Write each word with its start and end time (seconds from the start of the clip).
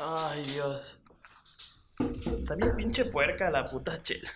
Ay, 0.00 0.42
Dios. 0.52 0.98
Está 1.98 2.54
bien 2.54 2.76
pinche 2.76 3.04
puerca 3.06 3.50
la 3.50 3.64
puta 3.64 4.00
chela. 4.02 4.30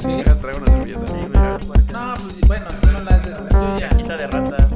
Sí. 0.00 0.06
Deja, 0.06 0.34
traigo 0.36 0.60
una 0.60 0.72
servilleta. 0.72 1.06
Sí, 1.06 1.14
bien 1.14 1.58
puerca. 1.66 1.92
No, 1.92 2.14
pues 2.14 2.40
bueno, 2.46 2.66
no 2.82 3.00
la 3.00 3.16
haces. 3.16 3.36
Yo 3.50 3.76
ya. 3.76 3.88
Caquita 3.90 4.16
de 4.16 4.26
rata. 4.26 4.68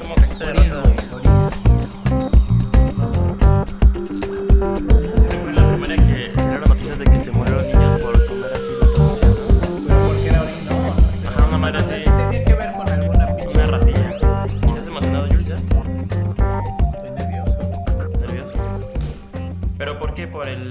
Como 0.00 0.14
caquita 0.14 0.46
de 0.46 0.52
rata. 0.52 1.07
Por 20.38 20.48
el... 20.48 20.70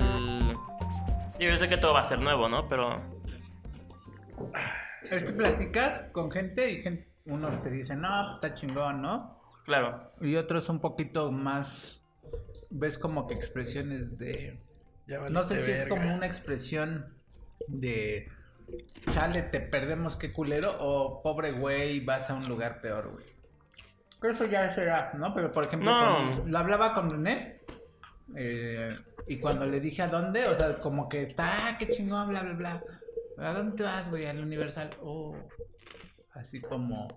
Yo 1.40 1.58
sé 1.58 1.68
que 1.68 1.76
todo 1.76 1.94
va 1.94 2.00
a 2.00 2.04
ser 2.06 2.22
nuevo, 2.22 2.48
¿no? 2.48 2.70
Pero... 2.70 2.96
Es 5.04 5.10
que 5.10 5.32
platicas 5.34 6.04
con 6.14 6.32
gente 6.32 6.72
y 6.72 6.82
gente, 6.82 7.10
unos 7.26 7.62
te 7.62 7.70
dicen, 7.70 8.00
no, 8.00 8.36
está 8.36 8.54
chingón, 8.54 9.02
¿no? 9.02 9.38
Claro. 9.66 10.10
Y 10.22 10.38
otros 10.38 10.70
un 10.70 10.80
poquito 10.80 11.34
más, 11.34 12.02
ves 12.70 12.98
como 12.98 13.28
que 13.28 13.34
expresiones 13.34 14.18
de... 14.18 14.62
Ya 15.06 15.20
No 15.30 15.46
sé 15.46 15.62
si 15.62 15.72
es 15.72 15.86
como 15.88 16.16
una 16.16 16.26
expresión 16.26 17.14
de... 17.68 18.30
Chale, 19.12 19.42
te 19.44 19.60
perdemos, 19.60 20.16
qué 20.16 20.32
culero. 20.32 20.76
O 20.80 21.22
pobre 21.22 21.52
güey, 21.52 22.00
vas 22.06 22.30
a 22.30 22.36
un 22.36 22.48
lugar 22.48 22.80
peor, 22.80 23.12
güey. 23.12 23.26
Eso 24.34 24.46
ya 24.46 24.74
será, 24.74 25.12
¿no? 25.16 25.34
Pero 25.34 25.52
por 25.52 25.66
ejemplo, 25.66 25.92
No. 25.92 26.38
con- 26.38 26.52
lo 26.52 26.58
hablaba 26.58 26.94
con 26.94 27.10
René. 27.10 27.60
Eh, 28.40 28.90
y 29.28 29.40
cuando 29.40 29.66
le 29.66 29.80
dije 29.80 30.04
a 30.04 30.08
dónde, 30.08 30.46
o 30.48 30.56
sea, 30.58 30.80
como 30.80 31.10
que 31.10 31.24
está, 31.24 31.76
qué 31.80 31.88
chingón, 31.90 32.30
bla, 32.30 32.44
bla, 32.44 32.54
bla. 32.54 32.84
¿A 33.40 33.54
dónde 33.54 33.76
te 33.78 33.84
vas, 33.84 34.08
güey? 34.10 34.26
Al 34.28 34.40
Universal. 34.40 34.92
Oh, 35.02 35.36
así 36.36 36.62
como. 36.62 37.08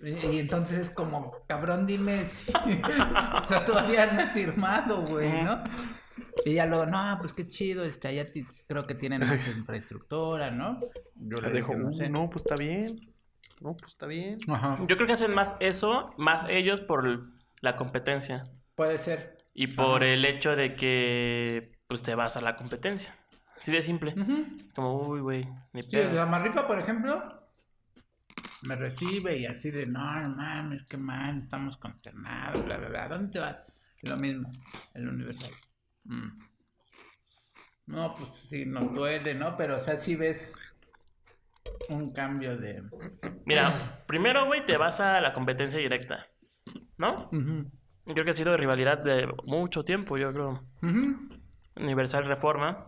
Y, 0.00 0.38
entonces 0.38 0.78
es 0.78 0.90
como, 0.90 1.32
cabrón, 1.48 1.86
dime 1.86 2.24
si. 2.26 2.52
o 2.54 3.48
sea, 3.48 3.64
todavía 3.64 4.12
no 4.12 4.20
he 4.20 4.26
firmado, 4.28 5.02
güey, 5.06 5.42
¿no? 5.42 5.64
Y 6.44 6.54
ya 6.54 6.66
luego, 6.66 6.86
no, 6.86 7.16
pues 7.20 7.32
qué 7.32 7.48
chido, 7.48 7.84
este, 7.84 8.08
allá 8.08 8.26
creo 8.68 8.86
que 8.86 8.94
tienen 8.94 9.20
más 9.26 9.46
infraestructura, 9.56 10.50
¿no? 10.50 10.78
Yo 11.16 11.40
Le 11.40 11.50
dejo, 11.50 11.74
no 11.74 11.88
"Uh, 11.88 11.92
sé. 11.92 12.08
no, 12.08 12.30
pues 12.30 12.44
está 12.44 12.56
bien. 12.56 13.00
No, 13.60 13.74
pues 13.74 13.92
está 13.92 14.06
bien. 14.06 14.38
Ajá. 14.48 14.78
Yo 14.86 14.96
creo 14.96 15.06
que 15.06 15.14
hacen 15.14 15.34
más 15.34 15.56
eso, 15.60 16.14
más 16.18 16.44
ellos 16.48 16.80
por 16.80 17.22
la 17.62 17.76
competencia. 17.76 18.42
Puede 18.74 18.98
ser. 18.98 19.35
Y 19.58 19.68
por 19.68 20.04
Ajá. 20.04 20.12
el 20.12 20.26
hecho 20.26 20.54
de 20.54 20.76
que 20.76 21.72
pues 21.88 22.02
te 22.02 22.14
vas 22.14 22.36
a 22.36 22.42
la 22.42 22.56
competencia. 22.56 23.16
Así 23.58 23.72
de 23.72 23.80
simple. 23.80 24.14
Es 24.66 24.74
como, 24.74 25.08
uy, 25.08 25.20
güey, 25.20 25.48
Sí, 25.72 25.96
la 25.96 26.26
Marripa, 26.26 26.66
por 26.66 26.78
ejemplo, 26.78 27.48
me 28.64 28.76
recibe 28.76 29.38
y 29.38 29.46
así 29.46 29.70
de, 29.70 29.86
no, 29.86 30.20
no 30.20 30.36
mames, 30.36 30.84
qué 30.84 30.98
mal, 30.98 31.38
estamos 31.38 31.78
consternados, 31.78 32.66
bla, 32.66 32.76
bla, 32.76 32.88
bla. 32.88 33.08
¿Dónde 33.08 33.32
te 33.32 33.38
vas? 33.38 33.56
Lo 34.02 34.18
mismo, 34.18 34.52
el 34.92 35.08
Universal. 35.08 35.50
Mm. 36.04 36.38
No, 37.86 38.14
pues 38.14 38.28
sí, 38.28 38.66
nos 38.66 38.92
duele, 38.92 39.34
¿no? 39.34 39.56
Pero, 39.56 39.78
o 39.78 39.80
sea, 39.80 39.96
sí 39.96 40.16
ves 40.16 40.58
un 41.88 42.12
cambio 42.12 42.58
de... 42.58 42.82
Mira, 43.46 44.04
primero, 44.06 44.44
güey, 44.44 44.66
te 44.66 44.76
vas 44.76 45.00
a 45.00 45.18
la 45.22 45.32
competencia 45.32 45.80
directa. 45.80 46.26
¿No? 46.98 47.30
Yo 47.32 47.38
Creo 48.06 48.24
que 48.24 48.30
ha 48.30 48.34
sido 48.34 48.52
de 48.52 48.56
rivalidad 48.56 48.98
de 48.98 49.28
mucho 49.44 49.84
tiempo, 49.84 50.16
yo 50.16 50.32
creo. 50.32 50.62
Universal 51.76 52.24
Reforma. 52.24 52.86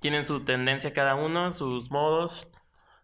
Tienen 0.00 0.26
su 0.26 0.44
tendencia 0.44 0.92
cada 0.92 1.14
uno, 1.14 1.52
sus 1.52 1.90
modos, 1.90 2.48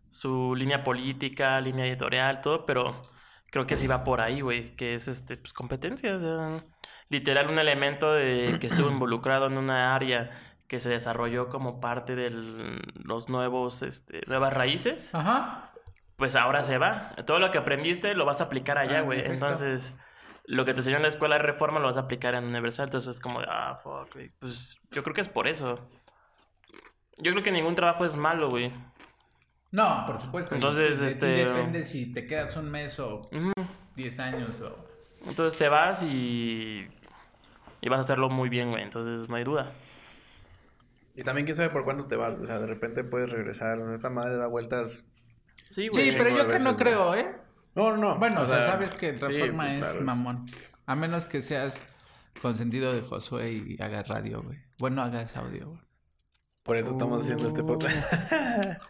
su 0.08 0.54
línea 0.56 0.82
política, 0.82 1.60
línea 1.60 1.86
editorial, 1.86 2.40
todo, 2.40 2.66
pero 2.66 3.02
creo 3.50 3.66
que 3.66 3.76
sí 3.76 3.86
va 3.86 4.02
por 4.04 4.20
ahí, 4.20 4.40
güey, 4.40 4.74
que 4.74 4.94
es 4.94 5.06
este, 5.06 5.36
pues 5.36 5.52
competencia, 5.52 6.16
o 6.16 6.20
sea, 6.20 6.64
literal 7.08 7.48
un 7.50 7.58
elemento 7.58 8.12
de 8.12 8.56
que 8.60 8.66
estuvo 8.66 8.90
involucrado 8.90 9.46
en 9.46 9.58
una 9.58 9.94
área 9.94 10.30
que 10.66 10.80
se 10.80 10.88
desarrolló 10.90 11.48
como 11.48 11.80
parte 11.80 12.16
de 12.16 12.30
los 12.30 13.28
nuevos, 13.28 13.82
este, 13.82 14.22
nuevas 14.26 14.52
raíces, 14.52 15.14
Ajá. 15.14 15.70
pues 16.16 16.34
ahora 16.36 16.64
se 16.64 16.78
va. 16.78 17.14
Todo 17.26 17.38
lo 17.38 17.50
que 17.52 17.58
aprendiste 17.58 18.14
lo 18.14 18.24
vas 18.24 18.40
a 18.40 18.44
aplicar 18.44 18.76
allá, 18.76 18.98
Ah, 18.98 19.02
güey. 19.02 19.20
Entonces, 19.24 19.94
lo 20.50 20.64
que 20.64 20.72
te 20.72 20.78
enseñó 20.80 20.96
en 20.96 21.02
la 21.02 21.08
escuela 21.08 21.36
de 21.36 21.42
reforma 21.42 21.78
lo 21.78 21.86
vas 21.88 21.98
a 21.98 22.00
aplicar 22.00 22.34
en 22.34 22.44
Universal. 22.44 22.86
Entonces 22.86 23.16
es 23.16 23.20
como 23.20 23.40
de, 23.40 23.46
ah, 23.50 23.78
fuck, 23.82 24.14
güey. 24.14 24.30
Pues 24.38 24.76
yo 24.90 25.02
creo 25.02 25.14
que 25.14 25.20
es 25.20 25.28
por 25.28 25.46
eso. 25.46 25.78
Yo 27.18 27.32
creo 27.32 27.44
que 27.44 27.52
ningún 27.52 27.74
trabajo 27.74 28.04
es 28.06 28.16
malo, 28.16 28.48
güey. 28.48 28.72
No, 29.70 30.04
por 30.06 30.18
supuesto. 30.20 30.54
Entonces, 30.54 31.02
este- 31.02 31.26
Depende 31.44 31.84
si 31.84 32.12
te 32.12 32.26
quedas 32.26 32.56
un 32.56 32.70
mes 32.70 32.98
o 32.98 33.20
Ujú. 33.30 33.52
10 33.94 34.18
años 34.20 34.58
o... 34.62 34.88
Entonces 35.26 35.58
te 35.58 35.68
vas 35.68 36.02
y. 36.02 36.88
Y 37.80 37.88
vas 37.90 37.98
a 37.98 38.00
hacerlo 38.00 38.30
muy 38.30 38.48
bien, 38.48 38.70
güey. 38.70 38.82
Entonces 38.82 39.28
no 39.28 39.36
hay 39.36 39.44
duda. 39.44 39.70
Y 41.14 41.22
también 41.24 41.44
quién 41.44 41.56
sabe 41.56 41.68
por 41.70 41.84
cuándo 41.84 42.06
te 42.06 42.16
vas. 42.16 42.38
O 42.40 42.46
sea, 42.46 42.58
de 42.58 42.66
repente 42.66 43.04
puedes 43.04 43.28
regresar. 43.30 43.78
Esta 43.92 44.08
madre 44.08 44.36
da 44.36 44.46
vueltas. 44.46 45.04
Sí, 45.70 45.88
güey. 45.88 46.10
Sí, 46.10 46.16
pero 46.16 46.30
yo 46.30 46.48
que 46.48 46.58
no 46.60 46.76
creo, 46.76 47.14
¿eh? 47.14 47.36
No, 47.78 47.92
no, 47.92 47.96
no. 47.96 48.18
Bueno, 48.18 48.42
o, 48.42 48.46
sea, 48.46 48.66
sabes 48.66 48.92
que 48.92 49.12
sí, 49.12 49.18
Reforma 49.20 49.62
pues, 49.62 49.74
es 49.74 49.80
claro, 49.80 50.00
mamón. 50.00 50.46
A 50.86 50.96
menos 50.96 51.26
que 51.26 51.38
seas 51.38 51.80
consentido 52.42 52.92
de 52.92 53.02
Josué 53.02 53.52
y 53.52 53.80
hagas 53.80 54.08
radio, 54.08 54.42
güey. 54.42 54.58
Bueno, 54.80 55.00
hagas 55.00 55.36
audio, 55.36 55.68
güey. 55.68 55.80
Por 56.64 56.76
eso 56.76 56.90
estamos 56.90 57.22
haciendo 57.22 57.46
este 57.46 57.62
podcast. 57.62 58.12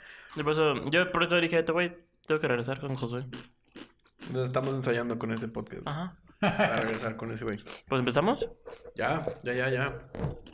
Por 0.42 0.52
eso, 0.52 0.84
yo 0.90 1.10
por 1.10 1.24
eso 1.24 1.36
dije, 1.36 1.58
"Este 1.58 1.72
güey, 1.72 1.96
tengo 2.26 2.40
que 2.40 2.46
regresar 2.46 2.80
con 2.80 2.94
Josué. 2.94 3.24
Nos 4.32 4.44
estamos 4.44 4.72
ensayando 4.74 5.18
con 5.18 5.32
este 5.32 5.48
podcast. 5.48 5.82
Ajá. 5.86 6.16
Para 6.38 6.76
regresar 6.76 7.16
con 7.16 7.32
ese 7.32 7.44
güey. 7.44 7.56
Pues 7.88 7.98
empezamos. 7.98 8.48
Ya, 8.94 9.26
ya, 9.42 9.52
ya, 9.54 9.68
ya. 9.68 9.98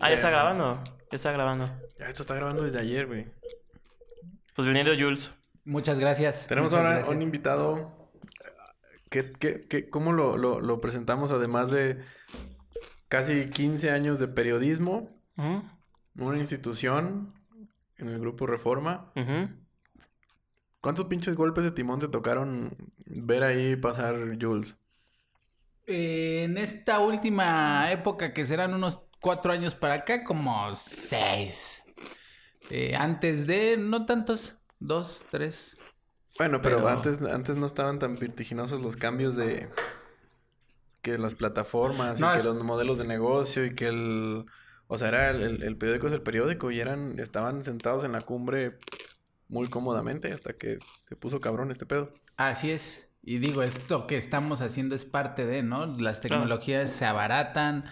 Ah, 0.01 0.09
ya 0.09 0.15
está 0.17 0.31
grabando. 0.31 0.83
Ya 1.11 1.17
está 1.17 1.33
grabando. 1.33 1.67
Ya, 1.99 2.07
esto 2.07 2.23
está 2.23 2.35
grabando 2.35 2.63
desde 2.63 2.81
ayer, 2.81 3.07
güey. 3.07 3.27
Pues 4.55 4.67
bienvenido, 4.67 4.95
Jules. 4.97 5.31
Muchas 5.65 5.99
gracias. 5.99 6.47
Tenemos 6.47 6.73
Muchas 6.73 6.85
ahora 6.85 6.99
gracias. 6.99 7.17
un 7.17 7.23
invitado. 7.23 8.04
¿Qué, 9.15 9.31
qué, 9.39 9.61
qué- 9.69 9.89
cómo 9.91 10.13
lo, 10.13 10.37
lo, 10.37 10.61
lo 10.61 10.81
presentamos? 10.81 11.31
Además 11.31 11.71
de 11.71 12.01
casi 13.07 13.49
15 13.49 13.91
años 13.91 14.19
de 14.19 14.27
periodismo, 14.27 15.09
una 16.17 16.39
institución 16.39 17.33
en 17.99 18.09
el 18.09 18.19
grupo 18.19 18.49
Reforma. 18.49 19.13
¿Cuántos 20.81 21.07
pinches 21.07 21.37
golpes 21.37 21.63
de 21.63 21.71
timón 21.71 22.01
te 22.01 22.09
tocaron 22.09 22.77
ver 23.07 23.45
ahí 23.45 23.77
pasar 23.77 24.17
Jules? 24.41 24.77
Eh, 25.87 26.43
en 26.43 26.59
esta 26.59 26.99
última 26.99 27.93
época, 27.93 28.33
que 28.35 28.45
serán 28.45 28.75
unos 28.75 28.99
cuatro 29.21 29.53
años 29.53 29.77
para 29.77 29.95
acá, 29.95 30.25
como 30.25 30.75
seis. 30.75 31.85
Eh, 32.69 32.97
antes 32.97 33.47
de, 33.47 33.77
no 33.77 34.07
tantos, 34.07 34.59
dos, 34.81 35.23
tres. 35.31 35.77
Bueno, 36.39 36.61
pero, 36.63 36.79
Pero- 36.79 36.89
antes, 36.89 37.21
antes 37.23 37.57
no 37.57 37.67
estaban 37.67 37.99
tan 37.99 38.17
vertiginosos 38.17 38.83
los 38.83 38.97
cambios 38.97 39.37
de 39.37 39.69
que 41.03 41.19
las 41.19 41.35
plataformas 41.35 42.19
No, 42.19 42.35
y 42.35 42.39
que 42.39 42.45
los 42.45 42.63
modelos 42.65 42.99
de 42.99 43.05
negocio 43.07 43.65
y 43.65 43.75
que 43.75 43.89
el 43.89 44.47
o 44.87 44.99
sea 44.99 45.09
era 45.09 45.31
el, 45.31 45.43
el- 45.43 45.63
el 45.63 45.77
periódico 45.77 46.07
es 46.09 46.13
el 46.13 46.23
periódico 46.23 46.71
y 46.71 46.81
eran 46.81 47.19
estaban 47.19 47.63
sentados 47.65 48.05
en 48.05 48.13
la 48.13 48.21
cumbre 48.23 48.79
muy 49.49 49.69
cómodamente 49.69 50.33
hasta 50.33 50.55
que 50.55 50.79
se 51.09 51.17
puso 51.17 51.41
cabrón 51.41 51.71
este 51.71 51.87
pedo. 51.87 52.13
Así 52.37 52.71
es. 52.71 53.09
Y 53.23 53.39
digo, 53.39 53.63
esto 53.63 54.07
que 54.07 54.17
estamos 54.17 54.61
haciendo 54.61 54.95
es 54.95 55.05
parte 55.05 55.47
de, 55.47 55.63
¿no? 55.63 55.87
Las 55.87 56.21
tecnologías 56.21 56.91
se 56.91 57.05
abaratan, 57.07 57.85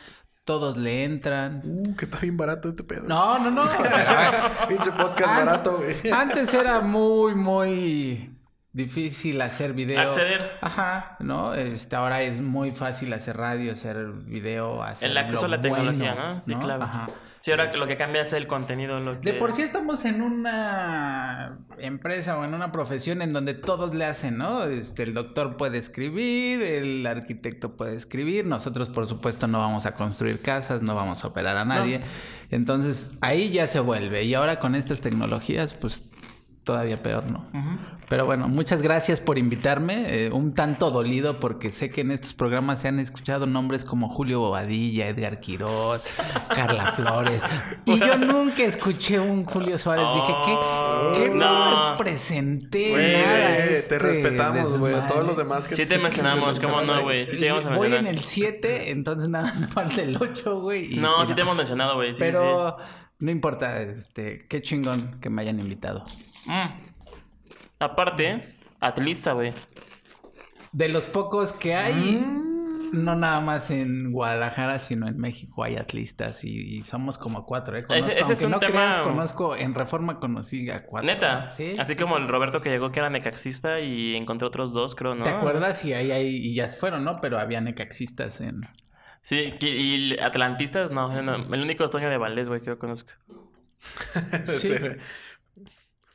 todos 0.44 0.76
le 0.76 1.04
entran. 1.04 1.62
Uh, 1.64 1.94
que 1.96 2.04
está 2.06 2.18
bien 2.18 2.36
barato 2.36 2.68
este 2.68 2.82
pedo. 2.84 3.04
No, 3.06 3.38
no, 3.38 3.50
no. 3.50 3.64
Pinche 4.68 4.90
podcast 4.92 5.20
barato, 5.28 5.78
güey. 5.78 6.10
Antes 6.10 6.52
era 6.52 6.80
muy, 6.80 7.34
muy 7.34 8.31
difícil 8.72 9.40
hacer 9.40 9.72
video. 9.74 10.00
Acceder. 10.00 10.58
Ajá, 10.60 11.16
¿no? 11.20 11.54
Este, 11.54 11.96
ahora 11.96 12.22
es 12.22 12.40
muy 12.40 12.70
fácil 12.70 13.12
hacer 13.12 13.36
radio, 13.36 13.72
hacer 13.72 14.10
video, 14.10 14.82
hacer 14.82 15.10
El 15.10 15.16
acceso 15.18 15.46
a 15.46 15.48
la 15.48 15.56
lo 15.56 15.62
tecnología, 15.62 16.14
bueno, 16.14 16.34
¿no? 16.34 16.40
Sí, 16.40 16.54
claro. 16.54 16.84
Ajá. 16.84 17.08
Sí, 17.42 17.50
ahora 17.50 17.74
lo 17.74 17.88
que 17.88 17.96
cambia 17.96 18.22
es 18.22 18.32
el 18.34 18.46
contenido. 18.46 19.00
Lo 19.00 19.20
que... 19.20 19.32
De 19.32 19.38
por 19.38 19.52
sí 19.52 19.62
estamos 19.62 20.04
en 20.04 20.22
una 20.22 21.58
empresa 21.76 22.38
o 22.38 22.44
en 22.44 22.54
una 22.54 22.70
profesión 22.70 23.20
en 23.20 23.32
donde 23.32 23.54
todos 23.54 23.96
le 23.96 24.04
hacen, 24.04 24.38
¿no? 24.38 24.62
Este, 24.62 25.02
el 25.02 25.12
doctor 25.12 25.56
puede 25.56 25.76
escribir, 25.78 26.62
el 26.62 27.04
arquitecto 27.04 27.76
puede 27.76 27.96
escribir, 27.96 28.46
nosotros 28.46 28.90
por 28.90 29.08
supuesto 29.08 29.48
no 29.48 29.58
vamos 29.58 29.86
a 29.86 29.94
construir 29.94 30.40
casas, 30.40 30.82
no 30.82 30.94
vamos 30.94 31.24
a 31.24 31.26
operar 31.26 31.56
a 31.56 31.64
nadie. 31.64 32.02
Entonces 32.52 33.18
ahí 33.20 33.50
ya 33.50 33.66
se 33.66 33.80
vuelve. 33.80 34.22
Y 34.22 34.34
ahora 34.34 34.60
con 34.60 34.76
estas 34.76 35.00
tecnologías, 35.00 35.74
pues 35.74 36.11
todavía 36.64 37.02
peor, 37.02 37.24
¿no? 37.26 37.44
Pero 38.08 38.26
bueno, 38.26 38.46
muchas 38.48 38.82
gracias 38.82 39.20
por 39.20 39.38
invitarme. 39.38 40.26
eh, 40.26 40.30
un 40.30 40.54
tanto 40.54 40.90
dolido 40.90 41.40
porque 41.40 41.70
sé 41.70 41.90
que 41.90 42.02
en 42.02 42.10
estos 42.10 42.34
programas 42.34 42.80
se 42.80 42.88
han 42.88 42.98
escuchado 42.98 43.46
nombres 43.46 43.84
como 43.84 44.08
Julio 44.08 44.40
Bobadilla, 44.40 45.08
Edgar 45.08 45.40
Quiroz, 45.40 46.50
Carla 46.54 46.92
Flores. 46.92 47.42
Y 47.84 47.98
yo 47.98 48.18
nunca 48.18 48.62
escuché 48.62 49.18
un 49.18 49.44
Julio 49.44 49.78
Suárez. 49.78 50.04
Dije, 50.14 50.34
¿qué, 50.44 51.22
qué 51.22 51.30
no, 51.30 51.92
me 51.92 51.98
presenté? 51.98 53.22
Nada 53.24 53.56
te 53.56 53.72
este 53.72 53.98
respetamos, 53.98 54.78
güey. 54.78 54.94
Todos 55.08 55.26
los 55.26 55.36
demás 55.36 55.66
que 55.66 55.74
Sí 55.74 55.86
te 55.86 55.98
mencionamos, 55.98 56.60
¿cómo 56.60 56.82
no, 56.82 57.02
güey? 57.02 57.26
Sí 57.26 57.38
te 57.38 57.46
íbamos 57.46 57.66
a 57.66 57.76
Voy 57.76 57.94
en 57.94 58.06
el 58.06 58.20
7, 58.20 58.90
entonces 58.90 59.28
nada, 59.28 59.52
me 59.58 59.66
falta 59.68 60.02
el 60.02 60.16
8, 60.20 60.60
güey. 60.60 60.96
No, 60.96 61.26
sí 61.26 61.34
te 61.34 61.40
hemos 61.40 61.56
mencionado, 61.56 61.94
güey. 61.94 62.10
Sí, 62.14 62.18
Pero 62.20 62.76
no 63.18 63.30
importa, 63.30 63.80
este, 63.80 64.46
qué 64.48 64.60
chingón 64.62 65.18
que 65.20 65.30
me 65.30 65.42
hayan 65.42 65.60
invitado. 65.60 66.04
Mm. 66.46 66.68
Aparte, 67.78 68.56
atlista, 68.80 69.32
güey. 69.32 69.52
De 70.72 70.88
los 70.88 71.04
pocos 71.04 71.52
que 71.52 71.74
hay, 71.74 72.16
Mm. 72.16 73.04
no 73.04 73.14
nada 73.16 73.40
más 73.40 73.70
en 73.70 74.12
Guadalajara, 74.12 74.78
sino 74.78 75.06
en 75.08 75.16
México 75.18 75.64
hay 75.64 75.76
atlistas 75.76 76.44
y, 76.44 76.78
y 76.78 76.82
somos 76.82 77.18
como 77.18 77.44
cuatro, 77.46 77.76
¿eh? 77.76 77.82
Conozco, 77.82 78.10
Ese- 78.10 78.20
ese 78.20 78.32
es 78.34 78.42
un 78.42 78.50
no 78.52 78.58
tema- 78.58 78.70
creas, 78.72 78.98
conozco, 78.98 79.56
en 79.56 79.74
Reforma 79.74 80.18
conocí 80.20 80.68
a 80.70 80.84
cuatro. 80.84 81.06
Neta. 81.06 81.50
¿Sí? 81.50 81.74
Así 81.78 81.96
como 81.96 82.16
el 82.18 82.28
Roberto 82.28 82.60
que 82.60 82.68
llegó 82.70 82.90
que 82.92 83.00
era 83.00 83.10
necaxista 83.10 83.80
y 83.80 84.14
encontré 84.16 84.46
otros 84.46 84.72
dos, 84.72 84.94
creo, 84.94 85.14
¿no? 85.14 85.24
¿Te 85.24 85.30
acuerdas? 85.30 85.84
Y 85.84 85.92
ahí, 85.94 86.10
ahí 86.12 86.36
y 86.36 86.54
ya 86.54 86.68
se 86.68 86.78
fueron, 86.78 87.04
¿no? 87.04 87.20
Pero 87.20 87.38
había 87.38 87.60
necaxistas 87.60 88.40
en... 88.40 88.60
Sí, 89.22 89.54
y 89.60 90.18
atlantistas, 90.18 90.90
no, 90.90 91.22
no, 91.22 91.34
El 91.54 91.62
único 91.62 91.84
es 91.84 91.90
Toño 91.90 92.10
de 92.10 92.18
Valdés, 92.18 92.48
güey, 92.48 92.60
que 92.60 92.66
yo 92.66 92.78
conozco. 92.78 93.12
Sí. 94.46 94.68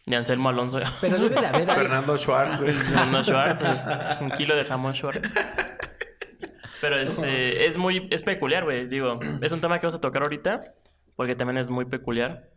Y 0.07 0.15
Anselmo 0.15 0.47
Alonso. 0.47 0.79
Pero 1.01 1.17
debe 1.17 1.39
de 1.41 1.45
haber... 1.45 1.69
Fernando 1.69 2.17
Schwartz, 2.17 2.57
güey. 2.57 2.73
Fernando 2.73 3.23
Schwartz. 3.23 3.61
Un 4.21 4.29
kilo 4.31 4.55
de 4.55 4.63
jamón 4.63 4.95
Schwartz. 4.95 5.33
Pero 6.79 6.97
este, 6.97 7.65
es 7.65 7.75
muy, 7.75 8.07
es 8.09 8.21
peculiar, 8.21 8.63
güey. 8.63 8.87
Digo, 8.87 9.19
es 9.41 9.51
un 9.51 9.59
tema 9.59 9.79
que 9.79 9.87
vamos 9.87 9.97
a 9.97 10.01
tocar 10.01 10.23
ahorita, 10.23 10.73
porque 11.17 11.35
también 11.35 11.57
es 11.57 11.69
muy 11.69 11.83
peculiar. 11.85 12.49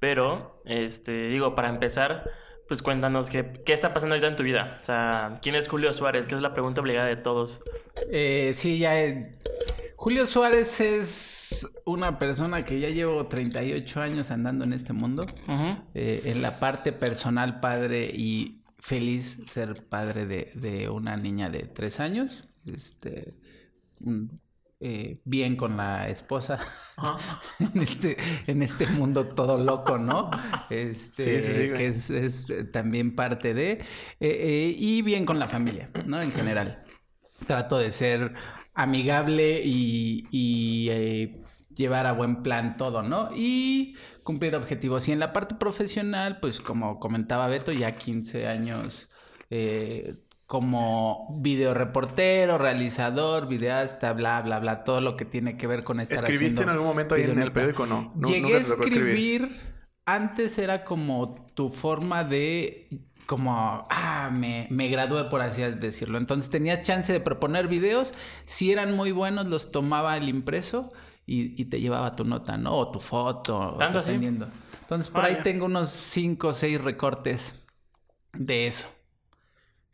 Pero, 0.00 0.60
este, 0.64 1.28
digo, 1.28 1.54
para 1.54 1.68
empezar, 1.68 2.30
pues 2.66 2.82
cuéntanos 2.82 3.30
qué, 3.30 3.62
qué 3.64 3.72
está 3.72 3.94
pasando 3.94 4.14
ahorita 4.14 4.28
en 4.28 4.36
tu 4.36 4.42
vida. 4.42 4.78
O 4.82 4.84
sea, 4.84 5.38
¿quién 5.40 5.54
es 5.54 5.68
Julio 5.68 5.92
Suárez? 5.92 6.26
Que 6.26 6.34
es 6.34 6.40
la 6.40 6.52
pregunta 6.52 6.80
obligada 6.80 7.06
de 7.06 7.16
todos. 7.16 7.62
Eh, 8.10 8.52
sí, 8.54 8.78
ya... 8.78 8.98
eh, 9.00 9.38
Julio 9.98 10.26
Suárez 10.26 10.80
es 10.80 11.68
una 11.84 12.20
persona 12.20 12.64
que 12.64 12.78
ya 12.78 12.88
llevo 12.88 13.26
38 13.26 14.00
años 14.00 14.30
andando 14.30 14.64
en 14.64 14.72
este 14.72 14.92
mundo. 14.92 15.26
Eh, 15.92 16.22
en 16.26 16.40
la 16.40 16.52
parte 16.60 16.92
personal, 16.92 17.58
padre 17.58 18.04
y 18.14 18.62
feliz 18.78 19.40
ser 19.50 19.88
padre 19.88 20.24
de, 20.26 20.52
de 20.54 20.88
una 20.88 21.16
niña 21.16 21.50
de 21.50 21.64
tres 21.64 21.98
años. 21.98 22.48
Este, 22.64 23.34
mm, 23.98 24.26
eh, 24.78 25.20
bien 25.24 25.56
con 25.56 25.76
la 25.76 26.08
esposa 26.08 26.60
en 27.58 27.82
este, 27.82 28.18
en 28.46 28.62
este 28.62 28.86
mundo 28.86 29.26
todo 29.26 29.58
loco, 29.58 29.98
¿no? 29.98 30.30
Este, 30.70 31.42
Sí, 31.42 31.46
sí, 31.48 31.52
sí, 31.54 31.68
que 31.76 31.86
es, 31.88 32.10
es, 32.10 32.46
también 32.70 33.16
parte 33.16 33.52
de. 33.52 33.84
eh, 34.20 34.76
y 34.78 35.02
bien 35.02 35.26
con 35.26 35.40
la 35.40 35.48
familia, 35.48 35.90
¿no? 36.06 36.22
En 36.22 36.30
general. 36.30 36.84
Trato 37.48 37.78
de 37.78 37.90
ser 37.90 38.34
amigable 38.78 39.60
y, 39.64 40.28
y, 40.30 40.88
eh, 40.90 41.42
llevar 41.74 42.06
a 42.06 42.12
buen 42.12 42.42
plan 42.44 42.76
todo, 42.76 43.02
¿no? 43.02 43.30
Y 43.34 43.96
cumplir 44.22 44.54
objetivos. 44.54 45.08
Y 45.08 45.12
en 45.12 45.18
la 45.18 45.32
parte 45.32 45.56
profesional, 45.56 46.38
pues 46.40 46.60
como 46.60 47.00
comentaba 47.00 47.48
Beto, 47.48 47.72
ya 47.72 47.96
15 47.96 48.46
años 48.46 49.08
eh, 49.50 50.14
como 50.46 51.40
videoreportero, 51.40 52.56
realizador, 52.56 53.48
videasta, 53.48 54.12
bla, 54.12 54.40
bla, 54.42 54.60
bla, 54.60 54.84
todo 54.84 55.00
lo 55.00 55.16
que 55.16 55.24
tiene 55.24 55.56
que 55.56 55.66
ver 55.66 55.82
con 55.82 55.98
estar 55.98 56.18
¿Escribiste 56.18 56.62
en 56.62 56.68
algún 56.68 56.86
momento 56.86 57.16
ahí 57.16 57.22
en 57.22 57.42
el 57.42 57.52
periódico 57.52 57.84
no? 57.84 58.12
No, 58.14 58.28
Llegué 58.28 58.54
a 58.54 58.58
escribir, 58.58 59.56
antes 60.06 60.56
era 60.58 60.84
como 60.84 61.46
tu 61.54 61.68
forma 61.68 62.22
de, 62.22 62.88
como, 63.28 63.86
ah, 63.90 64.30
me, 64.32 64.68
me 64.70 64.88
gradué 64.88 65.26
por 65.26 65.42
así 65.42 65.62
decirlo. 65.62 66.18
Entonces 66.18 66.50
tenías 66.50 66.82
chance 66.82 67.12
de 67.14 67.20
proponer 67.20 67.68
videos, 67.68 68.14
si 68.46 68.72
eran 68.72 68.96
muy 68.96 69.12
buenos 69.12 69.46
los 69.46 69.72
tomaba 69.72 70.16
el 70.18 70.28
impreso 70.30 70.92
y, 71.26 71.60
y 71.62 71.66
te 71.66 71.80
llevaba 71.80 72.16
tu 72.16 72.24
nota, 72.24 72.58
¿no? 72.58 72.76
O 72.76 72.90
tu 72.92 73.00
foto, 73.00 73.76
¿Tanto 73.76 73.98
así? 74.00 74.12
Entonces 74.82 75.10
por 75.12 75.24
Ah, 75.24 75.26
ahí 75.26 75.38
ya. 75.38 75.44
tengo 75.44 75.66
unos 75.66 75.90
5 75.92 76.48
o 76.50 76.54
6 76.54 76.82
recortes 76.82 77.66
de 78.34 78.66
eso. 78.68 78.88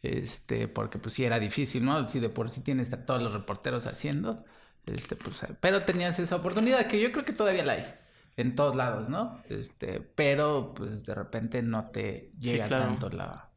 Este, 0.03 0.69
porque 0.69 0.99
pues 0.99 1.15
sí 1.15 1.25
era 1.25 1.39
difícil, 1.41 1.85
¿no? 1.85 2.09
Si 2.09 2.21
de 2.21 2.29
por 2.29 2.51
sí 2.51 2.61
tienes 2.61 2.93
a 2.93 3.07
todos 3.07 3.23
los 3.23 3.33
reporteros 3.33 3.87
haciendo, 3.87 4.45
este, 4.87 5.17
pues, 5.17 5.47
pero 5.61 5.85
tenías 5.85 6.19
esa 6.19 6.37
oportunidad 6.37 6.87
que 6.87 7.01
yo 7.01 7.11
creo 7.13 7.25
que 7.25 7.33
todavía 7.33 7.65
la 7.65 7.73
hay 7.75 7.95
en 8.37 8.57
todos 8.57 8.75
lados, 8.75 9.09
¿no? 9.09 9.43
Este, 9.49 10.01
pero 10.01 10.75
pues 10.75 11.05
de 11.05 11.15
repente 11.15 11.63
no 11.63 11.91
te 11.91 12.33
llega 12.39 12.67
claro. 12.67 12.85
tanto 12.85 13.11
la, 13.11 13.51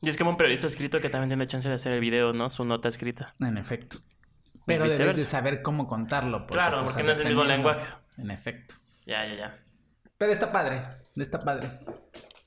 Y 0.00 0.08
es 0.08 0.16
como 0.16 0.30
un 0.30 0.36
periodista 0.36 0.66
escrito 0.66 1.00
que 1.00 1.10
también 1.10 1.30
tiene 1.30 1.46
chance 1.46 1.68
de 1.68 1.74
hacer 1.74 1.92
el 1.92 2.00
video, 2.00 2.32
¿no? 2.32 2.50
Su 2.50 2.64
nota 2.64 2.88
escrita. 2.88 3.34
en 3.40 3.58
efecto. 3.58 3.98
Pero 4.66 4.84
debes 4.88 5.16
de 5.16 5.24
saber 5.24 5.62
cómo 5.62 5.86
contarlo. 5.86 6.38
porque, 6.46 6.54
Claro, 6.54 6.78
pues, 6.84 6.92
porque 6.92 7.02
no 7.02 7.12
es 7.12 7.20
el 7.20 7.26
mismo 7.26 7.44
lenguaje. 7.44 7.86
En 8.16 8.30
efecto. 8.30 8.76
Ya, 9.06 9.26
ya, 9.26 9.36
ya. 9.36 9.58
Pero 10.16 10.32
está 10.32 10.50
padre, 10.50 10.82
está 11.16 11.40
padre. 11.44 11.68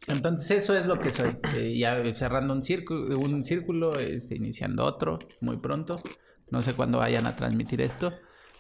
Entonces 0.08 0.64
eso 0.64 0.76
es 0.76 0.86
lo 0.86 1.00
que 1.00 1.12
soy. 1.12 1.38
Eh, 1.56 1.78
ya 1.78 2.02
cerrando 2.16 2.54
un 2.54 2.64
círculo, 2.64 3.20
un 3.20 3.44
círculo, 3.44 4.00
este, 4.00 4.36
iniciando 4.36 4.86
otro 4.86 5.20
muy 5.42 5.58
pronto. 5.58 6.02
No 6.50 6.62
sé 6.62 6.74
cuándo 6.74 7.00
vayan 7.00 7.28
a 7.28 7.36
transmitir 7.36 7.82
esto. 7.82 8.14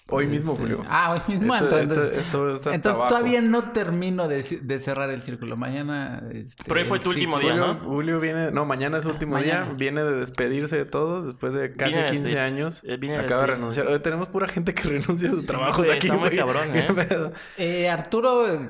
Hoy 0.10 0.26
mismo, 0.26 0.54
Este, 0.54 0.64
Julio. 0.64 0.84
Ah, 0.88 1.12
hoy 1.14 1.34
mismo. 1.36 1.54
Esto- 1.54 1.80
entonces 1.80 2.18
esto- 2.18 2.50
esto 2.56 2.72
entonces 2.72 3.08
todavía 3.10 3.42
no 3.42 3.72
termino 3.72 4.28
de, 4.28 4.42
de 4.62 4.80
cerrar 4.80 5.10
el 5.10 5.22
círculo. 5.22 5.58
Mañana. 5.58 6.24
Este, 6.34 6.64
Pero 6.66 6.80
hoy 6.80 6.86
fue 6.88 6.98
el 6.98 7.04
tu 7.04 7.10
último 7.10 7.40
día, 7.40 7.52
Julio, 7.52 7.68
¿no? 7.68 7.80
Julio 7.82 8.20
viene, 8.22 8.52
no, 8.52 8.66
mañana 8.66 9.00
es 9.00 9.04
su 9.04 9.10
último 9.10 9.34
Mañana. 9.34 9.66
día, 9.66 9.74
viene 9.74 10.04
de 10.04 10.14
despedirse 10.20 10.78
de 10.78 10.86
todos 10.86 11.26
después 11.26 11.54
de 11.54 11.74
casi 11.76 11.92
Viene 11.92 12.04
de 12.04 12.10
15 12.12 12.24
despedirse. 12.24 12.40
años. 12.56 12.84
Eh, 12.86 12.98
viene 13.00 13.18
de 13.18 13.24
Acaba 13.26 13.42
de 13.42 13.48
renunciar. 13.48 13.88
Oye, 13.88 14.00
tenemos 14.00 14.30
pura 14.30 14.48
gente 14.48 14.74
que 14.74 14.84
renuncia 14.88 15.28
a 15.28 15.32
sus 15.32 15.42
Sí, 15.42 15.48
trabajos 15.48 15.86
aquí, 15.90 16.08
está 16.08 16.14
muy 16.14 16.30
güey. 16.30 16.38
cabrón, 16.38 16.72
¿Qué 16.72 16.80
¿eh? 16.80 16.94
pedo? 17.08 17.34
Eh, 17.58 17.90
Arturo, 17.90 18.48
eh, 18.48 18.70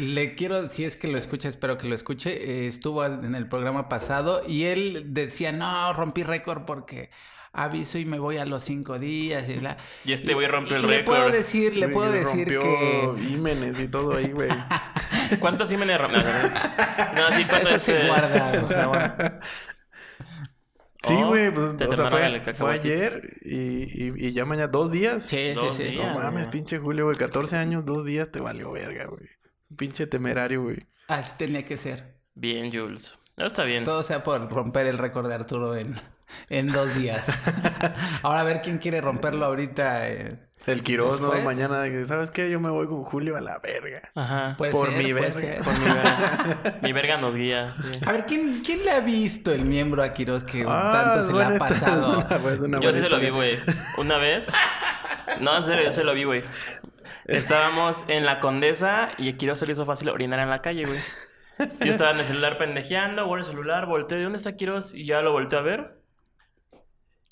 le 0.00 0.34
quiero, 0.34 0.68
si 0.70 0.84
es 0.84 0.96
que 0.96 1.06
lo 1.08 1.18
escucha, 1.18 1.48
espero 1.48 1.78
que 1.78 1.86
lo 1.86 1.94
escuche. 1.94 2.32
eh, 2.64 2.66
estuvo 2.68 3.04
en 3.04 3.34
el 3.34 3.48
programa 3.48 3.88
pasado 3.88 4.42
y 4.46 4.64
él 4.64 5.04
decía, 5.14 5.52
no, 5.52 5.92
rompí 5.92 6.24
récord 6.24 6.64
porque 6.64 7.10
aviso 7.64 7.98
y 7.98 8.04
me 8.04 8.18
voy 8.18 8.36
a 8.38 8.44
los 8.44 8.62
cinco 8.62 8.98
días 8.98 9.48
y 9.48 9.58
bla. 9.58 9.76
Y 10.04 10.12
este 10.12 10.34
güey 10.34 10.46
rompió 10.46 10.76
el 10.76 10.84
Y 10.84 10.86
Le 10.86 11.02
puedo 11.04 11.20
récord. 11.24 11.36
decir, 11.36 11.76
le 11.76 11.88
puedo 11.88 12.10
decir 12.12 12.48
rompió 12.48 12.60
que 12.60 13.22
Ímenes 13.32 13.78
y 13.80 13.88
todo 13.88 14.16
ahí, 14.16 14.30
güey. 14.32 14.50
¿Cuántos 15.40 15.68
símenes 15.68 16.00
rompió? 16.00 16.20
No, 16.22 17.32
sí, 17.36 17.44
¿cuánto 17.44 17.68
Eso 17.68 17.76
es, 17.76 17.82
se 17.82 18.04
eh, 18.04 18.08
guarda, 18.08 18.62
o 18.64 18.68
sea, 18.68 18.86
bueno. 18.86 19.14
Sí, 21.04 21.14
Oh, 21.22 21.28
güey, 21.28 21.50
pues, 21.54 21.76
te 21.76 21.84
o 21.86 21.94
sea, 21.94 22.08
terminaron 22.08 22.42
fue, 22.44 22.54
fue 22.54 22.72
ayer 22.74 23.38
y, 23.42 23.56
y, 24.08 24.12
y 24.28 24.32
ya 24.32 24.44
mañana 24.44 24.68
dos 24.68 24.90
días. 24.90 25.22
sí, 25.24 25.36
sí, 25.50 25.54
Dos 25.54 25.76
sí. 25.76 25.84
días. 25.84 26.06
No 26.06 26.14
mames, 26.14 26.44
güey. 26.48 26.50
pinche 26.50 26.78
Julio, 26.78 27.04
güey. 27.04 27.16
14 27.16 27.56
años, 27.56 27.84
dos 27.86 28.04
días 28.04 28.30
te 28.30 28.40
valió 28.40 28.72
verga, 28.72 29.06
güey. 29.06 29.28
Pinche 29.76 30.06
temerario, 30.06 30.62
güey. 30.62 30.86
Así 31.06 31.32
tenía 31.38 31.64
que 31.64 31.76
ser. 31.76 32.16
Bien, 32.34 32.70
Jules. 32.72 33.14
No, 33.36 33.46
está 33.46 33.64
bien. 33.64 33.84
Todo 33.84 34.02
sea 34.02 34.24
por 34.24 34.50
romper 34.50 34.86
el 34.86 34.98
récord 34.98 35.28
de 35.28 35.34
Arturo 35.34 35.76
en, 35.76 35.94
en 36.48 36.68
dos 36.68 36.94
días. 36.94 37.26
Ahora 38.22 38.40
a 38.40 38.44
ver 38.44 38.60
quién 38.62 38.78
quiere 38.78 39.00
romperlo 39.00 39.46
ahorita. 39.46 40.08
eh. 40.08 40.38
El 40.66 40.82
Quirós, 40.82 41.18
¿no? 41.20 41.32
Mañana, 41.42 41.82
¿sabes 42.04 42.30
qué? 42.30 42.50
Yo 42.50 42.60
me 42.60 42.68
voy 42.68 42.86
con 42.88 43.02
Julio 43.04 43.36
a 43.38 43.40
la 43.40 43.58
verga. 43.58 44.02
Ajá. 44.14 44.54
Puede 44.58 44.72
Por 44.72 44.90
ser, 44.90 44.98
mi 44.98 45.12
puede 45.14 45.30
verga, 45.30 45.32
ser. 45.32 45.62
Por 45.62 45.78
mi 45.78 45.84
verga. 45.86 46.78
mi 46.82 46.92
verga 46.92 47.16
nos 47.16 47.36
guía. 47.36 47.72
sí. 47.80 48.00
A 48.04 48.12
ver, 48.12 48.26
¿quién, 48.26 48.62
¿quién 48.66 48.84
le 48.84 48.90
ha 48.90 49.00
visto 49.00 49.50
el 49.50 49.64
miembro 49.64 50.02
a 50.02 50.12
Quiroz 50.12 50.44
que 50.44 50.66
Ah, 50.68 50.90
tanto 50.92 51.22
se 51.26 51.32
le 51.32 51.44
ha 51.44 51.56
pasado? 51.58 52.18
una- 52.18 52.38
pues, 52.40 52.60
una 52.60 52.80
Yo 52.80 52.92
sí 52.92 53.00
se 53.00 53.08
lo 53.08 53.18
vi, 53.18 53.30
güey. 53.30 53.58
Una 53.96 54.18
vez. 54.18 54.52
No, 55.40 55.56
en 55.56 55.64
serio, 55.64 55.84
yo 55.84 55.92
se 55.92 56.04
lo 56.04 56.12
vi, 56.12 56.24
güey. 56.24 56.42
Estábamos 57.24 58.04
en 58.08 58.26
la 58.26 58.40
Condesa 58.40 59.10
y 59.16 59.32
Kiro 59.34 59.54
se 59.54 59.64
le 59.64 59.72
hizo 59.72 59.86
fácil 59.86 60.08
orinar 60.10 60.40
en 60.40 60.50
la 60.50 60.58
calle, 60.58 60.84
güey. 60.86 61.00
Yo 61.80 61.90
estaba 61.90 62.10
en 62.12 62.20
el 62.20 62.26
celular 62.26 62.58
pendejeando, 62.58 63.26
voy 63.26 63.40
el 63.40 63.46
celular, 63.46 63.86
volteé, 63.86 64.18
¿de 64.18 64.24
dónde 64.24 64.38
está 64.38 64.56
Quiroz? 64.56 64.94
Y 64.94 65.06
ya 65.06 65.22
lo 65.22 65.32
volteé 65.32 65.58
a 65.58 65.62
ver. 65.62 65.97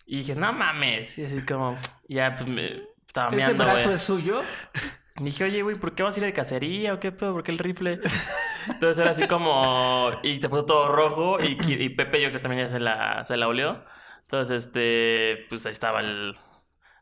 Y 0.07 0.19
dije, 0.21 0.35
no 0.37 0.53
mames. 0.53 1.19
Y 1.19 1.25
así 1.25 1.45
como, 1.45 1.77
ya, 2.09 2.37
pues 2.37 2.49
me 2.49 2.83
estaba 3.07 3.35
¿Ese 3.37 3.37
meando, 3.37 3.65
brazo 3.65 3.85
güey. 3.85 3.95
es 3.97 4.03
suyo? 4.03 4.55
Y 5.19 5.25
Dije, 5.25 5.45
oye, 5.45 5.63
güey, 5.63 5.77
¿por 5.77 5.95
qué 5.95 6.03
vas 6.03 6.17
a 6.17 6.21
ir 6.21 6.27
de 6.27 6.33
cacería 6.35 6.95
o 6.95 7.01
qué 7.01 7.13
pedo? 7.13 7.33
¿Por 7.33 7.43
qué 7.43 7.53
el 7.53 7.59
rifle? 7.59 8.01
Entonces 8.69 8.99
era 9.01 9.13
así 9.13 9.27
como... 9.27 10.13
Y 10.23 10.39
se 10.41 10.49
puso 10.49 10.67
todo 10.67 10.89
rojo 10.95 11.39
y, 11.43 11.57
y 11.67 11.89
Pepe 11.91 12.21
yo 12.21 12.29
creo 12.29 12.41
que 12.41 12.43
también 12.49 12.67
ya 12.67 12.73
se 12.73 12.81
la, 12.81 13.25
se 13.25 13.37
la 13.37 13.49
olió. 13.49 13.85
Entonces, 14.23 14.67
este... 14.67 15.47
Pues 15.49 15.65
ahí 15.67 15.73
estaba 15.73 16.01
el... 16.01 16.37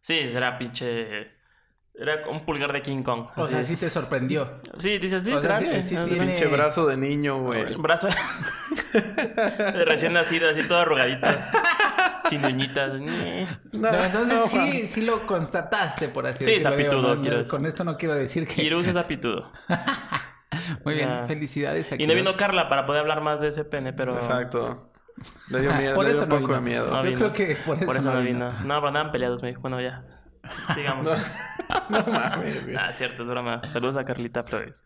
Sí, 0.00 0.18
era 0.18 0.58
pinche... 0.58 1.32
Era 1.96 2.28
un 2.28 2.44
pulgar 2.44 2.72
de 2.72 2.82
King 2.82 3.02
Kong. 3.04 3.28
O 3.36 3.44
así. 3.44 3.54
sea, 3.54 3.62
sí 3.64 3.76
te 3.76 3.88
sorprendió. 3.88 4.60
Sí, 4.78 4.98
dices, 4.98 5.22
sí, 5.22 5.32
O 5.32 5.38
sea, 5.38 5.58
sí- 5.60 5.66
sí 5.82 5.96
Ah, 5.96 6.04
tiene- 6.04 6.26
Pinche 6.26 6.46
brazo 6.46 6.86
de 6.86 6.96
niño, 6.96 7.40
güey. 7.40 7.76
Brazo 7.76 8.08
de 8.92 9.84
recién 9.84 10.12
nacido, 10.12 10.50
así 10.50 10.66
todo 10.66 10.78
arrugadito. 10.80 11.26
sin 12.28 12.44
uñitas. 12.44 12.98
Ñe. 13.00 13.46
No, 13.72 13.90
No, 13.92 14.04
entonces 14.04 14.38
no, 14.38 14.46
sí, 14.46 14.86
sí 14.88 15.02
lo 15.04 15.26
constataste, 15.26 16.08
por 16.08 16.26
así 16.26 16.44
Sí, 16.44 16.50
decirlo. 16.52 16.70
está 16.70 16.96
Digo, 16.96 17.16
pitudo, 17.22 17.48
con 17.48 17.66
esto 17.66 17.84
no 17.84 17.96
quiero 17.96 18.14
decir 18.14 18.46
que... 18.46 18.54
Kirus 18.54 18.86
es 18.86 18.96
apitudo. 18.96 19.52
Muy 20.84 20.94
bien, 20.94 21.08
Ah. 21.10 21.24
felicidades 21.26 21.90
a 21.92 21.96
Y 22.00 22.06
no 22.06 22.14
vino 22.14 22.34
Carla 22.36 22.68
para 22.68 22.86
poder 22.86 23.00
hablar 23.02 23.20
más 23.20 23.40
de 23.40 23.48
ese 23.48 23.64
pene, 23.64 23.92
pero... 23.92 24.14
Exacto. 24.14 24.90
Le 25.48 25.60
dio 25.60 25.72
miedo, 25.74 25.94
Por 25.94 26.04
le 26.04 26.10
dio 26.12 26.22
eso 26.22 26.24
un 26.24 26.40
no 26.40 26.40
poco 26.40 26.54
de 26.54 26.60
miedo. 26.60 26.88
No 26.90 27.04
Yo 27.08 27.16
creo 27.16 27.32
que 27.32 27.56
por 27.64 27.76
eso, 27.76 27.86
Por 27.86 27.96
eso 27.96 28.08
no 28.10 28.16
no 28.18 28.24
vino. 28.24 28.50
vino. 28.50 28.60
No, 28.64 28.74
pero 28.76 28.88
andaban 28.88 29.12
peleados, 29.12 29.42
me 29.42 29.48
dijo. 29.50 29.60
Bueno, 29.60 29.80
ya. 29.80 30.02
Sigamos. 30.74 31.12
No 31.88 32.04
mames, 32.06 32.62
güey. 32.64 32.76
Ah, 32.76 32.92
cierto, 32.92 33.22
es 33.22 33.28
broma. 33.28 33.62
Saludos 33.72 33.96
a 33.96 34.04
Carlita 34.04 34.42
Flores. 34.44 34.84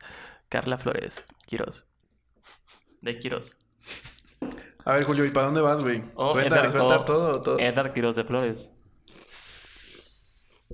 Carla 0.49 0.79
Flores. 0.79 1.25
Quiroz. 1.47 1.87
De 3.03 3.19
Quiroz. 3.19 3.57
A 4.85 4.93
ver, 4.93 5.05
Julio, 5.05 5.25
¿y 5.25 5.31
para 5.31 5.47
dónde 5.47 5.61
vas, 5.61 5.81
güey? 5.81 6.05
Oh, 6.15 6.33
Suelta, 6.33 6.57
Edgar- 6.61 6.73
suelta 6.73 6.99
oh, 7.00 7.05
todo, 7.05 7.43
todo. 7.43 7.59
Edgar 7.59 7.93
Quiroz 7.93 8.15
de 8.17 8.25
Flores. 8.25 8.71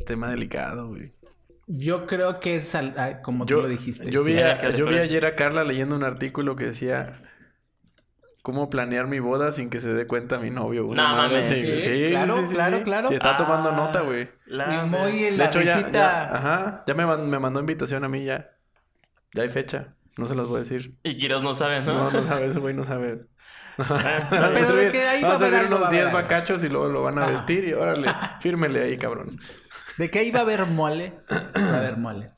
Tema 0.06 0.30
delicado, 0.30 0.88
güey. 0.88 1.12
Yo 1.66 2.06
creo 2.06 2.38
que 2.40 2.56
es 2.56 2.74
al- 2.74 3.22
como 3.22 3.46
tú 3.46 3.62
lo 3.62 3.68
dijiste. 3.68 4.10
yo, 4.10 4.22
sí. 4.22 4.32
vi, 4.34 4.40
a- 4.40 4.70
yo 4.76 4.88
ayer 4.88 5.24
a 5.24 5.34
Carla 5.34 5.64
leyendo 5.64 5.96
un 5.96 6.04
artículo 6.04 6.54
que 6.56 6.64
decía 6.66 7.22
cómo 8.44 8.68
planear 8.68 9.06
mi 9.06 9.20
boda 9.20 9.52
sin 9.52 9.70
que 9.70 9.80
se 9.80 9.88
dé 9.94 10.06
cuenta 10.06 10.38
mi 10.38 10.50
novio. 10.50 10.86
Una 10.86 11.08
No 11.08 11.16
madre 11.16 11.40
mames. 11.40 11.50
así, 11.50 11.80
Sí, 11.80 12.10
claro, 12.10 12.44
claro, 12.50 12.82
claro. 12.84 13.08
Y 13.10 13.14
está 13.14 13.38
tomando 13.38 13.70
Ah, 13.70 13.76
nota, 13.76 14.02
güey. 14.02 14.28
la- 14.44 14.74
Y 14.84 14.86
muy 14.86 15.24
en 15.24 15.32
De 15.32 15.38
la 15.38 15.46
hecho, 15.46 15.62
ya, 15.62 15.90
ya- 15.90 16.34
ajá, 16.34 16.84
ya 16.86 16.92
me, 16.94 17.06
me 17.16 17.38
mandó 17.38 17.58
invitación 17.60 18.04
a 18.04 18.08
mí 18.10 18.22
ya. 18.26 18.50
Ya 19.32 19.44
hay 19.44 19.48
fecha. 19.48 19.94
No 20.18 20.26
se 20.26 20.34
las 20.34 20.46
voy 20.46 20.58
a 20.58 20.60
decir. 20.60 20.94
Y 21.04 21.16
Quiroz 21.16 21.42
no 21.42 21.54
sabe, 21.54 21.80
¿no? 21.80 21.94
No, 21.94 22.10
no 22.10 22.22
sabe, 22.22 22.44
ese 22.46 22.58
güey 22.60 22.74
no 22.74 22.84
sabe. 22.84 23.22
Pero 23.78 23.94
a 24.44 24.50
de 24.50 24.64
subir, 24.64 24.92
que 24.92 25.08
ahí 25.08 25.22
va 25.22 25.32
a 25.32 25.34
haber 25.36 25.64
unos 25.64 25.86
a 25.86 25.90
10 25.90 26.02
haber 26.02 26.06
algo. 26.08 26.12
bacachos 26.12 26.62
y 26.64 26.68
luego 26.68 26.88
lo 26.88 27.02
van 27.02 27.18
a 27.18 27.26
vestir 27.26 27.64
y 27.66 27.72
órale, 27.72 28.08
fírmele 28.40 28.82
ahí, 28.84 28.98
cabrón. 28.98 29.38
De 29.96 30.10
que 30.10 30.18
ahí 30.18 30.30
va 30.30 30.40
a 30.40 30.42
haber 30.42 30.66
mole. 30.66 31.14
Va 31.56 31.74
a 31.74 31.78
haber 31.78 31.96
mole. 31.96 32.28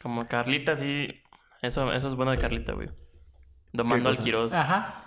Como 0.00 0.28
Carlita, 0.28 0.76
sí. 0.76 1.22
Eso, 1.60 1.92
eso 1.92 2.06
es 2.08 2.14
bueno 2.14 2.30
de 2.30 2.38
Carlita, 2.38 2.72
güey. 2.72 2.88
Domando 3.72 4.08
al? 4.10 4.18
Quiroz. 4.18 4.52
Ajá. 4.54 5.04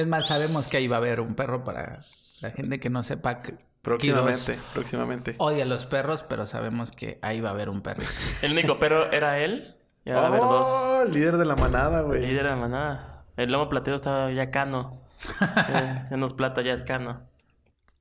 Es 0.00 0.06
más, 0.06 0.26
sabemos 0.26 0.66
que 0.66 0.78
ahí 0.78 0.88
va 0.88 0.96
a 0.96 0.98
haber 0.98 1.20
un 1.20 1.34
perro 1.34 1.62
para 1.64 1.98
la 2.42 2.50
gente 2.50 2.80
que 2.80 2.90
no 2.90 3.02
sepa 3.02 3.42
que 3.42 3.54
Próximamente, 3.82 4.58
próximamente. 4.74 5.34
odia 5.38 5.62
a 5.62 5.66
los 5.66 5.86
perros, 5.86 6.22
pero 6.22 6.46
sabemos 6.46 6.92
que 6.92 7.18
ahí 7.22 7.40
va 7.40 7.48
a 7.48 7.52
haber 7.52 7.70
un 7.70 7.80
perro. 7.80 8.02
El 8.42 8.52
único 8.52 8.78
pero 8.78 9.10
era 9.10 9.38
él. 9.38 9.74
Y 10.04 10.10
ahora 10.10 10.20
va 10.20 10.26
a 10.26 10.28
haber 10.28 10.40
dos. 10.40 10.68
Oh, 10.68 11.02
el 11.02 11.12
líder 11.12 11.36
de 11.36 11.44
la 11.44 11.56
manada, 11.56 12.00
güey. 12.02 12.20
Líder 12.20 12.44
de 12.44 12.50
la 12.50 12.56
manada. 12.56 13.24
El 13.36 13.52
lomo 13.52 13.68
platero 13.68 13.96
estaba 13.96 14.30
ya 14.32 14.50
cano. 14.50 15.00
Eh, 15.40 16.06
ya 16.10 16.16
no 16.16 16.26
es 16.26 16.32
plata, 16.32 16.62
ya 16.62 16.72
es 16.72 16.82
cano. 16.82 17.22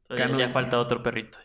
Entonces, 0.04 0.26
Cano. 0.26 0.40
Ya 0.40 0.50
falta 0.50 0.80
otro 0.80 1.04
perrito. 1.04 1.38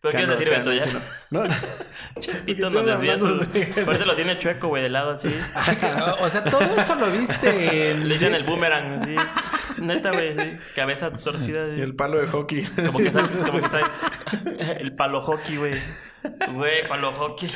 ¿Pero 0.00 0.12
qué 0.12 0.22
Cano, 0.24 0.36
quieres 0.36 0.64
decir, 0.64 0.82
Beto? 0.82 0.90
cano, 0.90 1.00
Ya. 1.00 1.16
No, 1.30 1.44
no. 1.44 1.54
Chepito 2.20 2.68
¿Qué 2.68 2.74
nos 2.74 2.86
desvía. 2.86 3.14
Ahorita 3.14 4.06
lo 4.06 4.14
tiene 4.16 4.38
chueco, 4.38 4.68
güey, 4.68 4.82
de 4.82 4.88
lado 4.88 5.10
así. 5.10 5.28
o 6.20 6.30
sea, 6.30 6.44
todo 6.44 6.76
eso 6.76 6.94
lo 6.94 7.10
viste 7.12 7.90
en... 7.90 8.08
Le 8.08 8.14
dicen 8.14 8.34
el 8.34 8.44
boomerang, 8.44 9.02
así. 9.02 9.14
Neta, 9.82 10.10
güey, 10.10 10.34
sí. 10.34 10.58
Cabeza 10.74 11.10
torcida. 11.12 11.76
Y 11.76 11.80
el 11.80 11.94
palo 11.94 12.18
de 12.18 12.28
hockey. 12.28 12.64
Como 12.86 12.98
que 12.98 13.06
está, 13.08 13.28
como 13.28 13.58
que 13.58 13.64
está 13.66 14.72
el 14.78 14.94
palo 14.96 15.20
hockey, 15.20 15.56
güey. 15.56 15.74
Güey, 16.54 16.88
palo 16.88 17.12
hockey. 17.12 17.50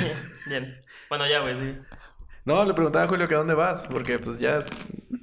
Bien. 0.46 0.82
Bueno, 1.08 1.26
ya, 1.26 1.40
güey, 1.40 1.56
sí. 1.56 1.78
No, 2.44 2.62
le 2.64 2.74
preguntaba 2.74 3.06
a 3.06 3.08
Julio 3.08 3.26
que 3.26 3.34
a 3.34 3.38
dónde 3.38 3.54
vas, 3.54 3.86
porque 3.86 4.18
pues 4.18 4.38
ya 4.38 4.66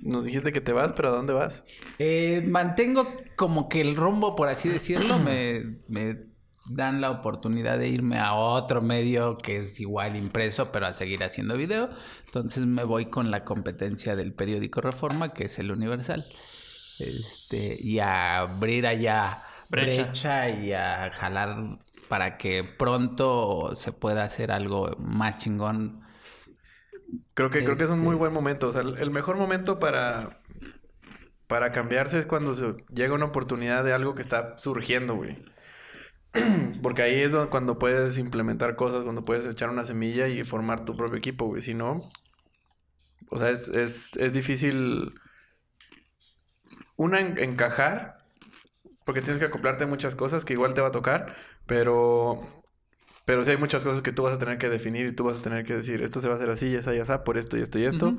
nos 0.01 0.25
dijiste 0.25 0.51
que 0.51 0.61
te 0.61 0.73
vas, 0.73 0.93
pero 0.93 1.09
¿a 1.09 1.11
dónde 1.11 1.33
vas? 1.33 1.63
Eh, 1.99 2.43
mantengo 2.47 3.15
como 3.35 3.69
que 3.69 3.79
el 3.81 3.95
rumbo, 3.95 4.35
por 4.35 4.47
así 4.47 4.69
decirlo, 4.69 5.19
me, 5.19 5.77
me 5.87 6.30
dan 6.65 7.01
la 7.01 7.11
oportunidad 7.11 7.77
de 7.79 7.87
irme 7.89 8.19
a 8.19 8.33
otro 8.33 8.81
medio 8.81 9.37
que 9.37 9.57
es 9.57 9.79
igual 9.79 10.15
impreso, 10.15 10.71
pero 10.71 10.87
a 10.87 10.93
seguir 10.93 11.23
haciendo 11.23 11.57
video. 11.57 11.89
Entonces 12.25 12.65
me 12.65 12.83
voy 12.83 13.07
con 13.09 13.31
la 13.31 13.43
competencia 13.43 14.15
del 14.15 14.33
periódico 14.33 14.81
Reforma, 14.81 15.33
que 15.33 15.45
es 15.45 15.59
el 15.59 15.71
Universal. 15.71 16.19
Este, 16.19 17.75
y 17.89 17.99
a 17.99 18.39
abrir 18.41 18.85
allá 18.85 19.37
Brecha. 19.69 20.03
brecha 20.03 20.49
y 20.49 20.73
a 20.73 21.11
jalar 21.13 21.79
para 22.07 22.37
que 22.37 22.63
pronto 22.63 23.73
se 23.75 23.91
pueda 23.91 24.23
hacer 24.23 24.51
algo 24.51 24.95
más 24.99 25.37
chingón. 25.37 26.01
Creo 27.33 27.49
que, 27.49 27.63
creo 27.63 27.75
que 27.77 27.83
es 27.83 27.89
un 27.89 27.95
Este- 27.95 28.05
muy 28.07 28.15
buen 28.15 28.33
momento. 28.33 28.69
O 28.69 28.71
sea, 28.71 28.81
el 28.81 28.97
el 28.97 29.11
mejor 29.11 29.37
momento 29.37 29.79
para, 29.79 30.41
para 31.47 31.71
cambiarse 31.71 32.19
es 32.19 32.25
cuando 32.25 32.53
se 32.53 32.75
llega 32.93 33.13
una 33.13 33.25
oportunidad 33.25 33.83
de 33.83 33.93
algo 33.93 34.13
que 34.15 34.21
está 34.21 34.57
surgiendo, 34.59 35.15
güey. 35.15 35.37
Porque 36.81 37.01
ahí 37.01 37.21
es 37.21 37.31
donde, 37.31 37.49
cuando 37.49 37.77
puedes 37.77 38.17
implementar 38.17 38.75
cosas, 38.75 39.03
cuando 39.03 39.25
puedes 39.25 39.45
echar 39.45 39.69
una 39.69 39.83
semilla 39.83 40.27
y 40.27 40.43
formar 40.43 40.85
tu 40.85 40.95
propio 40.95 41.17
equipo, 41.17 41.45
güey. 41.45 41.61
Si 41.61 41.73
no, 41.73 42.09
o 43.29 43.39
sea, 43.39 43.49
es, 43.49 43.67
es, 43.69 44.15
es 44.17 44.33
difícil, 44.33 45.13
una, 46.95 47.19
en- 47.19 47.37
encajar, 47.39 48.13
porque 49.05 49.21
tienes 49.21 49.39
que 49.39 49.45
acoplarte 49.47 49.85
a 49.85 49.87
muchas 49.87 50.15
cosas 50.15 50.45
que 50.45 50.53
igual 50.53 50.73
te 50.73 50.81
va 50.81 50.89
a 50.89 50.91
tocar, 50.91 51.35
pero... 51.65 52.41
Pero 53.25 53.43
sí 53.43 53.51
hay 53.51 53.57
muchas 53.57 53.83
cosas 53.83 54.01
que 54.01 54.11
tú 54.11 54.23
vas 54.23 54.33
a 54.33 54.39
tener 54.39 54.57
que 54.57 54.67
definir 54.69 55.05
y 55.05 55.15
tú 55.15 55.23
vas 55.25 55.39
a 55.39 55.43
tener 55.43 55.63
que 55.65 55.75
decir, 55.75 56.01
esto 56.01 56.19
se 56.21 56.27
va 56.27 56.33
a 56.33 56.37
hacer 56.37 56.49
así, 56.49 56.67
y 56.67 56.75
esa 56.75 56.93
y 56.95 56.99
esa, 56.99 57.23
por 57.23 57.37
esto 57.37 57.57
y 57.57 57.61
esto 57.61 57.77
y 57.79 57.85
esto. 57.85 58.17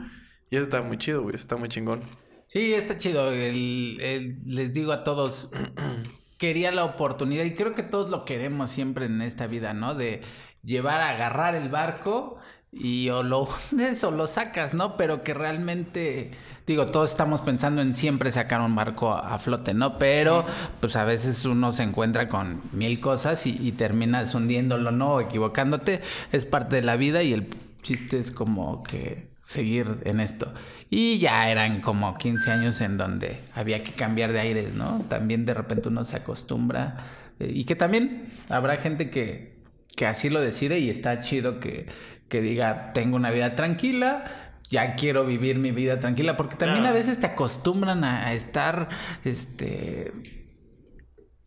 Y 0.48 0.56
eso 0.56 0.62
está 0.64 0.80
muy 0.80 0.96
chido, 0.96 1.22
güey, 1.22 1.34
eso 1.34 1.42
está 1.42 1.56
muy 1.56 1.68
chingón. 1.68 2.02
Sí, 2.46 2.72
está 2.72 2.96
chido. 2.96 3.32
El- 3.32 4.00
el- 4.00 4.36
les 4.46 4.72
digo 4.72 4.92
a 4.92 5.02
todos, 5.02 5.50
quería 6.42 6.72
la 6.72 6.84
oportunidad 6.84 7.44
y 7.44 7.54
creo 7.54 7.72
que 7.72 7.84
todos 7.84 8.10
lo 8.10 8.24
queremos 8.24 8.72
siempre 8.72 9.04
en 9.04 9.22
esta 9.22 9.46
vida, 9.46 9.74
¿no? 9.74 9.94
De 9.94 10.22
llevar 10.64 11.00
a 11.00 11.10
agarrar 11.10 11.54
el 11.54 11.68
barco 11.68 12.36
y 12.72 13.10
o 13.10 13.22
lo 13.22 13.46
hundes 13.70 14.02
o 14.02 14.10
lo 14.10 14.26
sacas, 14.26 14.74
¿no? 14.74 14.96
Pero 14.96 15.22
que 15.22 15.34
realmente, 15.34 16.32
digo, 16.66 16.86
todos 16.88 17.12
estamos 17.12 17.42
pensando 17.42 17.80
en 17.80 17.94
siempre 17.94 18.32
sacar 18.32 18.60
un 18.60 18.74
barco 18.74 19.12
a, 19.12 19.32
a 19.32 19.38
flote, 19.38 19.72
¿no? 19.72 20.00
Pero 20.00 20.44
pues 20.80 20.96
a 20.96 21.04
veces 21.04 21.44
uno 21.44 21.70
se 21.70 21.84
encuentra 21.84 22.26
con 22.26 22.60
mil 22.72 22.98
cosas 22.98 23.46
y, 23.46 23.56
y 23.60 23.70
terminas 23.70 24.34
hundiéndolo, 24.34 24.90
¿no? 24.90 25.12
O 25.12 25.20
equivocándote. 25.20 26.00
Es 26.32 26.44
parte 26.44 26.74
de 26.74 26.82
la 26.82 26.96
vida 26.96 27.22
y 27.22 27.34
el 27.34 27.50
chiste 27.82 28.18
es 28.18 28.32
como 28.32 28.82
que 28.82 29.31
seguir 29.52 29.98
en 30.04 30.20
esto. 30.20 30.52
Y 30.90 31.18
ya 31.18 31.50
eran 31.50 31.80
como 31.80 32.18
15 32.18 32.50
años 32.50 32.80
en 32.80 32.96
donde 32.98 33.44
había 33.54 33.84
que 33.84 33.94
cambiar 33.94 34.32
de 34.32 34.40
aires, 34.40 34.74
¿no? 34.74 35.06
También 35.08 35.46
de 35.46 35.54
repente 35.54 35.88
uno 35.88 36.04
se 36.04 36.16
acostumbra. 36.16 37.06
eh, 37.38 37.50
y 37.54 37.64
que 37.64 37.76
también 37.76 38.28
habrá 38.48 38.76
gente 38.78 39.10
que, 39.10 39.62
que 39.96 40.06
así 40.06 40.30
lo 40.30 40.40
decide 40.40 40.78
y 40.80 40.90
está 40.90 41.20
chido 41.20 41.60
que, 41.60 41.86
que 42.28 42.40
diga, 42.42 42.92
tengo 42.94 43.16
una 43.16 43.30
vida 43.30 43.54
tranquila, 43.56 44.24
ya 44.70 44.96
quiero 44.96 45.26
vivir 45.26 45.58
mi 45.58 45.70
vida 45.72 46.00
tranquila, 46.00 46.36
porque 46.36 46.56
también 46.56 46.86
a 46.86 46.92
veces 46.92 47.20
te 47.20 47.26
acostumbran 47.26 48.04
a, 48.04 48.26
a 48.26 48.34
estar, 48.34 48.88
este, 49.24 50.12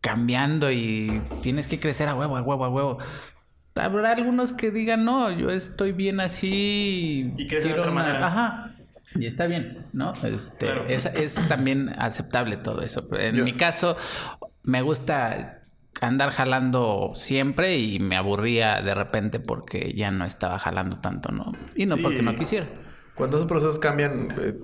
cambiando 0.00 0.70
y 0.70 1.22
tienes 1.42 1.66
que 1.68 1.80
crecer 1.80 2.08
a 2.08 2.14
huevo, 2.14 2.36
a 2.36 2.42
huevo, 2.42 2.64
a 2.64 2.68
huevo. 2.68 2.98
Habrá 3.76 4.12
algunos 4.12 4.52
que 4.52 4.70
digan, 4.70 5.04
no, 5.04 5.30
yo 5.30 5.50
estoy 5.50 5.92
bien 5.92 6.20
así. 6.20 7.32
Y 7.36 7.46
creces 7.46 7.64
de 7.64 7.68
quiero 7.70 7.82
otra 7.82 7.92
manera. 7.92 8.26
Ajá. 8.26 8.72
Y 9.14 9.26
está 9.26 9.46
bien, 9.46 9.86
¿no? 9.92 10.12
Este, 10.14 10.66
Claro. 10.66 10.86
es, 10.88 11.06
es 11.06 11.34
también 11.48 11.90
aceptable 11.98 12.56
todo 12.56 12.82
eso. 12.82 13.08
En 13.18 13.36
Yo- 13.36 13.44
mi 13.44 13.52
caso, 13.54 13.96
me 14.62 14.82
gusta 14.82 15.62
andar 16.00 16.30
jalando 16.30 17.12
siempre 17.14 17.78
y 17.78 17.98
me 17.98 18.16
aburría 18.16 18.82
de 18.82 18.94
repente 18.94 19.40
porque 19.40 19.92
ya 19.96 20.10
no 20.10 20.24
estaba 20.26 20.58
jalando 20.58 20.98
tanto, 20.98 21.30
¿no? 21.32 21.52
Y 21.74 21.86
no 21.86 21.96
Sí. 21.96 22.02
porque 22.02 22.20
no 22.22 22.34
quisiera. 22.36 22.66
Cuando 23.14 23.38
esos 23.38 23.48
procesos 23.48 23.78
cambian, 23.78 24.28
eh, 24.38 24.54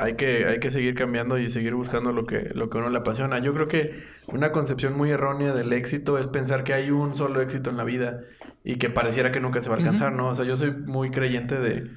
hay, 0.00 0.14
que, 0.14 0.46
hay 0.46 0.60
que 0.60 0.70
seguir 0.70 0.94
cambiando 0.94 1.38
y 1.38 1.48
seguir 1.48 1.74
buscando 1.74 2.10
lo 2.12 2.24
que, 2.24 2.50
lo 2.54 2.70
que 2.70 2.78
a 2.78 2.80
uno 2.80 2.90
le 2.90 2.98
apasiona. 2.98 3.38
Yo 3.38 3.52
creo 3.52 3.66
que 3.66 4.02
una 4.28 4.50
concepción 4.50 4.96
muy 4.96 5.10
errónea 5.10 5.52
del 5.52 5.72
éxito 5.74 6.18
es 6.18 6.26
pensar 6.26 6.64
que 6.64 6.72
hay 6.72 6.90
un 6.90 7.14
solo 7.14 7.42
éxito 7.42 7.68
en 7.68 7.76
la 7.76 7.84
vida 7.84 8.20
y 8.64 8.76
que 8.76 8.88
pareciera 8.88 9.30
que 9.30 9.40
nunca 9.40 9.60
se 9.60 9.68
va 9.68 9.76
a 9.76 9.78
alcanzar, 9.78 10.12
¿no? 10.12 10.28
O 10.28 10.34
sea, 10.34 10.46
yo 10.46 10.56
soy 10.56 10.70
muy 10.72 11.10
creyente 11.10 11.60
de 11.60 11.90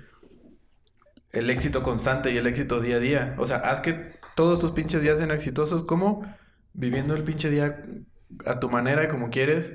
el 1.32 1.50
éxito 1.50 1.82
constante 1.82 2.34
y 2.34 2.38
el 2.38 2.46
éxito 2.46 2.82
día 2.82 2.98
a 2.98 3.00
día. 3.00 3.36
O 3.38 3.46
sea, 3.46 3.58
haz 3.58 3.80
que 3.80 4.12
todos 4.36 4.60
tus 4.60 4.72
pinches 4.72 5.02
días 5.02 5.18
sean 5.18 5.32
exitosos 5.32 5.86
como 5.86 6.26
viviendo 6.74 7.16
el 7.16 7.24
pinche 7.24 7.50
día 7.50 7.82
a 8.46 8.60
tu 8.60 8.70
manera 8.70 9.06
y 9.06 9.08
como 9.08 9.30
quieres. 9.30 9.74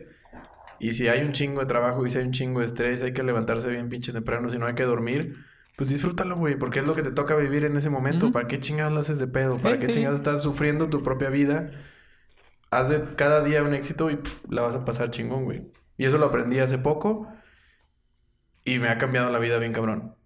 Y 0.79 0.93
si 0.93 1.09
hay 1.09 1.23
un 1.23 1.33
chingo 1.33 1.61
de 1.61 1.67
trabajo 1.67 2.07
y 2.07 2.11
si 2.11 2.19
hay 2.19 2.25
un 2.25 2.33
chingo 2.33 2.61
de 2.61 2.67
estrés, 2.67 3.03
hay 3.03 3.15
que 3.15 3.23
levantarse 3.23 3.71
bien 3.71 3.89
pinche 3.89 4.13
temprano, 4.13 4.51
si 4.51 4.59
no 4.59 4.67
hay 4.67 4.75
que 4.75 4.85
dormir, 4.85 5.35
pues 5.79 5.91
disfrútalo, 5.91 6.35
güey, 6.37 6.57
porque 6.57 6.81
es 6.81 6.87
lo 6.87 6.97
que 6.97 7.05
te 7.05 7.13
toca 7.13 7.37
vivir 7.37 7.65
en 7.65 7.77
ese 7.77 7.89
momento. 7.89 8.33
¿Para 8.33 8.49
qué 8.49 8.59
chingados 8.59 8.93
la 8.93 8.99
haces 8.99 9.21
de 9.21 9.29
pedo? 9.29 9.59
¿Para 9.59 9.79
qué 9.79 9.87
chingados 9.87 10.17
estás 10.17 10.43
sufriendo 10.43 10.91
tu 10.91 11.05
propia 11.05 11.31
vida? 11.31 11.71
Haz 12.73 12.89
de 12.89 13.15
cada 13.15 13.45
día 13.45 13.63
un 13.63 13.73
éxito 13.75 14.11
y 14.11 14.19
la 14.51 14.63
vas 14.63 14.75
a 14.75 14.85
pasar 14.85 15.13
chingón, 15.13 15.45
güey. 15.45 15.71
Y 15.97 16.07
eso 16.07 16.19
lo 16.19 16.27
aprendí 16.27 16.59
hace 16.59 16.79
poco. 16.79 17.29
Y 18.65 18.81
me 18.81 18.89
ha 18.89 18.99
cambiado 18.99 19.31
la 19.31 19.39
vida 19.39 19.57
bien 19.59 19.73
cabrón. 19.73 20.17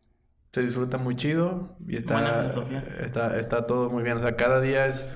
Se 0.55 0.63
disfruta 0.63 0.97
muy 0.97 1.17
chido 1.17 1.77
y 1.87 1.99
está, 1.99 2.49
está, 3.05 3.39
está 3.39 3.67
todo 3.67 3.91
muy 3.91 4.03
bien. 4.03 4.17
O 4.17 4.21
sea, 4.21 4.37
cada 4.37 4.59
día 4.63 4.87
es, 4.87 5.13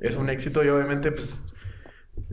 es 0.00 0.16
un 0.16 0.30
éxito 0.30 0.64
y 0.64 0.70
obviamente 0.70 1.12
pues 1.12 1.44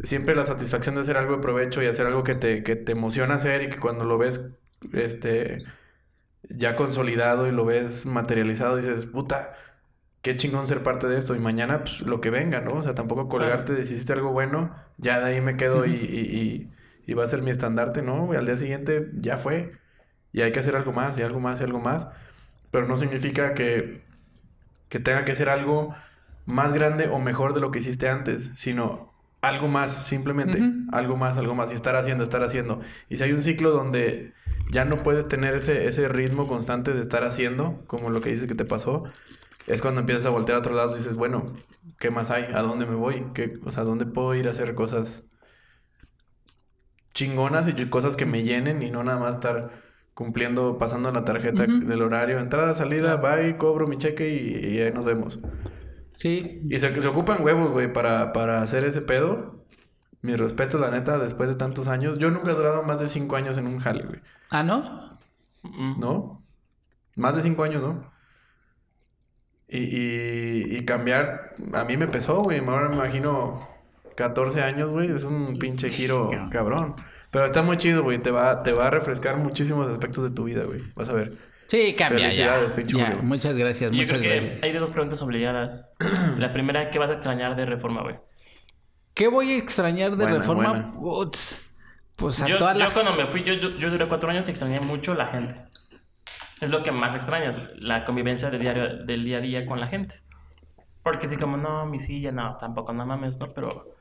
siempre 0.04 0.34
la 0.34 0.46
satisfacción 0.46 0.96
de 0.96 1.02
hacer 1.02 1.18
algo 1.18 1.36
de 1.36 1.42
provecho 1.42 1.84
y 1.84 1.88
hacer 1.88 2.08
algo 2.08 2.24
que 2.24 2.36
te, 2.36 2.64
que 2.64 2.78
te 2.78 2.94
emociona 2.94 3.36
hacer 3.36 3.64
y 3.64 3.70
que 3.70 3.80
cuando 3.80 4.06
lo 4.06 4.18
ves 4.18 4.64
este 4.94 5.66
ya 6.50 6.76
consolidado 6.76 7.48
y 7.48 7.52
lo 7.52 7.66
ves 7.66 8.06
materializado 8.06 8.78
dices, 8.78 9.06
puta, 9.06 9.54
qué 10.22 10.36
chingón 10.38 10.68
ser 10.68 10.84
parte 10.84 11.08
de 11.08 11.18
esto 11.20 11.36
y 11.36 11.40
mañana 11.40 11.82
pues 11.82 12.02
lo 12.02 12.22
que 12.22 12.30
venga, 12.30 12.62
¿no? 12.62 12.76
O 12.76 12.84
sea, 12.84 12.96
tampoco 12.96 13.30
colgarte 13.30 13.74
de 13.74 13.86
si 13.86 13.96
hiciste 13.96 14.14
algo 14.14 14.32
bueno, 14.32 14.76
ya 14.98 15.20
de 15.20 15.26
ahí 15.36 15.42
me 15.42 15.58
quedo 15.58 15.86
y, 15.86 15.92
y, 15.96 16.20
y- 16.68 16.72
y 17.08 17.14
va 17.16 17.26
a 17.26 17.28
ser 17.28 17.42
mi 17.44 17.52
estandarte, 17.52 18.02
¿no? 18.02 18.34
Y 18.34 18.38
al 18.38 18.46
día 18.46 18.58
siguiente 18.58 19.12
ya 19.16 19.38
fue. 19.38 19.74
Y 20.34 20.42
hay 20.42 20.52
que 20.54 20.60
hacer 20.62 20.76
algo 20.78 20.94
más 20.94 21.18
y 21.20 21.24
algo 21.24 21.40
más 21.42 21.62
y 21.62 21.64
algo 21.66 21.80
más, 21.80 22.08
pero 22.72 22.88
no 22.88 22.98
significa 22.98 23.54
que, 23.56 24.04
que 24.90 25.00
tenga 25.00 25.26
que 25.26 25.36
ser 25.36 25.50
algo 25.50 25.96
más 26.46 26.74
grande 26.74 27.08
o 27.10 27.20
mejor 27.20 27.54
de 27.54 27.62
lo 27.62 27.72
que 27.72 27.80
hiciste 27.80 28.10
antes, 28.10 28.52
sino 28.56 29.13
algo 29.44 29.68
más, 29.68 30.08
simplemente, 30.08 30.78
algo 30.88 31.18
más, 31.18 31.38
algo 31.38 31.54
más, 31.56 31.72
y 31.72 31.76
estar 31.76 31.96
haciendo, 31.98 32.24
estar 32.24 32.44
haciendo. 32.44 32.82
Y 33.10 33.18
si 33.18 33.24
hay 33.24 33.34
un 33.34 33.44
ciclo 33.44 33.72
donde 33.72 34.34
ya 34.72 34.86
no 34.86 35.04
puedes 35.04 35.28
tener 35.28 35.54
ese, 35.56 35.88
ese 35.88 36.08
ritmo 36.10 36.48
constante 36.48 36.94
de 36.94 37.02
estar 37.02 37.26
haciendo, 37.26 37.84
como 37.88 38.10
lo 38.10 38.22
que 38.22 38.30
dices 38.32 38.48
que 38.48 38.56
te 38.56 38.66
pasó, 38.66 39.04
es 39.68 39.82
cuando 39.82 40.02
empiezas 40.02 40.26
a 40.28 40.30
voltear 40.32 40.58
a 40.58 40.60
otro 40.62 40.74
lado 40.76 40.96
y 40.96 41.00
dices, 41.00 41.16
bueno, 41.16 41.56
¿qué 42.00 42.10
más 42.12 42.32
hay? 42.32 42.46
¿A 42.54 42.62
dónde 42.62 42.86
me 42.86 42.96
voy? 42.96 43.32
¿Qué, 43.34 43.60
o 43.66 43.72
sea, 43.72 43.84
¿dónde 43.84 44.06
puedo 44.06 44.36
ir 44.36 44.48
a 44.48 44.52
hacer 44.52 44.76
cosas 44.76 45.30
chingonas 47.14 47.68
y 47.68 47.90
cosas 47.90 48.16
que 48.16 48.26
me 48.26 48.44
llenen 48.44 48.82
y 48.82 48.92
no 48.92 49.04
nada 49.04 49.20
más 49.20 49.36
estar 49.36 49.72
cumpliendo, 50.14 50.78
pasando 50.78 51.12
la 51.12 51.26
tarjeta 51.26 51.66
del 51.68 52.02
horario, 52.02 52.40
entrada, 52.40 52.76
salida, 52.76 53.18
bye, 53.18 53.58
cobro 53.58 53.88
mi 53.88 53.98
cheque 53.98 54.30
y, 54.30 54.76
y 54.78 54.82
ahí 54.82 54.94
nos 54.94 55.06
vemos. 55.06 55.42
Sí. 56.14 56.62
Y 56.70 56.80
se, 56.80 57.02
se 57.02 57.08
ocupan 57.08 57.44
huevos, 57.44 57.72
güey, 57.72 57.92
para, 57.92 58.34
para 58.34 58.62
hacer 58.62 58.84
ese 58.86 59.02
pedo. 59.02 59.66
Mi 60.22 60.36
respeto, 60.36 60.78
la 60.78 60.90
neta, 60.90 61.18
después 61.18 61.50
de 61.50 61.56
tantos 61.56 61.88
años. 61.88 62.18
Yo 62.18 62.32
nunca 62.32 62.52
he 62.52 62.56
durado 62.56 62.84
más 62.84 63.00
de 63.00 63.10
cinco 63.10 63.36
años 63.36 63.58
en 63.58 63.68
un 63.68 63.80
jale, 63.80 64.06
güey. 64.06 64.22
Ah, 64.50 64.64
¿no? 64.64 65.20
¿No? 65.98 66.44
Más 67.16 67.36
de 67.36 67.42
cinco 67.42 67.64
años, 67.64 67.82
¿no? 67.82 68.12
Y, 69.68 69.80
y, 69.80 70.78
y 70.78 70.86
cambiar, 70.86 71.48
a 71.74 71.84
mí 71.86 71.98
me 71.98 72.08
pesó, 72.08 72.44
güey. 72.44 72.60
Ahora 72.60 72.90
me 72.90 72.96
imagino 72.96 73.68
14 74.16 74.62
años, 74.62 74.92
güey. 74.92 75.12
Es 75.12 75.24
un 75.26 75.58
pinche 75.58 75.90
giro 75.90 76.30
cabrón. 76.52 76.96
Pero 77.32 77.46
está 77.46 77.64
muy 77.64 77.78
chido, 77.78 78.04
güey. 78.04 78.22
Te 78.22 78.32
va, 78.32 78.64
te 78.64 78.72
va 78.72 78.88
a 78.88 78.90
refrescar 78.92 79.38
muchísimos 79.38 79.88
aspectos 79.90 80.24
de 80.24 80.32
tu 80.32 80.44
vida, 80.46 80.64
güey. 80.66 80.84
Vas 80.96 81.10
a 81.10 81.14
ver. 81.14 81.53
Sí, 81.68 81.96
cambia 81.96 82.30
ya. 82.32 82.68
Muchas 83.22 83.56
gracias, 83.56 83.92
Yo 83.92 83.98
muchas 83.98 84.18
creo 84.18 84.22
que 84.22 84.40
gracias. 84.40 84.64
hay 84.64 84.72
de 84.72 84.80
dos 84.80 84.90
preguntas 84.92 85.22
obligadas. 85.22 85.90
La 86.38 86.54
primera, 86.54 86.90
¿qué 86.92 87.00
vas 87.00 87.10
a 87.10 87.14
extrañar 87.14 87.56
de 87.56 87.66
Reforma, 87.66 88.02
güey? 88.04 88.16
¿Qué 89.14 89.28
voy 89.28 89.52
a 89.52 89.58
extrañar 89.58 90.12
de 90.12 90.18
Buena, 90.18 90.40
reforma? 90.40 90.70
buena. 90.70 90.94
Uts, 90.98 91.60
pues 92.16 92.42
a 92.42 92.48
Yo, 92.48 92.58
toda 92.58 92.76
yo 92.76 92.92
cuando 92.94 93.14
me 93.14 93.28
fui, 93.28 93.44
yo, 93.44 93.54
yo, 93.54 93.70
yo 93.78 93.92
duré 93.92 94.08
cuatro 94.08 94.30
años 94.32 94.48
y 94.48 94.52
extrañé 94.52 94.80
mucho 94.80 95.14
la 95.14 95.28
gente. 95.28 95.62
Es 96.62 96.70
lo 96.72 96.82
que 96.82 96.92
más 96.92 97.14
extrañas, 97.16 97.62
la 97.76 98.06
convivencia 98.06 98.50
de 98.50 98.58
diario, 98.58 99.04
del 99.06 99.24
día 99.24 99.38
a 99.38 99.42
día 99.42 99.66
con 99.68 99.80
la 99.80 99.88
gente. 99.88 100.24
Porque 101.04 101.28
así 101.28 101.38
como, 101.38 101.58
no, 101.58 101.86
mi 101.86 102.00
silla, 102.00 102.32
no, 102.32 102.58
tampoco, 102.58 102.92
no 102.94 103.06
mames, 103.06 103.38
¿no? 103.38 103.54
Pero, 103.54 103.93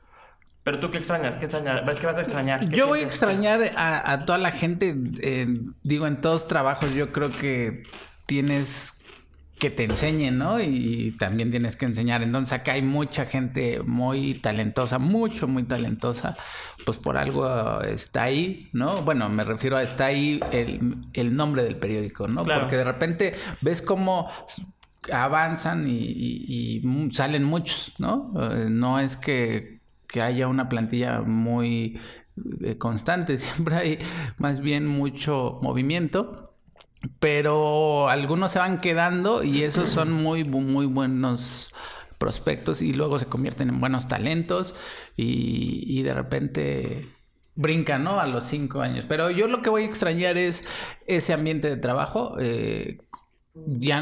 pero 0.63 0.79
tú 0.79 0.89
qué 0.91 0.97
extrañas, 0.99 1.35
qué 1.37 1.45
extrañar, 1.45 1.83
¿qué 1.99 2.05
vas 2.05 2.15
a 2.17 2.21
extrañar? 2.21 2.67
¿Qué 2.69 2.75
Yo 2.77 2.87
voy 2.87 2.99
a 3.01 3.03
extrañar 3.03 3.71
a, 3.75 4.11
a 4.13 4.25
toda 4.25 4.37
la 4.37 4.51
gente, 4.51 4.89
en- 4.89 5.73
digo, 5.83 6.07
en 6.07 6.21
todos 6.21 6.47
trabajos 6.47 6.93
yo 6.95 7.11
creo 7.11 7.31
que 7.31 7.83
tienes 8.25 8.99
que 9.59 9.69
te 9.69 9.85
enseñen, 9.85 10.37
¿no? 10.39 10.59
Y 10.59 11.15
también 11.19 11.49
tienes 11.49 11.77
que 11.77 11.85
enseñar. 11.85 12.21
Entonces 12.21 12.51
acá 12.51 12.73
hay 12.73 12.81
mucha 12.81 13.25
gente 13.27 13.81
muy 13.81 14.33
talentosa, 14.33 14.99
mucho, 14.99 15.47
muy 15.47 15.63
talentosa. 15.63 16.35
Pues 16.85 16.97
por 16.97 17.17
algo 17.17 17.79
está 17.81 18.23
ahí, 18.23 18.67
¿no? 18.73 19.03
Bueno, 19.03 19.29
me 19.29 19.45
refiero 19.45 19.77
a 19.77 19.83
está 19.83 20.07
ahí 20.07 20.41
el, 20.51 20.95
el 21.13 21.33
nombre 21.33 21.63
del 21.63 21.77
periódico, 21.77 22.27
¿no? 22.27 22.43
Claro. 22.43 22.61
Porque 22.61 22.75
de 22.75 22.83
repente 22.83 23.33
ves 23.61 23.81
cómo 23.81 24.29
avanzan 25.11 25.87
y, 25.89 25.93
y- 25.97 26.77
y 26.77 26.79
mu- 26.85 27.11
salen 27.11 27.43
muchos, 27.43 27.93
¿no? 27.99 28.33
Eh, 28.39 28.67
no 28.69 28.99
es 28.99 29.17
que, 29.17 29.79
que 30.13 30.21
haya 30.21 30.47
una 30.47 30.69
plantilla 30.69 31.21
muy 31.21 31.99
eh, 32.61 32.77
constante, 32.77 33.37
siempre 33.39 33.75
hay 33.75 33.99
más 34.37 34.61
bien 34.61 34.87
mucho 34.87 35.59
movimiento, 35.63 36.53
pero 37.19 38.07
algunos 38.09 38.51
se 38.51 38.59
van 38.59 38.79
quedando 38.79 39.43
y 39.43 39.63
esos 39.63 39.89
son 39.89 40.11
muy, 40.11 40.43
muy 40.43 40.85
buenos 40.85 41.73
prospectos 42.19 42.83
y 42.83 42.93
luego 42.93 43.17
se 43.17 43.25
convierten 43.25 43.69
en 43.69 43.79
buenos 43.81 44.07
talentos 44.07 44.75
y, 45.17 46.01
de 46.03 46.13
repente 46.13 47.09
brincan, 47.55 48.03
¿no? 48.03 48.19
A 48.19 48.27
los 48.27 48.45
cinco 48.45 48.81
años. 48.81 49.05
Pero 49.09 49.31
yo 49.31 49.47
lo 49.47 49.61
que 49.61 49.69
voy 49.69 49.83
a 49.83 49.87
extrañar 49.87 50.37
es 50.37 50.63
ese 51.07 51.33
ambiente 51.33 51.69
de 51.69 51.77
trabajo. 51.77 52.35
eh, 52.39 52.99
ya 53.55 54.01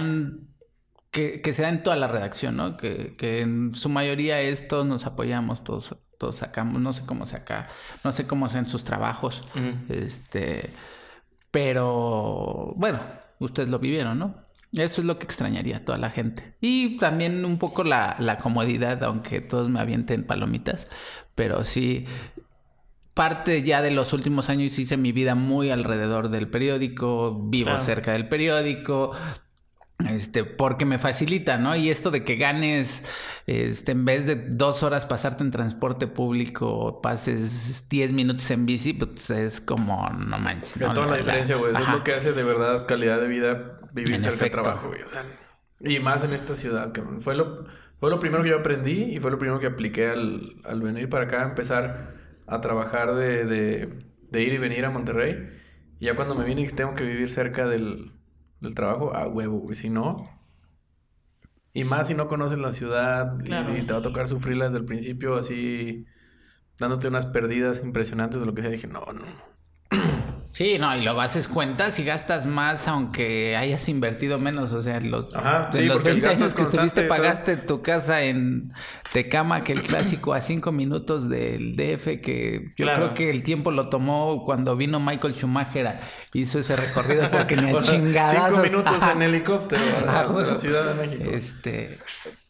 que, 1.11 1.41
que 1.41 1.53
se 1.53 1.61
da 1.63 1.69
en 1.69 1.83
toda 1.83 1.95
la 1.97 2.07
redacción, 2.07 2.55
¿no? 2.57 2.77
Que, 2.77 3.15
que 3.17 3.41
en 3.41 3.75
su 3.75 3.89
mayoría 3.89 4.39
es 4.41 4.67
todos 4.67 4.85
nos 4.85 5.05
apoyamos, 5.05 5.63
todos, 5.63 5.95
todos 6.17 6.37
sacamos, 6.37 6.81
no 6.81 6.93
sé 6.93 7.05
cómo 7.05 7.25
saca, 7.25 7.67
no 8.03 8.13
sé 8.13 8.25
cómo 8.27 8.45
hacen 8.45 8.67
sus 8.67 8.83
trabajos, 8.83 9.43
este, 9.89 10.69
pero 11.51 12.73
bueno, 12.77 12.99
ustedes 13.39 13.69
lo 13.69 13.79
vivieron, 13.79 14.19
¿no? 14.19 14.35
Eso 14.71 15.01
es 15.01 15.05
lo 15.05 15.19
que 15.19 15.25
extrañaría 15.25 15.77
a 15.77 15.85
toda 15.85 15.97
la 15.97 16.09
gente. 16.11 16.55
Y 16.61 16.97
también 16.97 17.43
un 17.43 17.57
poco 17.59 17.83
la, 17.83 18.15
la 18.19 18.37
comodidad, 18.37 19.03
aunque 19.03 19.41
todos 19.41 19.69
me 19.69 19.81
avienten 19.81 20.23
palomitas, 20.25 20.87
pero 21.35 21.65
sí, 21.65 22.05
parte 23.13 23.63
ya 23.63 23.81
de 23.81 23.91
los 23.91 24.13
últimos 24.13 24.49
años 24.49 24.79
hice 24.79 24.95
mi 24.95 25.11
vida 25.11 25.35
muy 25.35 25.71
alrededor 25.71 26.29
del 26.29 26.47
periódico, 26.47 27.37
vivo 27.49 27.71
Claro. 27.71 27.83
cerca 27.83 28.13
del 28.13 28.29
periódico, 28.29 29.11
este, 30.09 30.43
porque 30.43 30.85
me 30.85 30.99
facilita, 30.99 31.57
¿no? 31.57 31.75
Y 31.75 31.89
esto 31.89 32.11
de 32.11 32.23
que 32.23 32.35
ganes, 32.35 33.03
este, 33.47 33.91
en 33.93 34.05
vez 34.05 34.25
de 34.25 34.35
dos 34.35 34.83
horas 34.83 35.05
pasarte 35.05 35.43
en 35.43 35.51
transporte 35.51 36.07
público, 36.07 37.01
pases 37.01 37.87
10 37.89 38.13
minutos 38.13 38.49
en 38.51 38.65
bici, 38.65 38.93
pues 38.93 39.29
es 39.29 39.61
como, 39.61 40.09
no 40.09 40.39
manches. 40.39 40.77
No, 40.77 40.93
toda 40.93 41.07
la 41.07 41.17
diferencia, 41.17 41.55
güey. 41.55 41.71
Eso 41.71 41.81
es 41.81 41.89
lo 41.89 42.03
que 42.03 42.13
hace 42.13 42.33
de 42.33 42.43
verdad 42.43 42.87
calidad 42.87 43.19
de 43.19 43.27
vida 43.27 43.79
vivir 43.93 44.15
En 44.15 44.21
cerca 44.21 44.45
de 44.45 44.49
trabajo, 44.49 44.87
güey. 44.87 45.01
O 45.01 45.09
sea, 45.09 45.25
y 45.79 45.99
más 45.99 46.23
en 46.23 46.33
esta 46.33 46.55
ciudad, 46.55 46.91
cabrón. 46.93 47.21
Fue 47.21 47.35
lo, 47.35 47.65
fue 47.99 48.09
lo 48.09 48.19
primero 48.19 48.43
que 48.43 48.49
yo 48.49 48.59
aprendí 48.59 49.03
y 49.03 49.19
fue 49.19 49.31
lo 49.31 49.39
primero 49.39 49.59
que 49.59 49.67
apliqué 49.67 50.09
al, 50.09 50.55
al 50.63 50.81
venir 50.81 51.09
para 51.09 51.25
acá, 51.25 51.43
empezar 51.43 52.15
a 52.47 52.61
trabajar 52.61 53.15
de, 53.15 53.45
de, 53.45 53.99
de 54.29 54.43
ir 54.43 54.53
y 54.53 54.57
venir 54.57 54.85
a 54.85 54.91
Monterrey. 54.91 55.49
Y 55.99 56.05
ya 56.05 56.15
cuando 56.15 56.35
me 56.35 56.45
vine 56.45 56.67
tengo 56.69 56.95
que 56.95 57.03
vivir 57.03 57.29
cerca 57.29 57.67
del, 57.67 58.11
del 58.61 58.75
trabajo, 58.75 59.13
a 59.15 59.27
huevo, 59.27 59.59
güey. 59.59 59.75
Si 59.75 59.89
no... 59.89 60.39
Y 61.73 61.85
más 61.85 62.07
si 62.09 62.15
no 62.15 62.27
conoces 62.27 62.59
la 62.59 62.73
ciudad 62.73 63.39
y- 63.39 63.45
Claro. 63.45 63.77
y, 63.77 63.83
te 63.85 63.93
va 63.93 63.99
a 63.99 64.01
tocar 64.01 64.27
sufrirla 64.27 64.65
desde 64.65 64.79
el 64.79 64.85
principio 64.85 65.35
así... 65.35 66.05
Dándote 66.79 67.07
unas 67.09 67.27
perdidas 67.27 67.81
impresionantes 67.83 68.39
de 68.39 68.45
lo 68.47 68.53
que 68.55 68.61
sea. 68.63 68.71
Dije, 68.71 68.87
no, 68.87 69.01
no. 69.13 69.21
Sí, 70.49 70.77
no, 70.77 70.93
y 70.97 71.01
luego 71.01 71.21
haces 71.21 71.47
cuentas 71.47 71.97
y 71.99 72.03
gastas 72.03 72.45
más 72.45 72.85
aunque 72.89 73.55
hayas 73.55 73.87
invertido 73.87 74.37
menos. 74.37 74.73
O 74.73 74.81
sea, 74.83 74.97
en 74.97 75.09
los, 75.09 75.33
Ajá, 75.33 75.69
en 75.73 75.87
los 75.87 75.95
porque 75.97 76.09
el 76.09 76.15
20 76.21 76.27
gasto 76.27 76.43
años 76.43 76.55
que 76.55 76.61
estuviste 76.63 77.03
pagaste 77.03 77.55
tu 77.55 77.81
casa 77.81 78.21
en 78.23 78.73
Tecama, 79.13 79.63
que 79.63 79.71
el 79.71 79.81
clásico 79.81 80.33
a 80.33 80.41
cinco 80.41 80.73
minutos 80.73 81.29
del 81.29 81.77
DF, 81.77 82.19
que 82.21 82.73
yo 82.75 82.83
Claro. 82.83 83.03
creo 83.05 83.13
que 83.13 83.29
el 83.29 83.43
tiempo 83.43 83.71
lo 83.71 83.87
tomó 83.87 84.43
cuando 84.43 84.75
vino 84.75 84.99
Michael 84.99 85.35
Schumacher, 85.35 85.87
a- 85.87 86.01
hizo 86.33 86.59
ese 86.59 86.75
recorrido 86.75 87.31
porque 87.31 87.55
ni 87.55 87.69
a 87.69 87.79
chingadazos. 87.79 88.49
Cinco 88.49 88.61
minutos 88.63 88.93
Ajá. 89.01 89.11
en 89.13 89.21
helicóptero 89.21 89.81
Ah, 90.05 90.19
a 90.19 90.23
la 90.23 90.27
bueno. 90.27 90.59
Ciudad 90.59 90.93
de 90.95 91.07
México. 91.07 91.31
Este, 91.33 91.97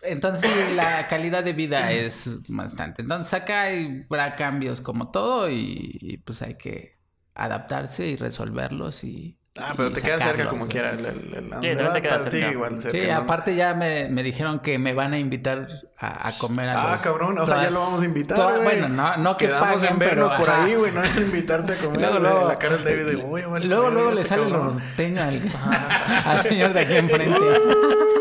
entonces 0.02 0.50
la 0.76 1.08
calidad 1.08 1.44
de 1.44 1.54
vida 1.54 1.92
es 1.92 2.40
bastante. 2.48 3.04
Entonces 3.04 3.32
acá 3.36 3.66
habrá 4.10 4.36
cambios 4.36 4.82
como 4.82 5.12
todo 5.12 5.52
y, 5.52 6.00
y, 6.02 6.18
pues 6.18 6.42
hay 6.42 6.56
que 6.56 6.91
adaptarse 7.36 8.08
y 8.08 8.16
resolverlos 8.16 9.04
y 9.04 9.38
Ah, 9.60 9.74
pero 9.76 9.90
y 9.90 9.94
te 9.94 10.02
quedas 10.02 10.24
cerca 10.24 10.48
como 10.48 10.66
quiera. 10.70 10.92
El, 10.92 11.06
el, 11.06 11.34
el- 11.36 11.50
también 11.50 11.76
donde 11.76 11.76
te 11.76 11.84
vas 11.84 11.96
a 11.98 12.00
quedas 12.02 12.18
estar, 12.20 12.32
sí, 12.32 12.38
cerca. 12.40 12.52
igual 12.54 12.80
cerca. 12.80 12.98
Sí, 12.98 13.06
¿no? 13.06 13.16
aparte 13.18 13.54
ya 13.54 13.74
me, 13.74 14.08
me 14.08 14.24
dijeron 14.24 14.60
que 14.60 14.80
me 14.80 14.94
van 14.94 15.12
a 15.12 15.20
invitar 15.20 15.68
a, 16.00 16.30
a 16.30 16.38
comer 16.38 16.70
a 16.70 16.82
Ah, 16.82 16.92
los- 16.94 17.02
cabrón, 17.02 17.38
o 17.38 17.46
sea, 17.46 17.64
ya 17.64 17.70
lo 17.70 17.82
vamos 17.82 18.02
a 18.02 18.06
invitar, 18.06 18.38
toda- 18.38 18.60
bueno, 18.60 18.88
no, 18.88 19.18
no 19.18 19.36
que 19.36 19.48
Quedamos 19.48 19.74
paguen, 19.76 19.92
en 19.92 20.00
vernos 20.00 20.30
pero, 20.30 20.40
por 20.40 20.50
ajá. 20.50 20.64
ahí, 20.64 20.76
güey, 20.76 20.92
no 20.94 21.04
es 21.04 21.18
invitarte 21.18 21.74
a 21.74 21.78
comer. 21.80 22.00
Luego, 22.00 22.20
la- 22.20 22.30
luego, 22.32 22.48
la 22.48 22.58
cara 22.60 22.78
del 22.78 22.86
David 22.86 23.06
de, 23.08 23.16
"Uy, 23.26 23.42
vale, 23.42 23.66
luego, 23.66 23.90
luego 23.90 24.10
este 24.12 24.22
le 24.22 24.28
sale 24.30 24.44
el 24.44 24.52
cabrón". 24.52 24.78
norteño 24.78 25.22
al, 25.22 25.42
al 26.26 26.40
señor 26.44 26.74
de 26.74 26.80
aquí 26.80 26.96
enfrente. 26.96 27.40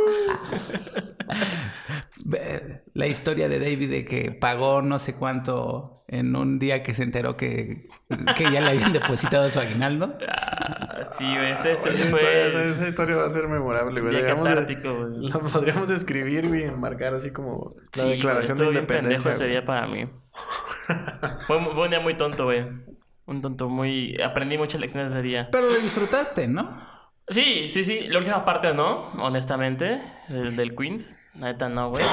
La 2.94 3.06
historia 3.06 3.48
de 3.48 3.58
David 3.58 3.90
de 3.90 4.04
que 4.04 4.32
pagó 4.32 4.82
no 4.82 4.98
sé 4.98 5.14
cuánto 5.14 5.94
en 6.08 6.34
un 6.36 6.58
día 6.58 6.82
que 6.82 6.92
se 6.94 7.02
enteró 7.02 7.36
que, 7.36 7.88
que 8.36 8.44
ya 8.50 8.60
le 8.60 8.70
habían 8.70 8.92
depositado 8.92 9.50
su 9.50 9.58
aguinaldo. 9.60 10.16
Ah, 10.28 11.10
sí, 11.16 11.24
güey, 11.24 11.52
ese, 11.52 11.76
fue... 12.10 12.70
esa 12.72 12.88
historia 12.88 13.16
va 13.16 13.26
a 13.26 13.30
ser 13.30 13.48
memorable, 13.48 14.00
güey. 14.00 14.20
Güey. 14.22 14.22
Lo 15.30 15.40
podríamos 15.40 15.90
escribir 15.90 16.44
y 16.44 16.70
marcar 16.76 17.14
así 17.14 17.30
como 17.32 17.76
la 17.94 18.02
Sí, 18.02 18.10
declaración 18.10 18.58
güey, 18.58 18.70
de 18.70 18.70
estuvo 18.70 18.70
bien 18.70 18.86
pendejo 18.86 19.28
independencia. 19.28 19.32
ese 19.32 19.44
güey. 19.44 19.50
día 19.50 19.64
para 19.64 19.86
mí. 19.86 20.08
fue 21.46 21.56
un 21.58 21.90
día 21.90 22.00
muy 22.00 22.14
tonto, 22.16 22.44
güey. 22.44 22.64
Un 23.26 23.40
tonto 23.40 23.68
muy... 23.68 24.20
Aprendí 24.20 24.58
muchas 24.58 24.80
lecciones 24.80 25.10
ese 25.10 25.22
día. 25.22 25.48
Pero 25.52 25.68
lo 25.68 25.76
disfrutaste, 25.76 26.48
¿no? 26.48 26.76
Sí, 27.28 27.68
sí, 27.68 27.84
sí. 27.84 28.08
La 28.08 28.18
última 28.18 28.44
parte 28.44 28.74
no, 28.74 29.12
honestamente. 29.22 30.00
Del, 30.30 30.56
del 30.56 30.74
Queens. 30.76 31.16
Neta 31.34 31.68
no, 31.68 31.90
güey. 31.90 32.04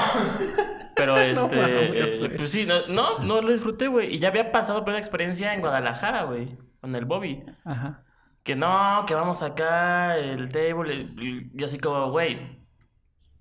Pero 0.94 1.16
este... 1.18 1.56
mames, 1.56 1.90
eh, 1.94 2.34
pues 2.36 2.50
sí, 2.50 2.66
no, 2.66 2.86
no, 2.88 3.20
no 3.20 3.40
lo 3.40 3.52
disfruté, 3.52 3.88
güey. 3.88 4.14
Y 4.14 4.18
ya 4.18 4.28
había 4.28 4.52
pasado 4.52 4.80
por 4.80 4.90
una 4.90 4.98
experiencia 4.98 5.54
en 5.54 5.60
Guadalajara, 5.60 6.24
güey. 6.24 6.58
Con 6.80 6.94
el 6.94 7.04
Bobby. 7.04 7.44
Ajá. 7.64 8.04
Que 8.42 8.56
no, 8.56 9.04
que 9.06 9.14
vamos 9.14 9.42
acá, 9.42 10.16
el 10.16 10.48
table. 10.48 11.08
Yo 11.54 11.66
así 11.66 11.78
como, 11.78 12.10
güey. 12.10 12.58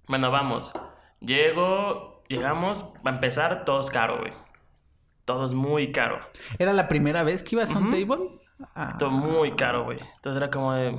Bueno, 0.08 0.32
vamos. 0.32 0.74
Llego, 1.20 2.24
llegamos. 2.28 2.84
Va 3.06 3.12
a 3.12 3.16
empezar, 3.16 3.66
todo 3.66 3.82
es 3.82 3.90
caro, 3.90 4.20
güey. 4.20 4.34
Todo 5.26 5.46
es 5.46 5.54
muy 5.54 5.92
caro. 5.92 6.20
¿Era 6.58 6.74
la 6.74 6.88
primera 6.88 7.24
vez 7.24 7.44
que 7.44 7.56
ibas 7.56 7.74
a 7.74 7.78
un 7.78 7.90
table? 7.90 8.40
Ah. 8.76 8.96
Todo 8.98 9.12
muy 9.12 9.52
caro, 9.56 9.84
güey. 9.84 10.00
Entonces 10.00 10.38
era 10.38 10.50
como 10.50 10.74
de. 10.74 10.98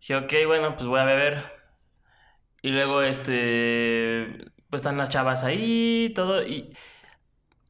Dije, 0.00 0.16
ok, 0.16 0.32
bueno, 0.46 0.74
pues 0.74 0.86
voy 0.86 1.00
a 1.00 1.04
beber. 1.04 1.53
Y 2.64 2.70
luego, 2.70 3.02
este. 3.02 4.38
Pues 4.70 4.80
están 4.80 4.96
las 4.96 5.10
chavas 5.10 5.44
ahí, 5.44 6.10
todo. 6.14 6.42
Y. 6.42 6.74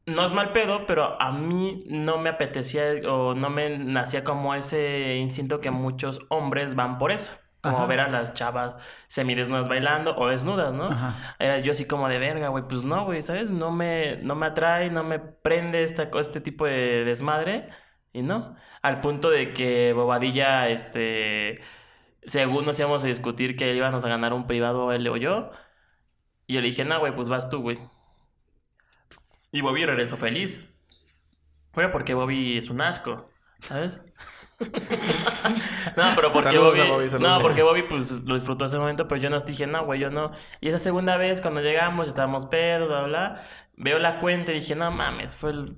No 0.05 0.25
es 0.25 0.31
mal 0.31 0.53
pedo, 0.53 0.85
pero 0.85 1.21
a 1.21 1.33
mí 1.33 1.83
no 1.89 2.17
me 2.17 2.29
apetecía 2.29 2.83
o 3.09 3.33
no 3.35 3.49
me 3.49 3.77
nacía 3.77 4.23
como 4.23 4.55
ese 4.55 5.17
instinto 5.17 5.59
que 5.59 5.69
muchos 5.69 6.21
hombres 6.29 6.75
van 6.75 6.97
por 6.97 7.11
eso. 7.11 7.33
Como 7.61 7.79
Ajá. 7.79 7.87
ver 7.87 7.99
a 7.99 8.07
las 8.09 8.35
chavas 8.35 8.75
semidesnudas 9.09 9.67
bailando 9.67 10.15
o 10.15 10.29
desnudas, 10.29 10.73
¿no? 10.73 10.85
Ajá. 10.85 11.35
Era 11.39 11.59
yo 11.59 11.73
así 11.73 11.85
como 11.87 12.07
de 12.07 12.19
verga, 12.19 12.47
güey. 12.47 12.63
Pues 12.69 12.83
no, 12.85 13.03
güey, 13.03 13.21
¿sabes? 13.21 13.49
No 13.49 13.71
me, 13.71 14.17
no 14.23 14.35
me 14.35 14.45
atrae, 14.45 14.91
no 14.91 15.03
me 15.03 15.19
prende 15.19 15.83
esta, 15.83 16.09
este 16.21 16.39
tipo 16.39 16.65
de 16.65 17.03
desmadre. 17.03 17.67
Y 18.13 18.21
no. 18.21 18.55
Al 18.81 19.01
punto 19.01 19.29
de 19.29 19.51
que 19.53 19.91
Bobadilla, 19.91 20.69
este. 20.69 21.61
Según 22.27 22.65
nos 22.65 22.79
íbamos 22.79 23.03
a 23.03 23.07
discutir 23.07 23.55
que 23.55 23.73
íbamos 23.75 24.03
a 24.03 24.09
ganar 24.09 24.33
un 24.33 24.47
privado 24.47 24.91
él 24.91 25.07
o 25.07 25.17
yo. 25.17 25.51
Y 26.47 26.55
yo 26.55 26.61
le 26.61 26.67
dije, 26.67 26.85
no, 26.85 26.99
güey, 26.99 27.15
pues 27.15 27.29
vas 27.29 27.49
tú, 27.49 27.61
güey. 27.61 27.79
Y 29.51 29.61
Bobby 29.61 29.85
regresó 29.85 30.17
feliz. 30.17 30.67
Bueno, 31.73 31.91
porque 31.91 32.13
Bobby 32.13 32.57
es 32.57 32.69
un 32.69 32.81
asco, 32.81 33.29
¿sabes? 33.59 34.01
no, 34.59 36.13
pero 36.15 36.31
porque 36.31 36.51
Saludos 36.51 36.87
Bobby, 36.87 37.09
no, 37.19 37.41
porque 37.41 37.63
Bobby 37.63 37.83
pues 37.83 38.23
lo 38.23 38.35
disfrutó 38.35 38.65
ese 38.65 38.77
momento, 38.77 39.07
pero 39.07 39.19
yo 39.19 39.29
no 39.29 39.39
dije, 39.41 39.67
no, 39.67 39.85
güey, 39.85 39.99
yo 39.99 40.09
no. 40.09 40.31
Y 40.61 40.69
esa 40.69 40.79
segunda 40.79 41.17
vez 41.17 41.41
cuando 41.41 41.61
llegamos, 41.61 42.07
estábamos 42.07 42.45
pedos, 42.45 42.87
bla, 42.87 43.03
bla, 43.03 43.43
veo 43.75 43.99
la 43.99 44.19
cuenta 44.19 44.51
y 44.53 44.55
dije, 44.55 44.75
no 44.75 44.89
mames, 44.91 45.35
fue 45.35 45.51
el... 45.51 45.77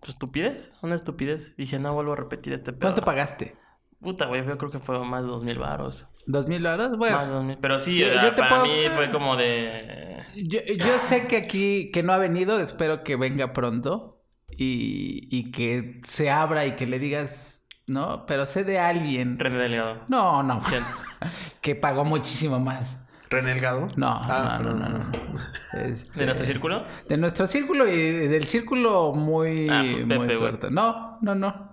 pues, 0.00 0.10
estupidez, 0.10 0.74
una 0.82 0.96
estupidez. 0.96 1.56
Dije, 1.56 1.78
no 1.78 1.94
vuelvo 1.94 2.14
a 2.14 2.16
repetir 2.16 2.52
este 2.52 2.72
pedo. 2.72 2.90
¿Cuánto 2.90 3.02
pagaste? 3.02 3.56
Puta, 4.00 4.26
güey, 4.26 4.46
yo 4.46 4.56
creo 4.58 4.70
que 4.70 4.78
fue 4.78 4.98
más 5.04 5.24
de 5.24 5.30
dos 5.30 5.42
mil 5.44 5.58
baros. 5.58 6.06
¿Dos 6.26 6.46
mil 6.46 6.62
dólares? 6.62 6.90
Más 6.90 6.92
de 6.92 6.96
Bueno, 6.98 7.26
dos 7.26 7.44
mil. 7.44 7.58
Pero 7.60 7.80
sí, 7.80 7.98
Yo- 7.98 8.06
yo 8.08 8.34
te 8.34 8.42
para 8.42 8.60
puedo- 8.62 8.64
mí 8.66 8.80
fue 8.94 9.10
como 9.10 9.36
de... 9.36 10.22
yo, 10.36 10.60
yo 10.76 10.98
sé 11.00 11.26
que 11.26 11.36
aquí, 11.36 11.90
que 11.92 12.02
no 12.02 12.12
ha 12.12 12.18
venido, 12.18 12.60
espero 12.60 13.02
que 13.02 13.16
venga 13.16 13.52
pronto 13.52 14.22
y, 14.50 15.26
y 15.30 15.50
que 15.50 16.00
se 16.04 16.30
abra 16.30 16.64
y 16.66 16.76
que 16.76 16.86
le 16.86 16.98
digas, 17.00 17.66
¿no? 17.88 18.24
Pero 18.26 18.46
sé 18.46 18.62
de 18.64 18.78
alguien. 18.78 19.38
René 19.38 19.58
Delgado. 19.58 20.02
No, 20.08 20.42
no, 20.44 20.62
¿Quién? 20.68 20.82
que 21.60 21.74
pagó 21.74 22.04
muchísimo 22.04 22.60
más. 22.60 22.98
¿René 23.30 23.52
Elgado? 23.52 23.88
No, 23.96 24.06
Ah, 24.08 24.58
no, 24.62 24.74
no, 24.74 24.88
no, 24.88 24.98
no. 25.00 25.10
Este, 25.74 26.12
¿De 26.20 26.24
nuestro 26.26 26.46
círculo? 26.46 26.84
De 27.08 27.16
nuestro 27.18 27.46
círculo 27.46 27.86
y 27.88 27.92
del 27.96 28.44
círculo 28.44 29.12
muy, 29.12 29.68
Ah, 29.68 29.82
pues 29.82 30.02
Pepe, 30.04 30.14
muy 30.16 30.26
güey. 30.28 30.38
corto. 30.38 30.70
No, 30.70 31.18
no, 31.20 31.34
no. 31.34 31.72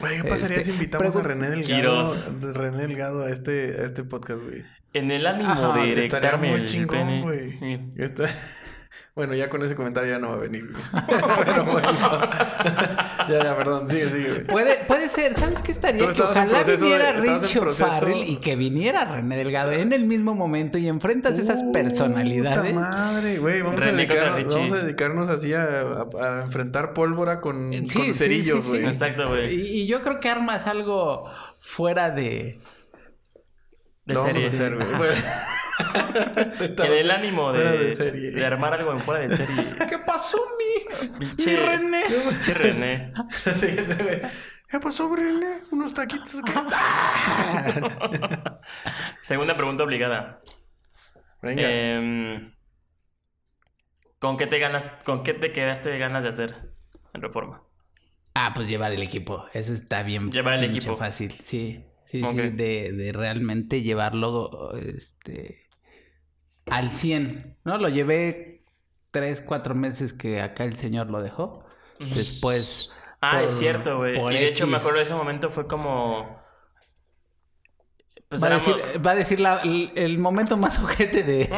Güey, 0.00 0.22
¿qué 0.22 0.28
pasaría 0.28 0.56
Este, 0.58 0.64
si 0.64 0.70
invitamos 0.72 1.16
a 1.16 1.22
René 1.22 1.50
Delgado, 1.50 2.14
René 2.52 2.86
Delgado 2.86 3.22
a 3.24 3.30
este, 3.30 3.80
a 3.80 3.84
este 3.84 4.04
podcast, 4.04 4.40
güey? 4.42 4.64
En 4.92 5.10
el 5.10 5.26
ánimo 5.26 5.50
Ajá, 5.50 5.60
de 5.62 5.68
Estaría 5.68 5.92
erectarme 6.30 6.50
muy 6.50 6.60
el 6.60 6.66
chingón, 6.66 6.98
pene. 6.98 7.22
güey. 7.22 7.80
Está- 7.96 8.28
Bueno, 9.16 9.34
ya 9.34 9.48
con 9.48 9.64
ese 9.64 9.74
comentario 9.74 10.10
ya 10.12 10.18
no 10.18 10.28
va 10.28 10.34
a 10.34 10.38
venir, 10.40 10.70
güey. 10.70 10.84
Pero 11.46 11.64
bueno. 11.64 11.90
ya, 13.30 13.44
ya, 13.44 13.56
perdón. 13.56 13.88
Sigue, 13.90 14.10
sigue, 14.10 14.28
güey. 14.28 14.44
Puede, 14.46 14.84
puede 14.86 15.08
ser, 15.08 15.32
¿sabes 15.34 15.62
qué 15.62 15.72
estaría? 15.72 16.06
Que 16.12 16.20
ojalá 16.20 16.62
de- 16.62 16.76
viniera 16.76 17.08
estabas 17.08 17.24
en 17.24 17.40
Rich 17.40 17.58
proceso- 17.58 17.86
O'Farrell 17.86 18.24
y 18.28 18.36
que 18.36 18.56
viniera 18.56 19.06
René 19.06 19.38
Delgado 19.38 19.72
en 19.72 19.94
el 19.94 20.04
mismo 20.04 20.34
momento 20.34 20.76
y 20.76 20.86
enfrentas 20.86 21.38
esas 21.38 21.62
Puta 21.62 21.72
personalidades. 21.78 22.74
madre, 22.74 23.38
güey. 23.38 23.62
Vamos, 23.62 23.82
a 23.82 23.86
dedicarnos- 23.90 24.36
Richie. 24.36 24.54
vamos 24.54 24.72
a 24.72 24.76
dedicarnos 24.84 25.28
así 25.30 25.54
a, 25.54 25.62
a- 25.64 26.40
a 26.40 26.42
enfrentar 26.44 26.92
pólvora 26.92 27.40
con, 27.40 27.70
Sí, 27.72 27.78
con 27.78 28.04
sí, 28.04 28.12
cerillos, 28.12 28.64
sí, 28.64 28.70
sí. 28.70 28.76
güey. 28.80 28.84
Exacto, 28.86 29.28
güey. 29.28 29.54
Y, 29.54 29.80
y 29.80 29.86
yo 29.86 30.02
creo 30.02 30.20
que 30.20 30.28
armas 30.28 30.66
algo 30.66 31.24
fuera 31.58 32.10
de. 32.10 32.60
De 34.04 34.12
Lo 34.14 34.20
vamos 34.20 34.32
serie. 34.34 34.44
a 34.44 34.48
hacer, 34.50 34.76
güey. 34.76 35.10
En 35.78 36.92
el 36.92 37.10
ánimo 37.10 37.52
de, 37.52 37.78
de 37.78 37.94
serie. 37.94 38.30
de 38.30 38.46
armar 38.46 38.74
algo 38.74 38.92
en 38.92 39.00
fuera 39.00 39.26
de 39.26 39.36
serie. 39.36 39.64
¿Qué 39.88 39.98
pasó, 39.98 40.38
mi? 40.58 41.18
Mi 41.18 41.26
Pinche- 41.34 42.54
René. 42.54 43.12
Sí. 43.30 43.76
¿Qué 44.68 44.80
pasó, 44.80 45.14
René? 45.14 45.58
Unos 45.70 45.94
taquitos 45.94 46.34
acá. 46.44 46.66
Segunda 49.20 49.54
pregunta 49.56 49.84
obligada. 49.84 50.40
Venga. 51.42 51.62
Em, 51.70 52.52
¿Con 54.18 54.36
qué 54.36 54.46
te 54.46 54.58
ganas, 54.58 54.84
con 55.04 55.22
qué 55.22 55.34
te 55.34 55.52
quedaste 55.52 55.90
de 55.90 55.98
ganas 55.98 56.22
de 56.22 56.30
hacer 56.30 56.54
en 57.12 57.22
reforma? 57.22 57.62
Ah, 58.34 58.52
pues 58.54 58.68
llevar 58.68 58.92
el 58.92 59.02
equipo. 59.02 59.46
Eso 59.52 59.72
está 59.72 60.02
bien. 60.02 60.30
Llevar 60.32 60.54
el 60.54 60.64
equipo. 60.64 60.96
fácil. 60.96 61.32
Sí, 61.44 61.84
sí, 62.06 62.22
sí. 62.22 62.36
De, 62.50 62.92
de 62.92 63.12
realmente 63.12 63.82
llevarlo 63.82 64.72
este, 64.76 65.65
al 66.66 66.92
100. 66.92 67.56
¿No? 67.64 67.78
Lo 67.78 67.88
llevé 67.88 68.64
tres, 69.10 69.40
cuatro 69.40 69.74
meses 69.74 70.12
que 70.12 70.40
acá 70.40 70.64
el 70.64 70.76
señor 70.76 71.08
lo 71.10 71.20
dejó. 71.22 71.64
Después. 71.98 72.90
Ah, 73.20 73.42
es 73.42 73.54
cierto, 73.58 73.96
güey. 73.96 74.18
Y 74.36 74.38
de 74.38 74.48
hecho 74.48 74.66
me 74.66 74.76
acuerdo 74.76 74.98
de 74.98 75.04
ese 75.04 75.14
momento 75.14 75.50
fue 75.50 75.66
como... 75.66 76.44
Pues 78.28 78.42
va, 78.42 78.48
a 78.48 78.50
éramos- 78.56 78.66
decir, 78.76 79.06
va 79.06 79.10
a 79.12 79.14
decir 79.14 79.40
la- 79.40 79.60
el, 79.62 79.92
el 79.94 80.18
momento 80.18 80.56
más 80.56 80.78
ojete 80.82 81.22
de. 81.22 81.48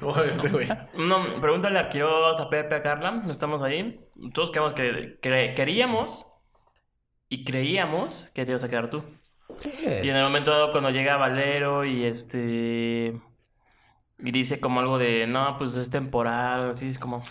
No, 0.00 0.22
este 0.24 0.48
güey. 0.50 0.68
No, 0.98 1.40
pregúntale 1.40 1.78
a 1.78 1.88
Quiroz, 1.88 2.38
a 2.40 2.50
Pepe, 2.50 2.74
a 2.74 2.82
Carla. 2.82 3.10
No 3.12 3.32
estamos 3.32 3.62
ahí. 3.62 3.98
Todos 4.34 4.50
queremos 4.50 4.74
que, 4.74 5.18
queríamos 5.22 6.26
y 7.30 7.44
creíamos 7.44 8.30
que 8.34 8.44
te 8.44 8.50
ibas 8.52 8.64
a 8.64 8.68
quedar 8.68 8.90
tú. 8.90 9.02
Y 10.02 10.08
en 10.10 10.16
el 10.16 10.24
momento 10.24 10.50
dado, 10.50 10.72
cuando 10.72 10.90
llega 10.90 11.16
Valero 11.16 11.86
y 11.86 12.04
este. 12.04 13.18
Y 14.18 14.30
dice 14.32 14.60
como 14.60 14.80
algo 14.80 14.98
de, 14.98 15.26
no, 15.26 15.58
pues 15.58 15.76
es 15.76 15.90
temporal, 15.90 16.70
así 16.70 16.88
es 16.88 16.98
como. 16.98 17.22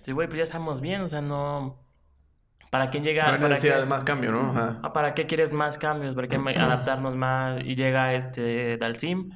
Sí, 0.00 0.12
güey, 0.12 0.26
pues 0.28 0.38
ya 0.38 0.44
estamos 0.44 0.80
bien, 0.80 1.02
o 1.02 1.08
sea, 1.08 1.20
no. 1.22 1.78
¿Para 2.70 2.90
quién 2.90 3.04
llega? 3.04 3.24
No 3.26 3.32
hay 3.34 3.36
¿Para 3.38 3.48
necesidad 3.50 3.74
qué? 3.76 3.80
de 3.80 3.86
más 3.86 4.04
cambio, 4.04 4.32
¿no? 4.32 4.50
Ajá. 4.50 4.80
Ah, 4.82 4.92
¿Para 4.92 5.14
qué 5.14 5.26
quieres 5.26 5.52
más 5.52 5.78
cambios? 5.78 6.14
¿Para 6.14 6.26
qué 6.28 6.36
adaptarnos 6.36 7.14
más? 7.16 7.60
Y 7.64 7.76
llega 7.76 8.14
este 8.14 8.78
Dalsim 8.78 9.30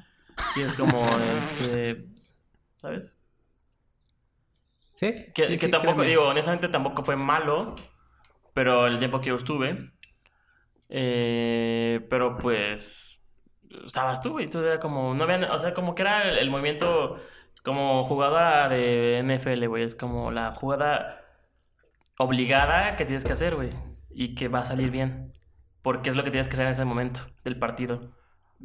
y 0.55 0.61
es 0.61 0.73
como, 0.73 0.99
este, 1.41 2.05
¿sabes? 2.81 3.15
Sí. 4.95 5.13
Que, 5.33 5.47
sí, 5.47 5.57
que 5.57 5.67
sí, 5.67 5.71
tampoco, 5.71 5.97
créeme. 5.97 6.09
digo, 6.09 6.27
honestamente 6.27 6.69
tampoco 6.69 7.03
fue 7.03 7.15
malo, 7.15 7.75
pero 8.53 8.87
el 8.87 8.99
tiempo 8.99 9.21
que 9.21 9.29
yo 9.29 9.35
estuve, 9.35 9.91
eh, 10.89 12.05
pero 12.09 12.37
pues, 12.37 13.16
estabas 13.85 14.21
tú, 14.21 14.31
güey, 14.31 14.45
entonces 14.45 14.69
era 14.71 14.79
como, 14.79 15.13
no 15.13 15.23
había, 15.23 15.53
o 15.53 15.59
sea, 15.59 15.73
como 15.73 15.95
que 15.95 16.03
era 16.03 16.29
el, 16.29 16.37
el 16.37 16.49
movimiento 16.49 17.19
como 17.63 18.03
jugadora 18.05 18.69
de 18.69 19.21
NFL, 19.23 19.67
güey, 19.67 19.83
es 19.83 19.95
como 19.95 20.31
la 20.31 20.53
jugada 20.53 21.21
obligada 22.17 22.95
que 22.95 23.05
tienes 23.05 23.23
que 23.23 23.33
hacer, 23.33 23.55
güey, 23.55 23.69
y 24.09 24.35
que 24.35 24.47
va 24.47 24.59
a 24.59 24.65
salir 24.65 24.91
bien, 24.91 25.33
porque 25.81 26.09
es 26.09 26.15
lo 26.15 26.23
que 26.23 26.31
tienes 26.31 26.47
que 26.47 26.53
hacer 26.53 26.65
en 26.65 26.71
ese 26.71 26.85
momento 26.85 27.21
del 27.43 27.59
partido. 27.59 28.17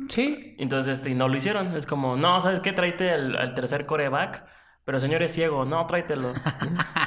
Sí. 0.09 0.57
Entonces, 0.59 0.99
este, 0.99 1.11
y 1.11 1.15
no 1.15 1.29
lo 1.29 1.37
hicieron. 1.37 1.77
Es 1.77 1.87
como, 1.87 2.17
no, 2.17 2.41
¿sabes 2.41 2.61
qué? 2.61 2.73
Tráete 2.73 3.11
al, 3.11 3.37
al 3.37 3.55
tercer 3.55 3.87
coreback. 3.87 4.45
Pero 4.85 4.99
el 4.99 5.03
señor 5.03 5.23
es 5.23 5.33
ciego. 5.33 5.65
No, 5.65 5.87
tráetelo. 5.87 6.33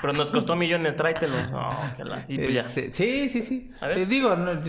Pero 0.02 0.14
nos 0.14 0.32
costó 0.32 0.56
millones, 0.56 0.96
tráetelo. 0.96 1.48
No, 1.52 1.94
que 1.98 2.06
la... 2.06 2.26
Y 2.28 2.38
pues 2.38 2.54
ya. 2.54 2.62
Este, 2.62 2.92
sí, 2.92 3.30
sí, 3.30 3.42
sí. 3.42 3.72
Eh, 3.82 4.06
digo, 4.06 4.36
no, 4.36 4.62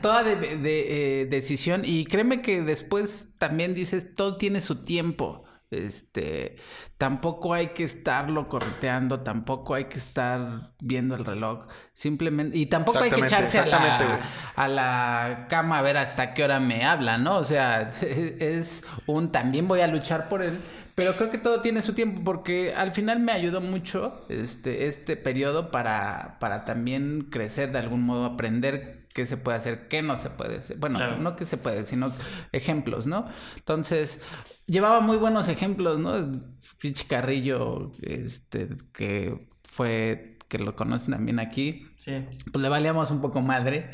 toda 0.00 0.22
de, 0.22 0.36
de, 0.36 1.22
eh, 1.22 1.26
decisión 1.26 1.82
y 1.84 2.06
créeme 2.06 2.40
que 2.40 2.62
después 2.62 3.32
también 3.38 3.74
dices, 3.74 4.14
todo 4.14 4.36
tiene 4.38 4.60
su 4.60 4.82
tiempo. 4.82 5.44
Este, 5.72 6.56
tampoco 6.98 7.54
hay 7.54 7.68
que 7.68 7.84
estarlo 7.84 8.46
correteando, 8.48 9.20
tampoco 9.20 9.74
hay 9.74 9.86
que 9.86 9.96
estar 9.96 10.74
viendo 10.80 11.14
el 11.14 11.24
reloj, 11.24 11.66
simplemente, 11.94 12.58
y 12.58 12.66
tampoco 12.66 12.98
hay 12.98 13.10
que 13.10 13.22
echarse 13.22 13.58
a 13.58 13.66
la, 13.66 14.20
a 14.54 14.68
la 14.68 15.46
cama 15.48 15.78
a 15.78 15.82
ver 15.82 15.96
hasta 15.96 16.34
qué 16.34 16.44
hora 16.44 16.60
me 16.60 16.84
habla, 16.84 17.16
¿no? 17.16 17.38
O 17.38 17.44
sea, 17.44 17.88
es 18.02 18.86
un 19.06 19.32
también 19.32 19.66
voy 19.66 19.80
a 19.80 19.86
luchar 19.86 20.28
por 20.28 20.42
él, 20.42 20.60
pero 21.02 21.16
creo 21.16 21.30
que 21.30 21.38
todo 21.38 21.60
tiene 21.60 21.82
su 21.82 21.94
tiempo 21.94 22.22
porque 22.24 22.74
al 22.74 22.92
final 22.92 23.20
me 23.20 23.32
ayudó 23.32 23.60
mucho 23.60 24.24
este, 24.28 24.86
este 24.86 25.16
periodo 25.16 25.70
para, 25.70 26.36
para 26.40 26.64
también 26.64 27.28
crecer 27.30 27.72
de 27.72 27.78
algún 27.78 28.02
modo, 28.02 28.24
aprender 28.24 29.06
qué 29.14 29.26
se 29.26 29.36
puede 29.36 29.58
hacer, 29.58 29.88
qué 29.88 30.00
no 30.02 30.16
se 30.16 30.30
puede 30.30 30.58
hacer. 30.58 30.78
Bueno, 30.78 30.98
Claro. 30.98 31.18
no 31.18 31.36
qué 31.36 31.44
se 31.44 31.56
puede, 31.56 31.84
sino 31.84 32.10
ejemplos, 32.52 33.06
¿no? 33.06 33.28
Entonces, 33.56 34.22
llevaba 34.66 35.00
muy 35.00 35.16
buenos 35.16 35.48
ejemplos, 35.48 35.98
¿no? 35.98 36.40
Pinche 36.78 37.06
Carrillo, 37.06 37.92
este, 38.02 38.68
que 38.92 39.48
fue, 39.64 40.38
que 40.48 40.58
lo 40.58 40.74
conocen 40.76 41.10
también 41.12 41.38
aquí, 41.40 41.86
Sí. 41.98 42.24
pues 42.52 42.62
le 42.62 42.68
valíamos 42.68 43.10
un 43.10 43.20
poco 43.20 43.40
madre, 43.42 43.90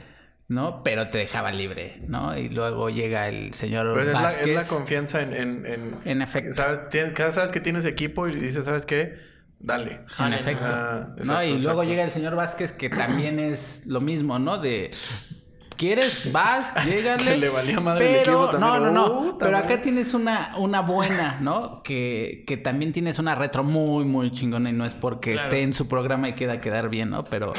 ¿no? 0.48 0.82
Pero 0.82 1.08
te 1.10 1.18
dejaba 1.18 1.52
libre, 1.52 2.02
¿no? 2.08 2.36
Y 2.36 2.48
luego 2.48 2.88
llega 2.90 3.28
el 3.28 3.52
señor 3.54 3.92
Pues 3.94 4.06
es 4.08 4.12
la, 4.14 4.20
Vázquez. 4.22 4.48
es 4.48 4.54
la 4.54 4.64
confianza 4.64 5.22
en... 5.22 5.34
En, 5.34 5.66
en, 5.66 5.94
En 6.04 6.22
efecto. 6.22 6.54
¿sabes? 6.54 6.88
Tienes, 6.88 7.14
sabes 7.34 7.52
que 7.52 7.60
tienes 7.60 7.84
equipo 7.84 8.26
y 8.28 8.32
dices, 8.32 8.64
¿sabes 8.64 8.86
qué? 8.86 9.16
Dale. 9.60 10.00
En 10.18 10.32
efecto. 10.32 10.64
Ah, 10.66 11.08
¿no? 11.16 11.40
exacto, 11.40 11.44
Y 11.44 11.60
luego 11.60 11.84
llega 11.84 12.04
el 12.04 12.10
señor 12.12 12.34
Vázquez 12.36 12.72
que 12.72 12.88
también 12.88 13.38
es 13.38 13.82
lo 13.86 14.00
mismo, 14.00 14.38
¿no? 14.38 14.58
De 14.58 14.90
¿Quieres? 15.76 16.32
Vas, 16.32 16.74
llégale. 16.86 17.24
Que 17.32 17.36
le 17.36 17.48
valía 17.48 17.78
madre 17.80 18.06
el 18.18 18.24
pero, 18.24 18.44
equipo 18.44 18.58
también. 18.58 18.82
No, 18.82 18.90
no, 18.90 19.08
no. 19.08 19.18
Puta 19.32 19.44
pero 19.46 19.58
acá 19.58 19.80
tienes 19.82 20.12
una, 20.14 20.54
una 20.58 20.80
buena, 20.80 21.38
¿no? 21.40 21.82
Que, 21.82 22.44
que 22.46 22.56
también 22.56 22.92
tienes 22.92 23.18
una 23.20 23.34
retro 23.36 23.62
muy, 23.64 24.04
muy 24.04 24.32
chingona 24.32 24.70
y 24.70 24.72
no 24.72 24.84
es 24.84 24.94
porque 24.94 25.32
Claro. 25.34 25.48
esté 25.48 25.62
en 25.62 25.72
su 25.72 25.86
programa 25.88 26.28
y 26.28 26.32
queda 26.34 26.60
quedar 26.60 26.88
bien, 26.88 27.10
¿no? 27.10 27.22
Pero, 27.24 27.52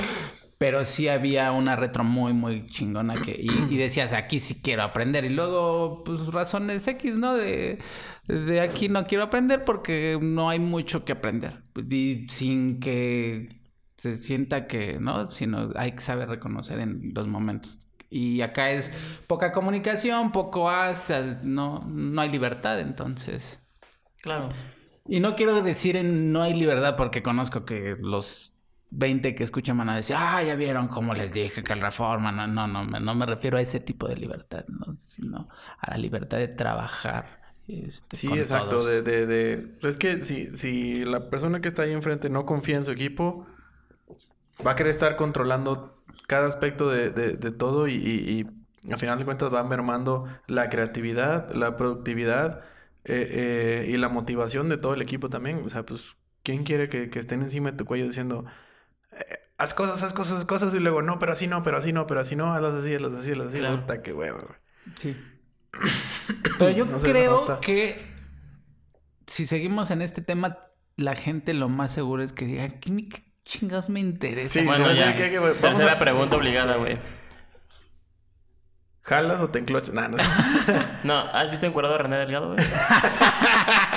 pero 0.60 0.86
sí 0.86 1.08
había 1.08 1.54
una 1.54 1.78
retro 1.78 2.04
muy, 2.04 2.34
muy 2.34 2.68
chingona 2.68 3.16
que, 3.16 3.32
y, 3.32 3.50
y 3.74 3.78
decías, 3.78 4.12
aquí 4.12 4.42
sí 4.42 4.62
quiero 4.62 4.84
aprender. 4.84 5.24
Y 5.24 5.30
luego, 5.30 6.04
pues 6.04 6.28
razones 6.28 6.86
X, 6.86 7.16
¿no? 7.16 7.34
De, 7.34 7.80
de 8.28 8.60
aquí 8.62 8.90
no 8.90 9.08
quiero 9.08 9.24
aprender 9.24 9.64
porque 9.64 10.20
no 10.22 10.50
hay 10.50 10.60
mucho 10.60 11.06
que 11.06 11.14
aprender. 11.14 11.64
Y 11.90 12.28
sin 12.30 12.82
que 12.82 13.48
se 13.98 14.18
sienta 14.18 14.68
que, 14.68 15.00
¿no? 15.00 15.32
Sino 15.32 15.72
hay 15.76 15.94
que 15.94 16.02
saber 16.02 16.28
reconocer 16.28 16.80
en 16.80 17.14
los 17.14 17.26
momentos. 17.28 17.80
Y 18.10 18.42
acá 18.42 18.72
es 18.72 18.92
poca 19.28 19.54
comunicación, 19.54 20.34
poco 20.34 20.70
haz, 20.70 21.10
no, 21.42 21.86
no 21.88 22.22
hay 22.22 22.30
libertad, 22.30 22.82
entonces. 22.82 23.62
Claro. 24.22 24.50
Y 25.08 25.22
no 25.22 25.38
quiero 25.38 25.62
decir 25.62 25.96
en 25.96 26.34
no 26.34 26.42
hay 26.42 26.54
libertad 26.54 26.98
porque 26.98 27.24
conozco 27.24 27.64
que 27.64 27.96
los 27.98 28.59
20 28.92 29.36
que 29.36 29.44
escuchan 29.44 29.78
van 29.78 29.90
a 29.90 29.96
decir, 29.96 30.16
ah, 30.20 30.42
ya 30.44 30.56
vieron 30.56 30.88
cómo 30.88 31.14
les 31.14 31.32
dije 31.32 31.64
que 31.64 31.74
el 31.74 31.82
reforma. 31.82 32.32
No, 32.32 32.48
no, 32.48 32.68
no, 32.68 32.84
me- 32.86 33.00
no 33.00 33.16
me 33.16 33.26
refiero 33.26 33.58
a 33.58 33.62
ese 33.62 33.80
tipo 33.80 34.08
de 34.08 34.16
libertad, 34.18 34.66
¿no? 34.68 34.98
sino 34.98 35.50
a 35.80 35.92
la 35.92 35.98
libertad 35.98 36.38
de 36.38 36.48
trabajar. 36.48 37.40
este, 37.68 38.18
Sí, 38.18 38.28
con 38.28 38.40
exacto. 38.40 38.70
todos. 38.70 38.88
De, 38.88 39.02
de, 39.02 39.26
de... 39.28 39.78
Es 39.84 39.98
que 39.98 40.20
si, 40.24 40.54
si 40.56 41.06
la 41.06 41.30
persona 41.30 41.62
que 41.62 41.68
está 41.68 41.84
ahí 41.84 41.92
enfrente 41.94 42.30
no 42.30 42.46
confía 42.46 42.78
en 42.78 42.84
su 42.84 42.92
equipo, 42.92 43.46
va 44.66 44.72
a 44.72 44.76
querer 44.76 44.92
estar 44.92 45.16
controlando 45.16 45.96
cada 46.28 46.48
aspecto 46.48 46.90
de, 46.90 47.10
de, 47.12 47.34
de 47.38 47.52
todo 47.52 47.88
y, 47.88 47.94
y, 47.96 48.48
y 48.88 48.92
al 48.92 49.00
final 49.00 49.18
de 49.20 49.26
cuentas 49.26 49.54
va 49.54 49.64
mermando 49.64 50.26
la 50.48 50.70
creatividad, 50.70 51.52
la 51.54 51.76
productividad 51.78 52.62
eh, 53.06 53.84
eh, 53.86 53.92
y 53.92 53.98
la 53.98 54.10
motivación 54.10 54.70
de 54.70 54.78
todo 54.78 54.94
el 54.94 55.02
equipo 55.02 55.30
también. 55.30 55.64
O 55.66 55.70
sea, 55.70 55.86
pues, 55.86 56.16
¿quién 56.44 56.64
quiere 56.64 56.90
que, 56.90 57.10
que 57.10 57.20
estén 57.20 57.42
encima 57.42 57.72
de 57.72 57.78
tu 57.78 57.86
cuello 57.86 58.08
diciendo... 58.08 58.46
Haz 59.60 59.74
cosas, 59.76 60.02
haz 60.02 60.14
cosas, 60.14 60.38
haz 60.40 60.46
cosas 60.46 60.74
y 60.74 60.80
luego 60.80 61.02
no, 61.02 61.20
pero 61.20 61.34
así 61.34 61.46
no, 61.46 61.62
pero 61.64 61.78
así 61.78 61.92
no, 61.94 62.08
pero 62.08 62.22
así 62.22 62.36
no, 62.36 62.54
hazlas 62.54 62.76
así, 62.76 62.96
hazlas 62.96 63.14
así, 63.14 63.32
hazlas 63.32 63.48
así. 63.48 63.60
Claro. 63.60 63.82
Puta, 63.82 64.02
qué 64.02 64.14
hueva, 64.14 64.40
güey. 64.40 64.58
Sí. 64.98 65.18
Pero 66.58 66.72
yo 66.72 66.86
No 66.86 67.00
sé, 67.00 67.10
creo 67.12 67.60
que 67.62 68.02
si 69.28 69.46
seguimos 69.46 69.92
en 69.92 70.02
este 70.02 70.22
tema, 70.22 70.58
la 70.96 71.14
gente 71.16 71.54
lo 71.54 71.70
más 71.70 71.92
seguro 71.94 72.24
es 72.24 72.34
que 72.34 72.46
diga, 72.46 72.68
¿qué, 72.80 72.90
qué 73.10 73.24
chingados 73.46 73.88
me 73.90 74.00
interesa? 74.00 74.60
Sí, 74.62 74.66
Bueno, 74.66 74.92
ya. 74.94 75.16
que- 75.16 75.30
que- 75.30 75.38
vamos 75.40 75.60
Tercera 75.62 75.94
a- 75.94 76.00
pregunta 76.00 76.38
obligada, 76.38 76.78
güey. 76.78 76.98
¿Jalas 79.02 79.42
o 79.42 79.50
te 79.50 79.60
enclochas? 79.60 79.94
Nah, 79.94 80.08
no. 80.08 80.18
No, 81.04 81.18
¿has 81.20 81.50
visto 81.52 81.66
encuadrado 81.66 81.96
a 81.96 81.98
René 82.00 82.18
Delgado, 82.18 82.54
güey? 82.54 82.66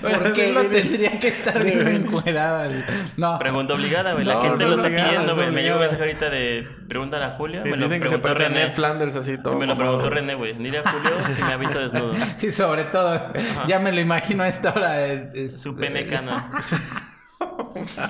¿Por 0.00 0.32
qué 0.32 0.52
lo 0.52 0.64
tendría 0.66 1.18
que 1.18 1.28
estar 1.28 1.62
bien 1.62 1.86
encuerado? 1.88 2.70
No. 3.16 3.38
Pregunta 3.38 3.74
obligada, 3.74 4.12
güey. 4.14 4.24
La 4.24 4.34
No, 4.34 4.42
gente 4.42 4.64
lo 4.64 4.74
está 4.74 4.86
obligada, 4.86 5.10
pidiendo, 5.10 5.34
güey. 5.36 5.50
Me 5.50 5.62
llegó 5.62 5.74
un 5.76 5.80
mensaje 5.82 6.02
ahorita 6.02 6.30
de 6.30 6.68
pregunta 6.88 7.24
a 7.26 7.30
Julia. 7.32 7.62
Sí, 7.62 7.68
me 7.68 7.76
lo 7.76 7.84
dicen 7.84 8.02
que 8.02 8.08
se 8.08 8.18
preguntó 8.18 8.44
René. 8.48 8.64
Ned 8.66 8.74
Flanders 8.74 9.16
así 9.16 9.36
todo. 9.42 9.58
me 9.58 9.66
lo 9.66 9.76
preguntó 9.76 10.10
René, 10.10 10.34
güey. 10.34 10.54
Dile 10.54 10.78
a 10.78 10.90
Julio 10.90 11.10
si 11.34 11.42
me 11.42 11.52
ha 11.52 11.56
visto 11.56 11.78
desnudo. 11.78 12.14
Sí, 12.36 12.50
sobre 12.50 12.84
todo. 12.84 13.20
Ya 13.66 13.78
me 13.78 13.92
lo 13.92 14.00
imagino 14.00 14.42
a 14.42 14.48
esta 14.48 14.72
hora. 14.72 15.06
Es, 15.06 15.28
es- 15.34 15.60
Su 15.62 15.76
pene 15.76 16.06
cano. 16.06 16.50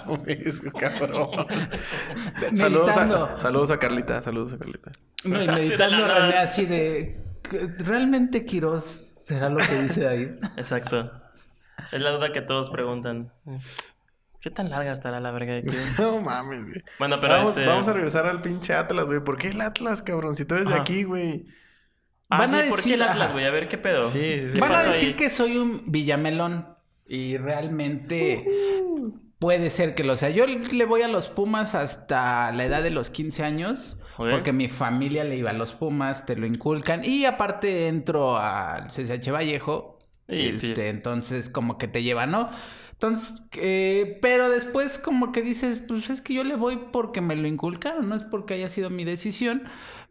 Mames, 0.06 0.60
cabrón. 0.78 1.46
Saludos, 2.56 2.96
a, 2.96 3.38
saludos 3.38 3.70
a 3.70 3.78
Carlita, 3.78 4.22
saludos 4.22 4.52
a 4.52 4.58
Carlita. 4.58 4.92
No, 5.24 5.42
y 5.42 5.46
meditando 5.48 6.06
René 6.06 6.36
así 6.38 6.66
de... 6.66 7.20
¿Realmente 7.78 8.44
Quiroz 8.44 8.84
será 8.84 9.48
lo 9.48 9.58
que 9.58 9.82
dice 9.82 10.02
David? 10.04 10.28
Exacto. 10.56 11.10
Es 11.94 12.00
la 12.02 12.10
duda 12.10 12.32
que 12.32 12.40
todos 12.42 12.70
preguntan. 12.70 13.32
¿Qué 14.40 14.50
tan 14.50 14.68
larga 14.68 14.92
estará 14.92 15.20
la 15.20 15.30
verga 15.30 15.54
de 15.54 15.58
aquí? 15.60 15.76
No 15.98 16.20
mames, 16.20 16.64
güey. 16.64 16.82
Bueno, 16.98 17.20
pero 17.20 17.34
vamos, 17.34 17.50
este... 17.50 17.66
vamos 17.66 17.88
a 17.88 17.92
regresar 17.92 18.26
al 18.26 18.42
pinche 18.42 18.74
Atlas, 18.74 19.06
güey. 19.06 19.20
¿Por 19.20 19.38
qué 19.38 19.48
el 19.48 19.60
Atlas, 19.60 20.02
cabrón? 20.02 20.34
Si 20.34 20.44
tú 20.44 20.56
eres 20.56 20.68
de 20.68 20.74
aquí, 20.74 21.04
güey. 21.04 21.46
Ah, 22.28 22.38
Van 22.38 22.54
a 22.54 22.62
sí, 22.62 22.68
¿por 22.68 22.78
qué 22.78 22.90
decir- 22.90 22.94
el 22.94 23.02
Atlas, 23.02 23.32
güey? 23.32 23.46
A 23.46 23.50
ver, 23.50 23.68
¿qué 23.68 23.78
pedo? 23.78 24.10
Sí, 24.10 24.38
sí, 24.38 24.46
sí. 24.48 24.54
¿Qué 24.54 24.60
Van 24.60 24.74
a 24.74 24.82
decir 24.82 25.08
ahí? 25.10 25.14
que 25.14 25.30
soy 25.30 25.56
un 25.56 25.82
villamelón. 25.86 26.68
Y 27.06 27.36
realmente 27.36 28.46
puede 29.38 29.70
ser 29.70 29.94
que 29.94 30.04
lo 30.04 30.16
sea. 30.16 30.30
Yo 30.30 30.46
le 30.46 30.84
voy 30.86 31.02
a 31.02 31.08
los 31.08 31.28
Pumas 31.28 31.74
hasta 31.74 32.50
la 32.52 32.64
edad 32.64 32.82
de 32.82 32.90
los 32.90 33.10
15 33.10 33.44
años. 33.44 33.96
Porque 34.16 34.52
mi 34.52 34.68
familia 34.68 35.24
le 35.24 35.36
iba 35.36 35.50
a 35.50 35.54
los 35.54 35.74
Pumas, 35.74 36.24
te 36.24 36.36
lo 36.36 36.46
inculcan. 36.46 37.04
Y 37.04 37.24
aparte 37.24 37.88
entro 37.88 38.36
al 38.38 38.88
CSH 38.88 39.30
Vallejo. 39.32 39.93
Este. 40.28 40.88
Entonces 40.88 41.48
como 41.48 41.78
que 41.78 41.88
te 41.88 42.02
lleva, 42.02 42.26
¿no? 42.26 42.50
Entonces, 42.92 43.42
eh, 43.52 44.18
pero 44.22 44.48
después 44.50 44.98
como 44.98 45.32
que 45.32 45.42
dices, 45.42 45.82
pues 45.86 46.08
es 46.10 46.20
que 46.20 46.32
yo 46.34 46.44
le 46.44 46.56
voy 46.56 46.78
porque 46.92 47.20
me 47.20 47.36
lo 47.36 47.46
inculcaron, 47.46 48.08
no 48.08 48.14
es 48.14 48.22
porque 48.24 48.54
haya 48.54 48.70
sido 48.70 48.88
mi 48.88 49.04
decisión. 49.04 49.64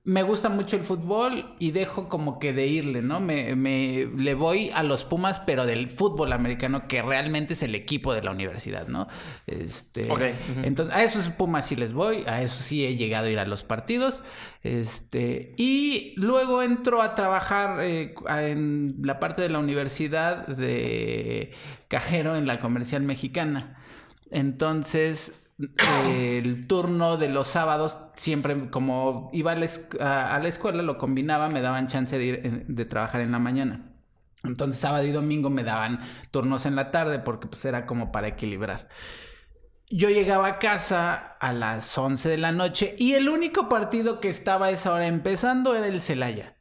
Me 0.06 0.22
gusta 0.22 0.50
mucho 0.50 0.76
el 0.76 0.84
fútbol 0.84 1.56
y 1.60 1.72
dejo 1.72 2.10
como 2.10 2.38
que 2.38 2.52
de 2.52 2.68
irle, 2.68 3.02
¿no? 3.02 3.22
Me, 3.22 3.56
me 3.56 4.06
le 4.18 4.34
voy 4.34 4.70
a 4.74 4.84
los 4.84 5.06
Pumas, 5.06 5.40
pero 5.40 5.66
del 5.66 5.90
fútbol 5.90 6.34
americano, 6.34 6.90
que 6.90 7.02
realmente 7.02 7.54
es 7.54 7.64
el 7.64 7.74
equipo 7.74 8.14
de 8.14 8.22
la 8.22 8.32
universidad, 8.32 8.88
¿no? 8.90 9.08
Este, 9.48 10.12
Ok, 10.12 10.20
ujú. 10.50 10.62
entonces, 10.62 10.94
a 10.94 11.04
esos 11.06 11.30
Pumas 11.30 11.68
sí 11.68 11.78
les 11.78 11.94
voy, 11.94 12.26
a 12.28 12.42
eso 12.42 12.62
sí 12.62 12.84
he 12.86 12.98
llegado 12.98 13.28
a 13.28 13.30
ir 13.30 13.40
a 13.40 13.46
los 13.46 13.64
partidos. 13.64 14.24
Este, 14.62 15.54
y 15.58 16.14
luego 16.18 16.62
entro 16.64 17.02
a 17.02 17.16
trabajar 17.16 17.80
eh, 17.82 18.14
en 18.30 18.96
la 19.04 19.22
parte 19.22 19.42
de 19.42 19.50
la 19.50 19.60
universidad 19.60 20.46
de 20.48 21.54
cajero 21.88 22.36
en 22.36 22.46
la 22.46 22.60
comercial 22.60 23.04
mexicana. 23.04 23.78
Entonces, 24.32 25.43
el 26.06 26.68
turno 26.68 27.18
de 27.18 27.30
los 27.30 27.48
sábados, 27.48 27.98
siempre 28.16 28.70
como 28.70 29.30
iba 29.34 29.52
a 29.54 29.56
la, 29.56 30.48
escuela, 30.48 30.82
lo 30.84 30.98
combinaba, 30.98 31.50
me 31.50 31.62
daban 31.62 31.88
chance 31.88 32.18
de 32.18 32.26
ir 32.26 32.42
en- 32.44 32.76
de 32.76 32.86
trabajar 32.86 33.22
en 33.22 33.32
la 33.32 33.40
mañana. 33.40 33.90
Entonces, 34.44 34.80
sábado 34.82 35.06
y 35.06 35.12
domingo 35.12 35.50
me 35.50 35.64
daban 35.64 36.02
turnos 36.32 36.66
en 36.66 36.76
la 36.76 36.92
tarde 36.92 37.20
porque 37.20 37.48
pues 37.48 37.64
era 37.66 37.86
como 37.86 38.12
para 38.12 38.28
equilibrar. 38.28 38.90
Yo 39.90 40.10
llegaba 40.10 40.48
a 40.48 40.60
casa 40.60 41.14
a 41.40 41.54
las 41.54 41.98
11 41.98 42.28
de 42.30 42.38
la 42.38 42.52
noche 42.52 42.96
y 42.98 43.14
el 43.14 43.30
único 43.30 43.70
partido 43.70 44.20
que 44.20 44.30
estaba 44.30 44.68
a 44.68 44.72
esa 44.72 44.92
hora 44.94 45.08
empezando 45.08 45.76
era 45.76 45.88
el 45.88 46.02
Celaya. 46.02 46.56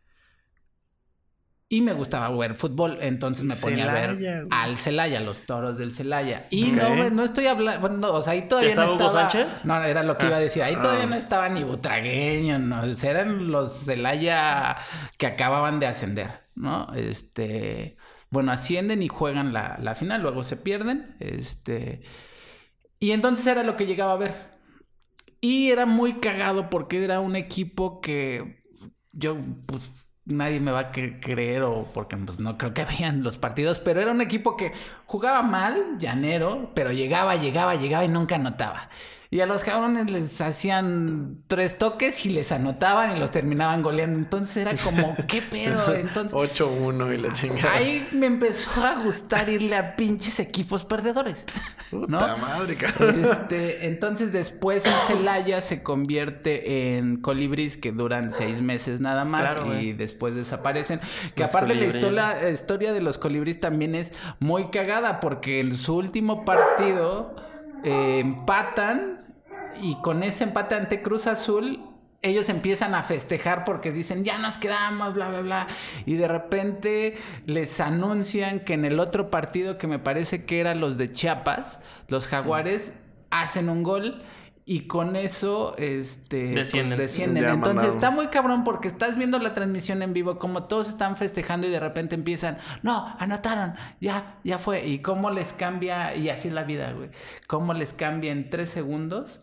Y 1.74 1.80
me 1.80 1.94
gustaba 1.94 2.28
ver 2.36 2.52
fútbol, 2.54 2.98
entonces 3.00 3.44
me 3.46 3.56
ponía 3.56 3.90
a 3.90 3.94
ver 3.94 4.16
güey. 4.16 4.46
al 4.50 4.76
Celaya, 4.76 5.20
los 5.20 5.46
toros 5.46 5.78
del 5.78 5.94
Celaya. 5.94 6.46
Y 6.50 6.70
no, 6.70 7.08
no 7.08 7.24
estoy 7.24 7.46
hablando, 7.46 7.80
bueno, 7.80 8.12
o 8.12 8.20
sea, 8.22 8.34
ahí 8.34 8.42
todavía 8.42 8.74
no 8.74 8.82
¿Estaba 8.82 9.08
Hugo. 9.08 9.10
Sánchez? 9.30 9.64
No, 9.64 9.82
era 9.82 10.02
lo 10.02 10.18
que 10.18 10.24
Ah. 10.26 10.28
iba 10.28 10.36
a 10.36 10.40
decir. 10.40 10.62
Ahí 10.62 10.74
todavía 10.74 11.04
Ah. 11.04 11.06
no 11.06 11.14
estaba 11.16 11.48
ni 11.48 11.64
Butragueño, 11.64 12.58
no, 12.58 12.82
o 12.82 12.94
sea, 12.94 13.12
eran 13.12 13.50
los 13.50 13.72
Celaya 13.86 14.76
que 15.16 15.26
acababan 15.26 15.80
de 15.80 15.86
ascender, 15.86 16.28
¿no? 16.54 16.92
Este, 16.92 17.96
bueno, 18.28 18.52
ascienden 18.52 19.02
y 19.02 19.08
juegan 19.08 19.54
la, 19.54 19.78
la 19.80 19.94
final, 19.94 20.20
luego 20.20 20.44
se 20.44 20.58
pierden, 20.58 21.16
este, 21.20 22.02
y 23.00 23.12
entonces 23.12 23.46
era 23.46 23.62
lo 23.62 23.76
que 23.78 23.86
llegaba 23.86 24.12
a 24.12 24.16
ver. 24.18 24.34
Y 25.40 25.70
era 25.70 25.86
muy 25.86 26.20
cagado 26.20 26.68
porque 26.68 27.02
era 27.02 27.20
un 27.20 27.34
equipo 27.34 28.02
que 28.02 28.62
yo, 29.12 29.38
pues, 29.66 29.90
nadie 30.24 30.60
me 30.60 30.70
va 30.72 30.78
a 30.80 30.92
cre- 30.92 31.20
creer 31.20 31.62
o 31.62 31.84
porque 31.92 32.16
pues, 32.16 32.38
no 32.38 32.58
creo 32.58 32.74
que 32.74 32.84
vean 32.98 33.22
los 33.22 33.38
partidos, 33.38 33.78
pero 33.78 34.00
era 34.00 34.10
un 34.10 34.20
equipo 34.20 34.56
que 34.56 34.72
jugaba 35.06 35.42
mal, 35.42 35.98
llanero, 35.98 36.70
pero 36.74 36.92
llegaba, 36.92 37.36
llegaba, 37.36 37.74
llegaba 37.76 38.04
y 38.04 38.08
nunca 38.08 38.36
anotaba. 38.36 38.88
Y 39.32 39.40
a 39.40 39.46
los 39.46 39.64
cabrones 39.64 40.10
les 40.10 40.42
hacían 40.42 41.38
tres 41.46 41.78
toques 41.78 42.26
y 42.26 42.28
les 42.28 42.52
anotaban 42.52 43.16
y 43.16 43.18
los 43.18 43.30
terminaban 43.30 43.80
goleando. 43.80 44.18
Entonces 44.18 44.58
era 44.58 44.76
como, 44.76 45.16
¿qué 45.26 45.40
pedo? 45.40 45.94
Entonces 45.94 46.34
8-1 46.34 47.14
y 47.14 47.16
la 47.16 47.32
chingada. 47.32 47.72
ahí 47.72 48.06
me 48.12 48.26
empezó 48.26 48.84
a 48.84 49.02
gustar 49.02 49.48
irle 49.48 49.74
a 49.74 49.96
pinches 49.96 50.38
equipos 50.38 50.84
perdedores. 50.84 51.46
¿no? 51.92 52.18
Puta 52.18 52.36
madre, 52.36 52.76
cabrón. 52.76 53.24
Este, 53.24 53.86
entonces 53.86 54.32
después 54.32 54.84
en 54.84 54.92
Celaya 55.06 55.62
se 55.62 55.82
convierte 55.82 56.98
en 56.98 57.16
colibris 57.16 57.78
que 57.78 57.90
duran 57.90 58.32
seis 58.32 58.60
meses 58.60 59.00
nada 59.00 59.24
más 59.24 59.40
Claro, 59.40 59.80
y 59.80 59.94
después 59.94 60.34
desaparecen. 60.34 61.00
Que 61.34 61.44
Los 61.44 61.54
aparte 61.54 61.74
la 61.74 61.86
historia, 61.86 62.38
la 62.42 62.50
historia 62.50 62.92
de 62.92 63.00
los 63.00 63.16
colibris 63.16 63.58
también 63.60 63.94
es 63.94 64.12
muy 64.40 64.68
cagada 64.68 65.20
porque 65.20 65.60
en 65.60 65.74
su 65.74 65.96
último 65.96 66.44
partido 66.44 67.34
eh, 67.84 68.20
empatan 68.20 69.21
y 69.82 70.00
con 70.00 70.22
ese 70.22 70.44
empate 70.44 70.76
ante 70.76 71.02
Cruz 71.02 71.26
Azul 71.26 71.80
ellos 72.22 72.48
empiezan 72.48 72.94
a 72.94 73.02
festejar 73.02 73.64
porque 73.64 73.90
dicen, 73.90 74.24
ya 74.24 74.38
nos 74.38 74.56
quedamos, 74.56 75.12
bla, 75.14 75.28
bla, 75.28 75.40
bla. 75.40 75.66
Y 76.06 76.14
de 76.14 76.28
repente 76.28 77.18
les 77.46 77.80
anuncian 77.80 78.60
que 78.60 78.74
en 78.74 78.84
el 78.84 79.00
otro 79.00 79.28
partido, 79.28 79.76
que 79.76 79.88
me 79.88 79.98
parece 79.98 80.44
que 80.44 80.60
eran 80.60 80.80
los 80.80 80.98
de 80.98 81.10
Chiapas, 81.10 81.80
los 82.06 82.28
jaguares 82.28 82.94
hacen 83.30 83.68
un 83.68 83.82
gol. 83.82 84.22
Y 84.64 84.86
con 84.86 85.16
eso, 85.16 85.74
este, 85.76 86.52
pues, 86.52 86.54
Descienden. 86.54 86.96
descienden. 86.96 87.44
Entonces 87.46 87.74
mandaron. 87.74 87.94
está 87.94 88.10
muy 88.12 88.28
cabrón 88.28 88.62
porque 88.62 88.86
estás 88.86 89.18
viendo 89.18 89.40
la 89.40 89.54
transmisión 89.54 90.02
en 90.02 90.12
vivo, 90.12 90.38
como 90.38 90.68
todos 90.68 90.88
están 90.88 91.16
festejando 91.16 91.66
y 91.66 91.70
de 91.70 91.80
repente 91.80 92.14
empiezan, 92.14 92.58
no, 92.82 93.12
anotaron, 93.18 93.74
ya, 94.00 94.38
ya 94.44 94.60
fue. 94.60 94.86
Y 94.86 95.00
cómo 95.00 95.30
les 95.30 95.52
cambia, 95.52 96.14
y 96.14 96.28
así 96.28 96.46
es 96.46 96.54
la 96.54 96.62
vida, 96.62 96.92
güey. 96.92 97.10
Cómo 97.48 97.74
les 97.74 97.92
cambia 97.92 98.30
en 98.30 98.50
tres 98.50 98.70
segundos 98.70 99.40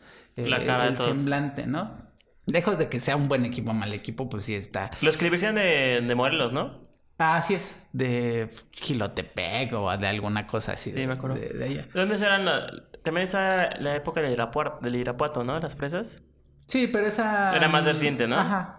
La 0.47 0.63
cara 0.63 0.84
de 0.84 0.89
el 0.89 0.97
semblante, 0.97 1.65
¿no? 1.67 2.10
Lejos 2.45 2.78
de 2.80 2.89
que 2.89 2.99
sea 2.99 3.15
un 3.15 3.28
buen 3.28 3.45
equipo 3.45 3.71
o 3.71 3.73
mal 3.73 3.93
equipo, 3.93 4.28
pues 4.30 4.43
sí 4.45 4.56
está. 4.56 4.89
Los 5.02 5.17
eran 5.17 5.56
de, 5.56 6.02
de 6.02 6.15
Morelos, 6.15 6.52
¿no? 6.54 6.82
Ah, 7.17 7.36
así 7.38 7.54
es, 7.54 7.78
de 7.91 8.49
Gilotepec 8.71 9.73
o 9.73 9.95
de 9.97 10.08
alguna 10.08 10.47
cosa 10.47 10.71
así. 10.73 10.91
Sí, 10.91 10.99
de, 11.02 11.08
me 11.08 11.13
acuerdo. 11.13 11.36
De, 11.36 11.49
de 11.49 11.65
allá. 11.65 11.82
¿De 11.93 11.99
dónde 11.99 12.15
eran? 12.15 12.45
la- 12.45 12.71
También 13.04 13.25
estaba 13.25 13.69
la 13.80 13.95
época 13.95 14.21
del 14.21 14.32
Irapuato, 14.32 14.80
del 14.82 14.95
Irapuato, 14.95 15.43
¿no? 15.43 15.60
Las 15.60 15.75
presas. 15.75 16.23
Sí, 16.67 16.88
pero 16.88 17.08
esa. 17.08 17.56
Era 17.56 17.67
más 17.67 17.84
reciente, 17.86 18.25
¿no? 18.28 18.38
Ajá. 18.39 18.78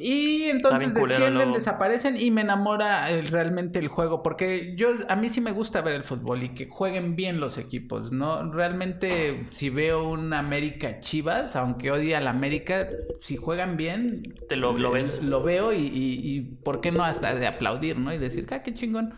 Y 0.00 0.44
entonces 0.44 0.94
descienden, 0.94 1.48
desaparecen 1.54 2.16
y 2.16 2.30
me 2.30 2.42
enamora 2.42 3.10
eh, 3.10 3.22
realmente 3.22 3.78
el 3.80 3.88
juego. 3.88 4.22
Porque 4.22 4.74
yo, 4.76 4.90
a 5.08 5.16
mí 5.16 5.28
sí 5.28 5.40
me 5.40 5.50
gusta 5.52 5.80
ver 5.80 5.94
el 5.94 6.04
fútbol 6.04 6.42
y 6.44 6.50
que 6.50 6.68
jueguen 6.68 7.16
bien 7.16 7.40
los 7.40 7.58
equipos, 7.58 8.12
¿no? 8.12 8.50
Realmente, 8.52 9.46
si 9.50 9.70
veo 9.70 10.08
un 10.08 10.32
América 10.34 11.00
Chivas, 11.00 11.56
aunque 11.56 11.90
odie 11.90 12.14
al 12.14 12.28
América, 12.28 12.88
si 13.20 13.36
juegan 13.36 13.76
bien, 13.76 14.34
Te 14.48 14.56
lo- 14.56 14.72
lo 14.78 14.90
eh, 14.96 15.02
ves. 15.02 15.22
Lo 15.22 15.42
veo 15.42 15.72
y, 15.72 15.78
y, 15.86 16.20
y 16.36 16.40
¿por 16.42 16.80
qué 16.80 16.92
no 16.92 17.02
hasta 17.04 17.34
de 17.34 17.46
aplaudir, 17.46 17.98
¿no? 17.98 18.12
Y 18.14 18.18
decir, 18.18 18.46
ah, 18.50 18.62
qué 18.62 18.72
chingón. 18.74 19.14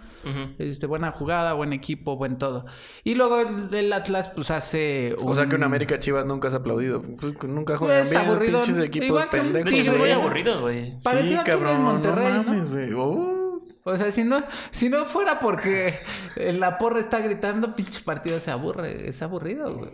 Este, 0.58 0.86
buena 0.86 1.12
jugada, 1.12 1.54
buen 1.54 1.72
equipo, 1.72 2.16
buen 2.16 2.36
todo. 2.38 2.66
Y 3.04 3.14
luego 3.14 3.40
el, 3.40 3.74
el 3.74 3.92
Atlas, 3.92 4.30
pues 4.34 4.50
hace. 4.50 5.14
O 5.22 5.34
sea 5.34 5.46
que 5.48 5.56
un 5.56 5.62
América 5.64 5.98
Chivas 5.98 6.26
nunca 6.26 6.48
has 6.48 6.54
aplaudido. 6.54 7.02
Pues, 7.02 7.34
nunca 7.44 7.78
juegan 7.78 7.98
Pues, 8.00 8.10
bien, 8.10 8.22
aburrido. 8.26 8.60
pinches 8.62 8.82
equipos 8.84 9.08
Igual 9.08 9.30
que 9.30 9.36
pendejos. 9.38 9.70
Pinches 9.70 9.84
Tigre. 9.86 9.98
muy 9.98 10.08
güey. 10.08 10.20
aburridos, 10.20 10.60
güey. 10.60 10.98
Sí, 11.28 11.34
a 11.34 11.44
cabrón, 11.44 11.82
Monterrey, 11.82 12.32
no 12.34 12.42
mames, 12.44 12.70
güey. 12.70 12.92
Oh. 12.94 13.36
O 13.82 13.96
sea, 13.96 14.10
si 14.10 14.24
no, 14.24 14.42
si 14.70 14.90
no 14.90 15.06
fuera 15.06 15.40
porque 15.40 15.98
la 16.36 16.76
porra 16.76 17.00
está 17.00 17.20
gritando, 17.20 17.74
pinche 17.74 18.00
partido 18.04 18.38
se 18.38 18.50
aburre, 18.50 19.08
es 19.08 19.22
aburrido, 19.22 19.74
güey. 19.74 19.90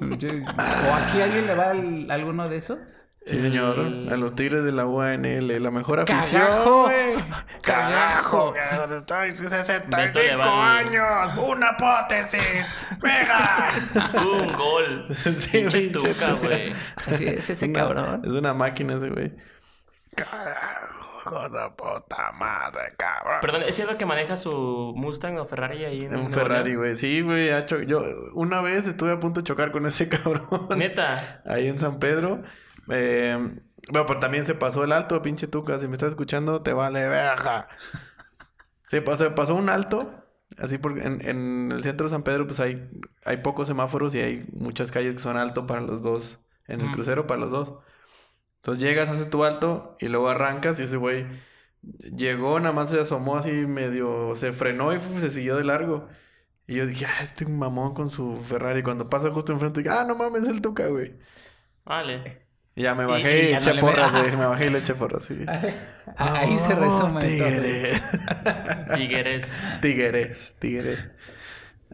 ¿O 0.00 0.94
aquí 0.94 1.20
alguien 1.20 1.46
le 1.46 1.54
va 1.54 1.70
al- 1.70 2.10
alguno 2.10 2.48
de 2.48 2.56
esos? 2.58 2.78
Sí, 3.26 3.40
señor. 3.40 3.78
El- 3.78 4.12
A 4.12 4.16
los 4.18 4.34
Tigres 4.34 4.64
de 4.64 4.72
la 4.72 4.84
UANL. 4.86 5.62
La 5.62 5.70
mejor 5.70 6.00
afición. 6.00 6.42
¡Cagajo! 6.42 6.82
güey. 6.84 7.14
¡Cagajo! 7.62 8.52
Cagajo. 8.52 8.94
Estoy 8.94 9.30
Beto 9.30 9.42
le 9.42 9.48
65 9.48 10.38
va 10.38 10.78
al- 10.78 10.86
años. 10.88 11.38
Una 11.38 11.70
hipótesis. 11.72 12.74
¡Venga! 13.00 13.68
Un 14.14 14.52
gol. 14.52 15.06
Sí, 15.36 15.58
Pinche 15.58 15.88
tuca, 15.90 16.32
güey. 16.34 16.74
Así 16.96 17.26
es, 17.26 17.48
ese 17.48 17.64
Una- 17.66 17.74
cabrón. 17.80 18.22
Es 18.26 18.32
una 18.34 18.52
máquina 18.52 18.96
ese 18.96 19.08
güey. 19.08 19.32
Carajo, 20.14 21.24
con 21.24 21.52
la 21.52 21.70
puta 21.74 22.30
madre, 22.32 22.92
cabrón. 22.96 23.38
Perdón, 23.40 23.62
¿es 23.66 23.74
cierto 23.74 23.96
que 23.98 24.06
maneja 24.06 24.36
su 24.36 24.92
Mustang 24.96 25.38
o 25.38 25.46
Ferrari 25.46 25.84
ahí 25.84 26.04
en 26.04 26.14
Un 26.16 26.30
Ferrari, 26.30 26.74
güey. 26.76 26.94
Sí, 26.94 27.20
güey. 27.22 27.48
Yo 27.86 28.04
una 28.34 28.60
vez 28.60 28.86
estuve 28.86 29.12
a 29.12 29.18
punto 29.18 29.40
de 29.40 29.44
chocar 29.44 29.72
con 29.72 29.86
ese 29.86 30.08
cabrón. 30.10 30.68
Neta. 30.76 31.40
Ahí 31.46 31.66
en 31.68 31.78
San 31.78 31.98
Pedro. 31.98 32.42
Eh, 32.88 33.36
bueno, 33.90 34.06
pero 34.06 34.20
también 34.20 34.44
se 34.44 34.54
pasó 34.54 34.84
el 34.84 34.92
alto, 34.92 35.20
pinche 35.22 35.46
tuca. 35.48 35.78
Si 35.78 35.88
me 35.88 35.94
estás 35.94 36.10
escuchando, 36.10 36.62
te 36.62 36.72
vale 36.72 37.08
verga. 37.08 37.68
Se 38.84 39.02
pasó, 39.02 39.34
pasó 39.34 39.54
un 39.54 39.68
alto. 39.68 40.20
Así 40.58 40.78
porque 40.78 41.02
en, 41.02 41.26
en 41.26 41.72
el 41.72 41.82
centro 41.82 42.06
de 42.06 42.10
San 42.10 42.22
Pedro, 42.22 42.46
pues 42.46 42.60
hay, 42.60 42.88
hay 43.24 43.38
pocos 43.38 43.66
semáforos 43.66 44.14
y 44.14 44.20
hay 44.20 44.46
muchas 44.52 44.92
calles 44.92 45.14
que 45.14 45.20
son 45.20 45.36
alto 45.36 45.66
para 45.66 45.80
los 45.80 46.02
dos. 46.02 46.46
En 46.66 46.80
el 46.80 46.90
Ujú. 46.90 46.90
crucero 46.90 47.26
para 47.26 47.40
los 47.40 47.50
dos. 47.50 47.74
Entonces 48.58 48.82
llegas, 48.84 49.08
haces 49.10 49.30
tu 49.30 49.44
alto 49.44 49.96
y 50.00 50.08
luego 50.08 50.28
arrancas 50.30 50.80
y 50.80 50.84
ese 50.84 50.96
güey 50.98 51.26
llegó, 51.82 52.60
nada 52.60 52.72
más 52.74 52.90
se 52.90 53.00
asomó 53.00 53.36
así 53.36 53.50
medio, 53.52 54.36
se 54.36 54.52
frenó 54.52 54.94
y 54.94 55.00
se 55.20 55.30
siguió 55.30 55.56
de 55.56 55.64
largo. 55.64 56.08
Y 56.66 56.76
yo 56.76 56.86
dije, 56.86 57.06
ah, 57.06 57.22
este 57.24 57.46
mamón 57.46 57.94
con 57.94 58.08
su 58.10 58.36
Ferrari. 58.42 58.82
Cuando 58.84 59.10
pasa 59.10 59.30
justo 59.32 59.52
enfrente, 59.52 59.82
dije, 59.82 59.94
ah, 59.94 60.04
no 60.06 60.16
mames, 60.16 60.44
es 60.44 60.50
el 60.50 60.62
Tuca, 60.62 60.88
güey. 60.88 61.14
Vale. 61.84 62.43
Y 62.76 62.82
ya 62.82 62.94
me 62.94 63.04
Y- 63.04 63.06
bajé 63.06 63.42
y 63.44 63.46
y, 63.46 63.50
ya 63.52 63.58
eché 63.58 63.74
no 63.74 63.80
porras. 63.80 64.12
Me 64.36 64.46
bajé 64.46 64.66
y 64.66 64.70
le 64.70 64.78
eché 64.80 64.94
porras, 64.94 65.24
sí. 65.24 65.44
Ahí 66.16 66.58
se 66.58 66.74
Oh, 66.74 66.80
resume 66.80 67.20
todo. 67.20 67.20
Tigres. 67.20 68.02
Tigres. 68.96 69.60
Tigres, 69.80 70.56
tigres. 70.58 71.08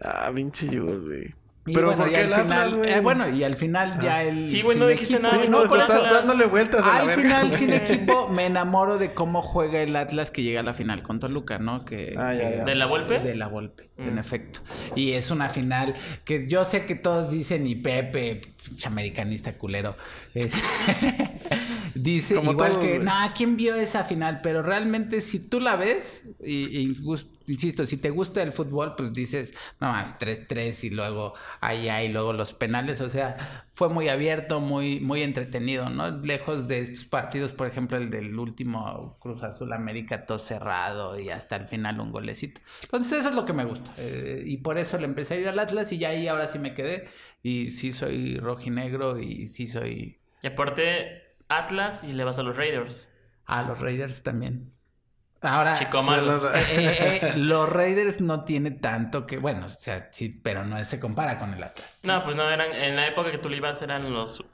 Ah, 0.02 0.30
pinche 0.34 0.66
Jules, 0.68 1.00
güey. 1.04 1.34
Y 1.66 1.74
Pero 1.74 1.88
bueno, 1.88 2.02
¿por 2.04 2.08
y 2.10 2.14
qué 2.14 2.20
al 2.20 2.26
el 2.28 2.32
Atlas, 2.32 2.46
final, 2.64 2.74
güey? 2.78 2.90
eh, 2.90 3.00
bueno, 3.00 3.28
y 3.28 3.44
al 3.44 3.56
final 3.56 4.00
ya 4.00 4.22
el. 4.22 4.48
Sí, 4.48 4.62
güey, 4.62 4.78
no 4.78 4.86
sin 4.86 4.92
dijiste 4.96 5.14
equipo- 5.16 5.22
nada. 5.28 5.42
Sí, 5.44 5.48
no, 5.50 5.62
no, 5.62 5.68
por 5.68 5.78
estás 5.78 6.04
eso 6.04 6.14
dándole 6.14 6.46
vueltas 6.46 6.82
a 6.82 6.86
la 6.86 7.00
Al 7.00 7.06
verga. 7.08 7.22
final, 7.22 7.52
sin 7.58 7.72
equipo, 7.74 8.28
me 8.32 8.46
enamoro 8.46 8.96
de 8.96 9.12
cómo 9.12 9.42
juega 9.42 9.80
el 9.82 9.94
Atlas 9.94 10.30
que 10.30 10.42
llega 10.42 10.60
a 10.60 10.62
la 10.62 10.72
final 10.72 11.02
con 11.02 11.20
Toluca, 11.20 11.58
¿no? 11.58 11.84
Que, 11.84 12.14
Ah, 12.16 12.32
ya. 12.32 12.64
¿De 12.64 12.74
la 12.74 12.86
Volpe? 12.86 13.18
De 13.18 13.34
la 13.36 13.48
Volpe, 13.48 13.90
en 13.98 14.14
Mm. 14.14 14.18
efecto. 14.18 14.60
Y 14.96 15.12
es 15.12 15.30
una 15.30 15.50
final 15.50 15.92
que 16.24 16.46
yo 16.48 16.64
sé 16.64 16.86
que 16.86 16.94
todos 16.94 17.30
dicen, 17.30 17.66
y 17.66 17.74
Pepe, 17.74 18.40
pinche 18.64 18.88
americanista 18.88 19.58
culero, 19.58 19.96
es- 20.34 20.54
dice 22.02 22.36
Como 22.36 22.52
igual 22.52 22.72
todos, 22.72 22.84
que, 22.84 22.98
no, 23.00 23.12
¿quién 23.36 23.56
vio 23.56 23.74
esa 23.74 24.04
final? 24.04 24.40
Pero 24.42 24.62
realmente 24.62 25.20
si 25.20 25.38
tú 25.48 25.60
la 25.60 25.76
ves, 25.76 26.24
y, 26.44 26.78
y 26.78 26.94
insisto, 27.52 27.86
si 27.86 27.96
te 27.98 28.10
gusta 28.10 28.42
el 28.42 28.52
fútbol, 28.52 28.94
pues 28.96 29.12
dices, 29.14 29.54
no 29.80 29.88
más, 29.92 30.18
3-3 30.18 30.84
y 30.84 30.90
luego 30.90 31.34
allá 31.60 32.02
y 32.02 32.08
luego 32.12 32.32
los 32.32 32.52
penales, 32.54 33.00
o 33.00 33.10
sea, 33.10 33.66
fue 33.72 33.88
muy 33.88 34.08
abierto, 34.08 34.60
muy, 34.60 35.00
muy 35.00 35.22
entretenido, 35.22 35.88
¿no? 35.90 36.10
Lejos 36.18 36.68
de 36.68 36.80
estos 36.80 37.04
partidos, 37.04 37.52
por 37.52 37.66
ejemplo, 37.66 37.96
el 37.98 38.10
del 38.10 38.38
último 38.38 39.18
Cruz 39.20 39.42
Azul 39.42 39.72
América, 39.72 40.26
todo 40.26 40.38
cerrado 40.38 41.18
y 41.18 41.30
hasta 41.30 41.56
el 41.56 41.66
final 41.66 42.00
un 42.00 42.12
golecito. 42.12 42.60
Entonces 42.84 43.20
eso 43.20 43.30
es 43.30 43.34
lo 43.36 43.44
que 43.44 43.52
me 43.52 43.64
gusta. 43.64 43.92
eh, 43.98 44.42
y 44.46 44.58
por 44.58 44.78
eso 44.78 44.98
le 44.98 45.04
empecé 45.04 45.34
a 45.34 45.38
ir 45.38 45.48
al 45.48 45.58
Atlas 45.58 45.92
y 45.92 45.98
ya 45.98 46.10
ahí 46.10 46.28
ahora 46.28 46.48
sí 46.48 46.58
me 46.58 46.74
quedé. 46.74 47.08
Y 47.42 47.70
sí 47.70 47.92
soy 47.92 48.36
rojinegro 48.38 49.18
y 49.18 49.46
sí 49.48 49.66
soy 49.66 50.20
Y 50.42 50.46
aparte, 50.48 51.36
Atlas 51.48 52.04
y 52.04 52.12
le 52.12 52.24
vas 52.24 52.38
a 52.38 52.42
los 52.42 52.56
Raiders. 52.56 53.08
a 53.44 53.62
los 53.64 53.78
Raiders 53.80 54.22
también. 54.22 54.72
Ahora, 55.42 55.74
Chico 55.74 56.02
malo. 56.02 56.54
eh, 56.54 56.60
eh, 56.70 57.20
eh, 57.22 57.32
los 57.36 57.68
Raiders 57.68 58.20
no 58.20 58.44
tiene 58.44 58.72
tanto 58.72 59.26
que, 59.26 59.38
bueno, 59.38 59.66
o 59.66 59.68
sea, 59.68 60.08
sí, 60.12 60.28
pero 60.28 60.64
no 60.64 60.82
se 60.84 61.00
compara 61.00 61.38
con 61.38 61.54
el 61.54 61.62
Atlas. 61.62 61.98
No, 62.02 62.22
pues 62.24 62.36
no, 62.36 62.48
eran, 62.50 62.72
en 62.72 62.96
la 62.96 63.06
época 63.08 63.30
que 63.30 63.38
tú 63.38 63.48
le 63.48 63.56
ibas 63.56 63.80
eran 63.82 64.12
los, 64.12 64.44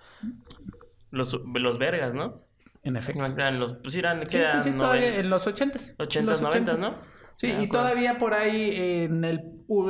los, 1.10 1.40
los 1.54 1.78
vergas, 1.78 2.14
¿no? 2.14 2.42
En 2.82 2.96
efecto. 2.96 3.24
Eran 3.24 3.58
los, 3.58 3.78
pues 3.82 3.94
eran, 3.96 4.28
¿qué 4.28 4.38
Sí, 4.38 4.46
sí, 4.46 4.60
eran? 4.60 4.62
sí, 4.62 4.70
todavía 4.72 5.16
en 5.16 5.30
los 5.30 5.46
ochentas. 5.46 5.96
80s, 5.98 6.40
90s, 6.40 6.78
¿no? 6.78 6.94
Sí, 7.34 7.48
Me 7.48 7.64
y 7.64 7.68
todavía 7.68 8.18
por 8.18 8.32
ahí 8.34 8.70
en 9.04 9.24
el, 9.24 9.42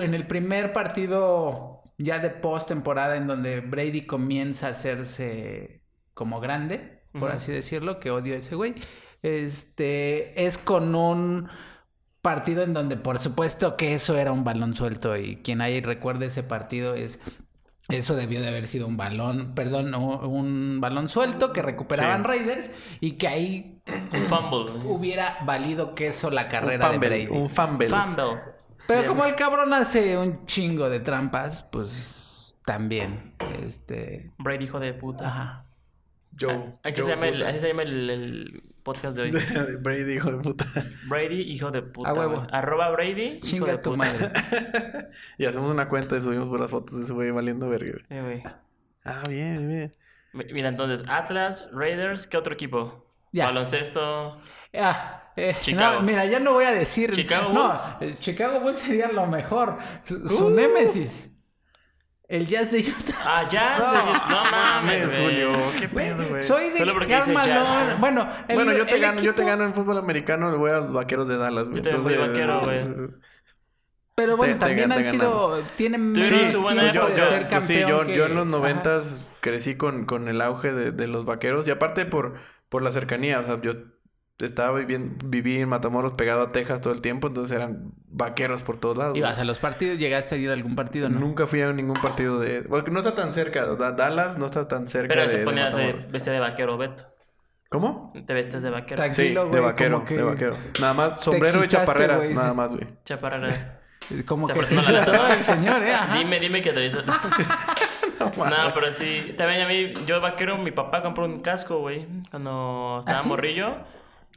en 0.03 0.15
el 0.15 0.27
primer 0.27 0.73
partido 0.73 1.83
ya 1.99 2.19
de 2.19 2.31
post-temporada 2.31 3.17
en 3.17 3.27
donde 3.27 3.61
Brady 3.61 4.07
comienza 4.07 4.69
a 4.69 4.71
hacerse 4.71 5.83
como 6.15 6.41
grande, 6.41 7.03
por 7.13 7.31
así 7.33 7.53
decirlo, 7.53 8.01
que 8.01 8.11
odio 8.11 8.35
a 8.35 8.39
ese 8.39 8.55
güey, 8.55 8.75
este, 9.27 10.47
es 10.47 10.59
con 10.59 10.95
un 10.95 11.49
partido 12.23 12.63
en 12.63 12.75
donde 12.75 12.97
por 12.97 13.19
supuesto 13.21 13.77
que 13.77 13.95
eso 13.95 14.17
era 14.19 14.33
un 14.33 14.43
balón 14.45 14.75
suelto 14.75 15.17
y 15.17 15.37
quien 15.37 15.61
ahí 15.61 15.81
recuerde 15.81 16.27
ese 16.27 16.43
partido 16.43 16.95
es 16.95 17.21
Eso 17.89 18.17
debió 18.17 18.41
de 18.41 18.49
haber 18.49 18.67
sido 18.67 18.89
un 18.89 18.97
balón, 18.97 19.55
perdón, 19.55 19.95
un, 19.95 20.25
un 20.25 20.81
balón 20.81 21.09
suelto 21.09 21.53
que 21.53 21.63
recuperaban 21.63 22.23
Sí. 22.23 22.27
Raiders 22.27 22.71
y 23.01 23.13
que 23.13 23.29
ahí 23.29 23.81
Un 24.13 24.21
fumble. 24.23 24.73
hubiera 24.87 25.39
valido 25.45 25.95
queso 25.95 26.31
la 26.31 26.45
Un 26.45 26.49
carrera 26.51 26.89
de 26.89 26.95
fumble, 26.95 27.09
Brady. 27.09 27.27
un 27.29 27.49
fumble. 27.49 27.89
Fumble. 27.89 28.41
Pero 28.89 29.09
como 29.09 29.25
el 29.25 29.35
cabrón 29.37 29.73
hace 29.73 30.19
un 30.19 30.47
chingo 30.47 30.89
de 30.91 30.99
trampas, 31.01 31.63
pues 31.71 32.57
también. 32.65 33.35
Este. 33.65 34.33
Brady, 34.39 34.65
hijo 34.65 34.81
de 34.81 34.93
puta. 34.93 35.29
Ajá. 35.29 35.65
Joe. 36.41 36.55
Ah, 36.55 36.89
Aquí 36.89 37.01
Joe 37.01 37.05
se 37.05 37.11
llama 37.15 37.29
el, 37.29 37.43
así 37.45 37.61
se 37.61 37.69
llama 37.69 37.83
el, 37.83 38.11
el 38.11 38.63
podcast 38.87 39.19
de 39.19 39.23
hoy. 39.25 39.77
Brady, 39.81 40.13
hijo 40.15 40.31
de 40.31 40.39
puta. 40.39 40.65
Brady, 41.09 41.41
hijo 41.43 41.71
de 41.71 41.83
puta. 41.83 42.09
A 42.11 42.15
huevo. 42.15 42.47
Arroba 42.53 42.89
Brady, 42.91 43.23
hijo 43.23 43.41
Chinga 43.47 43.73
de 43.73 43.79
tu 43.79 43.91
puta. 43.91 43.97
madre. 43.99 44.31
y 45.39 45.45
hacemos 45.45 45.71
una 45.71 45.89
cuenta 45.89 46.17
y 46.17 46.23
subimos 46.23 46.49
por 46.49 46.61
las 46.61 46.71
fotos 46.71 46.97
de 46.97 47.05
ese 47.05 47.13
güey 47.13 47.31
valiendo 47.33 47.69
verga. 47.69 47.99
Eh, 48.09 48.23
güey. 48.23 48.43
Ah, 49.05 49.23
bien, 49.29 49.69
bien. 49.69 49.95
Mi- 50.33 50.45
Mira, 50.53 50.69
entonces, 50.69 51.05
Atlas, 51.09 51.69
Raiders, 51.73 52.27
¿qué 52.27 52.37
otro 52.37 52.55
equipo? 52.55 53.05
Ya. 53.33 53.47
Baloncesto. 53.47 54.41
Ah, 54.79 55.33
eh, 55.37 55.55
Chicago. 55.61 55.97
no, 55.97 56.03
mira, 56.03 56.25
ya 56.27 56.39
no 56.41 56.53
voy 56.55 56.65
a 56.65 56.73
decir. 56.73 57.11
Chicago 57.11 57.53
no, 57.53 57.67
Bulls. 57.69 57.85
el 58.01 58.19
Chicago 58.19 58.61
Bulls 58.61 58.79
sería 58.79 59.09
lo 59.11 59.27
mejor. 59.27 59.79
Su, 60.05 60.29
su 60.29 60.51
némesis. 60.51 61.26
El 62.29 62.47
Jazz 62.47 62.71
de 62.73 62.81
Utah. 62.81 63.15
Ah, 63.25 63.49
ya. 63.49 63.79
No, 64.29 64.45
mames, 64.51 65.07
güey. 65.07 65.23
Julio. 65.23 65.53
¿Qué 65.79 65.89
pedo, 65.89 66.29
güey? 66.29 66.43
Soy 66.43 66.71
de 66.71 66.85
Jazz. 67.09 67.29
Malone. 67.29 67.95
Bueno, 67.99 68.29
el- 68.49 68.55
Bueno, 68.57 68.73
yo 68.73 68.85
te 68.87 68.95
el 68.95 69.01
gano, 69.01 69.21
yo 69.21 69.35
te 69.35 69.45
gano 69.45 69.65
en 69.65 69.75
fútbol 69.75 69.99
americano, 69.99 70.51
le 70.51 70.57
voy 70.57 70.71
a 70.71 70.79
los 70.81 70.93
vaqueros 70.93 71.29
de 71.29 71.37
Dallas, 71.37 71.69
güey. 71.69 71.83
Yo 71.83 72.03
voy 72.03 72.17
vaquero, 72.17 72.61
güey. 72.61 72.81
Pero 74.15 74.37
bueno, 74.37 74.55
Te- 74.55 74.61
también 74.61 74.91
han 74.93 75.03
te 75.03 75.11
sido. 75.11 75.63
Tienen 75.77 76.13
menos 76.13 76.51
su 76.53 76.63
buena 76.63 76.91
Yo, 76.91 77.03
época 77.09 77.15
de 77.15 77.21
yo, 77.21 77.27
ser 77.29 77.49
pues 77.49 77.67
sí, 77.67 77.75
campeón 77.75 77.91
yo, 77.91 78.07
que- 78.07 78.17
yo 78.17 78.27
en 78.27 78.35
los 78.35 78.47
noventas 78.47 79.27
crecí 79.41 79.77
con, 79.77 80.07
con 80.07 80.29
el 80.29 80.41
auge 80.41 80.73
de, 80.73 80.91
de 80.93 81.07
los 81.07 81.27
vaqueros 81.27 81.69
y 81.69 81.71
aparte 81.71 82.07
por, 82.07 82.35
por 82.71 82.83
la 82.83 82.93
cercanía, 82.93 83.41
o 83.41 83.45
sea, 83.45 83.61
yo 83.61 83.73
estaba 84.39 84.79
viviendo, 84.79 85.17
viví 85.25 85.59
en 85.61 85.69
Matamoros 85.69 86.13
pegado 86.13 86.43
a 86.43 86.53
Texas 86.53 86.81
todo 86.83 86.93
el 86.93 87.01
tiempo, 87.01 87.29
entonces 87.29 87.57
eran 87.57 87.93
vaqueros 88.09 88.63
por 88.63 88.77
todos 88.79 88.97
lados. 88.97 89.17
Ibas 89.17 89.33
güey. 89.37 89.43
a 89.43 89.45
los 89.45 89.59
partidos, 89.59 89.99
llegaste 89.99 90.35
a 90.35 90.39
ir 90.39 90.51
a 90.51 90.53
algún 90.53 90.77
partido, 90.77 91.09
¿no? 91.09 91.21
Nunca 91.21 91.47
fui 91.47 91.63
a 91.63 91.73
ningún 91.73 91.97
partido 91.97 92.39
de... 92.39 92.63
Porque 92.63 92.91
no 92.91 92.99
está 93.01 93.15
tan 93.15 93.33
cerca, 93.33 93.71
o 93.71 93.77
sea, 93.79 93.93
Dallas 93.93 94.37
no 94.39 94.47
está 94.47 94.69
tan 94.69 94.89
cerca 94.89 95.09
Pero 95.15 95.27
de, 95.27 95.39
se 95.39 95.45
ponía 95.45 95.71
vestía 96.11 96.33
de 96.33 96.41
vaquero, 96.41 96.77
Beto. 96.77 97.05
¿Cómo? 97.69 98.13
Te 98.27 98.33
vestes 98.35 98.63
de 98.63 98.71
vaquero. 98.71 99.03
Tranqui- 99.03 99.13
Sí, 99.15 99.33
Tranquilo, 99.33 99.45
de 99.45 99.49
güey, 99.51 99.63
vaquero, 99.63 100.05
que 100.05 100.17
de 100.17 100.23
vaquero. 100.23 100.57
Nada 100.81 100.95
más 100.95 101.23
sombrero 101.25 101.65
y 101.65 101.69
chaparreras, 101.69 102.19
güey, 102.19 102.35
nada 102.35 102.55
más, 102.55 102.73
güey. 102.73 102.87
Chaparrera. 103.05 103.81
Como 104.25 104.47
Se 104.47 104.53
que 104.55 104.65
se 104.67 104.75
letra. 104.93 105.35
el 105.35 105.43
señor, 105.43 105.83
¿eh? 105.83 105.93
Ajá. 105.93 106.17
Dime, 106.17 106.39
dime 106.39 106.63
que 106.63 106.73
te 106.73 106.79
dices. 106.81 107.03
no, 108.37 108.73
pero 108.73 108.93
sí. 108.93 109.35
También 109.37 109.63
a 109.63 109.67
mí, 109.69 109.93
yo 110.07 110.21
vaquero, 110.21 110.59
mi 110.59 110.71
papá 110.71 111.03
compró 111.03 111.25
un 111.25 111.41
casco, 111.41 111.79
güey. 111.81 112.07
Cuando 112.31 112.99
estaba 113.01 113.19
¿Ah, 113.19 113.23
sí? 113.23 113.29
morrillo. 113.29 113.75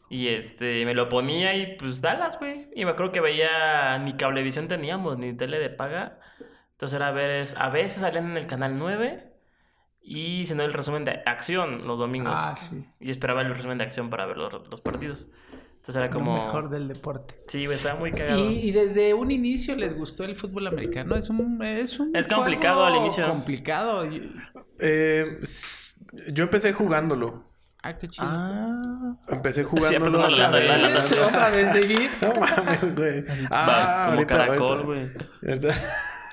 Y 0.10 0.30
este, 0.30 0.86
me 0.86 0.96
lo 0.96 1.08
ponía 1.08 1.56
y 1.56 1.76
pues 1.78 2.02
Dallas, 2.02 2.40
güey. 2.40 2.70
Y 2.76 2.84
me 2.86 2.92
acuerdo 2.92 3.12
que 3.12 3.22
veía, 3.22 3.98
ni 4.00 4.14
cablevisión 4.14 4.68
teníamos, 4.68 5.18
ni 5.20 5.34
tele 5.34 5.60
de 5.60 5.70
paga. 5.70 6.20
Entonces 6.72 6.96
era 6.96 7.12
ver, 7.12 7.30
es- 7.44 7.56
a 7.58 7.70
veces 7.70 8.02
salían 8.02 8.32
en 8.32 8.38
el 8.38 8.48
canal 8.48 8.78
9. 8.80 9.26
Y 10.02 10.48
si 10.48 10.56
no, 10.56 10.64
el 10.64 10.74
resumen 10.74 11.06
de 11.06 11.22
acción 11.26 11.86
los 11.86 12.00
domingos. 12.00 12.34
Ah, 12.36 12.56
sí. 12.58 12.84
Y 13.00 13.12
esperaba 13.12 13.42
el 13.42 13.54
resumen 13.54 13.78
de 13.78 13.84
acción 13.84 14.10
para 14.10 14.26
ver 14.26 14.38
los, 14.38 14.68
los 14.70 14.82
partidos. 14.82 15.28
Entonces 15.76 15.96
era 15.98 16.10
como. 16.10 16.38
Lo 16.38 16.44
mejor 16.44 16.70
del 16.70 16.88
deporte. 16.88 17.36
Sí, 17.48 17.66
güey, 17.66 17.78
estaba 17.78 18.00
muy 18.00 18.12
cagado. 18.12 18.50
Y, 18.50 18.58
y 18.60 18.72
desde 18.72 19.14
un 19.14 19.30
inicio 19.30 19.76
les 19.76 19.96
gustó 19.96 20.24
el 20.24 20.36
fútbol 20.36 20.68
americano. 20.68 21.16
Es 21.16 21.30
un, 21.30 21.62
es 21.64 22.00
un 22.00 22.16
Es 22.16 22.28
complicado 22.28 22.82
juego 22.82 22.96
al 22.96 23.02
inicio. 23.04 23.28
Complicado. 23.28 24.08
Eh, 24.80 25.40
yo 26.32 26.44
empecé 26.44 26.74
jugándolo. 26.74 27.49
Ah, 27.82 27.94
qué 27.98 28.08
chido. 28.10 28.28
Ah. 28.30 29.16
Empecé 29.30 29.62
apretando 29.62 30.10
la 30.10 30.30
la. 30.30 30.48
Otra 31.28 31.50
vez, 31.50 31.68
David. 31.74 32.00
No 32.22 32.34
mames, 32.42 32.96
güey. 32.96 33.22
Va, 33.22 33.48
Ah, 33.52 34.06
como 34.08 34.18
ahorita, 34.20 34.38
caracol, 34.38 34.84
güey. 34.86 35.12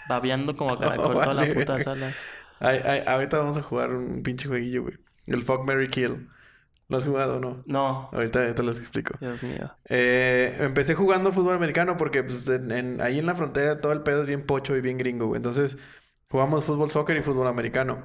Babeando 0.09 0.57
como 0.57 0.77
caracol 0.79 1.15
No, 1.15 1.21
toda 1.23 1.35
la 1.35 1.55
puta 1.55 1.73
güey. 1.75 1.85
sala. 1.85 2.13
Ay, 2.61 2.81
ay, 2.85 3.03
ahorita 3.07 3.39
vamos 3.39 3.57
a 3.59 3.63
jugar 3.63 3.91
un 3.91 4.23
pinche 4.23 4.49
jueguillo, 4.49 4.83
güey. 4.83 4.95
El 5.27 5.43
Fuck 5.43 5.67
Mary 5.67 5.89
Kill. 5.89 6.29
¿Lo 6.89 6.99
has 6.99 7.05
jugado 7.05 7.37
o 7.39 7.41
no? 7.41 7.63
No. 7.67 8.09
Ahorita, 8.13 8.41
ahorita 8.43 8.63
les 8.63 8.79
explico. 8.79 9.15
Dios 9.21 9.43
mío. 9.43 9.73
Eh, 9.89 10.57
empecé 10.61 10.95
jugando 10.95 11.33
fútbol 11.33 11.57
americano 11.57 11.97
porque 11.97 12.23
pues, 12.23 12.49
en- 12.49 12.71
en- 12.71 13.01
ahí 13.01 13.19
en 13.19 13.27
la 13.27 13.35
frontera 13.35 13.81
todo 13.81 13.91
el 13.93 14.03
pedo 14.03 14.23
es 14.23 14.29
bien 14.29 14.47
pocho 14.47 14.77
y 14.77 14.81
bien 14.81 14.97
gringo, 14.97 15.27
güey. 15.27 15.39
Entonces 15.39 15.79
jugamos 16.31 16.65
fútbol 16.65 16.91
soccer 16.93 17.17
y 17.17 17.23
fútbol 17.23 17.49
americano. 17.49 18.05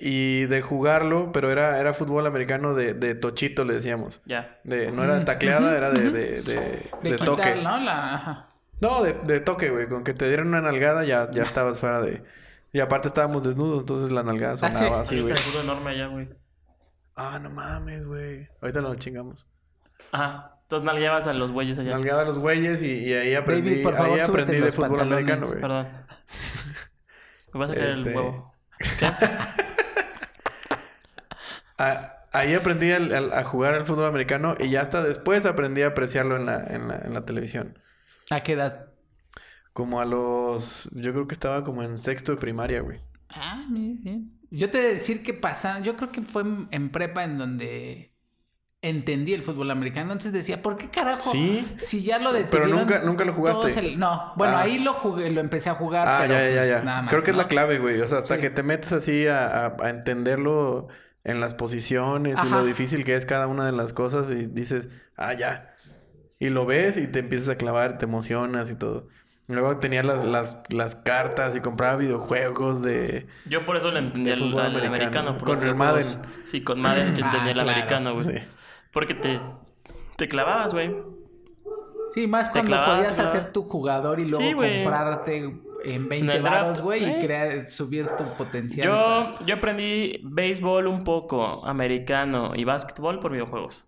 Y 0.00 0.46
de 0.46 0.62
jugarlo, 0.62 1.32
pero 1.32 1.50
era, 1.50 1.78
era 1.80 1.92
fútbol 1.92 2.26
americano 2.26 2.74
de, 2.74 2.94
de 2.94 3.14
tochito, 3.16 3.64
le 3.64 3.74
decíamos. 3.74 4.20
Ya. 4.26 4.58
De, 4.64 4.92
no 4.92 5.02
era 5.04 5.18
de 5.18 5.24
tacleada, 5.24 5.76
era 5.76 5.90
de, 5.90 6.10
de, 6.12 6.42
de, 6.42 6.42
De, 6.42 6.60
de 7.02 7.10
quitar, 7.12 7.26
toque. 7.26 7.54
¿no? 7.56 7.78
La... 7.80 8.14
ajá. 8.14 8.48
No, 8.80 9.02
de, 9.02 9.14
de 9.14 9.40
toque, 9.40 9.70
güey. 9.70 9.88
Con 9.88 10.04
que 10.04 10.14
te 10.14 10.28
dieran 10.28 10.46
una 10.48 10.60
nalgada 10.60 11.04
ya, 11.04 11.28
ya 11.32 11.42
estabas 11.42 11.80
fuera 11.80 12.00
de... 12.00 12.22
Y 12.72 12.80
aparte 12.80 13.08
estábamos 13.08 13.42
desnudos, 13.42 13.80
entonces 13.80 14.10
la 14.12 14.22
nalgada 14.22 14.54
Ah, 14.60 14.68
sí. 14.70 14.76
sonaba 14.76 15.00
así, 15.00 15.20
güey. 15.20 15.36
seguro 15.36 15.64
enorme 15.64 15.90
allá, 15.90 16.06
güey. 16.06 16.28
Ah, 17.16 17.38
no 17.42 17.50
mames, 17.50 18.06
güey. 18.06 18.46
Ahorita 18.62 18.80
lo 18.80 18.94
chingamos. 18.94 19.46
Ajá. 20.12 20.54
Entonces 20.62 20.84
nalgueabas 20.86 21.26
a 21.26 21.32
los 21.32 21.50
güeyes 21.50 21.78
allá. 21.78 21.90
Nalgaba 21.92 22.22
a 22.22 22.24
los 22.26 22.38
güeyes 22.38 22.82
y, 22.82 22.92
y 22.92 23.12
ahí 23.14 23.34
aprendí, 23.34 23.70
David, 23.70 23.82
por 23.82 23.94
favor, 23.96 24.12
ahí 24.20 24.20
aprendí 24.20 24.56
de 24.60 24.70
fútbol 24.70 24.88
pantalones. 24.90 25.12
americano, 25.24 25.46
güey. 25.48 25.60
Perdón. 25.60 25.88
Me 27.54 27.60
vas 27.60 27.70
a 27.70 27.74
caer 27.74 27.88
Este- 27.88 28.10
el 28.10 28.16
huevo. 28.16 28.54
Ah, 31.78 32.14
ahí 32.32 32.54
aprendí 32.54 32.90
a 32.92 33.44
jugar 33.44 33.74
al 33.74 33.86
fútbol 33.86 34.06
americano 34.06 34.56
y 34.58 34.68
ya 34.70 34.82
hasta 34.82 35.02
después 35.02 35.46
aprendí 35.46 35.82
a 35.82 35.88
apreciarlo 35.88 36.36
en 36.36 36.46
la, 36.46 36.64
en 36.64 36.88
la, 36.88 36.98
en 36.98 37.14
la 37.14 37.24
televisión. 37.24 37.78
¿A 38.30 38.40
qué 38.42 38.52
edad? 38.52 38.86
Como 39.72 40.00
a 40.00 40.04
los... 40.04 40.90
Yo 40.92 41.12
creo 41.12 41.28
que 41.28 41.34
estaba 41.34 41.62
como 41.64 41.82
en 41.82 41.96
sexto 41.96 42.32
de 42.32 42.38
primaria, 42.38 42.80
güey. 42.80 43.00
Ah, 43.30 43.64
bien, 43.70 44.02
bien. 44.02 44.32
Yo 44.50 44.70
te 44.70 44.78
he 44.78 44.82
de 44.82 44.94
decir 44.94 45.22
que 45.22 45.34
pasa, 45.34 45.80
yo 45.80 45.94
creo 45.96 46.10
que 46.10 46.22
fue 46.22 46.42
en, 46.70 46.90
prepa 46.90 47.22
en 47.24 47.38
donde 47.38 48.14
entendí 48.80 49.34
el 49.34 49.42
fútbol 49.42 49.70
americano. 49.70 50.12
Antes 50.12 50.32
decía, 50.32 50.62
¿por 50.62 50.76
qué 50.78 50.88
carajo? 50.88 51.30
Sí. 51.30 51.66
Si 51.76 52.02
ya 52.02 52.18
lo 52.18 52.30
Pero 52.32 52.44
detuvieron. 52.44 52.78
nunca- 52.80 52.98
nunca 53.00 53.24
lo 53.24 53.34
jugaste. 53.34 53.78
el- 53.80 53.98
No, 53.98 54.32
bueno, 54.36 54.56
Ah. 54.56 54.62
ahí 54.62 54.78
lo 54.78 54.94
jugué, 54.94 55.30
lo 55.30 55.40
empecé 55.40 55.68
a 55.70 55.74
jugar. 55.74 56.08
Ah, 56.08 56.18
pero, 56.22 56.34
ya, 56.34 56.48
ya, 56.50 56.64
ya, 56.66 56.82
nada 56.82 57.02
más, 57.02 57.10
Creo 57.10 57.22
que 57.22 57.30
es 57.32 57.36
la 57.36 57.48
clave, 57.48 57.78
güey. 57.78 58.00
O 58.00 58.08
sea, 58.08 58.18
hasta 58.18 58.36
Sí. 58.36 58.40
que 58.40 58.50
te 58.50 58.62
metes 58.62 58.92
así 58.92 59.26
a, 59.26 59.46
a- 59.66 59.76
a 59.80 59.90
entenderlo 59.90 60.88
en 61.28 61.40
las 61.40 61.54
posiciones 61.54 62.38
y 62.44 62.48
lo 62.48 62.64
difícil 62.64 63.04
que 63.04 63.14
es 63.14 63.26
cada 63.26 63.46
una 63.46 63.66
de 63.66 63.72
las 63.72 63.92
cosas 63.92 64.30
y 64.30 64.46
dices, 64.46 64.88
ah, 65.16 65.34
ya. 65.34 65.74
Y 66.38 66.48
lo 66.50 66.66
ves 66.66 66.96
y 66.96 67.06
te 67.06 67.18
empiezas 67.20 67.48
a 67.50 67.56
clavar, 67.56 67.98
te 67.98 68.06
emocionas 68.06 68.70
y 68.70 68.76
todo. 68.76 69.08
Luego 69.46 69.78
tenía 69.78 70.02
las, 70.02 70.24
las, 70.24 70.60
las 70.68 70.94
cartas 70.94 71.56
y 71.56 71.60
compraba 71.60 71.96
videojuegos 71.96 72.82
de... 72.82 73.26
Yo 73.46 73.64
por 73.64 73.76
eso 73.76 73.90
le 73.90 74.00
entendí 74.00 74.30
al, 74.30 74.54
americano. 74.84 75.38
Con 75.38 75.62
el 75.62 75.74
juegos. 75.74 75.76
Madden. 75.78 76.06
Sí, 76.44 76.62
con 76.62 76.80
Madden 76.80 77.14
que 77.14 77.22
Ah, 77.22 77.26
entendía 77.26 77.52
el 77.52 77.58
claro. 77.58 77.70
americano, 77.70 78.14
güey. 78.14 78.24
Sí. 78.26 78.44
Porque 78.92 79.14
te, 79.14 79.40
te 80.16 80.28
clavabas, 80.28 80.72
güey. 80.72 80.94
Sí, 82.10 82.26
más 82.26 82.46
Te 82.46 82.52
cuando 82.60 82.70
clavabas, 82.72 82.96
podías 82.98 83.14
clavabas. 83.14 83.36
hacer 83.38 83.52
tu 83.52 83.62
jugador 83.64 84.20
y 84.20 84.30
luego 84.30 84.38
Sí, 84.44 84.52
comprarte 84.82 85.60
en 85.84 86.08
20 86.08 86.36
el 86.36 86.42
draft, 86.42 86.56
varos, 86.60 86.80
güey, 86.82 87.04
y 87.04 87.20
crear, 87.24 87.68
subir 87.70 88.08
tu 88.16 88.24
potencial. 88.36 88.86
Yo, 88.86 89.46
yo 89.46 89.54
aprendí 89.56 90.20
béisbol 90.24 90.86
un 90.86 91.04
poco, 91.04 91.64
americano 91.66 92.52
y 92.54 92.64
básquetbol 92.64 93.20
por 93.20 93.32
videojuegos. 93.32 93.84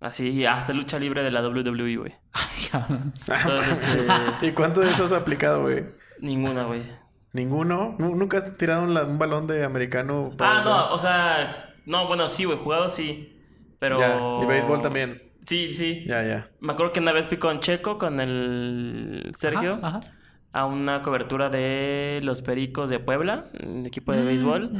Así, 0.00 0.44
hasta 0.44 0.72
lucha 0.72 0.98
libre 0.98 1.22
de 1.22 1.30
la 1.30 1.42
WWE, 1.42 1.96
güey. 1.96 2.14
Este, 3.70 4.46
¿Y 4.46 4.52
cuánto 4.52 4.80
de 4.80 4.90
eso 4.90 5.04
has 5.04 5.12
aplicado, 5.12 5.62
güey? 5.62 5.84
ninguna, 6.20 6.64
güey. 6.64 6.82
¿Ninguno? 7.32 7.96
¿Nu- 7.98 8.14
¿Nunca 8.16 8.38
has 8.38 8.56
tirado 8.56 8.82
un, 8.84 9.18
balón 9.18 9.46
de 9.46 9.64
americano? 9.64 10.32
para- 10.36 10.60
Ah, 10.60 10.64
no, 10.64 10.94
o 10.94 10.98
sea, 10.98 11.74
no, 11.86 12.06
bueno, 12.06 12.28
sí, 12.28 12.44
güey, 12.44 12.58
jugado 12.58 12.90
sí. 12.90 13.40
Pero. 13.78 13.98
Ya, 13.98 14.20
y 14.42 14.46
béisbol 14.46 14.82
también. 14.82 15.22
Sí, 15.46 15.68
sí. 15.68 16.04
Ya, 16.06 16.22
ya. 16.22 16.44
Me 16.60 16.72
acuerdo 16.72 16.92
que 16.92 17.00
una 17.00 17.12
vez 17.12 17.26
fui 17.26 17.38
con 17.38 17.58
Checo, 17.60 17.98
con 17.98 18.20
el 18.20 19.32
Sergio, 19.36 19.80
Ajá, 19.82 19.98
ajá. 19.98 20.00
A 20.52 20.66
una 20.66 21.02
cobertura 21.02 21.48
de 21.50 22.20
los 22.22 22.42
Pericos 22.42 22.90
de 22.90 23.00
Puebla, 23.00 23.50
el 23.54 23.86
equipo 23.86 24.12
de 24.12 24.22
Mm, 24.22 24.26
béisbol. 24.26 24.78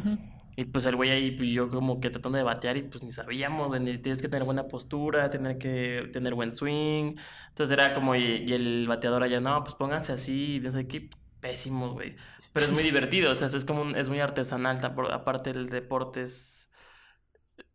Y 0.54 0.66
pues 0.66 0.84
el 0.86 0.96
güey 0.96 1.10
ahí, 1.10 1.30
pues 1.32 1.48
yo 1.50 1.70
como 1.70 1.98
que 2.00 2.10
tratando 2.10 2.36
de 2.38 2.44
batear 2.44 2.76
y 2.76 2.82
pues 2.82 3.02
ni 3.02 3.10
sabíamos, 3.12 3.68
güey, 3.68 3.80
ni- 3.80 3.98
tienes 3.98 4.20
que 4.20 4.28
tener 4.28 4.44
buena 4.44 4.68
postura, 4.68 5.30
tener 5.30 5.56
que 5.58 6.10
tener 6.12 6.34
buen 6.34 6.52
swing. 6.52 7.16
Entonces 7.48 7.72
era 7.72 7.94
como, 7.94 8.14
y, 8.16 8.22
y 8.46 8.52
el 8.52 8.86
bateador 8.86 9.22
allá, 9.22 9.40
no, 9.40 9.64
pues 9.64 9.74
pónganse 9.76 10.12
así, 10.12 10.60
no 10.62 10.70
sé 10.70 10.86
qué, 10.86 11.08
pésimo, 11.40 11.92
güey. 11.92 12.16
Pero 12.52 12.66
es 12.66 12.72
muy 12.72 12.82
divertido, 12.82 13.32
o 13.32 13.36
sea, 13.36 13.48
es 13.48 13.64
como 13.64 13.80
un- 13.82 13.96
es 13.96 14.08
muy 14.10 14.20
artesanal, 14.20 14.80
aparte 15.10 15.50
el 15.50 15.68
deporte 15.70 16.22
es... 16.22 16.70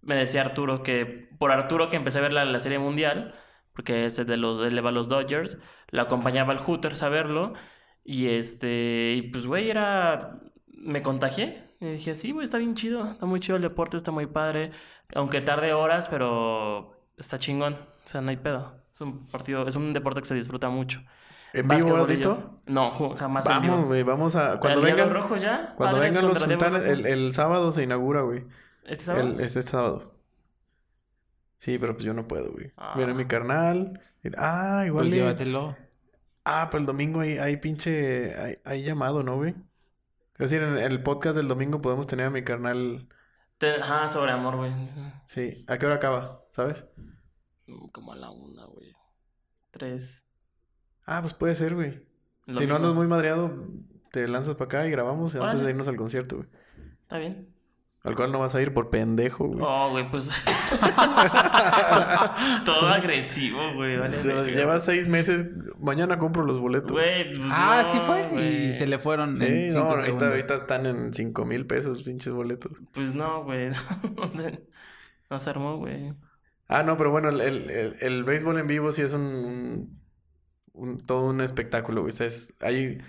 Me 0.02 0.16
decía 0.16 0.42
Arturo 0.42 0.84
que, 0.84 1.06
por 1.38 1.52
Arturo 1.52 1.90
que 1.90 1.98
empecé 1.98 2.20
a 2.20 2.22
ver 2.22 2.34
la, 2.34 2.46
la 2.46 2.60
serie 2.60 2.80
mundial, 2.80 3.36
porque 3.74 4.06
es 4.06 4.16
de 4.26 4.38
los, 4.38 4.62
él 4.66 4.76
le 4.76 4.82
va 4.82 4.90
a 4.90 4.94
los 4.94 5.08
Dodgers, 5.10 5.58
lo 5.92 6.02
acompañaba 6.02 6.54
al 6.54 6.60
Hooters 6.60 7.04
a 7.04 7.10
verlo, 7.10 7.54
y 8.08 8.28
este, 8.30 9.16
y 9.18 9.22
pues 9.24 9.46
güey, 9.46 9.70
era 9.70 10.40
me 10.72 11.02
contagié. 11.02 11.62
Y 11.82 11.86
dije, 11.92 12.16
sí, 12.16 12.32
güey, 12.32 12.46
está 12.46 12.58
bien 12.58 12.74
chido. 12.74 13.12
Está 13.12 13.26
muy 13.26 13.42
chido 13.42 13.58
el 13.58 13.62
deporte, 13.62 13.98
está 13.98 14.12
muy 14.12 14.26
padre. 14.26 14.72
Aunque 15.14 15.42
tarde 15.42 15.74
horas, 15.74 16.08
pero 16.08 16.94
está 17.18 17.38
chingón. 17.38 17.74
O 17.74 18.08
sea, 18.08 18.22
no 18.22 18.30
hay 18.30 18.38
pedo. 18.38 18.74
Es 18.94 19.02
un 19.02 19.28
partido, 19.28 19.68
es 19.68 19.76
un 19.76 19.92
deporte 19.94 20.22
que 20.22 20.28
se 20.28 20.36
disfruta 20.36 20.70
mucho. 20.70 21.02
¿En 21.52 21.68
vivo 21.68 21.90
lo 21.96 22.04
has 22.04 22.08
visto? 22.08 22.62
No, 22.66 23.16
jamás 23.16 23.46
Vamos, 23.46 23.86
güey, 23.86 24.04
vamos 24.04 24.36
a... 24.36 24.60
Cuando 24.60 24.80
¿El 24.80 24.86
Diablo 24.86 25.06
vengan, 25.06 25.22
Rojo 25.24 25.38
ya? 25.38 25.74
cuando 25.76 26.00
vengan 26.00 26.28
los 26.28 26.40
sultanes, 26.40 26.84
el, 26.84 27.06
el 27.06 27.34
sábado 27.34 27.72
se 27.74 27.84
inaugura, 27.84 28.22
güey. 28.22 28.46
¿Este 28.86 29.06
sábado? 29.06 29.28
El, 29.28 29.40
este 29.42 29.62
sábado. 29.64 30.14
Sí, 31.60 31.78
pero 31.78 31.94
pues 31.94 32.06
yo 32.06 32.14
no 32.14 32.28
puedo, 32.28 32.52
güey. 32.52 32.72
Ah. 32.78 32.94
Viene 32.96 33.14
mi 33.14 33.26
carnal. 33.26 34.00
Ah, 34.38 34.84
igual. 34.86 35.06
Pues 35.06 35.16
y- 35.16 35.20
llévatelo. 35.20 35.76
Ah, 36.50 36.68
pero 36.72 36.80
el 36.82 36.86
domingo 36.86 37.20
hay, 37.20 37.38
hay 37.38 37.58
pinche... 37.58 38.34
Hay, 38.40 38.58
hay 38.64 38.84
llamado, 38.84 39.22
¿no, 39.22 39.36
güey? 39.36 39.52
Es 40.36 40.50
decir, 40.50 40.62
en 40.64 40.78
el 40.78 41.04
podcast 41.04 41.36
del 41.36 41.48
domingo 41.48 41.82
podemos 41.82 42.08
tener 42.08 42.28
a 42.28 42.30
mi 42.30 42.44
carnal... 42.44 43.10
Te- 43.58 43.82
Ajá, 43.82 44.10
sobre 44.12 44.32
amor, 44.32 44.56
güey. 44.56 44.72
Sí. 45.26 45.66
¿A 45.68 45.78
qué 45.78 45.86
hora 45.88 45.96
acaba? 45.96 46.44
¿Sabes? 46.52 46.86
Mm, 47.66 47.88
Como 47.90 48.14
a 48.14 48.16
la 48.16 48.30
una, 48.30 48.66
güey. 48.66 48.96
Tres. 49.72 50.24
Ah, 51.06 51.22
pues 51.22 51.34
puede 51.34 51.56
ser, 51.56 51.76
güey. 51.76 52.08
Si 52.48 52.66
no 52.66 52.76
andas 52.78 52.94
muy 52.94 53.08
madreado, 53.08 53.68
te 54.12 54.26
lanzas 54.28 54.56
para 54.56 54.66
acá 54.66 54.88
y 54.88 54.92
grabamos 54.92 55.36
antes 55.36 55.62
de 55.64 55.70
irnos 55.72 55.88
al 55.90 55.98
concierto, 55.98 56.38
güey. 56.38 56.50
Está 57.02 57.18
bien. 57.18 57.54
Al 58.08 58.16
cual 58.16 58.32
no 58.32 58.40
vas 58.40 58.56
a 58.56 58.62
ir 58.62 58.74
por 58.74 58.90
pendejo, 58.90 59.46
güey. 59.48 59.60
Oh, 59.62 59.92
güey, 59.92 60.10
pues. 60.10 60.30
Todo 62.66 62.88
agresivo, 62.90 63.74
güey. 63.76 63.98
Vale. 63.98 64.22
Llevas 64.54 64.86
seis 64.86 65.08
meses. 65.08 65.46
Mañana 65.80 66.18
compro 66.18 66.44
los 66.46 66.60
boletos. 66.60 66.92
Güey, 66.92 67.30
pues 67.36 67.50
Ah, 67.52 67.84
no, 67.86 67.92
sí 67.92 68.00
fue. 68.06 68.24
güey. 68.32 68.68
Y 68.70 68.74
se 68.74 68.88
le 68.88 69.00
fueron 69.00 69.36
Sí, 69.36 69.46
en 69.46 69.68
no, 69.68 69.72
cinco 69.74 69.86
ahorita, 69.88 70.06
segundos. 70.06 70.30
ahorita 70.30 70.56
están 70.56 70.86
en 70.86 71.14
cinco 71.14 71.46
mil 71.46 71.66
pesos, 71.66 72.04
pinches 72.04 72.34
boletos. 72.34 72.72
Pues 72.94 73.14
no, 73.14 73.44
güey. 73.44 73.70
No 75.30 75.40
se 75.40 75.50
armó, 75.50 75.78
güey. 75.78 76.14
Ah, 76.70 76.84
no, 76.84 76.96
pero 76.96 77.12
bueno, 77.12 77.28
el, 77.30 77.42
el, 77.42 77.70
el- 77.70 77.96
el 78.00 78.24
béisbol 78.24 78.60
en 78.60 78.68
vivo 78.68 78.94
sí 78.94 79.02
es 79.02 79.12
un, 79.12 79.22
un- 79.22 80.00
un- 80.74 81.06
todo 81.06 81.26
un 81.26 81.42
espectáculo, 81.42 82.02
güey. 82.02 82.14
O 82.14 82.16
sea, 82.16 82.28
es- 82.28 82.54
hay 82.62 83.00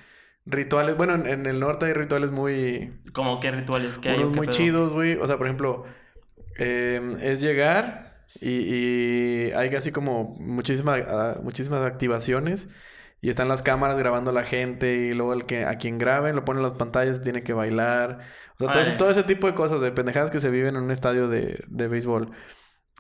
rituales, 0.51 0.97
bueno, 0.97 1.15
en, 1.15 1.27
en 1.27 1.47
el 1.47 1.61
norte 1.61 1.87
hay 1.87 1.93
rituales 1.95 2.31
muy, 2.33 2.93
Como 3.13 3.41
qué 3.41 3.51
rituales 3.51 3.99
que 3.99 4.11
hay. 4.11 4.23
unos 4.25 4.33
muy 4.33 4.49
pedo? 4.49 4.49
chidos, 4.49 4.93
güey. 4.95 5.17
O 5.17 5.27
sea, 5.27 5.37
por 5.39 5.47
ejemplo, 5.47 5.85
eh, 6.59 7.17
es 7.23 7.41
llegar 7.41 8.25
y, 8.41 9.49
y 9.49 9.53
hay 9.53 9.75
así 9.77 9.93
como 9.93 10.37
muchísimas, 10.41 11.03
ah, 11.09 11.41
muchísimas 11.43 11.85
activaciones. 11.85 12.69
Y 13.21 13.31
están 13.31 13.49
las 13.49 13.63
cámaras 13.63 13.99
grabando 13.99 14.31
a 14.31 14.35
la 14.35 14.45
gente 14.45 14.95
y 14.97 15.15
luego 15.15 15.33
el 15.35 15.47
que, 15.47 15.65
a 15.67 15.77
quien 15.79 15.99
graben 15.99 16.37
lo 16.37 16.45
ponen 16.45 16.61
en 16.61 16.65
las 16.71 16.75
pantallas 16.79 17.23
tiene 17.23 17.43
que 17.45 17.53
bailar. 17.55 18.21
O 18.57 18.59
sea, 18.61 18.71
todo 18.71 18.83
ese, 18.83 18.93
Ay. 18.93 18.99
todo 18.99 19.11
ese 19.11 19.25
tipo 19.25 19.47
de 19.49 19.55
cosas, 19.55 19.81
de 19.81 19.93
pendejadas 19.93 20.31
que 20.31 20.41
se 20.41 20.51
viven 20.51 20.77
en 20.77 20.83
un 20.85 20.91
estadio 20.93 21.29
de, 21.29 21.65
de 21.69 21.89
béisbol. 21.89 22.31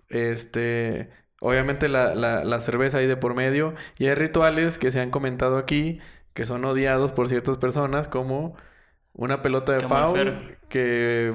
Este, 0.09 1.11
obviamente 1.41 1.89
la, 1.89 2.15
la, 2.15 2.45
la 2.45 2.61
cerveza 2.61 2.99
ahí 2.99 3.07
de 3.07 3.17
por 3.17 3.35
medio. 3.35 3.75
Y 3.99 4.07
hay 4.07 4.15
rituales 4.15 4.79
que 4.79 4.91
se 4.93 5.01
han 5.01 5.11
comentado 5.11 5.59
aquí 5.59 6.01
que 6.39 6.47
son 6.47 6.65
odiados 6.65 7.11
por 7.11 7.29
ciertas 7.29 7.59
personas 7.59 8.07
como 8.07 8.55
una 9.13 9.43
pelota 9.43 9.73
de 9.73 9.89
foul 9.89 10.57
que 10.69 11.35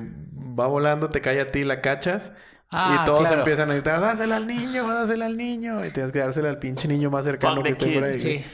va 0.58 0.68
volando, 0.68 1.10
te 1.10 1.20
cae 1.20 1.42
a 1.42 1.52
ti, 1.52 1.66
la 1.66 1.82
cachas. 1.82 2.34
Ah, 2.72 3.02
y 3.02 3.06
todos 3.06 3.20
claro. 3.20 3.40
empiezan 3.40 3.70
a 3.70 3.74
gritar, 3.74 4.00
dásela 4.00 4.38
al 4.38 4.48
niño, 4.48 4.88
dásela 4.88 5.26
al 5.26 5.36
niño. 5.36 5.86
Y 5.86 5.92
tienes 5.92 6.14
que 6.14 6.20
dársela 6.20 6.48
al 6.48 6.58
pinche 6.58 6.88
niño 6.88 7.12
más 7.12 7.26
cercano 7.26 7.56
Fuck 7.58 7.66
que 7.66 7.74
the 7.74 7.86
esté 7.86 7.94
por 7.94 8.04
ahí. 8.06 8.14
Sí. 8.18 8.46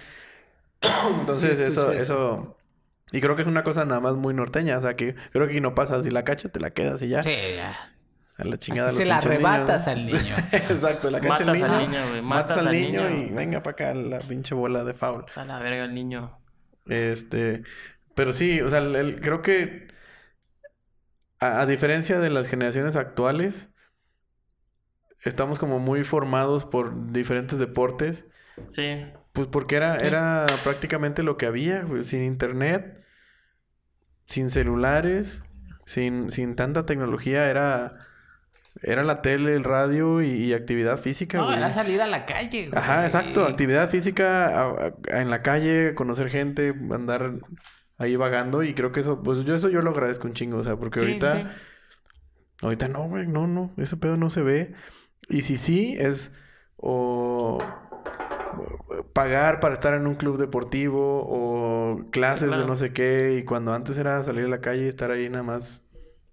Entonces, 1.19 1.59
Sí, 1.59 1.63
eso, 1.65 1.91
eso. 1.91 2.57
Y 3.11 3.21
creo 3.21 3.35
que 3.35 3.43
es 3.43 3.47
una 3.47 3.63
cosa 3.63 3.85
nada 3.85 4.01
más 4.01 4.15
muy 4.15 4.33
norteña. 4.33 4.79
O 4.79 4.81
sea, 4.81 4.95
que 4.95 5.13
creo 5.31 5.45
que 5.45 5.51
aquí 5.51 5.61
no 5.61 5.75
pasa. 5.75 6.01
Si 6.01 6.09
la 6.09 6.23
cacha, 6.23 6.49
te 6.49 6.59
la 6.59 6.71
quedas 6.71 6.99
y 7.03 7.09
ya. 7.09 7.21
Sí, 7.21 7.29
ya. 7.57 7.77
A 8.39 8.43
la 8.43 8.57
chingada. 8.57 8.89
Se 8.89 9.05
la 9.05 9.17
arrebatas 9.17 9.85
niños. 9.85 10.13
al 10.15 10.23
niño. 10.23 10.35
Exacto, 10.51 11.11
la 11.11 11.21
cacha 11.21 11.45
niño. 11.45 11.65
al 11.65 11.77
niño, 11.77 12.09
güey. 12.09 12.21
Matas, 12.23 12.57
Matas 12.57 12.57
al 12.57 12.67
al 12.69 12.73
niño, 12.73 13.07
niño. 13.07 13.27
y 13.27 13.29
venga 13.29 13.61
para 13.61 13.73
acá 13.73 13.93
la 13.93 14.17
pinche 14.17 14.55
bola 14.55 14.83
de 14.83 14.95
foul. 14.95 15.25
A 15.35 15.45
la 15.45 15.59
verga 15.59 15.85
el 15.85 15.93
niño. 15.93 16.38
Este. 16.89 17.63
Pero 18.15 18.33
sí, 18.33 18.61
o 18.61 18.69
sea, 18.69 18.79
el- 18.79 18.95
el- 18.95 19.21
creo 19.21 19.41
que. 19.41 19.87
A, 21.39 21.61
a 21.61 21.65
diferencia 21.65 22.19
de 22.19 22.29
las 22.29 22.47
generaciones 22.47 22.95
actuales. 22.95 23.69
Estamos 25.23 25.59
como 25.59 25.79
muy 25.79 26.03
formados 26.03 26.65
por 26.65 27.11
diferentes 27.11 27.59
deportes. 27.59 28.25
Sí. 28.67 29.05
Pues 29.33 29.47
porque 29.47 29.75
era, 29.75 29.95
era 29.97 30.45
prácticamente 30.63 31.23
lo 31.23 31.37
que 31.37 31.45
había, 31.45 31.85
sin 32.03 32.23
internet, 32.23 33.03
sin 34.25 34.49
celulares, 34.49 35.43
sin, 35.85 36.31
sin 36.31 36.55
tanta 36.55 36.85
tecnología, 36.85 37.49
era, 37.49 37.97
era 38.81 39.03
la 39.03 39.21
tele, 39.21 39.55
el 39.55 39.63
radio 39.63 40.21
y, 40.21 40.27
y 40.29 40.53
actividad 40.53 40.97
física, 40.99 41.37
No, 41.37 41.45
güey. 41.45 41.57
era 41.57 41.73
salir 41.73 42.01
a 42.01 42.07
la 42.07 42.25
calle, 42.25 42.67
güey. 42.69 42.77
Ajá, 42.81 43.03
exacto, 43.05 43.45
actividad 43.45 43.89
física 43.89 44.47
a- 44.47 44.93
a- 45.11 45.19
en 45.21 45.29
la 45.29 45.41
calle, 45.41 45.93
conocer 45.95 46.29
gente, 46.29 46.73
andar 46.91 47.33
ahí 47.97 48.15
vagando 48.15 48.63
y 48.63 48.73
creo 48.73 48.91
que 48.91 49.01
eso, 49.01 49.21
pues 49.23 49.43
yo 49.45 49.55
eso 49.55 49.69
yo 49.69 49.81
lo 49.81 49.89
agradezco 49.91 50.27
un 50.27 50.33
chingo, 50.33 50.57
o 50.59 50.63
sea, 50.63 50.77
porque 50.77 50.99
Sí, 51.01 51.05
ahorita, 51.05 51.35
sí. 51.35 51.43
ahorita 52.61 52.87
no, 52.87 53.07
güey, 53.09 53.27
no, 53.27 53.47
no, 53.47 53.71
ese 53.77 53.97
pedo 53.97 54.15
no 54.17 54.29
se 54.29 54.41
ve. 54.41 54.73
Y 55.27 55.41
si 55.41 55.57
sí, 55.57 55.95
es 55.99 56.33
o 56.77 57.57
pagar 59.13 59.59
para 59.59 59.73
estar 59.73 59.93
en 59.93 60.07
un 60.07 60.15
club 60.15 60.37
deportivo 60.37 61.23
o 61.27 62.09
clases 62.11 62.47
claro. 62.47 62.63
de 62.63 62.67
no 62.67 62.77
sé 62.77 62.93
qué 62.93 63.37
y 63.39 63.43
cuando 63.45 63.73
antes 63.73 63.97
era 63.97 64.23
salir 64.23 64.45
a 64.45 64.47
la 64.49 64.61
calle 64.61 64.85
y 64.85 64.87
estar 64.87 65.11
ahí 65.11 65.29
nada 65.29 65.43
más 65.43 65.81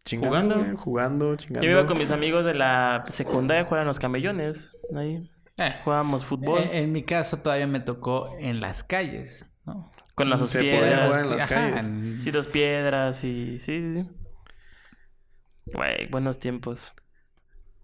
chingando, 0.06 0.28
Jugando. 0.38 0.58
güey, 0.64 0.76
jugando, 0.76 1.36
chingando. 1.36 1.66
Yo 1.66 1.72
iba 1.72 1.86
con 1.86 1.98
mis 1.98 2.10
amigos 2.10 2.46
de 2.46 2.54
la 2.54 3.04
secundaria, 3.10 3.64
juegan 3.66 3.86
los 3.86 3.98
camellones. 3.98 4.72
Ahí 4.96 5.30
Eh, 5.58 5.74
jugábamos 5.84 6.24
fútbol. 6.24 6.60
eh, 6.60 6.78
en 6.82 6.92
mi 6.92 7.02
caso 7.02 7.38
todavía 7.42 7.66
me 7.66 7.80
tocó 7.80 8.34
en 8.38 8.60
las 8.60 8.82
calles, 8.84 9.44
¿no? 9.66 9.90
con 10.14 10.30
las 10.30 10.40
dos 10.40 10.48
se 10.50 10.60
podía 10.60 10.78
piedras. 10.80 11.06
jugar 11.08 11.24
en 11.24 11.30
las 11.30 11.40
Ajá, 11.42 11.54
calles. 11.74 12.22
Sí, 12.22 12.30
dos 12.30 12.46
piedras 12.46 13.22
y... 13.24 13.58
Sí, 13.58 13.82
sí, 13.82 14.02
sí. 14.02 14.10
Güey, 15.66 16.08
buenos 16.10 16.38
tiempos. 16.38 16.92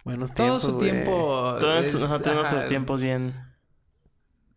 Buenos 0.04 0.32
Todo 0.32 0.46
tiempos, 0.58 0.62
su 0.62 0.74
güey. 0.76 0.90
tiempo. 0.90 1.56
Todos 1.60 1.84
es- 1.84 1.94
nosotros 1.94 2.34
nuestros 2.36 2.66
tiempos 2.68 3.00
bien. 3.00 3.34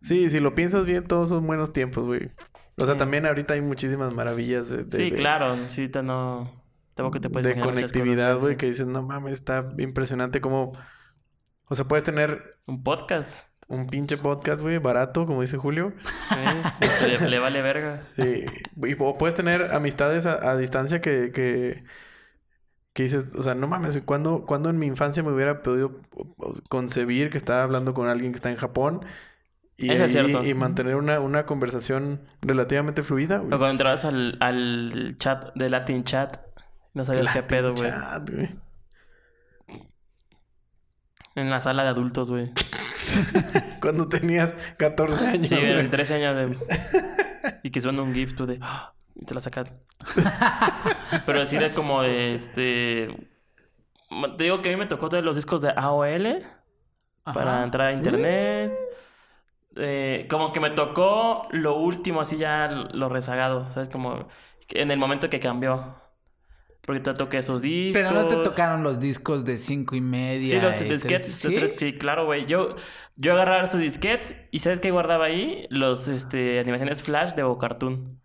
Sí, 0.02 0.30
si 0.30 0.40
lo 0.40 0.54
piensas 0.56 0.86
bien, 0.86 1.06
todos 1.08 1.30
son 1.30 1.46
buenos 1.48 1.74
tiempos, 1.74 2.06
güey. 2.06 2.32
O 2.78 2.86
sea, 2.86 2.94
Sí. 2.94 3.00
también 3.00 3.26
ahorita 3.26 3.54
hay 3.56 3.62
muchísimas 3.62 4.14
maravillas 4.14 4.70
de, 4.70 4.84
de- 4.84 4.92
sí, 4.98 5.10
de- 5.10 5.18
claro. 5.18 5.58
Sí, 5.70 5.82
ahorita 5.82 6.02
no... 6.04 6.65
Tampoco 6.96 7.22
te 7.22 7.30
puedes 7.30 7.48
de 7.48 7.60
conectividad, 7.62 8.40
güey, 8.40 8.58
que 8.58 8.68
dices, 8.68 8.88
no 8.88 9.04
mames, 9.04 9.34
está 9.34 9.74
impresionante 9.78 10.42
como... 10.42 10.74
O 11.68 11.76
sea, 11.76 11.86
puedes 11.86 12.04
tener 12.04 12.60
Un 12.68 12.84
podcast. 12.84 13.50
un 13.68 13.90
pinche 13.90 14.18
podcast, 14.18 14.62
güey, 14.62 14.78
barato, 14.80 15.26
como 15.26 15.42
dice 15.42 15.58
Julio. 15.58 15.94
Sí, 16.24 16.70
le, 17.08 17.20
le 17.30 17.40
vale 17.40 17.62
verga. 17.62 18.08
Sí, 18.16 18.46
y 18.78 18.96
o 19.00 19.18
puedes 19.18 19.36
tener 19.36 19.74
amistades 19.74 20.26
a, 20.26 20.52
a 20.52 20.58
distancia 20.58 21.02
que, 21.02 21.32
que, 21.34 21.84
que 22.94 23.04
dices, 23.04 23.36
o 23.36 23.44
sea, 23.44 23.56
no 23.56 23.68
mames, 23.68 24.02
¿cuándo, 24.04 24.46
cuándo 24.46 24.70
en 24.70 24.80
mi 24.80 24.88
infancia 24.88 25.24
me 25.24 25.32
hubiera 25.34 25.62
podido 25.62 26.02
concebir 26.70 27.30
que 27.30 27.38
estaba 27.38 27.64
hablando 27.64 27.94
con 27.94 28.08
alguien 28.08 28.32
que 28.32 28.38
está 28.38 28.50
en 28.52 28.58
Japón? 28.58 29.06
Y, 29.78 29.92
Eso 29.92 30.06
es 30.06 30.46
y 30.48 30.54
mantener 30.54 30.96
una, 30.96 31.20
una 31.20 31.46
conversación 31.46 32.28
relativamente 32.42 33.04
fluida, 33.04 33.40
güey. 33.40 33.48
O 33.54 33.58
cuando 33.58 33.72
entrabas 33.72 34.06
al, 34.06 34.38
al 34.40 35.16
chat 35.20 35.54
de 35.56 35.70
Latin 35.70 36.04
Chat, 36.04 36.38
no 36.96 37.06
sabías 37.06 37.32
qué 37.34 37.44
pedo, 37.44 37.74
güey. 37.76 37.92
En 41.36 41.50
la 41.50 41.60
sala 41.60 41.84
de 41.84 41.90
adultos, 41.90 42.30
güey. 42.30 42.52
Cuando 43.82 44.08
tenías 44.08 44.54
14 44.78 45.28
años, 45.28 45.50
Sí, 45.50 45.56
güey. 45.56 45.80
en 45.80 45.90
13 45.90 46.16
años 46.26 46.36
de... 46.36 46.58
Y 47.64 47.70
que 47.72 47.82
suena 47.82 48.02
un 48.02 48.14
GIF 48.14 48.36
tú 48.36 48.46
de... 48.48 48.58
"Ah", 48.62 48.94
Y 49.16 49.26
te 49.26 49.34
la 49.36 49.42
sacas. 49.42 49.84
Pero 51.26 51.42
así 51.42 51.56
era 51.58 51.74
como 51.74 52.02
de 52.02 52.36
este... 52.36 53.30
Te 54.38 54.44
digo 54.44 54.62
que 54.62 54.70
a 54.70 54.72
mí 54.72 54.78
me 54.78 54.88
tocó 54.88 55.10
todos 55.10 55.24
los 55.24 55.36
discos 55.36 55.62
de 55.62 55.74
AOL 55.76 56.44
para 57.24 57.64
entrar 57.64 57.88
a 57.88 57.92
internet. 57.94 58.74
Eh, 59.76 60.26
como 60.30 60.54
que 60.54 60.60
me 60.62 60.70
tocó 60.70 61.48
lo 61.52 61.76
último, 61.76 62.22
así 62.22 62.38
ya 62.38 62.70
lo 62.70 63.10
rezagado, 63.10 63.70
¿sabes? 63.72 63.90
Como 63.90 64.28
en 64.70 64.92
el 64.92 64.98
momento 64.98 65.30
que 65.30 65.40
cambió. 65.42 65.96
Porque 66.86 67.02
te 67.02 67.14
toqué 67.14 67.40
esos 67.40 67.62
discos. 67.62 68.02
Pero 68.02 68.14
no 68.14 68.28
te 68.28 68.36
tocaron 68.38 68.84
los 68.84 69.00
discos 69.00 69.44
de 69.44 69.58
cinco 69.58 69.96
y 69.96 70.02
media. 70.02 70.50
Sí, 70.50 70.60
los 70.66 70.80
disquetes. 70.90 71.40
tres- 71.42 71.74
sí, 71.78 71.94
claro, 71.98 72.26
güey. 72.26 72.46
Yo, 72.46 72.76
yo 73.16 73.34
agarraba 73.34 73.64
esos 73.64 73.80
disquetes 73.80 74.36
y 74.52 74.60
¿sabes 74.60 74.80
qué 74.80 74.92
guardaba 74.92 75.26
ahí? 75.26 75.66
Los 75.70 76.08
este, 76.08 76.60
animaciones 76.60 77.02
flash 77.02 77.34
de 77.34 77.44
Cartoon. 77.60 78.20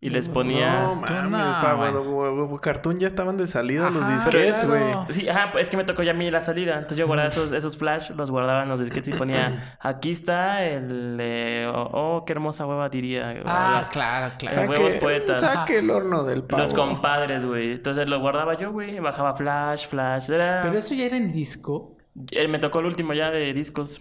Y 0.00 0.10
les 0.10 0.28
ponía... 0.28 0.82
No 0.82 0.94
mames, 0.94 1.92
no, 1.92 2.04
güey, 2.04 2.46
güey, 2.46 2.60
Cartoon 2.60 3.00
ya 3.00 3.08
estaban 3.08 3.36
de 3.36 3.48
salida 3.48 3.90
los 3.90 4.06
disquets, 4.08 4.64
güey. 4.64 4.80
claro. 4.80 5.06
Sí, 5.10 5.28
ajá, 5.28 5.50
pues 5.50 5.64
es 5.64 5.70
que 5.70 5.76
me 5.76 5.82
tocó 5.82 6.04
ya 6.04 6.12
a 6.12 6.14
mí 6.14 6.30
la 6.30 6.40
salida. 6.40 6.74
Entonces 6.74 6.98
yo 6.98 7.08
guardaba 7.08 7.26
esos, 7.28 7.50
esos 7.50 7.76
flash, 7.76 8.10
los 8.10 8.30
guardaba 8.30 8.62
en 8.62 8.68
los 8.68 8.78
disquetes 8.78 9.12
y 9.12 9.18
ponía... 9.18 9.76
Aquí 9.80 10.12
está 10.12 10.64
el... 10.64 11.18
eh, 11.20 11.68
oh, 11.74 11.88
oh, 12.18 12.24
qué 12.24 12.32
hermosa 12.32 12.64
hueva 12.64 12.88
diría. 12.88 13.42
Ah, 13.44 13.88
claro, 13.90 14.34
claro. 14.38 14.54
Saca- 14.54 14.70
huevos 14.70 14.94
poetas. 15.00 15.40
saque 15.40 15.78
el 15.80 15.90
horno 15.90 16.22
del 16.22 16.44
pavo. 16.44 16.62
Los 16.62 16.74
compadres, 16.74 17.44
güey. 17.44 17.72
Entonces 17.72 18.08
lo 18.08 18.20
guardaba 18.20 18.56
yo, 18.56 18.70
güey. 18.70 19.00
Bajaba 19.00 19.34
flash, 19.34 19.88
flash. 19.88 20.30
Era... 20.30 20.60
Pero 20.62 20.78
eso 20.78 20.94
ya 20.94 21.06
era 21.06 21.16
en 21.16 21.32
disco. 21.32 21.96
Eh, 22.30 22.46
Me 22.46 22.60
tocó 22.60 22.78
el 22.78 22.86
último 22.86 23.14
ya 23.14 23.32
de 23.32 23.52
discos. 23.52 24.00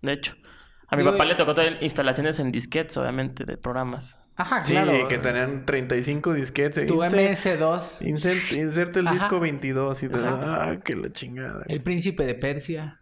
De 0.00 0.14
hecho. 0.14 0.34
A 0.88 0.96
mi 0.96 1.02
Digo, 1.02 1.12
papá 1.12 1.26
y- 1.26 1.28
le 1.28 1.34
tocó 1.36 1.54
todas 1.54 1.80
instalaciones 1.80 2.40
en 2.40 2.50
disquetes, 2.50 2.96
obviamente, 2.96 3.44
de 3.44 3.56
programas. 3.56 4.18
Ajá, 4.36 4.62
Sí, 4.62 4.72
claro. 4.72 5.08
que 5.08 5.18
tenían 5.18 5.64
35 5.66 6.32
disquets. 6.32 6.86
Tu 6.86 6.94
Insert- 7.02 7.58
MS2, 7.58 8.06
Insert, 8.06 8.52
inserte 8.52 9.00
el 9.00 9.06
Ajá. 9.08 9.14
disco 9.16 9.40
22 9.40 10.02
y 10.02 10.08
te 10.08 10.16
ah, 10.22 10.76
que 10.84 10.96
la 10.96 11.12
chingada. 11.12 11.64
El 11.68 11.82
Príncipe 11.82 12.24
de 12.24 12.34
Persia. 12.34 12.98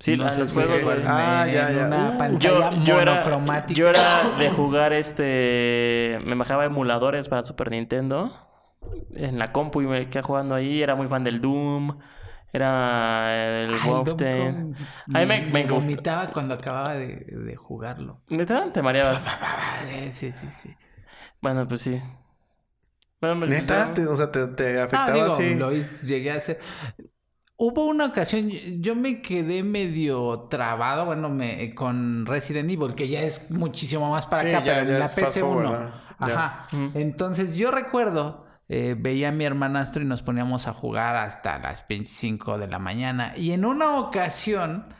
Sí, 0.00 0.16
No 0.16 0.24
los 0.26 0.52
juegos, 0.52 0.76
acuerdan, 0.76 1.06
Ah, 1.08 1.44
en 1.48 1.54
ya, 1.54 1.72
ya. 1.72 1.86
una 1.86 2.10
Uh, 2.10 2.18
pantalla 2.18 2.38
Yo, 2.38 2.84
yo, 2.84 3.00
era, 3.00 3.12
monocromática. 3.14 3.76
yo 3.78 3.88
era 3.88 4.28
de 4.38 4.48
jugar 4.50 4.92
este... 4.92 6.18
Me 6.24 6.36
bajaba 6.36 6.64
emuladores 6.66 7.26
para 7.26 7.42
Super 7.42 7.72
Nintendo. 7.72 8.32
En 9.14 9.40
la 9.40 9.48
compu 9.48 9.82
y 9.82 9.86
me 9.86 10.08
quedé 10.08 10.22
jugando 10.22 10.54
ahí. 10.54 10.82
Era 10.82 10.94
muy 10.94 11.08
fan 11.08 11.24
del 11.24 11.40
Doom. 11.40 11.98
Era 12.52 13.64
el 13.64 13.74
Ay, 13.74 13.90
Wolfenstein. 13.90 14.74
A 15.12 15.18
mí 15.20 15.26
me, 15.26 15.40
me- 15.40 16.30
cuando 16.32 16.54
acababa 16.54 16.94
de, 16.94 17.16
de 17.16 17.56
jugarlo. 17.56 18.22
¿Neta? 18.28 18.72
¿Te 18.72 18.82
mareabas? 18.82 19.26
Sí, 20.12 20.32
sí, 20.32 20.48
sí. 20.50 20.74
Bueno, 21.40 21.68
pues 21.68 21.82
sí. 21.82 22.00
Bueno, 23.20 23.40
pues, 23.40 23.50
Neta, 23.50 23.88
yo- 23.88 23.94
Te- 23.94 24.06
o 24.06 24.16
sea, 24.16 24.30
te, 24.30 24.46
te 24.48 24.80
Ah, 24.80 24.84
afectaba 24.84 25.12
digo, 25.14 25.32
así. 25.34 25.54
lo 25.54 25.72
hice- 25.72 26.06
llegué 26.06 26.30
a 26.32 26.36
hacer... 26.36 26.60
Hubo 27.60 27.86
una 27.86 28.06
ocasión, 28.06 28.48
yo 28.50 28.94
me 28.94 29.20
quedé 29.20 29.64
medio 29.64 30.46
trabado, 30.48 31.06
bueno, 31.06 31.28
me, 31.28 31.74
con 31.74 32.24
Resident 32.24 32.70
Evil, 32.70 32.94
que 32.94 33.08
ya 33.08 33.22
es 33.22 33.50
muchísimo 33.50 34.08
más 34.12 34.26
para 34.26 34.42
Sí, 34.42 34.48
acá, 34.50 34.64
ya- 34.64 34.74
pero 34.74 34.86
ya 34.86 34.92
en 34.94 34.98
la 35.00 35.04
es 35.06 35.10
fast 35.12 35.36
PC1. 35.36 35.40
forward, 35.40 35.80
¿no? 36.20 36.26
Ya. 36.28 36.34
Ajá. 36.36 36.68
Entonces 36.94 37.56
yo 37.56 37.72
recuerdo, 37.72 38.46
eh, 38.68 38.94
veía 38.98 39.30
a 39.30 39.32
mi 39.32 39.44
hermanastro 39.44 40.02
y 40.02 40.06
nos 40.06 40.22
poníamos 40.22 40.66
a 40.66 40.74
jugar 40.74 41.16
hasta 41.16 41.58
las 41.58 41.86
25 41.88 42.58
de 42.58 42.68
la 42.68 42.78
mañana. 42.78 43.34
Y 43.36 43.52
en 43.52 43.64
una 43.64 43.98
ocasión 43.98 44.94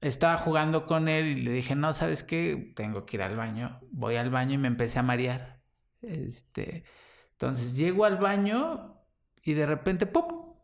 estaba 0.00 0.38
jugando 0.38 0.86
con 0.86 1.08
él 1.08 1.38
y 1.38 1.42
le 1.42 1.52
dije, 1.52 1.74
no, 1.74 1.92
¿sabes 1.94 2.22
qué? 2.22 2.72
Tengo 2.76 3.06
que 3.06 3.16
ir 3.18 3.22
al 3.22 3.36
baño. 3.36 3.80
Voy 3.92 4.16
al 4.16 4.30
baño 4.30 4.54
y 4.54 4.58
me 4.58 4.68
empecé 4.68 4.98
a 4.98 5.02
marear. 5.02 5.60
Este, 6.02 6.84
entonces 7.32 7.76
llego 7.76 8.04
al 8.04 8.18
baño 8.18 9.00
y 9.42 9.54
de 9.54 9.66
repente, 9.66 10.06
¡pum! 10.06 10.54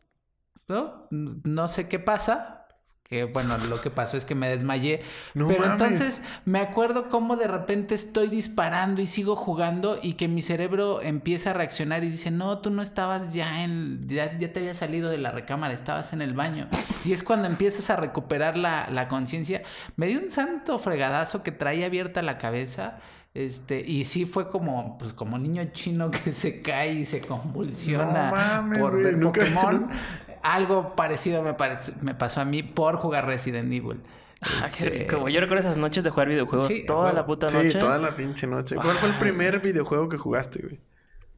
¿No? 0.67 1.07
No 1.11 1.67
sé 1.67 1.87
qué 1.87 1.99
pasa. 1.99 2.62
Que 3.03 3.25
bueno, 3.25 3.57
lo 3.69 3.79
que 3.81 3.89
pasó 3.91 4.15
es 4.17 4.23
que 4.25 4.33
me 4.33 4.47
desmayé. 4.49 5.01
No 5.33 5.47
Pero 5.49 5.59
mames. 5.67 5.73
entonces 5.73 6.21
me 6.45 6.59
acuerdo 6.59 7.09
cómo 7.09 7.35
de 7.35 7.47
repente 7.47 7.93
estoy 7.95 8.27
disparando 8.27 9.01
y 9.01 9.07
sigo 9.07 9.35
jugando 9.35 9.99
y 10.01 10.13
que 10.13 10.27
mi 10.27 10.41
cerebro 10.41 11.01
empieza 11.01 11.51
a 11.51 11.53
reaccionar 11.53 12.03
y 12.03 12.09
dice, 12.09 12.31
no, 12.31 12.59
tú 12.59 12.69
no 12.71 12.81
estabas 12.81 13.31
ya 13.33 13.63
en, 13.63 14.07
ya, 14.07 14.37
ya 14.39 14.51
te 14.53 14.61
había 14.61 14.73
salido 14.73 15.09
de 15.09 15.17
la 15.17 15.31
recámara, 15.31 15.73
estabas 15.73 16.13
en 16.13 16.21
el 16.21 16.33
baño. 16.33 16.69
Y 17.05 17.11
es 17.11 17.21
cuando 17.23 17.45
empiezas 17.47 17.89
a 17.89 17.97
recuperar 17.97 18.57
la, 18.57 18.87
la 18.89 19.09
conciencia. 19.09 19.61
Me 19.97 20.07
dio 20.07 20.19
un 20.19 20.31
santo 20.31 20.79
fregadazo 20.79 21.43
que 21.43 21.51
traía 21.51 21.87
abierta 21.87 22.21
la 22.21 22.37
cabeza. 22.37 22.99
Este, 23.35 23.81
y 23.81 24.03
sí 24.05 24.25
fue 24.25 24.47
como, 24.47 24.95
pues 24.99 25.11
como 25.13 25.39
niño 25.39 25.63
chino 25.73 26.11
que 26.11 26.33
se 26.33 26.61
cae 26.61 26.93
y 26.93 27.05
se 27.05 27.19
convulsiona 27.21 28.29
No 28.29 28.35
mames, 28.35 28.77
por 28.79 28.95
ver 29.01 29.17
nunca- 29.17 29.41
Pokémon. 29.41 29.89
Algo 30.43 30.95
parecido 30.95 31.41
me, 31.41 31.55
parec- 31.57 31.95
me 32.01 32.13
pasó 32.15 32.41
a 32.41 32.45
mí 32.45 32.61
por 32.63 32.97
jugar 32.97 33.25
Resident 33.25 33.71
Evil. 33.73 34.01
Ah, 34.41 34.69
qué 34.77 34.83
Este, 34.85 34.99
rico, 34.99 35.19
güey. 35.19 35.33
Yo 35.33 35.39
recuerdo 35.39 35.61
esas 35.61 35.77
noches 35.77 36.03
de 36.03 36.09
jugar 36.09 36.27
videojuegos 36.27 36.67
Sí, 36.67 36.85
toda 36.85 37.13
la 37.13 37.25
puta 37.25 37.47
Sí, 37.47 37.55
noche. 37.55 37.79
toda 37.79 37.97
la 37.97 38.15
pinche 38.15 38.45
noche. 38.45 38.75
¿Cuál 38.75 38.97
fue 38.97 39.07
el 39.09 39.15
primer 39.15 39.59
videojuego 39.61 40.09
que 40.09 40.17
jugaste, 40.17 40.61
güey? 40.61 40.79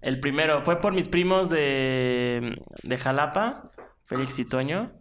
El 0.02 0.20
primero 0.20 0.64
fue 0.64 0.82
por 0.82 0.94
mis 0.94 1.08
primos 1.08 1.50
de, 1.50 2.60
de 2.84 2.98
Jalapa, 2.98 3.72
Félix 4.06 4.38
y 4.40 4.46
Toño. 4.46 4.92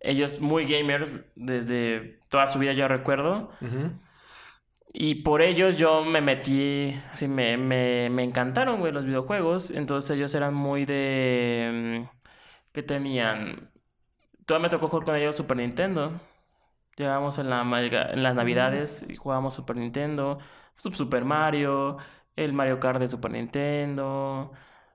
Ellos 0.00 0.40
muy 0.40 0.64
gamers 0.64 1.22
desde 1.36 2.20
toda 2.30 2.46
su 2.46 2.58
vida, 2.58 2.72
yo 2.72 2.88
recuerdo. 2.88 3.50
Y 4.92 5.16
por 5.16 5.42
ellos 5.42 5.76
yo 5.76 6.04
me 6.04 6.20
metí, 6.22 6.98
así 7.12 7.28
me, 7.28 7.56
me, 7.58 8.08
me 8.10 8.24
encantaron, 8.24 8.80
güey, 8.80 8.92
los 8.92 9.04
videojuegos. 9.04 9.70
Entonces 9.70 10.10
ellos 10.16 10.34
eran 10.34 10.54
muy 10.54 10.84
de... 10.86 12.08
¿Qué 12.72 12.82
tenían? 12.82 13.70
Todavía 14.46 14.64
me 14.68 14.70
tocó 14.70 14.88
jugar 14.88 15.06
con 15.06 15.16
ellos 15.16 15.36
Super 15.36 15.56
Nintendo. 15.58 16.20
Llegábamos 16.96 17.38
en, 17.38 17.50
la, 17.50 17.62
en 17.62 18.22
las 18.22 18.34
navidades 18.34 19.06
y 19.08 19.16
jugábamos 19.16 19.54
Super 19.54 19.76
Nintendo. 19.76 20.38
Sup- 20.78 20.94
Super 20.94 21.24
Mario, 21.24 21.98
el 22.36 22.52
Mario 22.52 22.80
Kart 22.80 23.00
de 23.00 23.08
Super 23.08 23.32
Nintendo. 23.32 24.52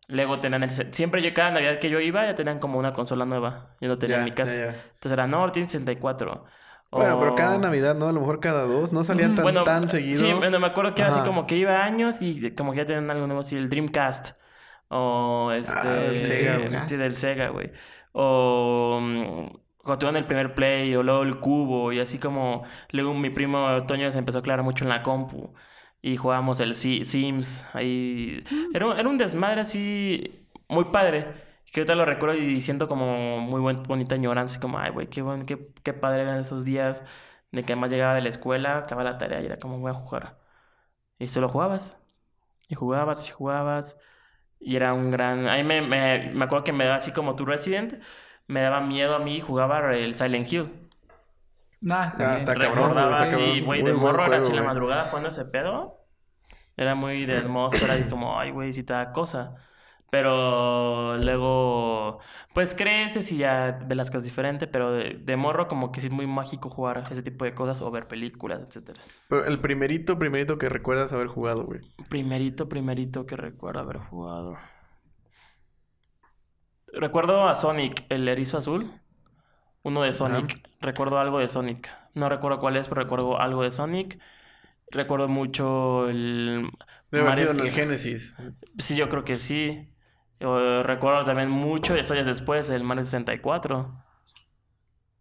Luego 0.07 0.39
tenían 0.39 0.63
el... 0.63 0.71
Siempre 0.71 1.21
yo 1.23 1.33
cada 1.33 1.51
Navidad 1.51 1.79
que 1.79 1.89
yo 1.89 1.99
iba 2.01 2.25
ya 2.25 2.35
tenían 2.35 2.59
como 2.59 2.79
una 2.79 2.93
consola 2.93 3.25
nueva. 3.25 3.75
Yo 3.81 3.87
no 3.89 3.97
tenía 3.99 4.17
en 4.17 4.23
mi 4.23 4.33
casa. 4.33 4.61
Entonces 4.95 5.13
era, 5.13 5.27
no, 5.27 5.51
tiene 5.51 5.67
64. 5.69 6.45
Bueno, 6.91 7.19
pero 7.19 7.35
cada 7.35 7.57
Navidad, 7.57 7.95
¿no? 7.95 8.07
A 8.07 8.13
lo 8.13 8.21
mejor 8.21 8.39
cada 8.39 8.63
dos. 8.65 8.93
No 8.93 9.03
salían 9.03 9.35
tan, 9.35 9.43
bueno, 9.43 9.63
tan 9.63 9.89
seguido. 9.89 10.19
Sí, 10.19 10.33
bueno, 10.33 10.59
me 10.59 10.67
acuerdo 10.67 10.95
que 10.95 11.01
era 11.01 11.09
así 11.09 11.21
como 11.23 11.45
que 11.47 11.57
iba 11.57 11.83
años 11.83 12.21
y 12.21 12.53
como 12.55 12.71
que 12.71 12.79
ya 12.79 12.85
tenían 12.85 13.09
algo 13.11 13.27
nuevo, 13.27 13.41
así 13.41 13.57
el 13.57 13.69
Dreamcast. 13.69 14.37
O 14.89 15.51
este. 15.51 15.73
Ah, 15.75 15.83
del 15.85 16.23
Sega, 16.23 16.57
güey. 16.57 16.89
Sí, 16.89 16.95
del 16.95 17.15
Sega, 17.15 17.49
güey. 17.49 17.71
O. 18.13 18.99
mm, 19.01 19.57
Cuando 19.83 19.99
tuvieron 19.99 20.15
el 20.17 20.25
primer 20.25 20.55
Play, 20.55 20.95
o 20.95 21.03
luego 21.03 21.23
el 21.23 21.39
Cubo, 21.39 21.91
y 21.93 21.99
así 21.99 22.19
como. 22.19 22.63
Luego 22.91 23.13
mi 23.13 23.29
primo 23.29 23.85
Toño 23.87 24.09
se 24.11 24.19
empezó 24.19 24.39
a 24.39 24.41
aclarar 24.41 24.63
mucho 24.63 24.83
en 24.85 24.89
la 24.89 25.03
compu. 25.03 25.53
Y 26.01 26.17
jugábamos 26.17 26.59
el 26.59 26.75
Si- 26.75 27.03
Sims. 27.05 27.67
Ahí. 27.73 28.43
Era, 28.73 28.87
un- 28.87 28.97
era 28.99 29.09
un 29.09 29.17
desmadre 29.17 29.61
así. 29.61 30.47
Muy 30.69 30.85
padre. 30.85 31.43
Que 31.71 31.81
ahorita 31.81 31.95
lo 31.95 32.05
recuerdo 32.05 32.35
y 32.35 32.61
siento 32.61 32.87
como 32.87 33.39
muy 33.41 33.59
buen, 33.59 33.83
bonita 33.83 34.15
añoranza. 34.15 34.59
Como, 34.61 34.77
ay, 34.79 34.91
güey, 34.91 35.07
qué, 35.09 35.21
buen, 35.21 35.45
qué, 35.45 35.73
qué 35.83 35.93
padre 35.93 36.21
eran 36.21 36.39
esos 36.39 36.63
días. 36.65 37.03
De 37.51 37.63
que 37.63 37.73
además 37.73 37.89
llegaba 37.91 38.13
de 38.15 38.21
la 38.21 38.29
escuela, 38.29 38.77
acababa 38.79 39.11
la 39.11 39.17
tarea 39.17 39.41
y 39.41 39.45
era 39.45 39.57
como, 39.59 39.79
voy 39.79 39.91
a 39.91 39.93
jugar. 39.95 40.37
Y 41.19 41.27
solo 41.27 41.49
jugabas. 41.49 41.99
Y 42.69 42.75
jugabas 42.75 43.27
y 43.27 43.31
jugabas. 43.31 43.99
Y 44.59 44.75
era 44.75 44.93
un 44.93 45.11
gran... 45.11 45.47
A 45.47 45.55
mí 45.55 45.63
me, 45.63 45.81
me, 45.81 46.31
me 46.33 46.45
acuerdo 46.45 46.63
que 46.63 46.73
me 46.73 46.85
daba 46.85 46.97
así 46.97 47.11
como 47.13 47.35
tu 47.35 47.45
Resident. 47.45 48.01
Me 48.47 48.61
daba 48.61 48.81
miedo 48.81 49.15
a 49.15 49.19
mí 49.19 49.39
jugar 49.41 49.93
el 49.93 50.15
Silent 50.15 50.51
Hill. 50.51 50.89
Nah, 51.81 52.07
está 52.07 52.25
bien. 52.25 52.37
está 52.37 52.55
cabrón, 52.55 52.89
Recordaba 52.89 53.21
así, 53.23 53.61
güey, 53.61 53.83
de 53.83 53.93
morro 53.93 54.25
era 54.25 54.37
así 54.37 54.47
juego, 54.47 54.57
en 54.57 54.63
la 54.63 54.73
madrugada 54.73 55.03
jugando 55.05 55.29
ese 55.29 55.45
pedo. 55.45 55.99
Era 56.77 56.95
muy 56.95 57.25
de 57.25 57.37
atmósfera 57.37 57.97
y 57.97 58.03
como, 58.03 58.39
ay, 58.39 58.51
güey, 58.51 58.73
si 58.73 58.83
te 58.83 58.93
da 58.93 59.11
cosa. 59.11 59.55
Pero 60.11 61.17
luego, 61.17 62.19
pues 62.53 62.73
creces 62.75 63.31
y 63.31 63.37
ya 63.37 63.79
ves 63.85 63.97
las 63.97 64.09
cosas 64.09 64.23
diferentes, 64.23 64.69
pero 64.71 64.91
de, 64.91 65.15
de 65.15 65.35
morro 65.35 65.67
como 65.67 65.91
que 65.91 65.99
sí 65.99 66.07
es 66.07 66.13
muy 66.13 66.27
mágico 66.27 66.69
jugar 66.69 67.03
ese 67.11 67.23
tipo 67.23 67.43
de 67.43 67.53
cosas 67.53 67.81
o 67.81 67.91
ver 67.91 68.07
películas, 68.07 68.61
etcétera. 68.65 69.01
Pero 69.27 69.45
el 69.45 69.59
primerito, 69.59 70.17
primerito 70.17 70.57
que 70.57 70.69
recuerdas 70.69 71.11
haber 71.11 71.27
jugado, 71.27 71.65
güey. 71.65 71.81
Primerito, 72.09 72.69
primerito 72.69 73.25
que 73.25 73.35
recuerdo 73.35 73.81
haber 73.81 73.97
jugado. 73.97 74.57
Recuerdo 76.93 77.49
a 77.49 77.55
Sonic, 77.55 78.05
el 78.09 78.27
erizo 78.27 78.57
azul. 78.57 78.91
Uno 79.83 80.03
de 80.03 80.13
Sonic. 80.13 80.67
Recuerdo 80.79 81.19
algo 81.19 81.39
de 81.39 81.49
Sonic. 81.49 81.93
No 82.13 82.29
recuerdo 82.29 82.59
cuál 82.59 82.77
es, 82.77 82.87
pero 82.87 83.01
recuerdo 83.01 83.39
algo 83.39 83.63
de 83.63 83.71
Sonic. 83.71 84.19
Recuerdo 84.91 85.27
mucho 85.27 86.07
el... 86.09 86.69
Debe 87.11 87.27
haber 87.27 87.37
sido 87.37 87.51
en 87.51 87.59
el. 87.59 87.71
Genesis. 87.71 88.35
Sí, 88.77 88.95
yo 88.95 89.09
creo 89.09 89.23
que 89.23 89.35
sí. 89.35 89.89
Yo 90.39 90.83
recuerdo 90.83 91.25
también 91.25 91.49
mucho, 91.49 91.95
eso 91.95 92.13
ya 92.13 92.21
es 92.21 92.27
después, 92.27 92.69
el 92.69 92.83
Mario 92.83 93.03
64. 93.05 93.93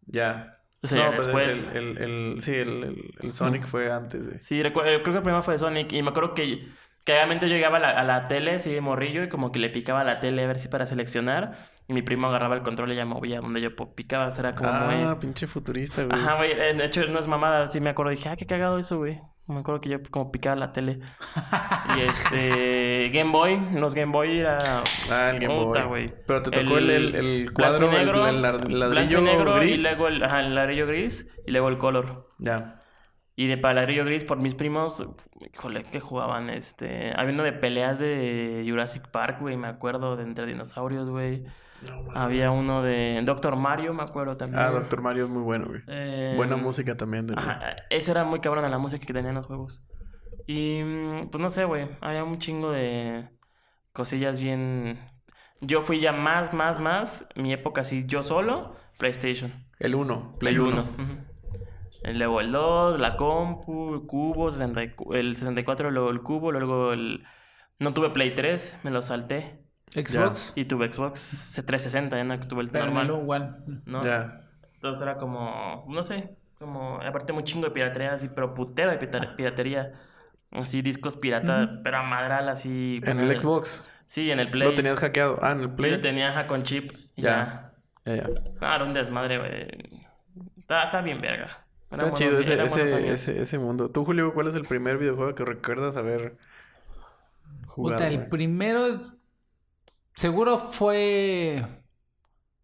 Ya. 0.06 0.58
Eso 0.82 0.96
ya 0.96 1.04
No, 1.10 1.12
pues 1.16 1.26
después. 1.26 1.66
el, 1.74 1.96
el, 1.96 1.98
el- 2.34 2.40
sí, 2.42 2.54
el, 2.54 3.32
Sonic 3.32 3.66
fue 3.66 3.90
antes 3.90 4.26
de... 4.26 4.38
Sí, 4.42 4.62
recuerdo, 4.62 4.90
creo 5.02 5.14
que 5.14 5.18
el 5.18 5.22
primero 5.22 5.42
fue 5.42 5.54
de 5.54 5.58
Sonic. 5.60 5.92
Y 5.92 6.02
me 6.02 6.10
acuerdo 6.10 6.34
que, 6.34 6.68
que 7.04 7.12
obviamente 7.12 7.48
yo 7.48 7.54
llegaba 7.56 7.78
a 7.78 7.80
la, 7.80 7.90
a 7.98 8.04
la 8.04 8.28
tele, 8.28 8.56
así 8.56 8.72
de 8.72 8.80
morrillo, 8.82 9.22
y 9.22 9.28
como 9.30 9.50
que 9.50 9.58
le 9.58 9.70
picaba 9.70 10.02
a 10.02 10.04
la 10.04 10.20
tele 10.20 10.44
a 10.44 10.46
ver 10.46 10.58
si 10.58 10.68
para 10.68 10.86
seleccionar. 10.86 11.56
Y 11.88 11.94
mi 11.94 12.02
primo 12.02 12.26
agarraba 12.28 12.54
el 12.56 12.62
control 12.62 12.92
y 12.92 12.96
ya 12.96 13.04
movía 13.06 13.40
donde 13.40 13.60
yo 13.62 13.74
picaba. 13.94 14.26
O 14.26 14.30
sea, 14.30 14.40
era 14.48 14.54
como 14.54 14.68
Ah, 14.70 14.90
muy. 14.90 15.14
pinche 15.20 15.46
futurista, 15.46 16.04
güey. 16.04 16.18
Ajá, 16.18 16.36
güey. 16.36 16.52
eh, 16.52 16.74
De 16.74 16.84
hecho, 16.84 17.04
no 17.06 17.18
es 17.18 17.28
mamada. 17.28 17.66
Sí 17.66 17.80
me 17.80 17.90
acuerdo. 17.90 18.10
Dije, 18.10 18.28
ah, 18.28 18.36
qué 18.36 18.46
cagado 18.46 18.78
eso, 18.78 18.98
güey. 18.98 19.20
Me 19.46 19.60
acuerdo 19.60 19.80
que 19.80 19.90
yo 19.90 19.98
como 20.10 20.32
picaba 20.32 20.56
la 20.56 20.72
tele. 20.72 21.00
y 21.96 22.00
este. 22.00 23.10
Game 23.10 23.30
Boy. 23.30 23.60
Los 23.72 23.94
Game 23.94 24.12
Boy 24.12 24.38
era. 24.38 24.58
Ah, 25.10 25.30
el 25.30 25.40
Game 25.40 25.54
Boy. 25.54 26.14
Pero 26.26 26.42
te 26.42 26.50
tocó 26.50 26.78
el, 26.78 26.90
el, 26.90 27.52
cuadro, 27.52 27.90
negro, 27.90 28.26
el, 28.26 28.36
el 28.36 28.80
ladrillo 28.80 29.20
negro 29.20 29.56
gris. 29.56 29.78
y 29.78 29.82
luego 29.82 30.08
el, 30.08 30.22
ajá, 30.22 30.40
el 30.40 30.54
ladrillo 30.54 30.86
gris 30.86 31.30
y 31.46 31.50
luego 31.50 31.68
el 31.68 31.78
color. 31.78 32.30
Ya. 32.38 32.80
Y 33.36 33.48
de 33.48 33.58
Palarillo 33.58 34.04
Gris 34.04 34.22
por 34.22 34.38
mis 34.38 34.54
primos, 34.54 35.04
híjole, 35.52 35.82
que 35.84 35.98
jugaban 35.98 36.50
este. 36.50 37.12
Había 37.16 37.34
uno 37.34 37.42
de 37.42 37.52
peleas 37.52 37.98
de 37.98 38.64
Jurassic 38.68 39.08
Park, 39.08 39.40
güey, 39.40 39.56
me 39.56 39.66
acuerdo, 39.66 40.16
de 40.16 40.22
entre 40.22 40.46
dinosaurios, 40.46 41.10
güey. 41.10 41.44
No. 41.88 42.12
Había 42.14 42.50
uno 42.50 42.82
de 42.82 43.20
Doctor 43.24 43.56
Mario, 43.56 43.92
me 43.94 44.02
acuerdo 44.02 44.36
también. 44.36 44.62
Ah, 44.62 44.70
Doctor 44.70 45.00
Mario 45.02 45.24
es 45.24 45.30
muy 45.30 45.42
bueno, 45.42 45.66
güey. 45.66 45.82
Eh, 45.88 46.34
Buena 46.36 46.56
música 46.56 46.96
también. 46.96 47.26
De... 47.26 47.34
Ajá, 47.36 47.76
esa 47.90 48.12
era 48.12 48.24
muy 48.24 48.40
cabrona 48.40 48.68
la 48.68 48.78
música 48.78 49.04
que 49.04 49.12
tenían 49.12 49.34
los 49.34 49.46
juegos. 49.46 49.86
Y 50.46 50.82
mm, 50.82 51.28
pues 51.30 51.42
no 51.42 51.50
sé, 51.50 51.64
güey. 51.64 51.88
Había 52.00 52.24
un 52.24 52.38
chingo 52.38 52.70
de 52.70 53.28
cosillas 53.92 54.38
bien. 54.38 54.98
Yo 55.60 55.82
fui 55.82 56.00
ya 56.00 56.12
más, 56.12 56.52
más, 56.52 56.80
más. 56.80 57.28
Mi 57.36 57.52
época 57.52 57.82
así, 57.82 58.06
yo 58.06 58.22
solo, 58.22 58.76
PlayStation. 58.98 59.66
El 59.78 59.94
1, 59.94 60.36
Play 60.38 60.54
el 60.54 60.60
1. 60.60 60.70
uno, 60.70 60.82
ujú. 60.82 61.18
El 62.02 62.18
Luego 62.18 62.40
el 62.40 62.52
2, 62.52 63.00
la 63.00 63.16
compu, 63.16 63.94
el 63.94 64.06
cubo, 64.06 64.50
64 64.50 65.14
el 65.14 65.36
64, 65.36 65.90
luego 65.90 66.10
el 66.10 66.20
cubo, 66.20 66.52
luego 66.52 66.92
el... 66.92 67.24
No 67.78 67.94
tuve 67.94 68.10
Play 68.10 68.34
3, 68.34 68.80
me 68.84 68.90
lo 68.90 69.02
salté. 69.02 69.63
Xbox. 69.94 70.52
Y 70.56 70.64
tuve 70.64 70.92
Xbox 70.92 71.52
360, 71.66 72.16
ya 72.16 72.24
no 72.24 72.38
tuve 72.38 72.62
el 72.62 72.68
Pero 72.70 72.86
normal. 72.86 73.10
One. 73.10 73.50
¿no? 73.86 74.02
Ya. 74.04 74.40
Entonces 74.74 75.00
era 75.02 75.16
como, 75.16 75.84
no 75.88 76.02
sé, 76.02 76.30
como, 76.58 77.00
aparte 77.00 77.32
muy 77.32 77.44
chingo 77.44 77.66
de 77.66 77.72
piratería, 77.72 78.12
así, 78.12 78.28
pero 78.34 78.52
putero 78.54 78.90
de 78.90 78.98
pita- 78.98 79.34
piratería. 79.36 79.92
Así, 80.50 80.82
discos 80.82 81.16
pirata, 81.16 81.64
Ujú. 81.64 81.82
pero 81.82 81.98
a 81.98 82.02
madral, 82.02 82.48
así. 82.48 83.00
En 83.04 83.18
el 83.20 83.40
Xbox. 83.40 83.88
Sí, 84.06 84.30
en 84.30 84.38
el 84.38 84.50
Play. 84.50 84.68
Lo 84.68 84.74
tenías 84.74 85.00
hackeado. 85.00 85.38
Ah, 85.42 85.52
en 85.52 85.60
el 85.60 85.70
Play. 85.70 85.90
Lo 85.92 86.00
tenía 86.00 86.46
con 86.46 86.62
chip. 86.62 86.92
y 87.16 87.22
Ya. 87.22 87.72
Ya. 88.04 88.14
Ya, 88.14 88.22
ya. 88.22 88.28
Ah, 88.60 88.76
era 88.76 88.84
un 88.84 88.92
desmadre, 88.94 89.38
güey. 89.38 90.00
Está, 90.58 90.84
está 90.84 91.00
bien, 91.02 91.20
verga. 91.20 91.64
Eran 91.90 92.08
Está 92.08 92.10
buenos 92.10 92.18
chido 92.18 92.38
ese, 92.40 92.82
ese, 92.82 93.12
ese, 93.12 93.42
ese 93.42 93.58
mundo. 93.58 93.90
Tú, 93.90 94.04
Julio, 94.04 94.32
¿cuál 94.34 94.48
es 94.48 94.54
el 94.54 94.64
primer 94.66 94.98
videojuego 94.98 95.34
que 95.34 95.44
recuerdas 95.44 95.96
haber 95.96 96.36
jugado? 97.66 97.96
Puta, 97.98 98.08
el 98.08 98.26
primero 98.26 99.12
seguro 100.14 100.58
fue 100.58 101.64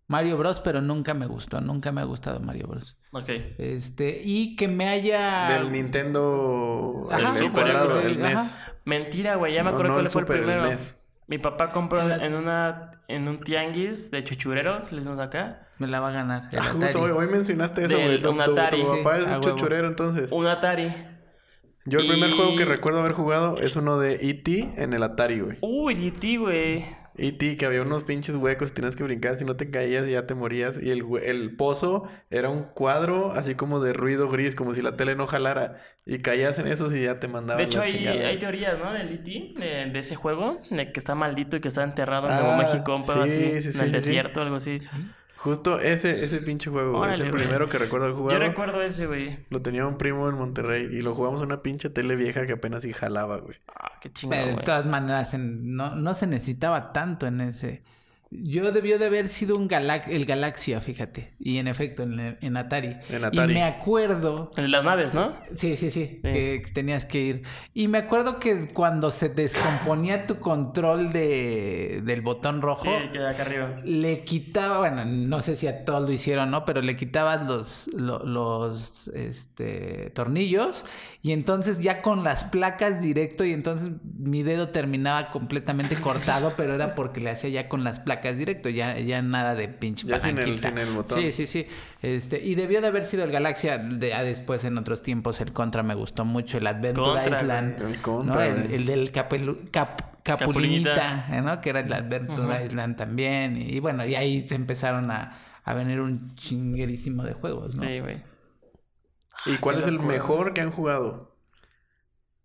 Mario 0.07 0.37
Bros, 0.39 0.61
pero 0.61 0.81
nunca 0.81 1.15
me 1.15 1.27
gustó, 1.27 1.61
nunca 1.61 1.93
me 1.93 2.01
ha 2.01 2.05
gustado 2.05 2.41
Mario 2.41 2.67
Bros. 2.69 2.97
Ok. 3.13 3.29
Este, 3.59 4.21
y 4.25 4.57
que 4.57 4.69
me 4.69 4.89
haya 4.89 5.51
Del 5.51 5.73
Nintendo. 5.73 7.09
Ajá, 7.11 7.19
el, 7.21 7.27
el 7.27 7.35
Super, 7.35 7.51
cuadrado, 7.53 8.01
el- 8.01 8.17
el 8.19 8.25
ajá. 8.25 8.35
NES. 8.35 8.59
Mentira, 8.85 9.37
güey, 9.37 9.55
ya 9.55 9.63
me 9.63 9.71
No, 9.71 9.77
acuerdo 9.77 9.89
no 9.91 9.95
cuál 9.97 10.07
el 10.07 10.13
fue 10.13 10.21
el 10.23 10.27
Super, 10.27 10.39
el 10.41 10.45
primero. 10.47 10.67
NES. 10.69 10.99
Mi 11.27 11.39
papá 11.39 11.71
compró 11.71 12.01
En 12.01 12.09
la- 12.09 12.17
en 12.27 12.35
una 12.35 12.87
en 13.09 13.29
un 13.29 13.41
tianguis 13.41 14.11
de 14.13 14.23
chuchureros, 14.23 14.93
le 14.93 15.01
dimos 15.01 15.19
acá, 15.19 15.67
me 15.79 15.89
la 15.89 15.99
va 15.99 16.09
a 16.09 16.13
ganar. 16.13 16.49
el 16.53 16.59
Ah, 16.61 16.63
Atari. 16.71 16.81
justo 16.83 17.01
hoy, 17.03 17.11
hoy 17.11 17.27
mencionaste 17.27 17.85
eso, 17.87 17.97
güey. 17.99 18.21
Tu, 18.23 18.31
un 18.31 18.39
tu- 18.39 18.45
tu 18.45 18.53
Atari. 18.53 18.83
papá 18.83 19.17
Sí, 19.17 19.23
es 19.23 19.27
a 19.27 19.31
huevo. 19.31 19.43
chuchurero, 19.43 19.89
entonces. 19.89 20.31
un 20.31 20.47
Atari. 20.47 20.93
Yo 21.87 21.99
el 22.01 22.07
primer 22.07 22.31
juego 22.33 22.57
que 22.57 22.65
recuerdo 22.65 23.01
haber 23.01 23.13
jugado 23.13 23.59
es 23.59 23.75
uno 23.75 23.99
de 23.99 24.15
E.T. 24.31 24.75
en 24.77 24.93
el 24.93 25.03
Atari, 25.03 25.41
güey. 25.41 25.59
Uy, 25.63 25.95
DT, 25.95 26.37
güey. 26.39 26.85
E.T. 27.23 27.57
que 27.59 27.67
había 27.67 27.83
unos 27.83 28.05
pinches 28.05 28.37
huecos 28.37 28.71
y 28.71 28.75
tenías 28.75 28.97
que 28.97 29.05
brincar 29.05 29.37
si 29.37 29.45
no 29.45 29.57
te 29.57 29.71
caías 29.71 30.07
y 30.09 30.13
ya 30.13 30.27
te 30.27 30.35
morías. 30.35 30.81
Y 30.83 30.91
el, 30.91 31.05
el 31.23 31.57
pozo 31.57 32.09
era 32.31 32.49
un 32.51 32.65
cuadro 32.65 33.33
así 33.33 33.55
como 33.55 33.81
de 33.81 33.93
ruido 33.93 34.29
gris, 34.31 34.57
como 34.57 34.75
si 34.75 34.83
la 34.83 34.97
tele 34.97 35.15
no 35.17 35.27
jalara. 35.27 35.81
Y 36.07 36.21
caías 36.21 36.59
en 36.59 36.67
esos 36.67 36.95
y 36.95 37.03
ya 37.03 37.21
te 37.21 37.29
mandaban 37.29 37.59
De 37.59 37.65
hecho, 37.65 37.79
la 37.79 37.85
hay, 37.85 38.07
hay 38.07 38.39
teorías, 38.39 38.79
¿no? 38.79 38.93
Del 38.93 39.13
E.T., 39.13 39.55
de, 39.61 39.91
de 39.91 39.99
ese 39.99 40.17
juego, 40.17 40.61
de 40.71 40.93
que 40.93 40.99
está 41.01 41.15
maldito 41.15 41.57
y 41.57 41.61
que 41.61 41.69
está 41.69 41.83
enterrado 41.85 42.29
en 42.29 42.33
Ah, 42.33 42.41
Nuevo 42.41 42.57
México, 42.57 42.97
un 42.97 43.05
pedo 43.07 43.25
sí, 43.27 43.31
así, 43.31 43.63
sí, 43.63 43.69
en 43.75 43.75
sí, 43.75 43.85
el 43.85 43.91
sí, 43.93 44.03
sí. 44.03 44.13
desierto, 44.13 44.41
algo 44.41 44.57
así. 44.57 44.79
Justo 45.43 45.81
ese, 45.81 46.23
ese 46.23 46.39
pinche 46.43 46.69
juego, 46.71 46.99
güey, 46.99 47.13
es 47.13 47.17
Órale, 47.17 47.25
el 47.25 47.31
güey. 47.33 47.45
primero 47.45 47.69
que 47.69 47.79
recuerdo 47.79 48.07
haber 48.09 48.33
Yo 48.33 48.39
recuerdo 48.39 48.83
ese, 48.83 49.07
güey. 49.07 49.39
Lo 49.49 49.63
tenía 49.63 49.87
un 49.87 49.97
primo 49.97 50.29
en 50.29 50.35
Monterrey 50.35 50.85
y 50.85 51.01
lo 51.01 51.15
jugamos 51.15 51.41
en 51.41 51.47
una 51.47 51.63
pinche 51.63 51.89
tele 51.89 52.15
vieja 52.15 52.47
que 52.47 52.53
apenas 52.53 52.83
sí 52.83 52.93
jalaba, 52.93 53.39
güey. 53.39 53.57
Ah, 53.75 53.93
qué 54.03 54.11
Pero 54.11 54.15
chingado, 54.15 54.47
de 54.49 54.57
todas 54.63 54.85
maneras, 54.85 55.33
en- 55.33 55.75
no, 55.75 55.97
no 55.97 56.13
se 56.13 56.27
necesitaba 56.27 56.93
tanto 56.93 57.27
en 57.27 57.41
ese. 57.41 57.83
Yo 58.33 58.71
debió 58.71 58.99
de 59.01 59.07
haber 59.07 59.27
sido 59.27 59.57
un 59.57 59.67
Galax 59.67 60.07
el 60.09 60.25
Galaxia, 60.25 60.81
fíjate. 60.81 61.35
Y 61.41 61.59
en 61.59 61.67
efecto, 61.67 62.05
en, 62.05 62.39
en 62.41 62.57
Atari. 62.57 62.97
En 63.09 63.25
Atari. 63.25 63.51
Y 63.51 63.55
me 63.55 63.65
acuerdo 63.65 64.53
de 64.55 64.69
las 64.69 64.85
naves, 64.85 65.13
¿no? 65.13 65.35
Sí, 65.57 65.77
sí, 65.77 65.91
sí, 65.91 66.21
Que, 66.23 66.63
que 66.65 66.71
tenías 66.73 67.05
que 67.07 67.21
ir. 67.21 67.43
Y 67.75 67.89
me 67.89 67.99
acuerdo 67.99 68.39
que 68.39 68.69
cuando 68.69 69.11
se 69.11 69.31
descomponía 69.31 70.29
tu 70.29 70.39
control 70.39 71.13
de, 71.13 72.03
del 72.05 72.21
botón 72.21 72.63
rojo, 72.63 72.85
Sí, 72.85 73.11
que 73.11 73.19
acá 73.19 73.43
arriba. 73.43 73.81
le 73.85 74.23
quitaba, 74.23 74.79
bueno, 74.79 75.05
no 75.05 75.43
sé 75.43 75.57
si 75.57 75.67
a 75.67 75.85
todos 75.85 76.03
lo 76.03 76.13
hicieron, 76.13 76.53
¿no? 76.53 76.65
Pero 76.65 76.83
le 76.83 76.95
quitabas 76.95 77.45
los, 77.49 77.89
lo- 77.89 78.25
los, 78.25 79.09
este, 79.09 80.11
tornillos 80.15 80.87
y 81.23 81.33
entonces 81.33 81.81
ya 81.83 82.01
con 82.01 82.23
las 82.23 82.45
placas 82.45 83.03
directo 83.03 83.45
y 83.45 83.53
entonces 83.53 83.91
mi 84.19 84.43
dedo 84.45 84.69
terminaba 84.69 85.31
completamente 85.31 85.97
cortado, 85.97 86.53
pero 86.57 86.75
era 86.75 86.95
porque 86.95 87.21
le 87.21 87.31
hacía 87.31 87.51
ya 87.51 87.69
con 87.69 87.83
las 87.83 87.99
placas 87.99 88.20
directo, 88.37 88.69
ya, 88.69 88.99
ya 88.99 89.23
nada 89.23 89.55
de 89.55 89.69
pinche 89.69 90.07
Ya 90.07 90.21
sin 90.21 90.39
el- 90.39 90.59
sin 90.59 90.79
el 90.79 90.91
botón. 90.93 91.21
Sí, 91.21 91.33
sí, 91.33 91.47
sí. 91.47 91.67
Este, 92.03 92.45
y 92.45 92.55
debió 92.55 92.81
de 92.81 92.87
haber 92.89 93.05
sido 93.05 93.25
el 93.25 93.31
Galaxia, 93.33 93.79
de, 93.79 94.09
ya 94.11 94.23
después 94.23 94.65
en 94.65 94.79
otros 94.79 95.03
tiempos 95.03 95.41
el 95.41 95.53
Contra 95.53 95.83
me 95.83 95.95
gustó 95.95 96.25
mucho, 96.25 96.59
el 96.59 96.67
Adventure 96.67 97.21
Contra, 97.23 97.41
Island. 97.41 97.81
El 97.83 97.93
¿no? 97.97 98.03
contra, 98.03 98.47
El, 98.47 98.55
güey. 98.63 98.75
el 98.75 98.87
del 98.87 99.13
capelu- 99.13 99.71
cap- 99.71 100.23
Capulinita. 100.23 101.27
¿eh? 101.33 101.41
¿no? 101.43 101.61
Que 101.61 101.71
era 101.71 101.81
el 101.81 101.93
Adventure. 101.93 102.65
Island 102.67 102.97
también. 102.97 103.57
Y, 103.57 103.81
bueno, 103.81 104.07
y 104.07 104.15
ahí 104.15 104.43
se 104.43 104.55
empezaron 104.55 105.11
a, 105.11 105.39
a 105.65 105.75
venir 105.75 106.01
un 106.01 106.35
chinguerísimo 106.37 107.23
de 107.25 107.33
juegos, 107.33 107.75
¿no? 107.75 107.83
Sí, 107.83 108.01
güey. 108.01 108.23
¿Y 109.47 109.57
cuál 109.57 109.77
qué 109.77 109.83
es 109.83 109.89
el 109.89 109.99
mejor 110.01 110.53
que 110.53 110.61
han 110.61 110.71
jugado? 110.71 111.31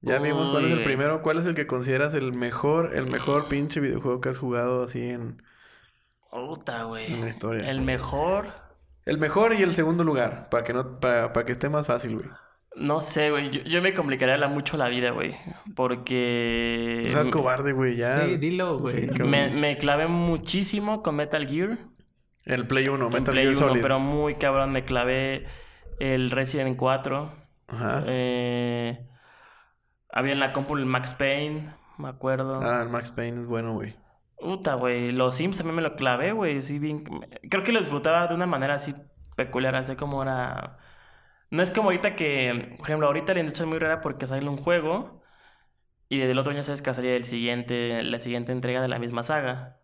Ya 0.01 0.19
vimos 0.19 0.49
cuál 0.49 0.65
es 0.65 0.71
el 0.77 0.83
primero. 0.83 1.21
¿Cuál 1.23 1.39
es 1.39 1.45
el 1.47 1.55
que 1.55 1.65
consideras 1.67 2.13
el 2.13 2.31
mejor, 2.33 2.95
el 2.95 3.07
mejor 3.07 3.47
pinche 3.49 3.79
videojuego 3.79 4.21
que 4.21 4.29
has 4.29 4.37
jugado 4.37 4.83
así 4.83 5.01
en, 5.01 5.41
Puta, 6.35 6.83
güey. 6.83 7.13
en 7.13 7.21
la 7.21 7.29
historia? 7.29 7.69
El 7.69 7.81
mejor. 7.81 8.47
El 9.05 9.17
mejor 9.19 9.53
y 9.53 9.61
el 9.61 9.73
segundo 9.75 10.03
lugar, 10.03 10.49
para 10.49 10.63
que 10.63 10.73
no, 10.73 10.99
para, 10.99 11.31
para 11.31 11.45
que 11.45 11.51
esté 11.51 11.69
más 11.69 11.85
fácil, 11.87 12.15
güey. 12.17 12.27
No 12.75 12.99
sé, 13.01 13.31
güey. 13.31 13.51
Yo, 13.51 13.61
yo 13.61 13.81
me 13.81 13.93
complicaría 13.93 14.35
la- 14.37 14.47
mucho 14.49 14.75
la 14.77 14.89
vida, 14.89 15.11
güey. 15.11 15.35
Porque. 15.75 17.03
No 17.05 17.11
seas 17.11 17.29
cobarde, 17.29 17.71
güey, 17.71 17.95
ya. 17.95 18.25
Sí, 18.25 18.37
dilo, 18.37 18.79
güey. 18.79 19.07
Sí, 19.15 19.23
me, 19.23 19.49
me 19.49 19.77
clavé 19.77 20.07
muchísimo 20.07 21.01
con 21.01 21.15
Metal 21.15 21.47
Gear. 21.47 21.77
El 22.43 22.67
Play 22.67 22.87
1, 22.89 23.05
en 23.07 23.11
Metal 23.13 23.31
Play 23.33 23.45
Gear 23.45 23.57
1, 23.57 23.67
Solid. 23.67 23.81
pero 23.81 23.99
muy 23.99 24.35
cabrón. 24.35 24.71
Me 24.71 24.83
clavé 24.83 25.45
el 25.99 26.31
Resident 26.31 26.75
4. 26.77 27.31
Ajá. 27.67 28.03
Eh, 28.07 29.07
había 30.11 30.33
en 30.33 30.39
la 30.39 30.51
compu 30.53 30.75
el 30.77 30.85
Max 30.85 31.13
Payne, 31.13 31.73
me 31.97 32.09
acuerdo. 32.09 32.59
Ah, 32.61 32.81
el 32.83 32.89
Max 32.89 33.11
Payne 33.11 33.41
es 33.41 33.47
bueno, 33.47 33.73
güey. 33.73 33.95
Puta, 34.37 34.75
güey. 34.75 35.11
Los 35.11 35.35
Sims 35.35 35.57
también 35.57 35.75
me 35.75 35.81
lo 35.81 35.95
clavé, 35.95 36.31
güey. 36.31 36.61
Sí, 36.61 36.79
bien. 36.79 37.03
Creo 37.49 37.63
que 37.63 37.71
lo 37.71 37.79
disfrutaba 37.79 38.27
de 38.27 38.35
una 38.35 38.45
manera 38.45 38.75
así 38.75 38.93
peculiar, 39.35 39.75
así 39.75 39.95
como 39.95 40.21
era. 40.21 40.77
No 41.49 41.63
es 41.63 41.71
como 41.71 41.89
ahorita 41.89 42.15
que, 42.15 42.75
por 42.77 42.87
ejemplo, 42.87 43.07
ahorita 43.07 43.33
la 43.33 43.39
industria 43.41 43.63
es 43.63 43.69
muy 43.69 43.79
rara 43.79 44.01
porque 44.01 44.27
sale 44.27 44.47
un 44.49 44.57
juego 44.57 45.23
y 46.09 46.19
desde 46.19 46.31
el 46.31 46.39
otro 46.39 46.51
año 46.51 46.63
sabes 46.63 46.81
que 46.81 46.93
salía 46.93 47.15
el 47.15 47.25
siguiente, 47.25 48.03
la 48.03 48.19
siguiente 48.19 48.51
entrega 48.51 48.81
de 48.81 48.87
la 48.87 48.99
misma 48.99 49.23
saga. 49.23 49.79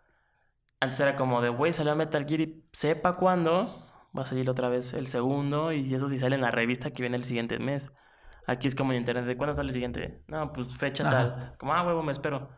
Antes 0.80 1.00
era 1.00 1.16
como 1.16 1.42
de, 1.42 1.50
güey, 1.50 1.74
salió 1.74 1.96
Metal 1.96 2.26
Gear 2.28 2.42
y 2.42 2.66
sepa 2.74 3.16
cuándo 3.16 3.88
va 4.18 4.24
a 4.24 4.26
salir 4.26 4.50
otra 4.50 4.70
vez 4.70 4.94
el 4.94 5.08
segundo 5.08 5.72
y 5.72 5.94
eso 5.94 6.10
sí 6.10 6.18
sale 6.18 6.36
en 6.36 6.42
la 6.42 6.52
revista 6.52 6.92
que 6.92 7.04
viene 7.04 7.18
el 7.18 7.26
siguiente 7.26 7.60
mes. 7.60 7.94
Aquí 8.48 8.68
es 8.68 8.76
como 8.76 8.92
en 8.94 9.00
internet, 9.00 9.26
¿de 9.26 9.38
cuándo 9.38 9.54
sale 9.56 9.70
el 9.70 9.74
siguiente? 9.74 10.24
No, 10.28 10.52
pues 10.54 10.76
fecha 10.76 11.08
Ajá. 11.08 11.12
tal. 11.12 11.56
Como, 11.58 11.74
ah, 11.74 11.86
huevo, 11.86 12.04
me 12.04 12.12
espero. 12.12 12.50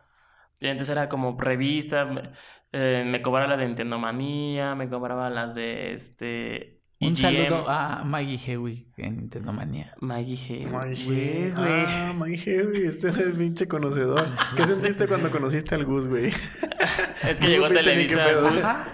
Y 0.60 0.68
antes 0.68 0.88
era 0.88 1.08
como 1.08 1.38
revista, 1.38 2.04
me, 2.04 2.30
eh, 2.72 3.04
me 3.06 3.22
cobraba 3.22 3.48
la 3.48 3.56
de 3.56 3.66
Nintendo 3.66 3.98
Manía, 3.98 4.74
me 4.74 4.88
cobraba 4.88 5.30
las 5.30 5.54
de 5.54 5.92
este. 5.94 6.80
Un 7.00 7.08
EGM. 7.12 7.16
saludo 7.16 7.68
a 7.68 8.02
Maggie 8.04 8.38
Hewitt 8.52 8.88
en 8.98 9.16
Nintendo 9.18 9.52
Manía. 9.52 9.94
Maggie 10.00 10.36
G. 10.36 10.66
Maggie. 10.70 11.52
Güey. 11.54 11.84
Ah, 11.86 12.12
Maggie, 12.16 12.62
güey. 12.62 12.86
Este 12.86 13.10
es 13.10 13.18
el 13.18 13.34
pinche 13.36 13.68
conocedor. 13.68 14.34
Sí, 14.36 14.56
¿Qué 14.56 14.66
sentiste 14.66 15.04
sí, 15.04 15.08
cuando 15.08 15.26
sí. 15.28 15.32
conociste 15.32 15.74
al 15.74 15.84
Gus, 15.84 16.06
güey? 16.08 16.32
Es 17.28 17.40
que 17.40 17.48
llegó 17.48 17.66
a 17.66 17.70
Televisa. 17.70 18.86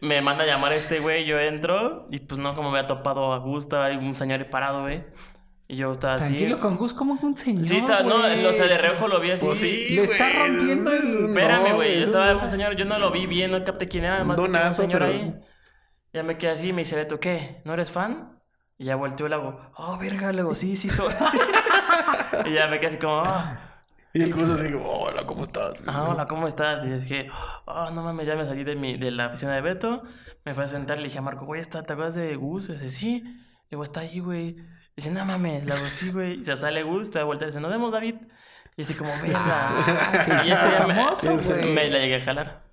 me 0.00 0.20
manda 0.22 0.44
a 0.44 0.46
llamar 0.46 0.72
este 0.72 1.00
güey, 1.00 1.24
yo 1.24 1.38
entro 1.38 2.08
y 2.10 2.20
pues 2.20 2.38
no, 2.40 2.54
como 2.54 2.70
me 2.70 2.78
había 2.78 2.86
topado 2.88 3.32
a 3.32 3.38
Gusto, 3.38 3.80
hay 3.80 3.96
un 3.96 4.16
señor 4.16 4.48
parado, 4.50 4.82
güey. 4.82 5.04
Y 5.66 5.76
yo 5.76 5.92
estaba 5.92 6.14
así. 6.16 6.34
Tranquilo 6.36 6.60
con 6.60 6.76
Gus, 6.76 6.92
como 6.92 7.14
un 7.14 7.36
señor. 7.36 7.64
Sí, 7.64 7.76
estaba, 7.78 8.02
no, 8.02 8.18
güey? 8.18 8.44
o 8.44 8.52
sea, 8.52 8.66
de 8.66 8.76
reojo 8.78 9.08
lo 9.08 9.18
vi 9.20 9.30
así. 9.30 9.46
Pues 9.46 9.58
sí, 9.60 9.96
Le 9.96 10.02
está 10.02 10.28
rompiendo 10.30 10.90
el- 10.92 11.02
Espérame, 11.28 11.68
no, 11.70 11.74
güey. 11.76 11.98
es 12.00 12.06
estaba 12.06 12.36
un- 12.36 12.48
señor, 12.48 12.76
yo 12.76 12.84
no 12.84 12.98
lo 12.98 13.10
vi 13.10 13.26
bien, 13.26 13.50
no 13.50 13.64
capté 13.64 13.88
quién 13.88 14.04
era. 14.04 14.16
Además, 14.16 14.36
donazo, 14.36 14.82
un 14.82 14.88
señor 14.90 15.02
pero- 15.06 15.12
ahí. 15.12 15.34
Ya 16.12 16.22
me 16.22 16.36
quedé 16.38 16.50
así 16.52 16.68
y 16.68 16.72
me 16.72 16.82
dice, 16.82 16.94
Beto, 16.96 17.18
¿qué? 17.18 17.60
¿No 17.64 17.72
eres 17.74 17.90
fan? 17.90 18.38
Y 18.78 18.84
ya 18.84 18.94
volteó 18.96 19.26
y 19.26 19.30
le 19.30 19.34
hago, 19.36 19.60
oh, 19.76 19.96
verga, 19.98 20.30
le 20.32 20.42
digo, 20.42 20.54
sí, 20.54 20.76
sí 20.76 20.90
soy. 20.90 21.12
y 22.46 22.52
ya 22.54 22.66
me 22.68 22.78
quedé 22.78 22.88
así 22.88 22.98
como, 22.98 23.22
ah, 23.24 23.58
Y 24.12 24.22
el 24.22 24.34
Gus 24.34 24.48
así 24.50 24.70
como, 24.72 24.90
hola, 24.90 25.26
¿cómo 25.26 25.42
estás? 25.44 25.74
ah, 25.86 26.04
hola, 26.10 26.26
¿cómo 26.26 26.46
estás? 26.46 26.84
Y 26.84 26.88
dije, 26.88 27.28
oh, 27.66 27.90
no 27.90 28.02
mames, 28.02 28.26
ya 28.26 28.36
me 28.36 28.44
salí 28.46 28.64
de, 28.64 28.76
mi, 28.76 28.96
de 28.96 29.10
la 29.10 29.28
oficina 29.28 29.54
de 29.54 29.60
Beto. 29.60 30.02
Me 30.44 30.54
fui 30.54 30.62
a 30.64 30.68
sentar 30.68 30.98
y 30.98 31.00
le 31.00 31.06
dije 31.08 31.18
a 31.18 31.22
Marco, 31.22 31.46
güey, 31.46 31.60
¿está, 31.60 31.82
¿te 31.82 31.92
acuerdas 31.94 32.14
de 32.14 32.36
Gus? 32.36 32.68
Y 32.68 32.72
dice, 32.74 32.90
sí. 32.90 33.22
Le 33.22 33.70
digo, 33.70 33.82
está 33.82 34.00
ahí, 34.00 34.20
güey. 34.20 34.56
Dice, 34.96 35.10
no 35.10 35.24
mames, 35.24 35.66
la 35.66 35.74
hago 35.74 35.86
sí, 35.86 36.10
güey. 36.10 36.40
Y 36.40 36.44
se 36.44 36.56
sale 36.56 36.82
gusta, 36.82 37.24
vuelta 37.24 37.44
y 37.44 37.48
dice, 37.48 37.60
nos 37.60 37.70
vemos, 37.70 37.92
David. 37.92 38.14
Y 38.76 38.82
así 38.82 38.94
como, 38.94 39.10
verga. 39.22 39.38
Ah, 39.40 40.42
y 40.44 40.50
eso 40.50 40.66
ya 40.70 40.86
me, 40.86 40.94
me 41.74 41.90
la 41.90 41.98
llegué 41.98 42.16
a 42.16 42.24
jalar. 42.24 42.64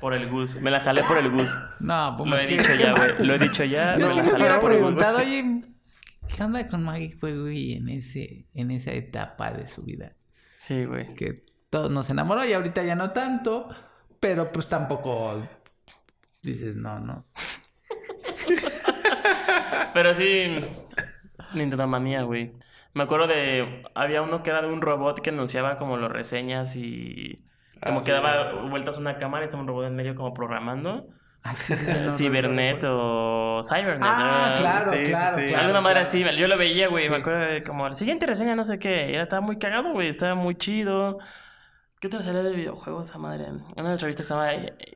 por 0.00 0.14
el 0.14 0.28
Gus. 0.28 0.56
Me 0.56 0.70
la 0.70 0.80
jalé 0.80 1.02
por 1.04 1.18
el 1.18 1.30
Gus. 1.30 1.50
No, 1.78 2.14
pues 2.16 2.30
Lo 2.30 2.38
he 2.38 2.46
dicho 2.46 2.74
ya, 2.74 2.94
güey. 2.94 3.26
Lo 3.26 3.34
he 3.34 3.38
dicho 3.38 3.64
ya. 3.64 3.98
Yo 3.98 4.06
me 4.08 4.12
sí 4.12 4.22
me 4.22 4.32
hubiera 4.34 4.60
preguntado, 4.60 5.18
oye, 5.18 5.62
¿qué 6.28 6.42
onda 6.42 6.66
con 6.68 6.82
Maggie 6.84 7.16
fue, 7.18 7.36
güey, 7.36 7.74
en, 7.74 7.88
ese, 7.88 8.46
en 8.54 8.70
esa 8.70 8.92
etapa 8.92 9.52
de 9.52 9.66
su 9.66 9.82
vida? 9.82 10.14
Sí, 10.60 10.84
güey. 10.84 11.14
Que 11.14 11.42
todos 11.68 11.90
nos 11.90 12.10
enamoró 12.10 12.44
y 12.44 12.52
ahorita 12.52 12.82
ya 12.82 12.96
no 12.96 13.10
tanto, 13.10 13.68
pero 14.18 14.50
pues 14.50 14.68
tampoco 14.68 15.42
dices, 16.42 16.76
no, 16.76 16.98
no. 16.98 17.26
Pero 19.94 20.14
sí, 20.14 20.64
Nintendo 21.54 21.86
manía, 21.86 22.22
güey. 22.22 22.52
Me 22.94 23.02
acuerdo 23.04 23.26
de. 23.26 23.82
Había 23.94 24.22
uno 24.22 24.42
que 24.42 24.50
era 24.50 24.62
de 24.62 24.68
un 24.68 24.80
robot 24.80 25.20
que 25.20 25.30
anunciaba 25.30 25.78
como 25.78 25.96
las 25.96 26.10
reseñas 26.10 26.76
y. 26.76 27.44
Como 27.82 28.00
Ah, 28.00 28.02
que 28.02 28.06
sí. 28.06 28.12
daba 28.12 28.52
vueltas 28.68 28.98
una 28.98 29.16
cámara 29.16 29.44
y 29.44 29.46
estaba 29.46 29.62
un 29.62 29.68
robot 29.68 29.86
en 29.86 29.96
medio 29.96 30.14
como 30.14 30.34
programando. 30.34 31.06
Sí, 31.62 31.74
no 32.04 32.12
Cibernet 32.12 32.84
o 32.86 33.62
Cybernet. 33.64 34.02
Ah, 34.02 34.48
¿no? 34.50 34.56
claro, 34.60 34.90
Sí, 34.90 35.04
claro, 35.04 35.36
sí. 35.38 35.46
claro. 35.46 35.62
Alguna 35.62 35.80
madre 35.80 36.00
claro. 36.04 36.08
así, 36.30 36.38
yo 36.38 36.46
lo 36.48 36.58
veía, 36.58 36.88
güey. 36.88 37.08
Me 37.08 37.16
acuerdo 37.16 37.40
de 37.40 37.62
como 37.62 37.88
la 37.88 37.96
siguiente 37.96 38.26
reseña, 38.26 38.54
no 38.54 38.64
sé 38.64 38.78
qué. 38.78 39.14
Era, 39.14 39.22
estaba 39.22 39.40
muy 39.40 39.58
cagado, 39.58 39.92
güey. 39.92 40.08
Estaba 40.08 40.34
muy 40.34 40.54
chido. 40.56 41.18
¿Qué 42.00 42.08
te 42.10 42.18
salía 42.22 42.42
de 42.42 42.52
videojuegos, 42.54 43.08
esa 43.08 43.18
madre? 43.18 43.46
Una 43.76 43.96
revista 43.96 44.22
que 44.22 44.26
se 44.28 44.34
llama 44.34 44.52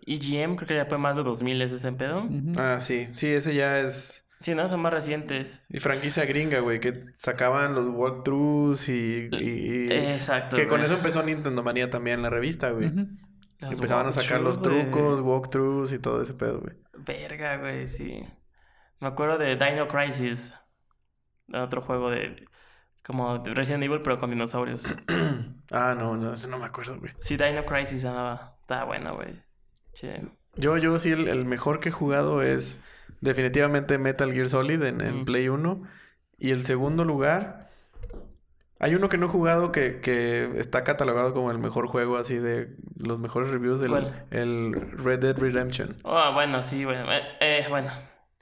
EGM, 0.06 0.56
creo 0.56 0.68
que 0.68 0.74
ya 0.76 0.86
fue 0.86 0.98
más 0.98 1.16
de 1.16 1.22
2000 1.22 1.62
ese 1.62 1.92
pedo. 1.92 2.24
Ujú. 2.24 2.52
Ah, 2.58 2.78
sí. 2.80 3.08
Sí, 3.14 3.28
ese 3.28 3.54
ya 3.54 3.78
es... 3.78 4.23
Sí, 4.44 4.54
¿no? 4.54 4.68
Son 4.68 4.78
más 4.82 4.92
recientes. 4.92 5.64
Y 5.70 5.80
franquicia 5.80 6.26
gringa, 6.26 6.60
güey, 6.60 6.78
que 6.78 7.00
sacaban 7.16 7.74
los 7.74 7.86
walkthroughs 7.88 8.90
y... 8.90 9.30
y- 9.32 9.86
y- 9.86 9.88
Exacto. 9.90 10.54
Que 10.54 10.66
con 10.66 10.82
eso 10.84 10.92
empezó 10.94 11.22
Nintendo 11.22 11.62
Manía 11.62 11.88
también, 11.88 12.20
la 12.20 12.28
revista, 12.28 12.68
güey. 12.70 12.92
Los 13.60 13.72
Empezaban 13.72 14.06
a 14.06 14.12
sacar 14.12 14.42
los 14.42 14.60
trucos, 14.60 15.22
güey. 15.22 15.32
walkthroughs 15.34 15.92
y 15.92 15.98
todo 15.98 16.20
ese 16.20 16.34
pedo, 16.34 16.60
güey. 16.60 16.74
Verga, 16.92 17.56
güey, 17.56 17.86
sí. 17.86 18.22
Me 19.00 19.08
acuerdo 19.08 19.38
de 19.38 19.56
Dino 19.56 19.88
Crisis. 19.88 20.54
Otro 21.50 21.80
juego 21.80 22.10
de. 22.10 22.44
Como 23.02 23.38
de 23.38 23.54
Resident 23.54 23.84
Evil, 23.84 24.02
pero 24.02 24.20
con 24.20 24.28
dinosaurios. 24.28 24.84
ah, 25.70 25.94
no, 25.96 26.16
no, 26.18 26.34
ese 26.34 26.48
no 26.48 26.58
me 26.58 26.66
acuerdo, 26.66 26.98
güey. 27.00 27.12
Sí, 27.20 27.38
Dino 27.38 27.64
Crisis 27.64 28.02
se 28.02 28.08
llamaba. 28.08 28.58
Estaba 28.60 28.84
bueno, 28.84 29.14
güey. 29.16 29.42
Che. 29.94 30.22
Yo, 30.56 30.76
yo 30.76 30.98
sí, 30.98 31.12
el, 31.12 31.28
el 31.28 31.46
mejor 31.46 31.80
que 31.80 31.88
he 31.88 31.92
jugado 31.92 32.42
es 32.42 32.78
definitivamente 33.20 33.98
Metal 33.98 34.32
Gear 34.32 34.48
Solid 34.48 34.82
en, 34.82 35.00
en 35.00 35.20
Mm. 35.22 35.24
Play 35.24 35.48
1. 35.48 35.82
Y 36.38 36.50
el 36.50 36.64
segundo 36.64 37.04
lugar, 37.04 37.70
hay 38.80 38.94
uno 38.94 39.08
que 39.08 39.16
no 39.18 39.26
he 39.26 39.28
jugado 39.28 39.72
que, 39.72 40.00
que 40.00 40.50
está 40.58 40.84
catalogado 40.84 41.32
como 41.32 41.50
el 41.50 41.58
mejor 41.58 41.86
juego, 41.86 42.16
así 42.16 42.36
de 42.36 42.76
los 42.98 43.18
mejores 43.18 43.50
reviews 43.50 43.80
del 43.80 43.90
¿Cuál? 43.92 44.26
el 44.30 44.74
Red 44.98 45.20
Dead 45.20 45.38
Redemption. 45.38 45.96
Oh, 46.02 46.32
bueno, 46.32 46.62
sí, 46.62 46.84
bueno. 46.84 47.10
Eh, 47.12 47.22
eh, 47.40 47.66
bueno. 47.68 47.90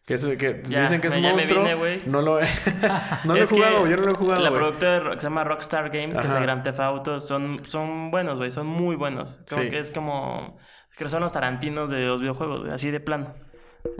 Que, 0.07 0.15
es, 0.15 0.27
que 0.27 0.63
Ya, 0.67 0.83
dicen 0.83 1.01
que 1.01 1.09
es 1.09 1.15
un 1.15 1.23
monstruo. 1.23 1.63
vine, 1.63 2.03
no 2.07 2.23
lo 2.23 2.41
he, 2.43 2.49
no 3.25 3.35
lo 3.35 3.43
he 3.43 3.47
jugado, 3.47 3.87
yo 3.87 3.97
no 3.97 4.03
lo 4.07 4.13
he 4.13 4.17
jugado. 4.17 4.43
La 4.43 4.49
güey. 4.51 4.61
productora 4.61 5.11
que 5.15 5.21
se 5.21 5.23
llama 5.29 5.45
Rockstar 5.45 5.91
Games, 5.91 6.17
que 6.19 6.27
es 6.27 6.33
Ajá. 6.33 6.41
Grand 6.41 6.65
Theft 6.65 6.81
Auto, 6.81 7.21
son, 7.21 7.61
son 7.69 8.11
buenos, 8.11 8.37
güey. 8.39 8.51
Son 8.51 8.67
muy 8.67 8.97
buenos. 8.97 9.45
Como 9.49 9.63
Sí. 9.63 9.71
que 9.71 9.79
es 9.79 9.93
como... 9.93 10.59
Que 10.99 11.09
son 11.09 11.23
los 11.23 11.33
tarantinos 11.33 11.89
de 11.89 12.05
los 12.07 12.21
videojuegos. 12.21 12.69
Así 12.73 12.91
de 12.91 12.99
plano. 12.99 13.33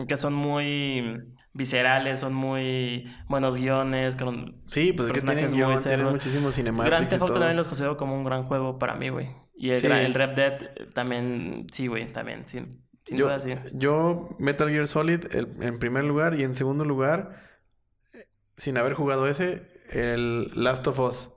Que 0.09 0.17
son 0.17 0.33
muy 0.35 1.23
viscerales, 1.55 2.21
son 2.21 2.35
muy 2.35 3.13
buenos 3.29 3.57
guiones, 3.59 4.17
con 4.17 4.53
Sí, 4.67 4.93
pues 4.93 5.09
es 5.09 5.15
que 5.15 5.21
tienen, 5.21 5.45
muy 5.51 5.77
tienen 5.77 6.07
muchísimos 6.07 6.55
Grand 6.57 6.77
cinemáticos 6.77 7.03
y 7.03 7.07
Theft 7.09 7.23
Auto 7.23 7.33
también 7.35 7.57
los 7.57 7.69
considero 7.69 7.97
como 7.97 8.15
un 8.15 8.25
gran 8.25 8.45
juego 8.45 8.79
para 8.79 8.95
mí, 8.95 9.09
güey. 9.11 9.31
Y 9.55 9.71
el, 9.71 9.77
Sí. 9.77 9.87
el 9.87 10.15
Red 10.15 10.31
Dead 10.31 10.63
eh, 10.63 10.87
también, 10.95 11.67
sí, 11.71 11.87
güey, 11.89 12.11
también, 12.13 12.49
sin, 12.49 12.83
sin 13.05 13.19
yo, 13.19 13.27
duda, 13.27 13.41
sí. 13.41 13.55
yo, 13.75 14.31
Metal 14.39 14.69
Gear 14.71 14.89
Solid 14.89 15.27
el- 15.35 15.63
en 15.63 15.79
primer 15.79 16.05
lugar 16.05 16.35
y 16.39 16.43
en 16.45 16.55
segundo 16.55 16.85
lugar, 16.85 17.43
sin 18.57 18.79
haber 18.79 18.95
jugado 18.95 19.27
ese, 19.29 19.69
el 19.91 20.51
Last 20.55 20.87
of 20.87 20.99
Us. 21.01 21.31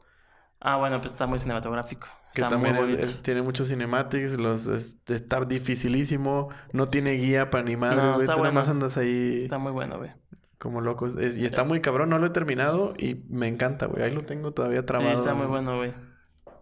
Ah, 0.62 0.78
bueno, 0.78 1.02
pues 1.02 1.12
está 1.12 1.28
muy 1.28 1.39
cinematográfico. 1.39 2.08
Que 2.36 2.41
está 2.41 2.49
también 2.49 2.75
muy 2.75 2.83
es- 2.83 2.89
bonito. 2.91 3.03
es- 3.09 3.23
tiene 3.23 3.41
muchos 3.41 3.67
cinematics, 3.69 4.38
los, 4.38 4.67
es- 4.67 4.97
está 5.07 5.39
dificilísimo, 5.45 6.49
no 6.73 6.88
tiene 6.89 7.13
guía 7.13 7.49
para 7.49 7.63
ni 7.63 7.75
madre, 7.75 7.97
No, 7.97 8.13
güey. 8.15 8.19
está 8.21 8.36
nada 8.36 8.51
más 8.51 8.65
bueno. 8.67 8.71
andas 8.71 8.97
ahí 8.97 9.38
Está 9.38 9.57
muy 9.57 9.71
bueno, 9.71 9.97
güey. 9.97 10.11
como 10.59 10.81
locos. 10.81 11.15
Es- 11.17 11.38
y 11.38 11.45
está 11.45 11.63
muy 11.63 11.81
cabrón, 11.81 12.09
no 12.09 12.19
lo 12.19 12.27
he 12.27 12.29
terminado 12.31 12.93
y 12.97 13.15
me 13.29 13.47
encanta, 13.47 13.86
güey. 13.88 14.03
Ahí 14.03 14.11
lo 14.11 14.25
tengo 14.25 14.51
todavía 14.51 14.81
Sí, 14.81 14.86
trabado. 14.86 15.15
está 15.15 15.33
muy 15.33 15.47
bueno, 15.47 15.77
güey. 15.77 15.93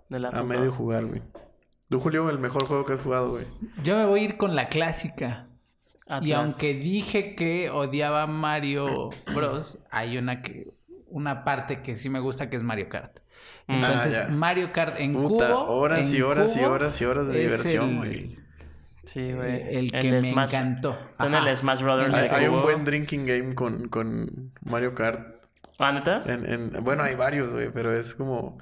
De 0.10 0.20
la 0.20 0.30
A 0.30 0.44
medio 0.44 0.70
jugar, 0.72 1.06
güey. 1.06 1.22
Tú, 1.90 2.00
Julio, 2.00 2.30
el 2.30 2.40
mejor 2.40 2.66
juego 2.66 2.86
que 2.86 2.94
has 2.94 3.02
jugado, 3.02 3.32
güey. 3.32 3.46
Yo 3.84 3.96
me 3.98 4.06
voy 4.06 4.22
a 4.22 4.24
ir 4.24 4.38
con 4.38 4.56
la 4.56 4.68
clásica. 4.70 5.46
Y 6.22 6.32
aunque 6.34 6.74
dije 6.74 7.34
que 7.36 7.70
odiaba 7.70 8.28
Mario 8.28 9.10
Bros, 9.34 9.80
hay 9.90 10.18
una 10.18 10.42
que 10.42 10.68
una 11.08 11.44
parte 11.44 11.82
que 11.82 11.96
sí 11.96 12.10
me 12.10 12.20
gusta 12.20 12.50
que 12.50 12.56
es 12.58 12.64
Mario 12.64 12.90
Kart. 12.90 13.20
Entonces, 13.68 14.18
Ah, 14.18 14.28
ya. 14.28 14.34
Mario 14.34 14.72
Kart 14.74 14.96
en 15.00 15.14
Puta, 15.14 15.48
cubo. 15.50 15.66
horas 15.78 16.10
en 16.10 16.16
y 16.18 16.22
horas 16.22 16.56
y 16.56 16.60
cubo, 16.60 16.72
horas 16.72 17.02
y 17.02 17.06
horas 17.06 17.28
de 17.28 17.34
es 17.46 17.52
diversión, 17.52 17.90
el- 17.92 17.96
güey. 17.98 18.40
Sí, 19.06 19.34
güey. 19.34 19.76
El 19.78 19.92
que 19.92 20.12
me 20.12 20.20
encantó. 20.44 20.98
Ajá. 21.18 21.50
el 21.50 21.58
Smash 21.58 21.82
Brothers 21.82 22.14
Hay, 22.16 22.30
hay 22.30 22.48
un 22.48 22.62
buen 22.62 22.86
drinking 22.86 23.26
game 23.26 23.56
con, 23.56 23.88
con 23.90 24.52
Mario 24.62 24.94
Kart. 24.96 25.28
¿Ah, 25.80 25.92
neta? 25.92 26.24
En, 26.26 26.46
en- 26.46 26.84
bueno, 26.84 27.04
hay 27.04 27.16
varios, 27.16 27.52
güey, 27.52 27.70
pero 27.72 27.94
es 27.98 28.16
como... 28.16 28.60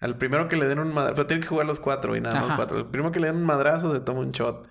Al 0.00 0.16
primero 0.16 0.48
que 0.48 0.56
le 0.56 0.66
den 0.68 0.78
un 0.78 0.92
madrazo... 0.92 1.14
Pero 1.16 1.26
tienen 1.26 1.42
que 1.42 1.48
jugar 1.48 1.66
los 1.66 1.80
cuatro 1.80 2.16
y 2.16 2.20
nada 2.20 2.34
más 2.36 2.44
Ajá. 2.46 2.56
cuatro. 2.56 2.78
El 2.78 2.86
primero 2.86 3.12
que 3.12 3.20
le 3.20 3.26
den 3.28 3.36
un 3.36 3.44
madrazo 3.44 3.92
se 3.92 4.00
toma 4.00 4.20
un 4.20 4.32
shot. 4.32 4.66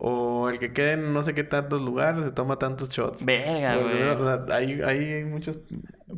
O 0.00 0.48
el 0.48 0.60
que 0.60 0.72
quede 0.72 0.92
en 0.92 1.12
no 1.12 1.22
sé 1.22 1.34
qué 1.34 1.42
tantos 1.42 1.82
lugares 1.82 2.24
se 2.24 2.30
toma 2.30 2.56
tantos 2.56 2.88
shots. 2.90 3.24
Verga, 3.24 3.78
O 3.78 3.82
güey. 3.82 4.16
sea, 4.48 4.56
hay, 4.56 4.80
hay 4.80 5.24
muchos... 5.24 5.58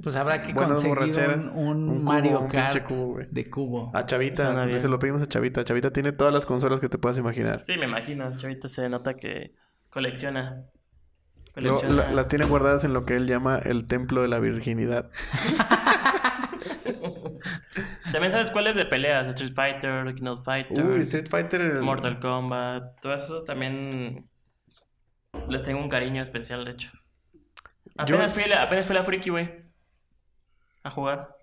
Pues 0.02 0.16
habrá 0.16 0.42
que 0.42 0.52
conseguir 0.52 0.98
un, 0.98 1.48
un 1.48 1.88
Un 1.88 1.98
cubo, 2.00 2.12
Mario 2.12 2.40
un 2.40 2.48
pinche 2.50 2.56
Kart 2.80 2.84
cubo, 2.86 3.06
güey. 3.14 3.26
de 3.30 3.48
cubo. 3.48 3.90
A 3.94 4.04
Chavita, 4.04 4.68
se 4.78 4.88
lo 4.88 4.98
pedimos 4.98 5.22
a 5.22 5.26
Chavita. 5.28 5.64
Chavita 5.64 5.90
tiene 5.92 6.12
todas 6.12 6.32
las 6.34 6.44
consolas 6.44 6.78
que 6.80 6.88
te 6.90 6.98
puedas 6.98 7.16
imaginar. 7.16 7.62
Sí, 7.64 7.76
me 7.78 7.86
imagino. 7.86 8.36
Chavita 8.36 8.68
se 8.68 8.86
nota 8.90 9.14
que 9.14 9.54
colecciona. 9.88 10.66
Lo- 11.56 11.72
Colecciona. 11.74 11.94
la- 11.94 12.12
las 12.12 12.28
tiene 12.28 12.44
guardadas 12.44 12.84
en 12.84 12.92
lo 12.92 13.04
que 13.06 13.16
él 13.16 13.26
llama 13.26 13.58
el 13.58 13.86
templo 13.86 14.20
de 14.22 14.28
la 14.28 14.38
virginidad. 14.40 15.10
También 18.12 18.32
sabes 18.32 18.50
cuáles 18.50 18.74
de 18.74 18.84
peleas. 18.86 19.28
Street 19.28 19.54
Fighter, 19.54 20.14
King 20.14 20.26
of 20.26 20.44
Fighter, 20.44 20.84
Uy, 20.84 21.00
Street 21.02 21.28
Fighter... 21.30 21.60
el- 21.60 21.82
Mortal 21.82 22.18
Kombat. 22.20 23.00
Todos 23.00 23.24
esos 23.24 23.44
también 23.44 24.28
les 25.48 25.62
tengo 25.62 25.80
un 25.80 25.88
cariño 25.88 26.22
especial, 26.22 26.64
de 26.64 26.72
hecho. 26.72 26.90
Yo- 28.06 28.16
Apenas, 28.16 28.32
fui, 28.32 28.42
a 28.44 28.48
la- 28.48 28.62
apenas 28.62 28.86
fui 28.86 28.96
a 28.96 29.00
la 29.00 29.04
Friki, 29.04 29.30
güey. 29.30 29.64
A 30.82 30.90
jugar. 30.90 31.36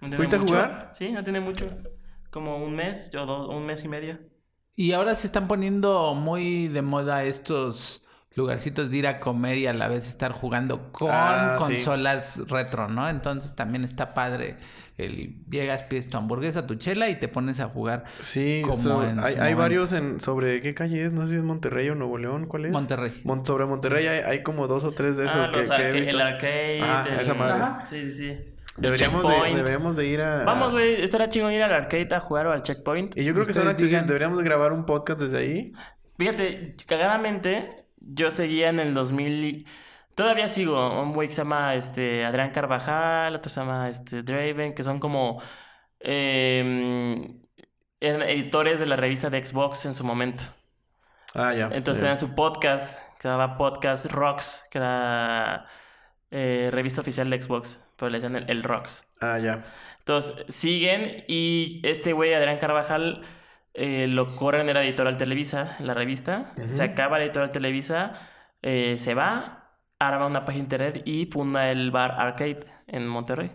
No 0.00 0.16
¿Fuiste 0.16 0.36
a 0.36 0.38
jugar? 0.38 0.90
Sí, 0.94 1.10
no 1.12 1.22
tiene 1.24 1.40
mucho. 1.40 1.66
Como 2.30 2.56
un 2.62 2.74
mes, 2.74 3.10
yo 3.12 3.24
dos, 3.26 3.48
un 3.48 3.64
mes 3.66 3.84
y 3.84 3.88
medio. 3.88 4.18
Y 4.74 4.92
ahora 4.92 5.14
se 5.14 5.26
están 5.26 5.48
poniendo 5.48 6.14
muy 6.14 6.68
de 6.68 6.82
moda 6.82 7.24
estos 7.24 8.02
lugarcitos 8.34 8.90
de 8.90 8.96
ir 8.98 9.06
a 9.06 9.20
comer 9.20 9.56
y 9.56 9.66
a 9.66 9.72
la 9.72 9.88
vez 9.88 10.06
estar 10.06 10.32
jugando 10.32 10.92
con 10.92 11.08
Ah, 11.10 11.56
sí. 11.60 11.64
consolas 11.76 12.42
retro, 12.48 12.88
¿no? 12.88 13.08
Entonces 13.08 13.54
también 13.54 13.84
está 13.84 14.12
padre. 14.12 14.58
El 14.96 15.34
llegas, 15.50 15.82
pides 15.82 16.08
tu 16.08 16.16
hamburguesa, 16.16 16.66
tu 16.66 16.76
chela 16.76 17.10
y 17.10 17.18
te 17.18 17.28
pones 17.28 17.60
a 17.60 17.66
jugar 17.68 18.04
Sí, 18.20 18.62
como 18.64 18.76
so- 18.76 19.02
en 19.04 19.18
hay, 19.18 19.34
hay 19.34 19.52
varios 19.54 19.92
en 19.92 20.20
sobre 20.20 20.62
qué 20.62 20.74
calle 20.74 21.04
es, 21.04 21.12
no 21.12 21.22
sé 21.26 21.32
si 21.32 21.36
es 21.36 21.42
Monterrey 21.42 21.90
o 21.90 21.94
Nuevo 21.94 22.16
León, 22.16 22.46
¿cuál 22.46 22.64
es? 22.64 22.72
Monterrey. 22.72 23.12
Mon- 23.24 23.44
sobre 23.44 23.66
Monterrey 23.66 24.06
hay, 24.06 24.20
hay 24.20 24.42
como 24.42 24.66
dos 24.68 24.84
o 24.84 24.92
tres 24.92 25.16
de 25.18 25.26
esos 25.26 25.36
ah, 25.36 25.50
que, 25.52 25.60
los 25.60 25.70
que 25.70 25.82
he 25.88 25.92
visto. 25.92 26.16
el 26.16 26.20
arcade. 26.22 26.78
El- 26.78 27.20
esa 27.20 27.34
madre. 27.34 27.54
Ajá. 27.54 27.86
Sí, 27.86 28.04
sí, 28.06 28.12
sí. 28.12 28.38
Deberíamos 28.78 29.22
de, 29.22 29.54
deberíamos 29.54 29.96
de 29.96 30.06
ir 30.06 30.20
a 30.20 30.44
Vamos, 30.44 30.72
güey. 30.72 31.02
Estará 31.02 31.28
chingón 31.28 31.52
ir 31.52 31.62
al 31.62 31.72
arcade 31.72 32.08
a 32.14 32.20
jugar 32.20 32.46
o 32.46 32.52
al 32.52 32.62
checkpoint. 32.62 33.16
Y 33.16 33.24
yo 33.24 33.32
creo 33.34 33.46
que 33.46 33.54
son 33.54 33.68
accesibles, 33.68 33.90
digan. 33.92 34.06
deberíamos 34.06 34.38
de 34.38 34.44
grabar 34.44 34.72
un 34.72 34.84
podcast 34.86 35.20
desde 35.20 35.38
ahí. 35.38 35.72
Fíjate, 36.18 36.74
cagadamente, 36.86 37.84
yo 38.00 38.30
seguía 38.30 38.68
en 38.70 38.80
el 38.80 38.94
2000. 38.94 39.66
Todavía 40.16 40.48
sigo. 40.48 41.02
Un 41.02 41.12
güey 41.12 41.28
que 41.28 41.34
se 41.34 41.42
llama 41.42 41.74
este, 41.74 42.24
Adrián 42.24 42.50
Carvajal, 42.50 43.36
otro 43.36 43.50
se 43.50 43.60
llama 43.60 43.90
este, 43.90 44.22
Draven, 44.22 44.74
que 44.74 44.82
son 44.82 44.98
como 44.98 45.42
eh, 46.00 47.30
eran 48.00 48.22
editores 48.22 48.80
de 48.80 48.86
la 48.86 48.96
revista 48.96 49.30
de 49.30 49.44
Xbox 49.44 49.84
en 49.84 49.94
su 49.94 50.04
momento. 50.04 50.44
Ah, 51.34 51.52
ya. 51.52 51.68
Entonces 51.70 51.98
tenían 51.98 52.16
su 52.16 52.34
podcast, 52.34 52.98
que 53.16 53.22
se 53.22 53.28
llamaba 53.28 53.58
Podcast 53.58 54.06
Rocks, 54.06 54.66
que 54.70 54.78
era 54.78 55.66
eh, 56.30 56.70
revista 56.72 57.02
oficial 57.02 57.28
de 57.28 57.42
Xbox, 57.42 57.84
pero 57.96 58.08
le 58.08 58.16
decían 58.16 58.36
el, 58.36 58.50
el 58.50 58.62
Rocks. 58.62 59.06
Ah, 59.20 59.38
ya. 59.38 59.64
Entonces 59.98 60.46
siguen 60.48 61.24
y 61.28 61.80
este 61.84 62.14
güey, 62.14 62.32
Adrián 62.32 62.58
Carvajal, 62.58 63.22
eh, 63.74 64.06
lo 64.06 64.34
corren 64.36 64.66
de 64.66 64.72
la 64.72 64.82
editorial 64.82 65.18
Televisa, 65.18 65.76
la 65.80 65.92
revista. 65.92 66.54
Se 66.70 66.82
acaba 66.82 67.18
la 67.18 67.24
editorial 67.24 67.52
Televisa, 67.52 68.14
eh, 68.62 68.96
se 68.98 69.14
va 69.14 69.65
arma 69.98 70.26
una 70.26 70.44
página 70.44 70.64
de 70.68 70.76
internet 70.76 71.02
y 71.06 71.26
funda 71.26 71.70
el 71.70 71.90
bar 71.90 72.12
Arcade 72.18 72.60
en 72.86 73.06
Monterrey. 73.06 73.50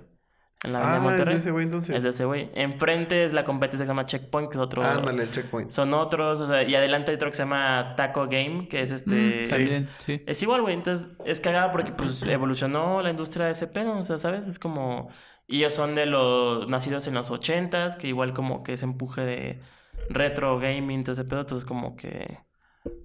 En 0.63 0.73
la 0.73 0.79
avenida 0.79 0.93
Ah, 0.93 0.97
es 0.97 1.03
Monterrey. 1.03 1.33
de 1.35 1.39
ese 1.39 1.51
güey 1.51 1.65
entonces. 1.65 1.95
Es 1.95 2.03
de 2.03 2.09
ese 2.09 2.25
güey. 2.25 2.51
Enfrente 2.53 3.25
es 3.25 3.33
la 3.33 3.43
competencia 3.43 3.83
que 3.83 3.87
se 3.87 3.91
llama 3.91 4.05
Checkpoint, 4.05 4.49
que 4.51 4.57
es 4.57 4.61
otro. 4.61 4.83
Ándale, 4.83 5.23
el 5.23 5.31
checkpoint. 5.31 5.71
Son 5.71 5.91
otros, 5.95 6.39
o 6.39 6.45
sea, 6.45 6.61
y 6.61 6.75
adelante 6.75 7.09
hay 7.09 7.15
otro 7.15 7.29
que 7.31 7.35
se 7.37 7.41
llama 7.43 7.93
Taco 7.97 8.27
Game, 8.27 8.67
que 8.67 8.81
es 8.83 8.91
este. 8.91 9.45
Mm, 9.45 9.49
también, 9.49 9.89
sí. 9.99 10.21
Es 10.27 10.41
igual, 10.43 10.61
güey. 10.61 10.75
Entonces, 10.75 11.17
es 11.25 11.39
cagado 11.39 11.71
porque 11.71 11.91
pues 11.93 12.21
evolucionó 12.23 13.01
la 13.01 13.09
industria 13.09 13.47
de 13.47 13.53
ese 13.53 13.67
pedo, 13.67 13.97
o 13.97 14.03
sea, 14.03 14.19
¿sabes? 14.19 14.47
Es 14.47 14.59
como. 14.59 15.09
y 15.47 15.57
Ellos 15.57 15.73
son 15.73 15.95
de 15.95 16.05
los 16.05 16.67
nacidos 16.69 17.07
en 17.07 17.15
los 17.15 17.31
ochentas, 17.31 17.95
que 17.95 18.07
igual 18.07 18.33
como 18.35 18.61
que 18.61 18.73
ese 18.73 18.85
empuje 18.85 19.21
de 19.21 19.61
retro 20.09 20.59
gaming, 20.59 21.03
todo 21.03 21.13
ese 21.13 21.25
pedo, 21.25 21.39
entonces 21.41 21.65
como 21.67 21.95
que 21.95 22.37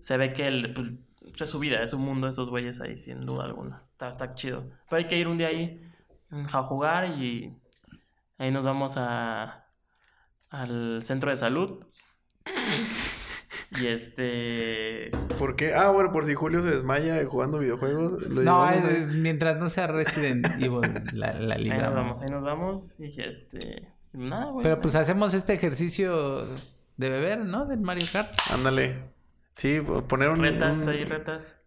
se 0.00 0.16
ve 0.18 0.34
que 0.34 0.46
el, 0.46 0.74
pues, 0.74 0.88
es 1.38 1.50
su 1.50 1.58
vida, 1.58 1.82
es 1.82 1.90
su 1.90 1.98
mundo, 1.98 2.28
esos 2.28 2.50
güeyes 2.50 2.80
ahí, 2.80 2.96
sin 2.98 3.24
duda 3.26 3.44
alguna. 3.44 3.82
Está, 3.92 4.08
está 4.08 4.34
chido. 4.34 4.64
Pero 4.88 4.98
hay 4.98 5.08
que 5.08 5.16
ir 5.18 5.28
un 5.28 5.38
día 5.38 5.48
ahí 5.48 5.80
mm, 6.30 6.46
a 6.52 6.62
jugar 6.62 7.18
y 7.18 7.56
ahí 8.38 8.50
nos 8.50 8.64
vamos 8.64 8.94
a 8.96 9.66
al 10.50 11.02
centro 11.02 11.30
de 11.30 11.36
salud. 11.36 11.84
Y 13.80 13.86
este. 13.88 15.10
¿Por 15.38 15.56
qué? 15.56 15.74
Ah, 15.74 15.90
bueno, 15.90 16.12
por 16.12 16.24
si 16.24 16.34
Julio 16.34 16.62
se 16.62 16.70
desmaya 16.70 17.22
jugando 17.26 17.58
videojuegos. 17.58 18.22
Lo 18.22 18.42
No, 18.42 18.64
llevamos 18.64 18.76
es, 18.76 18.84
a- 18.84 18.90
es 18.98 19.08
mientras 19.08 19.58
no 19.60 19.68
sea 19.70 19.86
Resident 19.88 20.46
Evil, 20.60 20.80
la, 21.12 21.34
la 21.34 21.54
Ahí 21.56 21.68
nos 21.68 21.94
vamos, 21.94 22.20
ahí 22.20 22.28
nos 22.30 22.44
vamos. 22.44 22.96
Y 23.00 23.20
este. 23.20 23.88
Nada, 24.12 24.46
güey. 24.52 24.62
Pero 24.62 24.80
pues 24.80 24.94
hacemos 24.94 25.34
este 25.34 25.52
ejercicio 25.52 26.44
de 26.96 27.10
beber, 27.10 27.40
¿no? 27.44 27.66
Del 27.66 27.80
Mario 27.80 28.06
Kart. 28.12 28.30
Ándale. 28.54 29.15
Sí, 29.56 29.80
poner 30.08 30.28
un... 30.28 30.40
Retas, 30.42 30.80
un- 30.86 30.88
ahí 30.90 31.04
retas. 31.04 31.60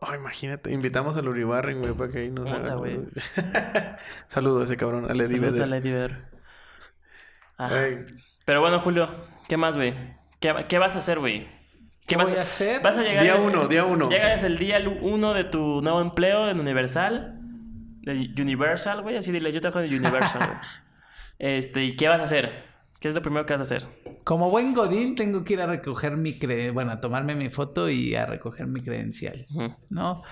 Oh, 0.00 0.14
imagínate, 0.14 0.70
invitamos 0.70 1.16
al 1.16 1.28
Uribarren, 1.28 1.80
güey, 1.80 1.94
para 1.94 2.10
que 2.10 2.18
ahí 2.18 2.30
nos 2.30 2.50
haga... 2.50 2.76
Saludos 4.26 4.62
a 4.62 4.64
ese 4.64 4.76
cabrón, 4.76 5.10
al 5.10 5.18
Eddie 5.20 5.36
Saludos 5.36 5.52
Vedder. 5.52 5.62
a 5.62 5.66
Lady 5.66 5.92
Bear. 5.92 6.30
Ah, 7.56 7.70
Ay, 7.72 7.98
Pero 8.44 8.60
bueno, 8.60 8.80
Julio, 8.80 9.08
¿qué 9.48 9.56
más, 9.56 9.76
güey? 9.76 9.94
¿Qué, 10.40 10.54
qué 10.68 10.78
vas 10.78 10.94
a 10.94 10.98
hacer, 10.98 11.18
güey? 11.18 11.48
¿Qué 12.06 12.16
vas 12.16 12.28
voy 12.28 12.38
a 12.38 12.42
hacer? 12.42 12.82
Vas 12.82 12.96
a 12.98 13.02
llegar. 13.02 13.22
Día 13.24 13.36
uno, 13.36 13.66
día 13.66 13.84
uno. 13.84 14.08
Llegas 14.10 14.42
el 14.44 14.56
día 14.58 14.78
uno 15.00 15.34
de 15.34 15.44
tu 15.44 15.80
nuevo 15.82 16.00
empleo 16.00 16.48
en 16.48 16.60
Universal. 16.60 17.38
De 18.02 18.30
Universal, 18.40 19.02
güey. 19.02 19.16
Así 19.16 19.32
dile, 19.32 19.52
yo 19.52 19.60
trabajo 19.60 19.80
en 19.80 19.92
Universal, 19.94 20.46
güey. 20.48 20.58
Este, 21.40 21.84
¿y 21.84 21.94
qué 21.96 22.08
vas 22.08 22.18
a 22.18 22.24
hacer? 22.24 22.64
¿Qué 23.00 23.08
es 23.08 23.14
lo 23.14 23.22
primero 23.22 23.46
que 23.46 23.54
vas 23.56 23.60
a 23.72 23.76
hacer? 23.76 23.88
Como 24.24 24.50
buen 24.50 24.74
godín 24.74 25.14
tengo 25.14 25.44
que 25.44 25.52
ir 25.54 25.60
a 25.60 25.66
recoger 25.66 26.16
mi 26.16 26.38
cre... 26.38 26.70
bueno, 26.72 26.92
a 26.92 26.96
tomarme 26.98 27.34
mi 27.34 27.48
foto 27.48 27.88
y 27.88 28.14
a 28.16 28.26
recoger 28.26 28.66
mi 28.66 28.82
credencial. 28.82 29.46
¿no? 29.88 30.22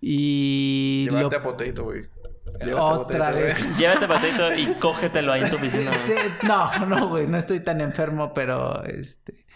Y 0.00 1.06
lo- 1.10 1.16
Llevarte 1.16 1.36
a 1.36 1.42
Potato, 1.42 1.84
güey. 1.84 2.02
Llévate 2.64 2.70
a 2.80 2.84
otra 2.84 3.18
Potato, 3.18 3.32
güey. 3.36 3.44
vez. 3.44 3.76
Llévate 3.78 4.08
patito 4.08 4.54
y 4.56 4.66
cógetelo 4.78 5.32
ahí 5.32 5.42
en 5.42 5.50
tu 5.50 5.56
oficina. 5.56 5.90
Te- 6.06 6.46
No, 6.46 6.86
no, 6.86 7.08
güey, 7.08 7.26
no 7.26 7.36
estoy 7.38 7.60
tan 7.60 7.80
enfermo, 7.80 8.32
pero 8.34 8.82
este. 8.84 9.46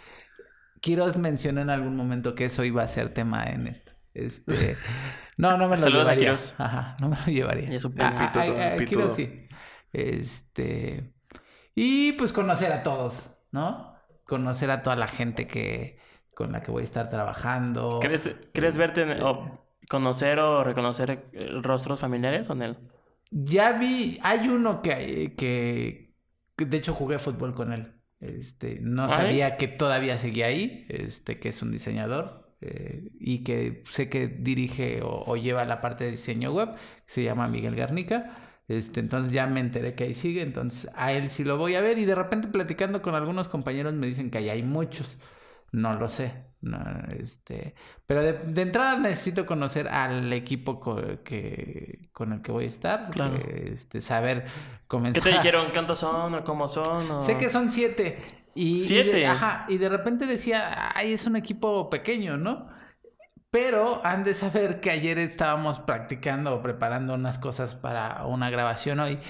Quiroz 0.81 1.17
mencionó 1.17 1.61
en 1.63 1.71
algún 1.71 1.97
momento 1.97 2.35
que 2.35 2.45
eso 2.47 2.63
iba 2.65 2.83
a 2.83 2.89
ser 2.89 3.09
tema 3.11 3.45
en 3.45 3.67
esto. 3.67 3.93
Este. 4.15 4.77
No, 5.37 5.59
no 5.59 5.69
me 5.69 5.75
lo 5.77 5.83
Saludos 5.83 6.07
a 6.07 6.15
llevaría. 6.15 6.25
Quiroz. 6.37 6.55
Ajá, 6.59 6.97
no 7.01 7.09
me 7.09 7.17
lo 7.17 7.25
llevaría. 7.27 7.73
Y 7.73 7.75
a 7.75 7.81
su 7.81 7.89
Ah, 7.99 8.15
ah, 8.15 8.33
pituto, 8.33 8.57
ah, 8.57 8.71
ah. 8.75 8.85
Quiroz 8.85 9.17
sí. 9.17 9.49
Este. 9.93 11.13
Y 11.75 12.13
pues 12.13 12.33
conocer 12.33 12.73
a 12.73 12.83
todos, 12.83 13.31
¿no? 13.51 13.95
Conocer 14.25 14.71
a 14.71 14.83
toda 14.83 14.97
la 14.97 15.09
gente 15.09 15.47
que 15.47 15.99
con 16.35 16.53
la 16.53 16.63
que 16.63 16.71
voy 16.71 16.83
a 16.83 16.85
estar 16.85 17.11
trabajando. 17.11 18.01
¿Crees, 18.01 18.29
¿crees 18.53 18.77
verte 18.77 19.03
en- 19.03 19.23
o 19.23 19.67
conocer 19.89 20.39
o 20.39 20.65
reconocer 20.65 21.31
rostros 21.63 22.01
familiares 22.01 22.49
con 22.49 22.63
él? 22.63 22.77
Ya 23.31 23.73
vi, 23.73 24.19
hay 24.23 24.49
uno 24.49 24.81
que, 24.83 25.35
que, 25.37 26.15
que 26.57 26.65
de 26.67 26.77
hecho 26.77 26.95
jugué 26.95 27.19
fútbol 27.19 27.55
con 27.55 27.73
él. 27.73 27.93
Este, 28.21 28.79
no 28.81 29.09
¿Ah, 29.09 29.09
sabía 29.11 29.57
que 29.57 29.69
todavía 29.69 30.19
seguía 30.19 30.47
ahí, 30.47 30.87
este, 30.89 31.39
que 31.41 31.49
es 31.51 31.61
un 31.63 31.73
diseñador 31.73 32.55
eh, 32.61 33.11
y 33.19 33.43
que 33.45 33.83
sé 33.91 34.09
que 34.09 34.29
dirige 34.29 35.03
o, 35.03 35.25
o 35.27 35.37
lleva 35.37 35.65
la 35.65 35.81
parte 35.81 36.05
de 36.05 36.13
diseño 36.13 36.53
web, 36.53 36.75
que 36.77 36.81
se 37.13 37.25
llama 37.25 37.49
Miguel 37.49 37.75
Garnica. 37.77 38.44
Este, 38.69 39.01
entonces 39.01 39.33
ya 39.33 39.47
me 39.47 39.61
enteré 39.61 39.95
que 39.95 40.05
ahí 40.05 40.15
sigue, 40.15 40.41
entonces 40.43 40.89
a 40.95 41.13
él 41.13 41.29
sí 41.31 41.45
lo 41.45 41.59
voy 41.59 41.75
a 41.75 41.83
ver 41.83 41.99
y 41.99 42.07
de 42.07 42.15
repente 42.15 42.49
platicando 42.49 43.03
con 43.03 43.15
algunos 43.15 43.49
compañeros 43.49 43.93
me 43.95 44.07
dicen 44.07 44.31
que 44.31 44.39
ahí 44.39 44.49
hay 44.49 44.63
muchos. 44.63 45.19
No 45.73 45.95
lo 45.95 46.09
sé. 46.09 46.45
No, 46.63 46.79
este, 47.19 47.75
pero 48.07 48.23
de, 48.23 48.33
de 48.33 48.63
entrada 48.63 48.99
necesito 48.99 49.45
conocer 49.45 49.87
al 49.89 50.33
equipo 50.33 50.81
co- 50.81 51.23
que, 51.23 52.09
con 52.13 52.33
el 52.33 52.41
que 52.41 52.53
voy 52.53 52.65
a 52.65 52.69
estar. 52.69 53.11
Claro. 53.11 53.35
Este, 53.37 54.01
saber 54.01 54.45
¿Qué 54.45 54.51
comenzar. 54.87 55.23
te 55.25 55.31
dijeron? 55.33 55.67
¿Cuántos 55.75 55.99
son 55.99 56.35
o 56.35 56.43
cómo 56.45 56.67
son? 56.69 57.11
o- 57.11 57.21
Sé 57.21 57.37
que 57.37 57.51
son 57.51 57.71
siete. 57.71 58.17
Y, 58.55 58.77
y 58.77 58.79
¿Siete? 58.79 59.17
de, 59.19 59.27
ajá, 59.27 59.67
y 59.69 59.77
de 59.77 59.89
repente 59.91 60.25
decía, 60.27 60.91
ay, 60.95 61.13
es 61.13 61.27
un 61.27 61.37
equipo 61.37 61.91
pequeño, 61.91 62.39
¿no? 62.39 62.69
Pero 63.55 64.05
han 64.05 64.25
de 64.25 64.35
saber 64.35 64.81
que 64.81 64.91
ayer 64.91 65.17
estábamos 65.21 65.79
practicando 65.79 66.57
o 66.57 66.61
preparando 66.61 67.15
unas 67.15 67.39
cosas 67.39 67.77
para 67.77 68.27
una 68.27 68.51
grabación 68.51 68.99
hoy. 68.99 69.21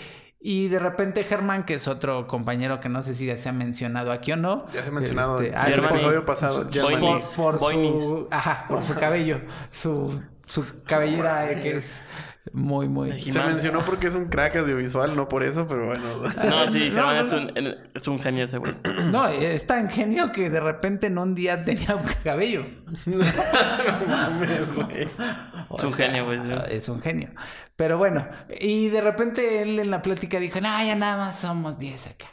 Y 0.40 0.68
de 0.68 0.78
repente 0.78 1.24
Germán, 1.24 1.66
que 1.66 1.74
es 1.74 1.86
otro 1.88 2.26
compañero 2.26 2.80
que 2.80 2.88
no 2.88 3.02
sé 3.02 3.14
si 3.14 3.26
ya 3.26 3.36
se 3.36 3.50
ha 3.50 3.52
mencionado 3.52 4.12
aquí 4.12 4.32
o 4.32 4.38
no. 4.38 4.64
Ya 4.72 4.82
se 4.82 4.88
ha 4.88 4.92
mencionado 4.92 5.42
este, 5.42 5.54
ah, 5.54 5.68
episodio 5.68 6.24
pasado. 6.24 6.70
por-. 7.36 7.58
Boinis. 7.58 8.02
por, 8.02 8.18
su, 8.18 8.28
ajá, 8.30 8.64
por 8.66 8.80
su 8.80 8.94
cabello, 8.94 9.42
su, 9.70 10.22
su 10.46 10.64
cabellera 10.84 11.60
que 11.60 11.76
es 11.76 12.02
muy, 12.52 12.88
muy... 12.88 13.18
Se 13.18 13.30
He-Man. 13.30 13.52
mencionó 13.52 13.84
porque 13.84 14.08
es 14.08 14.14
un 14.14 14.26
crack 14.26 14.56
audiovisual, 14.56 15.16
no 15.16 15.28
por 15.28 15.42
eso, 15.42 15.66
pero 15.66 15.86
bueno. 15.86 16.04
No, 16.48 16.70
sí, 16.70 16.90
No, 16.94 17.08
Germán 17.08 17.16
no, 17.16 17.20
es, 17.22 17.32
no. 17.32 17.38
un, 17.38 17.74
es 17.94 18.08
un 18.08 18.18
genio 18.20 18.44
ese 18.44 18.58
güey. 18.58 18.74
No, 19.10 19.26
es 19.28 19.66
tan 19.66 19.88
genio 19.90 20.30
que 20.32 20.50
de 20.50 20.60
repente 20.60 21.06
en 21.06 21.18
un 21.18 21.34
día 21.34 21.64
tenía 21.64 21.96
un 21.96 22.04
cabello. 22.22 22.66
no 23.06 23.18
mames, 24.06 24.74
güey. 24.74 25.08
O 25.68 25.76
Es 25.78 25.84
un 25.84 25.92
genio, 25.92 26.24
güey. 26.26 26.40
Es 26.68 26.88
un 26.88 27.00
genio. 27.00 27.30
Pero 27.76 27.98
bueno, 27.98 28.26
y 28.60 28.88
de 28.90 29.00
repente 29.00 29.62
él 29.62 29.78
en 29.80 29.90
la 29.90 30.00
plática 30.02 30.38
dijo, 30.38 30.60
no, 30.60 30.68
ya 30.84 30.94
nada 30.94 31.16
más 31.16 31.38
somos 31.40 31.78
10 31.78 32.06
acá. 32.08 32.26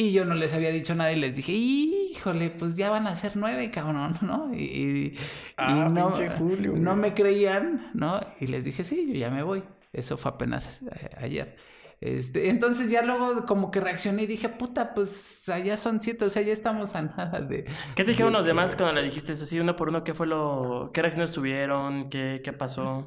Y 0.00 0.12
yo 0.12 0.24
no 0.24 0.34
les 0.36 0.54
había 0.54 0.70
dicho 0.70 0.94
nada 0.94 1.12
y 1.12 1.16
les 1.16 1.34
dije, 1.34 1.50
híjole, 1.52 2.50
pues 2.50 2.76
ya 2.76 2.88
van 2.90 3.08
a 3.08 3.16
ser 3.16 3.32
nueve, 3.36 3.70
cabrón, 3.72 4.16
¿no? 4.22 4.52
Y, 4.54 4.60
y- 4.62 5.18
y 5.64 5.84
Ah, 5.84 5.88
no, 5.88 6.30
Julio, 6.38 6.76
no 6.76 6.94
me 6.96 7.14
creían, 7.14 7.90
¿no? 7.94 8.20
Y 8.40 8.46
les 8.46 8.64
dije, 8.64 8.84
sí, 8.84 9.06
yo 9.08 9.14
ya 9.14 9.30
me 9.30 9.42
voy. 9.42 9.64
Eso 9.92 10.16
fue 10.16 10.30
apenas 10.32 10.82
eh, 10.82 11.10
ayer. 11.18 11.56
Este, 12.00 12.48
entonces 12.48 12.90
ya 12.90 13.02
luego 13.02 13.44
como 13.44 13.72
que 13.72 13.80
reaccioné 13.80 14.22
y 14.22 14.26
dije, 14.26 14.48
puta, 14.48 14.94
pues 14.94 15.48
allá 15.48 15.76
son 15.76 16.00
siete, 16.00 16.24
o 16.26 16.30
sea, 16.30 16.42
ya 16.42 16.52
estamos 16.52 16.94
a 16.94 17.02
nada 17.16 17.40
de... 17.40 17.64
¿Qué 17.94 18.04
te 18.04 18.10
dijeron 18.12 18.32
de- 18.32 18.38
los 18.38 18.46
demás 18.46 18.76
cuando 18.76 18.94
le 18.94 19.02
dijiste 19.02 19.32
así 19.32 19.58
uno 19.60 19.74
por 19.76 19.88
uno? 19.88 20.04
¿Qué 20.04 20.14
fue 20.14 20.26
lo... 20.26 20.90
¿Qué 20.94 21.02
reacciones 21.02 21.32
tuvieron? 21.32 22.08
¿Qué, 22.08 22.40
qué 22.44 22.52
pasó? 22.52 23.06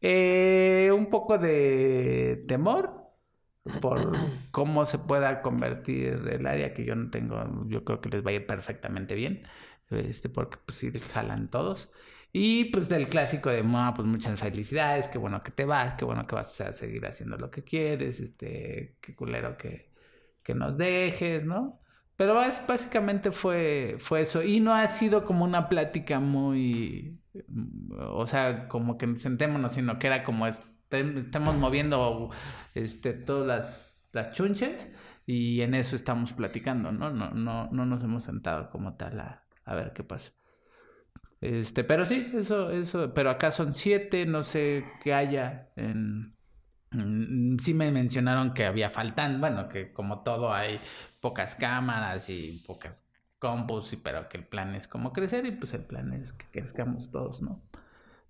Eh, 0.00 0.90
un 0.94 1.10
poco 1.10 1.36
de 1.38 2.44
temor 2.48 2.99
por 3.80 4.12
cómo 4.50 4.86
se 4.86 4.98
pueda 4.98 5.42
convertir 5.42 6.28
el 6.30 6.46
área 6.46 6.74
que 6.74 6.84
yo 6.84 6.94
no 6.96 7.10
tengo, 7.10 7.64
yo 7.68 7.84
creo 7.84 8.00
que 8.00 8.08
les 8.10 8.24
va 8.24 8.30
a 8.30 8.34
ir 8.34 8.46
perfectamente 8.46 9.14
bien, 9.14 9.42
este, 9.90 10.28
porque 10.28 10.58
pues 10.64 10.78
sí 10.78 10.90
jalan 11.12 11.48
todos. 11.50 11.90
Y 12.32 12.66
pues 12.66 12.88
del 12.88 13.08
clásico 13.08 13.50
de, 13.50 13.62
"Ma, 13.64 13.92
pues 13.94 14.06
muchas 14.06 14.38
felicidades, 14.40 15.08
qué 15.08 15.18
bueno 15.18 15.42
que 15.42 15.50
te 15.50 15.64
vas, 15.64 15.94
qué 15.94 16.04
bueno 16.04 16.26
que 16.26 16.34
vas 16.36 16.60
a 16.60 16.72
seguir 16.72 17.04
haciendo 17.06 17.36
lo 17.36 17.50
que 17.50 17.64
quieres, 17.64 18.20
este, 18.20 18.96
qué 19.00 19.14
culero 19.16 19.56
que, 19.56 19.90
que 20.42 20.54
nos 20.54 20.76
dejes, 20.76 21.44
¿no? 21.44 21.80
Pero 22.16 22.34
básicamente 22.34 23.32
fue, 23.32 23.96
fue 23.98 24.22
eso. 24.22 24.42
Y 24.42 24.60
no 24.60 24.74
ha 24.74 24.86
sido 24.88 25.24
como 25.24 25.44
una 25.44 25.68
plática 25.68 26.20
muy. 26.20 27.18
O 27.98 28.26
sea, 28.26 28.68
como 28.68 28.98
que 28.98 29.18
sentémonos, 29.18 29.74
sino 29.74 29.98
que 29.98 30.06
era 30.08 30.22
como 30.24 30.46
este- 30.46 30.66
estamos 30.90 31.56
moviendo 31.56 32.30
este, 32.74 33.12
todas 33.12 34.00
las, 34.12 34.32
chunches 34.32 34.90
y 35.26 35.60
en 35.60 35.74
eso 35.74 35.94
estamos 35.96 36.32
platicando, 36.32 36.90
¿no? 36.90 37.10
No, 37.10 37.30
no, 37.30 37.68
no 37.70 37.86
nos 37.86 38.02
hemos 38.02 38.24
sentado 38.24 38.70
como 38.70 38.94
tal 38.96 39.20
a, 39.20 39.44
a 39.64 39.74
ver 39.74 39.92
qué 39.92 40.02
pasa. 40.02 40.32
Este, 41.40 41.84
pero 41.84 42.04
sí, 42.04 42.30
eso, 42.34 42.70
eso, 42.70 43.14
pero 43.14 43.30
acá 43.30 43.50
son 43.50 43.74
siete, 43.74 44.26
no 44.26 44.42
sé 44.42 44.84
qué 45.02 45.14
haya 45.14 45.70
en. 45.76 46.36
Sí 47.60 47.72
me 47.72 47.92
mencionaron 47.92 48.52
que 48.52 48.66
había 48.66 48.90
faltan, 48.90 49.40
bueno, 49.40 49.68
que 49.68 49.92
como 49.92 50.22
todo 50.24 50.52
hay 50.52 50.80
pocas 51.20 51.54
cámaras 51.54 52.28
y 52.30 52.64
pocas 52.66 53.04
compus, 53.38 53.96
pero 54.02 54.28
que 54.28 54.38
el 54.38 54.44
plan 54.44 54.74
es 54.74 54.88
como 54.88 55.12
crecer 55.12 55.46
y 55.46 55.52
pues 55.52 55.72
el 55.72 55.84
plan 55.84 56.12
es 56.12 56.32
que 56.32 56.46
crezcamos 56.50 57.10
todos, 57.12 57.42
¿no? 57.42 57.62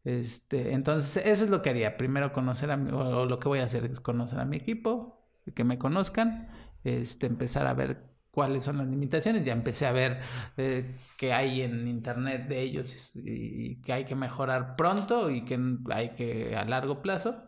Este, 0.05 0.73
entonces 0.73 1.25
eso 1.27 1.45
es 1.45 1.51
lo 1.51 1.63
que 1.63 1.71
haría. 1.71 1.97
Primero 1.97 2.33
conocer 2.33 2.71
a 2.71 2.77
mi, 2.77 2.91
o, 2.93 2.99
o 2.99 3.27
lo 3.27 3.39
que 3.39 3.49
voy 3.49 3.59
a 3.61 3.65
hacer 3.65 3.85
es 3.85 4.01
conocer 4.01 4.41
a 4.41 4.45
mi 4.45 4.57
equipo, 4.57 5.23
que 5.55 5.65
me 5.65 5.79
conozcan, 5.79 6.49
este, 6.85 7.27
empezar 7.27 7.67
a 7.67 7.75
ver 7.75 8.05
cuáles 8.31 8.65
son 8.65 8.79
las 8.79 8.87
limitaciones. 8.87 9.45
Ya 9.45 9.53
empecé 9.53 9.87
a 9.87 9.93
ver 9.93 10.21
eh, 10.57 10.97
qué 11.19 11.33
hay 11.33 11.63
en 11.63 11.87
internet 11.89 12.49
de 12.49 12.61
ellos 12.63 13.11
y, 13.15 13.73
y 13.73 13.81
que 13.83 13.93
hay 13.93 14.05
que 14.07 14.15
mejorar 14.17 14.77
pronto 14.77 15.31
y 15.31 15.45
que 15.45 15.59
hay 15.91 16.11
que 16.17 16.57
a 16.57 16.65
largo 16.65 17.03
plazo. 17.03 17.45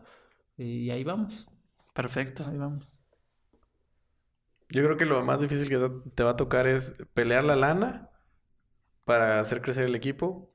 Y 0.57 0.89
ahí 0.91 1.03
vamos, 1.03 1.47
Perfecto. 1.93 2.45
ahí 2.45 2.57
vamos. 2.57 2.85
Yo 4.69 4.83
creo 4.83 4.97
que 4.97 5.05
lo 5.05 5.23
más 5.23 5.39
difícil 5.41 5.69
que 5.69 6.11
te 6.15 6.23
va 6.23 6.31
a 6.31 6.35
tocar 6.35 6.67
es 6.67 6.93
pelear 7.13 7.43
la 7.43 7.55
lana 7.55 8.09
para 9.05 9.39
hacer 9.41 9.61
crecer 9.61 9.85
el 9.85 9.95
equipo. 9.95 10.52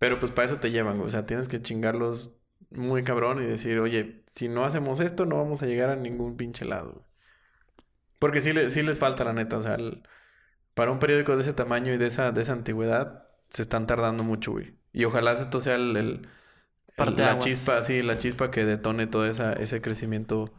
Pero 0.00 0.18
pues 0.18 0.32
para 0.32 0.46
eso 0.46 0.56
te 0.58 0.72
llevan, 0.72 0.96
güey. 0.96 1.06
O 1.06 1.10
sea, 1.10 1.26
tienes 1.26 1.46
que 1.46 1.62
chingarlos 1.62 2.32
muy 2.70 3.04
cabrón 3.04 3.40
y 3.42 3.46
decir, 3.46 3.78
oye, 3.78 4.24
si 4.32 4.48
no 4.48 4.64
hacemos 4.64 4.98
esto, 4.98 5.26
no 5.26 5.36
vamos 5.36 5.62
a 5.62 5.66
llegar 5.66 5.90
a 5.90 5.96
ningún 5.96 6.36
pinche 6.36 6.64
lado. 6.64 6.90
güey". 6.92 7.04
Porque 8.18 8.40
sí, 8.40 8.52
le- 8.52 8.70
sí 8.70 8.82
les 8.82 8.98
falta, 8.98 9.24
la 9.24 9.32
neta. 9.34 9.56
O 9.58 9.62
sea, 9.62 9.74
el- 9.76 10.02
para 10.74 10.90
un 10.90 10.98
periódico 10.98 11.36
de 11.36 11.42
ese 11.42 11.52
tamaño 11.52 11.92
y 11.92 11.98
de 11.98 12.06
esa, 12.06 12.32
de 12.32 12.42
esa 12.42 12.54
antigüedad, 12.54 13.28
se 13.50 13.62
están 13.62 13.86
tardando 13.86 14.24
mucho, 14.24 14.52
güey. 14.52 14.74
Y 14.92 15.04
ojalá 15.04 15.32
esto 15.34 15.60
sea 15.60 15.74
el, 15.76 15.96
el- 15.96 16.28
el- 17.10 17.16
la 17.16 17.38
chispa, 17.38 17.84
sí, 17.84 18.02
la 18.02 18.18
chispa 18.18 18.50
que 18.50 18.64
detone 18.64 19.06
todo 19.06 19.26
esa, 19.26 19.52
ese 19.52 19.80
crecimiento. 19.82 20.52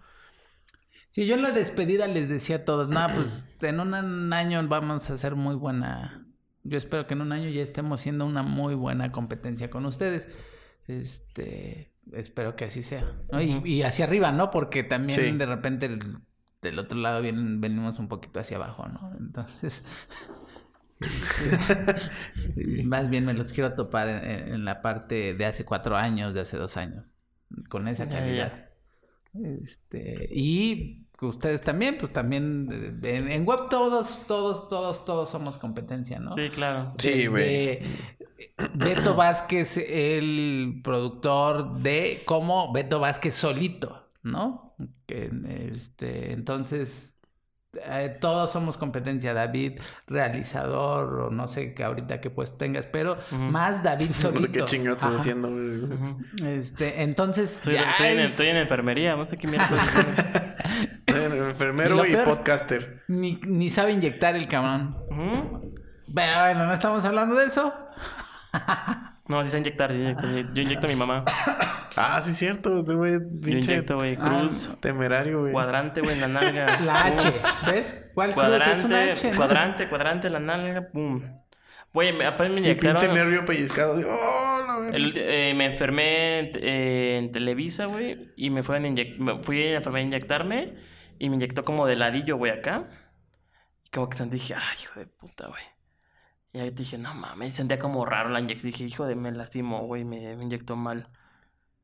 Sí, 1.11 1.25
yo 1.27 1.35
en 1.35 1.41
la 1.41 1.51
despedida 1.51 2.07
les 2.07 2.29
decía 2.29 2.57
a 2.57 2.65
todos, 2.65 2.87
no, 2.87 3.05
pues 3.15 3.49
en 3.61 3.79
un 3.79 4.33
año 4.33 4.65
vamos 4.67 5.09
a 5.09 5.13
hacer 5.13 5.35
muy 5.35 5.55
buena. 5.55 6.20
Yo 6.64 6.78
espero 6.78 7.07
que 7.07 7.14
en 7.16 7.22
un 7.22 7.32
año 7.32 7.49
ya 7.49 7.62
estemos 7.62 8.01
siendo 8.01 8.26
una 8.26 8.43
muy 8.43 8.76
buena 8.76 9.09
competencia 9.12 9.70
con 9.70 9.86
ustedes. 9.86 10.28
Este, 10.88 11.91
espero 12.14 12.55
que 12.55 12.66
así 12.66 12.84
sea. 12.84 13.03
¿no? 13.32 13.41
Y, 13.41 13.62
y 13.66 13.82
hacia 13.84 14.05
arriba, 14.05 14.32
¿no? 14.32 14.51
Porque 14.51 14.84
también 14.84 15.20
Sí. 15.20 15.32
de 15.38 15.45
repente 15.45 15.86
el- 15.88 16.18
del 16.62 16.78
otro 16.78 16.99
lado 16.99 17.22
vienen, 17.24 17.59
venimos 17.59 17.97
un 17.97 18.07
poquito 18.07 18.39
hacia 18.39 18.57
abajo, 18.57 18.88
¿no? 18.88 19.12
Entonces, 19.20 19.84
este, 20.99 22.84
más 22.84 23.09
bien 23.09 23.26
me 23.26 23.34
los 23.34 23.51
quiero 23.53 23.74
topar 23.74 24.07
en, 24.09 24.53
en 24.53 24.66
la 24.66 24.82
parte 24.82 25.34
de 25.34 25.45
hace 25.45 25.66
cuatro 25.66 25.95
años, 25.97 26.34
de 26.34 26.41
hace 26.41 26.57
dos 26.57 26.78
años, 26.78 27.03
con 27.70 27.88
esa 27.88 28.07
calidad. 28.07 28.70
Este, 29.34 30.28
y 30.32 31.01
ustedes 31.22 31.61
también, 31.61 31.97
pues 31.99 32.11
también 32.11 32.99
en, 33.03 33.32
en 33.32 33.45
web 33.45 33.69
todos, 33.69 34.22
todos, 34.28 34.67
todos, 34.69 35.05
todos 35.05 35.30
somos 35.30 35.57
competencia, 35.57 36.19
¿no? 36.19 36.32
Sí, 36.32 36.49
claro. 36.49 36.93
Sí, 36.97 37.28
güey. 37.28 37.80
Beto 38.74 39.15
Vázquez, 39.15 39.78
el 39.78 40.82
productor 40.84 41.78
de 41.80 42.22
como 42.26 42.72
Beto 42.74 42.99
Vázquez 42.99 43.34
solito, 43.34 44.09
¿no? 44.24 44.76
Que, 45.05 45.32
este, 45.74 46.34
entonces, 46.34 47.11
eh, 47.74 48.17
todos 48.19 48.51
somos 48.51 48.78
competencia. 48.78 49.34
David, 49.34 49.80
realizador, 50.07 51.19
o 51.22 51.30
no 51.30 51.47
sé 51.47 51.74
que 51.74 51.84
ahorita 51.84 52.19
qué 52.22 52.30
pues 52.30 52.57
tengas, 52.57 52.86
pero 52.86 53.13
Ujú. 53.32 53.36
más 53.41 53.82
David 53.84 54.11
solito. 54.15 54.51
qué 54.51 54.65
chingados 54.65 54.97
estás 54.99 55.19
haciendo, 55.22 55.49
güey. 55.49 55.84
Ujú. 55.84 56.17
Este, 56.45 57.03
entonces, 57.03 57.51
Estoy, 57.57 57.74
ya 57.74 57.91
estoy 57.91 58.07
en, 58.07 58.19
es- 58.19 58.32
estoy 58.32 58.47
en 58.47 58.57
enfermería, 58.57 59.15
no 59.15 59.26
sé 59.26 59.38
qué 59.38 59.47
mierda. 59.47 59.67
Enfermero 61.07 61.95
Y 61.95 61.97
lo 61.97 62.05
y, 62.05 62.11
peor- 62.13 62.26
podcaster. 62.26 63.03
ni, 63.07 63.39
ni 63.47 63.69
sabe 63.69 63.91
inyectar 63.91 64.36
el 64.36 64.47
cabrón. 64.47 64.97
Ujú. 65.09 65.74
Pero 66.13 66.39
bueno, 66.41 66.65
no 66.65 66.74
estamos 66.74 67.03
hablando 67.05 67.36
de 67.36 67.45
eso. 67.45 67.74
No, 69.32 69.43
sí 69.43 69.49
se 69.49 69.57
inyectar, 69.59 69.91
sí 69.91 69.97
se 69.97 70.03
inyecta. 70.03 70.53
Yo 70.53 70.61
inyecto 70.61 70.86
a 70.86 70.89
mi 70.89 70.95
mamá. 70.95 71.23
Ah, 71.97 72.21
sí, 72.21 72.34
cierto. 72.34 72.79
Este 72.79 72.93
güey, 72.93 73.19
Yo 73.19 73.49
inyecto, 73.49 73.97
güey, 73.97 74.15
Ah, 74.17 74.23
cruz, 74.23 74.69
temerario, 74.79 75.41
güey. 75.41 75.51
cuadrante, 75.51 75.99
güey, 75.99 76.13
en 76.15 76.21
la 76.21 76.27
nalga. 76.29 76.79
La 76.86 77.03
pum. 77.03 77.17
H, 77.19 77.34
¿ves? 77.69 78.11
¿Cuál 78.13 78.32
cruz 78.34 78.45
es 78.45 78.49
Cuadrante, 78.49 78.86
una 78.86 79.03
H? 79.03 79.29
no? 79.32 79.36
cuadrante, 79.38 79.89
cuadrante, 79.89 80.29
la 80.29 80.39
nalga, 80.39 80.88
pum. 80.93 81.21
Güey, 81.93 82.13
me, 82.13 82.25
apenas 82.25 82.53
me 82.53 82.59
Y 82.61 82.63
pinche 82.75 82.88
inyectaron. 82.88 83.13
nervio 83.15 83.45
pellizcado. 83.45 83.99
¡Oh, 84.07 84.89
el 84.93 85.11
eh, 85.17 85.53
me 85.53 85.65
enfermé 85.65 86.39
en, 86.39 86.51
eh, 86.55 87.17
en 87.17 87.32
Televisa, 87.34 87.88
güey, 87.88 88.32
y 88.38 88.49
me 88.51 88.63
fueron 88.63 88.86
a 88.86 88.88
fui 89.43 89.67
a 89.67 89.71
la 89.71 89.77
enfermería 89.77 90.05
a 90.05 90.07
inyectarme 90.07 90.75
y 91.19 91.29
me 91.29 91.36
inyectó 91.36 91.65
como 91.65 91.86
de 91.88 91.97
ladillo, 91.97 92.38
güey, 92.38 92.53
acá. 92.53 92.86
Y 93.86 93.89
como 93.89 94.07
que 94.09 94.15
dije, 94.38 94.53
ay, 94.55 94.77
hijo 94.82 94.97
de 94.97 95.07
puta, 95.07 95.47
güey. 95.47 95.63
Y 96.54 96.60
ahí 96.60 96.72
dije, 96.72 96.97
no 96.97 97.14
mames, 97.14 97.54
sentía 97.54 97.80
como 97.80 98.06
raro 98.06 98.30
la 98.30 98.39
inyección. 98.39 98.72
Dije, 98.72 98.84
hijo 98.84 99.06
de, 99.06 99.16
me 99.16 99.32
lastimó, 99.32 99.86
güey, 99.86 100.04
me, 100.04 100.36
me 100.36 100.43
inyectó 100.43 100.76
mal. 100.76 101.08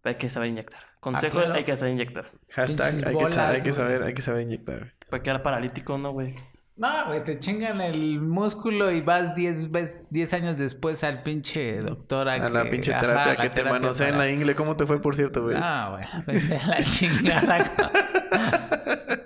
Hay 0.04 0.16
que 0.16 0.30
saber 0.30 0.50
inyectar. 0.50 0.82
Consejo, 1.00 1.40
claro. 1.40 1.54
hay 1.54 1.64
que 1.64 1.76
saber 1.76 1.94
inyectar. 1.94 2.32
Hashtag, 2.50 2.94
hay 3.06 3.16
que, 3.16 3.26
hay 3.26 3.74
saber, 3.74 4.04
hay 4.04 4.14
que 4.14 4.22
saber 4.22 4.42
inyectar. 4.44 4.94
Para 5.10 5.24
quedar 5.24 5.44
paralítico, 5.44 5.98
¿no, 5.98 6.12
güey? 6.12 6.36
No, 6.78 6.90
güey, 7.08 7.24
te 7.24 7.40
chingan 7.40 7.82
el 7.82 8.20
músculo 8.22 8.92
y 8.92 9.02
vas 9.02 9.34
10 9.34 9.72
ves- 9.72 10.04
10 10.12 10.32
años 10.34 10.58
después 10.58 11.04
al 11.04 11.24
pinche 11.24 11.80
doctor. 11.80 12.30
A 12.30 12.38
la 12.50 12.64
que- 12.64 12.70
pinche 12.70 12.92
ajá, 12.94 13.02
terapia 13.02 13.34
la 13.34 13.42
que 13.42 13.50
te 13.50 13.64
manosea 13.64 14.10
en 14.10 14.18
la 14.20 14.30
ingle. 14.30 14.54
¿Cómo 14.56 14.76
te 14.76 14.86
fue, 14.86 15.02
por 15.02 15.16
cierto, 15.16 15.42
güey? 15.44 15.58
No, 15.60 15.92
güey, 15.92 16.04
a 16.06 16.68
la 16.68 16.84
chingada. 16.84 17.72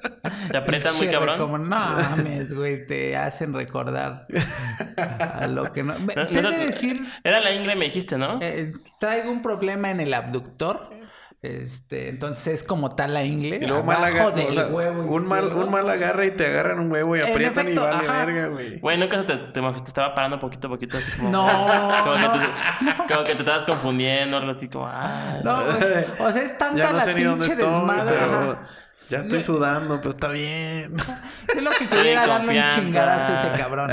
Te 0.52 0.58
aprietan 0.58 0.94
muy 0.94 1.02
Pinche 1.02 1.14
cabrón. 1.18 1.38
Como, 1.40 1.58
no 1.58 1.66
mames, 1.70 2.54
güey, 2.54 2.86
te 2.86 3.16
hacen 3.16 3.54
recordar 3.54 4.28
a 4.98 5.48
lo 5.48 5.72
que 5.72 5.82
no. 5.84 5.98
No, 5.98 6.42
no, 6.42 6.52
decir, 6.52 7.06
Era 7.24 7.40
la 7.40 7.54
ingle, 7.54 7.76
me 7.76 7.86
dijiste, 7.86 8.18
¿no? 8.18 8.40
eh, 8.42 8.74
traigo 9.00 9.32
un 9.32 9.42
problema 9.42 9.92
en 9.92 10.00
el 10.02 10.14
abductor. 10.14 10.90
Este, 11.42 12.10
entonces 12.10 12.54
es 12.54 12.64
como 12.64 12.94
tal 12.94 13.16
la 13.16 13.24
ingle. 13.24 13.56
Y 13.56 13.66
luego 13.66 13.84
mal 13.84 14.14
del 14.36 14.50
o 14.50 14.54
sea, 14.54 14.68
huevo 14.68 15.02
un 15.02 15.26
mal, 15.26 15.52
un 15.52 15.72
mal 15.72 15.90
agarra 15.90 16.28
y 16.28 16.32
te 16.32 16.46
agarran 16.46 16.80
un 16.80 16.92
huevo 16.92 17.16
y 17.16 17.22
aprietan 17.22 17.66
efecto, 17.68 17.82
y 17.82 17.84
vale 17.84 18.08
ajá. 18.08 18.26
verga, 18.26 18.48
güey. 18.50 18.80
Güey, 18.80 18.98
nunca 19.00 19.26
te, 19.26 19.38
te, 19.38 19.60
te 19.60 19.84
estaba 19.88 20.14
parando 20.14 20.38
poquito 20.38 20.68
a 20.68 20.70
poquito, 20.70 21.00
así 21.00 21.12
como... 21.18 21.32
No, 21.32 21.48
como, 22.04 22.16
no. 22.16 22.34
que 22.34 22.40
te, 22.40 22.98
como 23.14 23.24
que 23.24 23.34
te 23.34 23.40
estabas 23.40 23.64
confundiendo, 23.64 24.38
algo 24.38 24.52
así 24.52 24.70
como... 24.70 24.86
Ah, 24.86 25.40
No, 25.44 25.66
güey, 25.66 26.06
o 26.20 26.32
sea, 26.32 26.44
es 26.44 26.58
tanta 26.60 26.78
Ya 26.78 26.92
no 26.92 26.98
la 26.98 27.06
sé 27.06 27.16
ni 27.16 27.24
dónde 27.24 27.48
pinche 27.48 27.60
estoy, 27.64 27.80
desmadre. 27.80 28.12
pero 28.12 28.26
ajá. 28.26 28.60
Ya 29.12 29.20
estoy 29.20 29.42
sudando, 29.44 29.98
pero 29.98 30.12
está 30.12 30.30
bien. 30.30 30.94
Es 31.56 31.62
lo 31.62 31.72
que 31.72 31.88
quería 31.90 32.26
darle 32.26 32.58
un 32.58 32.76
chingadazo 32.76 33.34
a 33.34 33.36
ese 33.36 33.62
cabrón. 33.62 33.92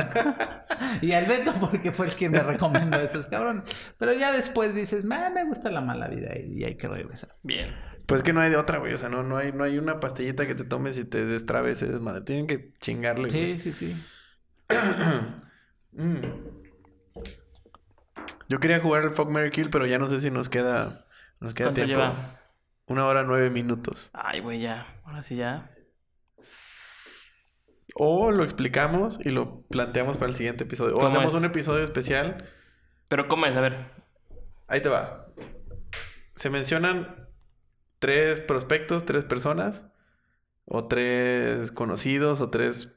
y 1.03 1.11
al 1.13 1.27
Beto 1.27 1.53
porque 1.59 1.91
fue 1.91 2.07
el 2.07 2.15
que 2.15 2.29
me 2.29 2.39
recomendó 2.41 2.97
a 2.99 3.03
esos 3.03 3.27
cabrones. 3.27 3.65
Pero 3.99 4.13
ya 4.13 4.31
después 4.31 4.75
dices, 4.77 5.05
"Me- 5.05 5.29
me 5.31 5.45
gusta 5.45 5.69
la 5.71 5.81
mala 5.81 6.07
vida 6.07 6.39
y, 6.39 6.63
hay 6.63 6.77
que 6.77 6.87
regresar. 6.87 7.35
bien. 7.43 7.75
Pues 8.07 8.23
que 8.23 8.33
no 8.33 8.41
hay 8.41 8.51
de 8.51 8.57
otra, 8.57 8.79
güey. 8.79 8.95
O 8.95 8.99
sea, 8.99 9.09
no, 9.09 9.23
no, 9.23 9.37
hay, 9.37 9.53
no 9.53 9.65
hay 9.65 9.77
una 9.77 9.99
pastillita 10.01 10.47
que 10.47 10.55
te 10.55 10.65
tomes 10.65 10.97
y 10.99 11.05
te 11.05 11.27
destrabe 11.27 11.73
ese 11.73 11.87
desmadre. 11.89 12.23
Tienen 12.23 12.47
que 12.47 12.73
chingarle, 12.81 13.29
güey. 13.29 13.59
Sí, 13.59 13.73
sí, 13.73 13.73
sí. 13.73 14.05
Mm. 15.93 16.21
Yo 18.49 18.61
quería 18.61 18.81
jugar 18.81 19.03
el 19.05 19.11
Fuck 19.11 19.31
Mary 19.31 19.51
Kill, 19.51 19.71
pero 19.71 19.87
ya 19.87 19.99
no 19.99 20.09
sé 20.09 20.21
si 20.21 20.31
nos 20.31 20.49
queda, 20.49 21.07
nos 21.41 21.55
queda 21.55 21.69
¿Cuánto 21.69 21.85
tiempo. 21.85 22.01
lleva? 22.01 22.38
Una 22.89 23.07
hora 23.07 23.23
nueve 23.23 23.51
minutos. 23.51 24.11
Ay, 24.13 24.41
güey, 24.41 24.61
ya. 24.61 24.87
Ahora 25.05 25.23
sí 25.23 25.37
ya. 25.37 25.71
O 27.95 28.31
lo 28.31 28.45
explicamos 28.45 29.19
y 29.25 29.31
lo 29.31 29.63
planteamos 29.69 30.17
para 30.17 30.29
el 30.31 30.35
siguiente 30.35 30.65
episodio. 30.65 30.95
O 30.97 30.99
¿Cómo 31.01 31.09
hacemos 31.09 31.35
es? 31.35 31.41
un 31.41 31.45
episodio 31.47 31.85
especial. 31.85 32.49
Pero 33.09 33.29
¿cómo 33.29 33.47
es? 33.47 33.57
A 33.57 33.61
ver. 33.61 33.91
Ahí 34.69 34.83
te 34.83 34.89
va. 34.89 35.27
Se 36.35 36.51
mencionan 36.51 37.29
tres 37.99 38.41
prospectos, 38.41 39.05
tres 39.05 39.25
personas. 39.25 39.87
O 40.65 40.87
tres 40.87 41.73
conocidos, 41.73 42.41
o 42.43 42.51
tres 42.51 42.95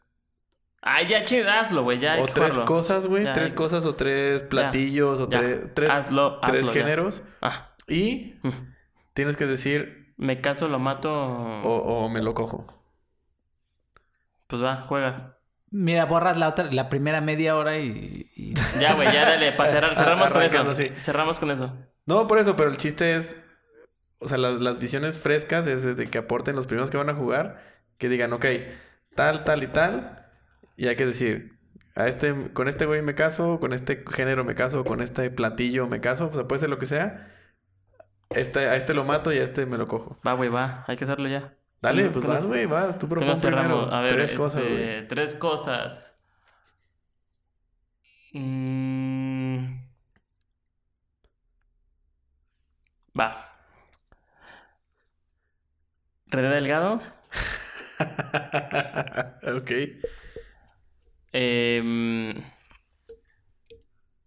Ay, 0.82 1.08
ya 1.08 1.24
chingazlo, 1.24 1.84
güey, 1.84 2.00
ya 2.00 2.20
o 2.20 2.26
tres 2.26 2.54
jugarlo. 2.54 2.66
cosas, 2.66 3.08
güey. 3.08 3.24
Tres 3.34 3.52
hay- 3.52 3.58
cosas 3.58 3.86
o 3.86 3.96
tres 3.96 4.44
platillos 4.44 5.22
o 5.22 5.30
Ya, 5.30 5.40
tres, 5.40 5.74
tres, 5.74 5.92
hazlo, 5.92 6.36
tres 6.42 6.62
hazlo 6.62 6.74
géneros. 6.74 7.24
Ah. 7.42 7.76
Y 7.88 8.36
mm. 8.44 8.50
Tienes 9.14 9.38
que 9.38 9.46
decir 9.46 10.14
Me 10.18 10.42
caso, 10.42 10.68
lo 10.68 10.80
mato. 10.80 11.12
o, 11.14 12.04
o 12.06 12.10
me 12.10 12.22
lo 12.22 12.34
cojo. 12.34 12.66
Pues 14.48 14.62
va, 14.62 14.82
juega. 14.88 15.38
Mira, 15.70 16.06
borras 16.06 16.36
la 16.38 16.50
otra, 16.50 16.66
la 16.72 16.90
primera 16.90 17.22
media 17.22 17.56
hora 17.56 17.78
y. 17.80 18.30
y- 18.36 18.54
Ya, 18.80 18.94
güey, 18.96 19.12
ya 19.14 19.22
dale, 19.30 19.54
para 19.54 19.72
cerrar. 19.72 19.96
Cerramos 19.96 20.32
con 20.32 20.42
eso. 20.42 20.76
Sí. 20.76 20.90
Cerramos 21.00 21.40
con 21.40 21.52
eso. 21.52 21.74
No, 22.06 22.28
por 22.28 22.40
eso, 22.40 22.56
pero 22.56 22.70
el 22.70 22.78
chiste 22.78 23.16
es. 23.16 23.42
O 24.20 24.28
sea, 24.28 24.38
las, 24.38 24.60
las 24.60 24.80
visiones 24.80 25.18
frescas 25.18 25.66
es 25.68 25.96
de 25.96 26.10
que 26.10 26.18
aporten 26.18 26.56
los 26.56 26.68
primeros 26.68 26.92
que 26.92 26.98
van 26.98 27.10
a 27.10 27.16
jugar. 27.16 27.62
Que 27.98 28.10
digan, 28.10 28.34
ok, 28.34 28.46
tal, 29.16 29.44
tal 29.46 29.64
y 29.64 29.68
tal. 29.68 30.28
Y 30.76 30.88
hay 30.88 30.96
que 30.96 31.06
decir, 31.06 31.54
a 31.96 32.08
este, 32.08 32.52
con 32.54 32.68
este 32.68 32.86
güey 32.86 33.02
me 33.02 33.16
caso, 33.16 33.60
con 33.60 33.72
este 33.74 34.04
género 34.12 34.44
me 34.44 34.56
caso, 34.56 34.84
con 34.84 35.02
este 35.02 35.30
platillo 35.32 35.88
me 35.88 36.02
caso. 36.02 36.30
O 36.32 36.36
sea, 36.36 36.48
puede 36.48 36.60
ser 36.60 36.70
lo 36.70 36.80
que 36.80 36.86
sea. 36.88 37.32
Este, 38.36 38.60
a 38.60 38.76
este 38.76 38.94
lo 38.94 39.04
mato 39.04 39.34
y 39.34 39.38
a 39.38 39.44
este 39.44 39.66
me 39.66 39.78
lo 39.78 39.88
cojo. 39.88 40.20
Va, 40.26 40.34
güey, 40.34 40.50
va. 40.50 40.84
Hay 40.88 40.98
que 40.98 41.04
hacerlo 41.04 41.28
ya. 41.28 41.54
Dale, 41.82 42.10
pues 42.10 42.26
con 42.26 42.34
vas, 42.34 42.48
güey, 42.48 42.66
vas. 42.66 42.98
Tú 42.98 43.08
¿Qué 43.08 43.10
propon 43.10 43.28
nos 43.28 43.42
cerramos? 43.42 43.88
primero. 43.88 43.94
A 43.94 44.02
ver, 44.02 44.14
tres 44.14 44.32
este, 44.32 44.38
cosas, 44.38 44.62
güey. 44.62 45.08
Tres 45.08 45.36
cosas. 45.36 46.22
Mm. 48.34 49.82
Va. 53.20 53.48
René 56.28 56.48
Delgado, 56.48 57.02
ok. 59.58 59.72
Em, 61.34 62.34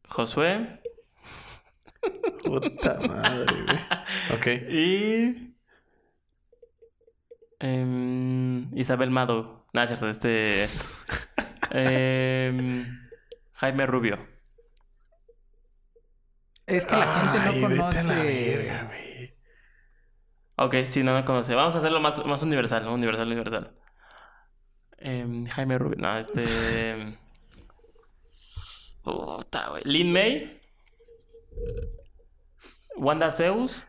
Josué. 0.09 0.81
Puta 2.45 2.99
madre, 3.01 3.63
güey. 3.65 3.79
Ok. 4.35 4.47
Y. 4.71 5.55
em, 7.61 8.71
Isabel 8.77 9.11
Mado. 9.11 9.67
No, 9.73 9.83
es 9.83 9.89
cierto, 9.89 10.09
este. 10.09 10.69
em, 11.71 12.87
Jaime 13.55 13.87
Rubio. 13.87 14.19
Es 16.67 16.87
que 16.87 16.97
la 16.97 17.07
gente 17.07 17.39
Ay, 17.39 17.61
no 17.61 17.69
vete 17.69 17.83
a 17.83 17.87
la 17.87 17.93
conoce. 17.93 18.23
verga, 18.57 18.85
güey. 18.85 19.35
Ok, 20.57 20.75
sí, 20.87 21.03
no 21.03 21.19
lo 21.19 21.25
conoce. 21.25 21.55
Vamos 21.55 21.75
a 21.75 21.79
hacerlo 21.79 22.01
más, 22.01 22.25
más 22.25 22.43
universal, 22.43 22.85
¿no? 22.85 22.95
Universal, 22.95 23.27
universal. 23.27 23.77
Em, 24.99 25.47
Jaime 25.47 25.79
Rubio. 25.79 25.97
No, 25.99 26.17
este. 26.19 27.19
Puta, 29.03 29.69
güey. 29.71 29.83
Lin 29.85 30.13
May. 30.13 30.61
Wanda 32.97 33.31
Zeus. 33.33 33.85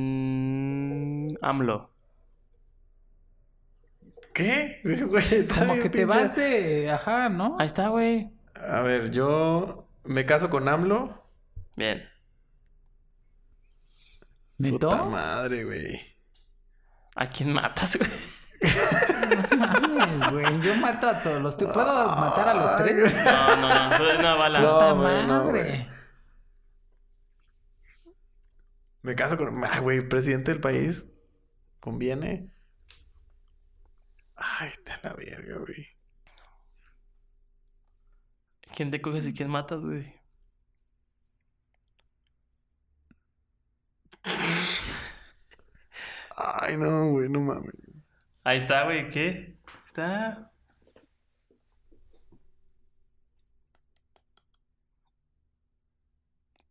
Mm, 0.00 1.32
AMLO. 1.42 1.90
¿Qué? 4.34 4.80
Güey, 4.84 5.34
está 5.34 5.60
Como 5.60 5.72
bien 5.74 5.82
que 5.82 5.90
te 5.90 5.98
pinche- 5.98 6.06
vas 6.06 6.36
de. 6.36 6.90
Ajá, 6.90 7.28
¿no? 7.28 7.56
Ahí 7.58 7.66
está, 7.66 7.88
güey. 7.88 8.30
A 8.54 8.80
ver, 8.82 9.10
yo 9.10 9.88
me 10.04 10.24
caso 10.26 10.50
con 10.50 10.68
AMLO. 10.68 11.24
Bien. 11.76 12.02
¿Neto? 14.58 14.90
Puta 14.90 15.04
madre, 15.04 15.64
güey. 15.64 16.00
¿A 17.16 17.28
quién 17.28 17.52
matas, 17.52 17.96
güey? 17.96 18.10
Mames, 20.20 20.30
güey. 20.32 20.60
Yo 20.62 20.76
mato 20.76 21.08
a 21.08 21.22
todos 21.22 21.40
los. 21.42 21.56
¿Te 21.56 21.66
puedo 21.66 22.08
matar 22.16 22.48
a 22.48 22.54
los 22.54 22.76
tres? 22.76 23.14
No, 23.24 23.56
no, 23.56 23.90
no. 23.90 23.96
Soy 23.96 24.16
una 24.18 24.34
bala. 24.34 24.60
No. 24.60 24.72
Puta 24.74 24.92
güey, 24.92 25.26
no, 25.26 25.44
madre. 25.44 25.62
güey. 25.62 25.88
Me 29.02 29.14
caso 29.14 29.36
con. 29.36 29.64
Ah, 29.64 29.80
güey, 29.80 30.06
presidente 30.08 30.52
del 30.52 30.60
país. 30.60 31.10
¿Conviene? 31.80 32.50
Ay, 34.36 34.68
está 34.68 34.98
la 35.02 35.12
verga, 35.14 35.56
güey. 35.58 35.86
¿Quién 38.74 38.90
te 38.90 39.00
coges 39.00 39.26
y 39.26 39.34
quién 39.34 39.50
matas, 39.50 39.80
güey? 39.84 40.14
Ay, 46.36 46.76
no, 46.76 47.10
güey, 47.10 47.28
no 47.28 47.40
mames. 47.40 47.74
Ahí 48.44 48.58
está, 48.58 48.84
güey. 48.84 49.08
¿Qué? 49.10 49.56
Está. 49.90 50.52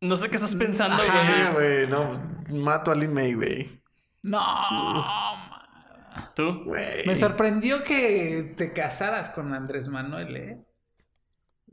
No 0.01 0.15
sé 0.15 0.29
qué 0.29 0.37
estás 0.37 0.55
pensando, 0.55 1.01
Ajá, 1.03 1.51
güey. 1.51 1.75
güey, 1.75 1.87
no, 1.87 2.07
pues 2.07 2.21
mato 2.51 2.91
a 2.91 2.95
Lin 2.95 3.13
May, 3.13 3.33
güey. 3.33 3.81
No. 4.23 5.03
¿Tú? 6.35 6.63
Güey. 6.63 7.05
Me 7.05 7.15
sorprendió 7.15 7.83
que 7.83 8.53
te 8.55 8.71
casaras 8.71 9.29
con 9.29 9.53
Andrés 9.53 9.89
Manuel, 9.89 10.35
¿eh? 10.37 10.57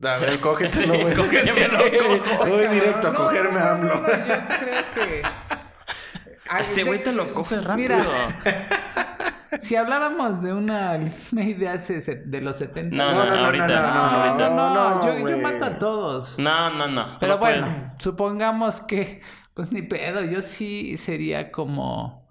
A 0.02 0.18
ver, 0.18 0.40
cógetelo, 0.40 0.94
Sí, 0.94 1.02
güey. 1.02 1.14
Voy 2.48 2.66
directo 2.68 3.09
a 3.09 3.12
No, 3.12 3.16
cogerme 3.18 3.60
no, 3.60 3.64
a 3.66 3.73
AMLO. 3.73 3.94
no, 3.94 4.01
no, 4.01 4.09
yo 4.09 4.48
creo 4.59 4.94
que. 4.94 5.23
Ay, 6.48 6.64
Ese 6.64 6.82
güey 6.85 7.02
te 7.02 7.12
lo 7.12 7.32
coges 7.32 7.62
rápido. 7.64 7.97
Mira, 7.97 8.43
si 9.59 9.77
habláramos 9.77 10.43
de 10.43 10.52
una 10.52 10.98
ley 11.32 11.55
de 11.55 11.68
hace 11.68 12.01
de 12.01 12.40
los 12.40 12.56
70. 12.56 12.94
No, 12.97 13.12
No, 13.12 13.24
no, 13.27 13.36
no, 13.36 13.44
ahorita. 13.47 13.66
no, 13.66 13.82
no, 13.82 14.39
no, 14.39 14.39
no, 14.39 14.48
no, 14.51 15.18
No, 15.20 15.28
yo, 15.31 15.39
mato 15.39 15.64
a 15.64 15.78
todos. 15.78 16.39
No, 16.39 16.70
no, 16.70 16.89
no. 16.89 17.16
Pero 17.20 17.39
bueno, 17.39 17.66
puedes- 17.66 18.02
supongamos 18.02 18.81
que, 18.81 19.23
pues 19.55 19.73
ni 19.73 19.82
pedo, 19.82 20.23
yo 20.24 20.43
sí 20.43 20.97
sería 20.97 21.51
como. 21.52 22.27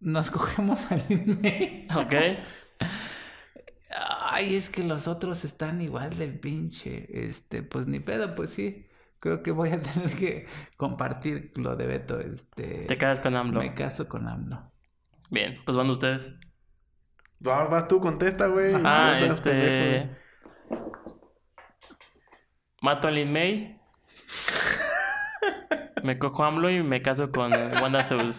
Nos 0.00 0.30
cogemos 0.30 0.90
al 0.92 1.04
May. 1.08 1.88
Ok. 1.94 2.14
Ay, 4.30 4.54
es 4.56 4.68
que 4.68 4.84
los 4.84 5.08
otros 5.08 5.44
están 5.44 5.80
igual 5.80 6.16
del 6.18 6.38
pinche. 6.38 7.06
Este, 7.26 7.62
pues 7.62 7.86
ni 7.86 8.00
pedo, 8.00 8.34
pues 8.34 8.50
sí. 8.50 8.86
Creo 9.26 9.42
que 9.42 9.50
voy 9.50 9.70
a 9.70 9.82
tener 9.82 10.12
que 10.16 10.46
compartir 10.76 11.50
lo 11.56 11.74
de 11.74 11.88
Beto. 11.88 12.20
Este. 12.20 12.84
Te 12.86 12.96
casas 12.96 13.18
con 13.18 13.34
AMLO. 13.34 13.58
Me 13.58 13.74
caso 13.74 14.08
con 14.08 14.28
AMLO. 14.28 14.70
Bien, 15.30 15.58
pues 15.64 15.76
van 15.76 15.90
ustedes. 15.90 16.38
Vas, 17.40 17.68
vas 17.68 17.88
tú, 17.88 18.00
contesta, 18.00 18.46
güey. 18.46 18.72
Ah, 18.84 19.18
No 19.18 19.26
este. 19.26 20.16
Mato 22.80 23.08
a 23.08 23.10
Lin 23.10 23.32
May. 23.32 23.80
Me 26.04 26.20
cojo 26.20 26.44
a 26.44 26.46
AMLO 26.46 26.70
y 26.70 26.84
me 26.84 27.02
caso 27.02 27.32
con 27.32 27.50
Wanda 27.50 28.04
Zeus. 28.04 28.38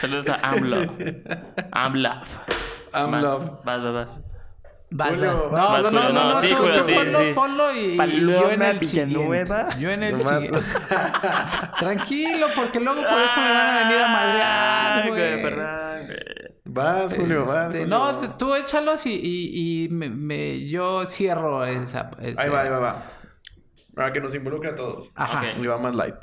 Saludos 0.00 0.28
a 0.28 0.40
AMLO. 0.42 0.80
AMLO. 1.70 2.10
AMLO. 2.92 3.62
Vas, 3.64 3.82
vas, 3.84 3.94
vas. 3.94 4.24
Vas, 4.90 5.10
Julio, 5.10 5.50
vas. 5.50 5.82
No, 5.84 5.90
no, 5.90 5.90
no, 5.90 6.08
no, 6.08 6.12
no, 6.12 6.34
no, 6.34 6.40
sí, 6.40 6.48
tú, 6.48 6.56
Julio, 6.56 6.80
tú 6.82 6.88
sí, 6.88 6.94
ponlo, 6.94 7.18
sí. 7.20 7.32
ponlo 7.34 7.74
y, 7.76 7.96
yo 7.96 8.50
en 8.50 8.62
el 8.62 8.78
Villanueva. 8.78 9.46
siguiente. 9.48 9.80
Yo 9.80 9.90
en 9.90 10.02
el 10.02 10.16
Nomás- 10.16 10.28
siguiente. 10.28 10.60
Tranquilo, 11.78 12.46
porque 12.56 12.80
luego 12.80 13.00
por 13.02 13.20
eso 13.20 13.36
me 13.36 13.50
van 13.50 13.66
a 13.66 13.78
venir 13.84 13.98
a 14.02 14.08
madrear, 14.08 15.02
Ay, 15.02 15.08
güey. 15.10 15.42
perdón. 15.42 16.08
Vas, 16.64 17.14
Julio, 17.14 17.44
vas. 17.46 17.66
Este, 17.66 17.78
Julio. 17.84 17.98
no, 17.98 18.36
tú 18.36 18.54
échalos 18.54 19.04
y, 19.06 19.14
y, 19.14 19.84
y 19.84 19.88
me, 19.90 20.08
me- 20.08 20.66
yo 20.68 21.04
cierro 21.06 21.64
esa. 21.66 22.10
ese- 22.20 22.40
Ahí 22.40 22.48
va, 22.48 22.62
ahí 22.62 22.68
va, 22.70 22.78
va. 22.78 23.02
Para 23.94 24.12
que 24.12 24.20
nos 24.20 24.34
involucre 24.34 24.70
a 24.70 24.74
todos. 24.74 25.10
Ajá. 25.14 25.52
Y 25.56 25.66
va 25.66 25.76
más 25.78 25.94
light. 25.94 26.14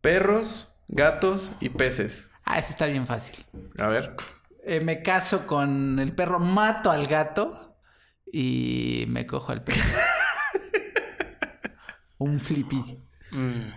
Perros, 0.00 0.72
gatos 0.88 1.50
y 1.60 1.68
peces. 1.68 2.30
Ah, 2.44 2.58
ese 2.58 2.72
está 2.72 2.86
bien 2.86 3.06
fácil. 3.06 3.44
A 3.78 3.88
ver. 3.88 4.14
Eh, 4.68 4.82
me 4.82 5.00
caso 5.00 5.46
con 5.46 5.98
el 5.98 6.14
perro, 6.14 6.38
mato 6.38 6.90
al 6.90 7.06
gato 7.06 7.78
y 8.30 9.06
me 9.08 9.26
cojo 9.26 9.50
al 9.50 9.64
perro. 9.64 9.80
Un 12.18 12.38
flippy. 12.38 13.02
Mm. 13.30 13.70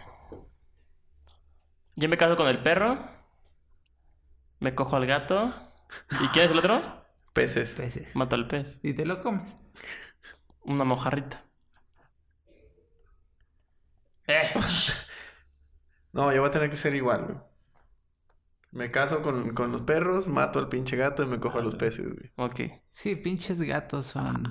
Yo 1.96 2.10
me 2.10 2.18
caso 2.18 2.36
con 2.36 2.50
el 2.50 2.62
perro. 2.62 3.10
Me 4.60 4.76
cojo 4.76 4.98
al 4.98 5.06
gato. 5.06 5.54
¿Y 6.20 6.28
quién 6.28 6.48
es 6.48 6.52
el 6.52 6.60
otro? 6.60 7.06
Peces. 7.34 7.74
Peces. 7.76 8.14
Mato 8.14 8.36
al 8.36 8.50
pez. 8.50 8.78
Y 8.84 8.94
te 8.94 9.06
lo 9.06 9.22
comes. 9.22 9.58
Una 10.66 10.84
mojarrita. 10.84 11.46
Eh. 14.28 14.50
No, 16.14 16.34
yo 16.34 16.42
voy 16.42 16.50
a 16.50 16.52
tener 16.52 16.70
que 16.70 16.76
ser 16.76 16.94
igual, 16.94 17.24
güey. 17.24 17.38
Me 18.72 18.90
caso 18.90 19.22
con, 19.22 19.54
con 19.54 19.72
los 19.72 19.82
perros, 19.82 20.28
mato 20.28 20.60
al 20.60 20.70
pinche 20.70 20.96
gato 20.96 21.24
y 21.24 21.28
me 21.28 21.40
cojo 21.40 21.60
a 21.60 21.62
los 21.62 21.76
peces, 21.76 22.14
güey. 22.14 22.32
Ok. 22.38 22.62
Sí, 22.90 23.16
pinches 23.16 23.62
gatos 23.62 24.06
son 24.06 24.50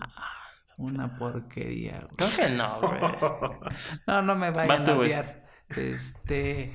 una 0.76 1.16
porquería. 1.18 2.06
güey. 2.10 2.16
Creo 2.16 2.30
que 2.48 2.55
no, 2.55 2.80
güey. 2.80 3.01
No, 4.06 4.22
no 4.22 4.34
me 4.36 4.51
vayan 4.51 4.84
tú, 4.84 4.90
a 4.90 4.94
güey. 4.94 5.09
odiar. 5.09 5.47
Este. 5.70 6.72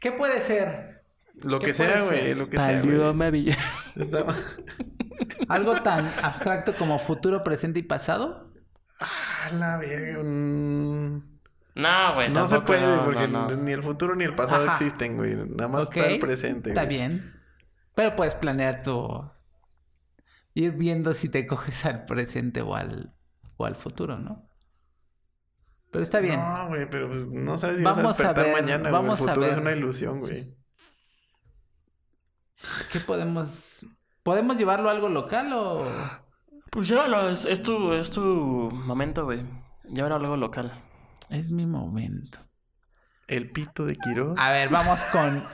¿Qué 0.00 0.12
puede 0.12 0.40
ser? 0.40 1.02
Lo 1.42 1.58
¿Qué 1.58 1.66
que 1.66 1.74
sea, 1.74 2.02
güey, 2.02 2.34
lo 2.34 2.48
que 2.48 2.56
sea, 2.56 2.82
güey. 2.82 3.56
¿Algo 5.48 5.82
tan 5.82 6.06
abstracto 6.22 6.74
como 6.76 6.98
futuro, 6.98 7.44
presente 7.44 7.78
y 7.80 7.82
pasado? 7.82 8.52
Ah, 9.00 9.50
la 9.52 9.78
verga. 9.78 10.20
No, 11.78 12.14
güey. 12.14 12.28
No 12.28 12.46
se 12.48 12.60
puede, 12.60 12.96
no, 12.96 13.04
porque 13.04 13.28
no, 13.28 13.48
no. 13.48 13.56
ni 13.56 13.72
el 13.72 13.82
futuro 13.82 14.14
ni 14.16 14.24
el 14.24 14.34
pasado 14.34 14.64
Ajá. 14.64 14.72
existen, 14.72 15.16
güey. 15.16 15.34
Nada 15.36 15.68
más 15.68 15.82
está 15.84 16.06
el 16.06 16.18
presente, 16.20 16.70
Está 16.70 16.84
güey. 16.84 16.96
bien. 16.96 17.32
Pero 17.94 18.14
puedes 18.16 18.34
planear 18.34 18.82
tu. 18.82 19.24
Ir 20.54 20.72
viendo 20.72 21.12
si 21.14 21.28
te 21.28 21.46
coges 21.46 21.86
al 21.86 22.04
presente 22.04 22.62
o 22.62 22.74
al, 22.74 23.14
o 23.56 23.64
al 23.64 23.76
futuro, 23.76 24.18
¿no? 24.18 24.48
Pero 25.92 26.02
está 26.04 26.18
bien. 26.20 26.40
No, 26.40 26.66
güey, 26.68 26.90
pero 26.90 27.08
pues 27.08 27.30
no 27.30 27.56
sabes 27.56 27.78
si 27.78 27.84
Vamos 27.84 27.98
a 28.00 28.02
vas 28.02 28.20
a 28.20 28.24
despertar 28.24 28.44
ver, 28.44 28.54
mañana, 28.62 28.90
güey. 28.90 28.92
vamos 28.92 29.20
El 29.20 29.28
a 29.28 29.34
futuro 29.34 29.46
es 29.52 29.56
una 29.58 29.72
ilusión, 29.72 30.18
güey. 30.20 30.54
¿Qué 32.92 33.00
podemos. 33.00 33.86
¿Podemos 34.24 34.56
llevarlo 34.56 34.88
a 34.88 34.92
algo 34.92 35.08
local 35.08 35.52
o.? 35.52 35.86
Pues 36.70 36.88
llévalo. 36.88 37.30
Es, 37.30 37.44
es 37.44 37.62
tu, 37.62 37.92
es 37.92 38.10
tu 38.10 38.22
momento, 38.22 39.24
güey. 39.24 39.48
Llévalo 39.84 40.16
a 40.16 40.18
algo 40.18 40.36
local. 40.36 40.72
Es 41.30 41.50
mi 41.50 41.66
momento. 41.66 42.38
El 43.26 43.50
pito 43.50 43.84
de 43.84 43.96
Quiroz. 43.96 44.38
A 44.38 44.50
ver, 44.50 44.68
vamos 44.68 45.04
con. 45.06 45.44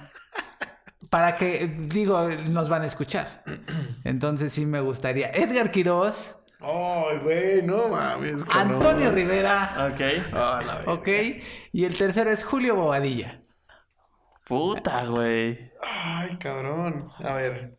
Para 1.10 1.34
que, 1.34 1.66
digo, 1.66 2.28
nos 2.48 2.68
van 2.68 2.82
a 2.82 2.86
escuchar. 2.86 3.44
Entonces 4.04 4.52
sí 4.52 4.66
me 4.66 4.80
gustaría. 4.80 5.30
Edgar 5.30 5.70
Quiroz 5.70 6.40
Ay, 6.60 7.18
güey, 7.18 7.62
no 7.62 7.88
mames. 7.88 8.42
con 8.44 8.56
Antonio. 8.56 9.12
Rivera. 9.12 9.90
Ok. 9.92 10.00
La 10.32 10.58
verga. 10.58 10.92
Ok. 10.92 11.08
Y 11.72 11.84
el 11.84 11.96
tercero 11.96 12.30
es 12.30 12.42
Julio 12.42 12.74
Bobadilla. 12.76 13.42
Puta, 14.46 15.04
güey. 15.04 15.72
Ay, 15.82 16.38
cabrón. 16.38 17.10
A 17.18 17.34
ver. 17.34 17.78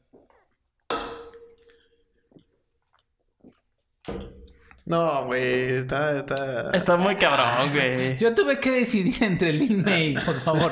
No, 4.85 5.25
güey, 5.25 5.77
está, 5.77 6.19
está. 6.19 6.69
Está 6.71 6.95
muy 6.95 7.15
cabrón, 7.15 7.71
güey. 7.73 8.17
Yo 8.17 8.35
tuve 8.35 8.59
que 8.59 8.69
decidir 8.69 9.23
entre 9.23 9.51
Lin 9.51 9.83
May, 9.83 10.13
por 10.25 10.39
favor. 10.41 10.71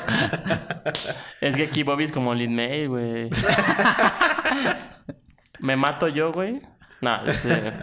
Es 1.42 1.56
que 1.56 1.64
aquí 1.64 1.82
Bobby 1.82 2.04
es 2.04 2.12
como 2.12 2.36
Lin 2.36 2.56
May, 2.56 2.86
güey. 2.86 3.30
¿Me 5.60 5.76
mato 5.76 6.08
yo, 6.10 6.32
güey? 6.32 6.62
No, 7.02 7.26
este... 7.26 7.74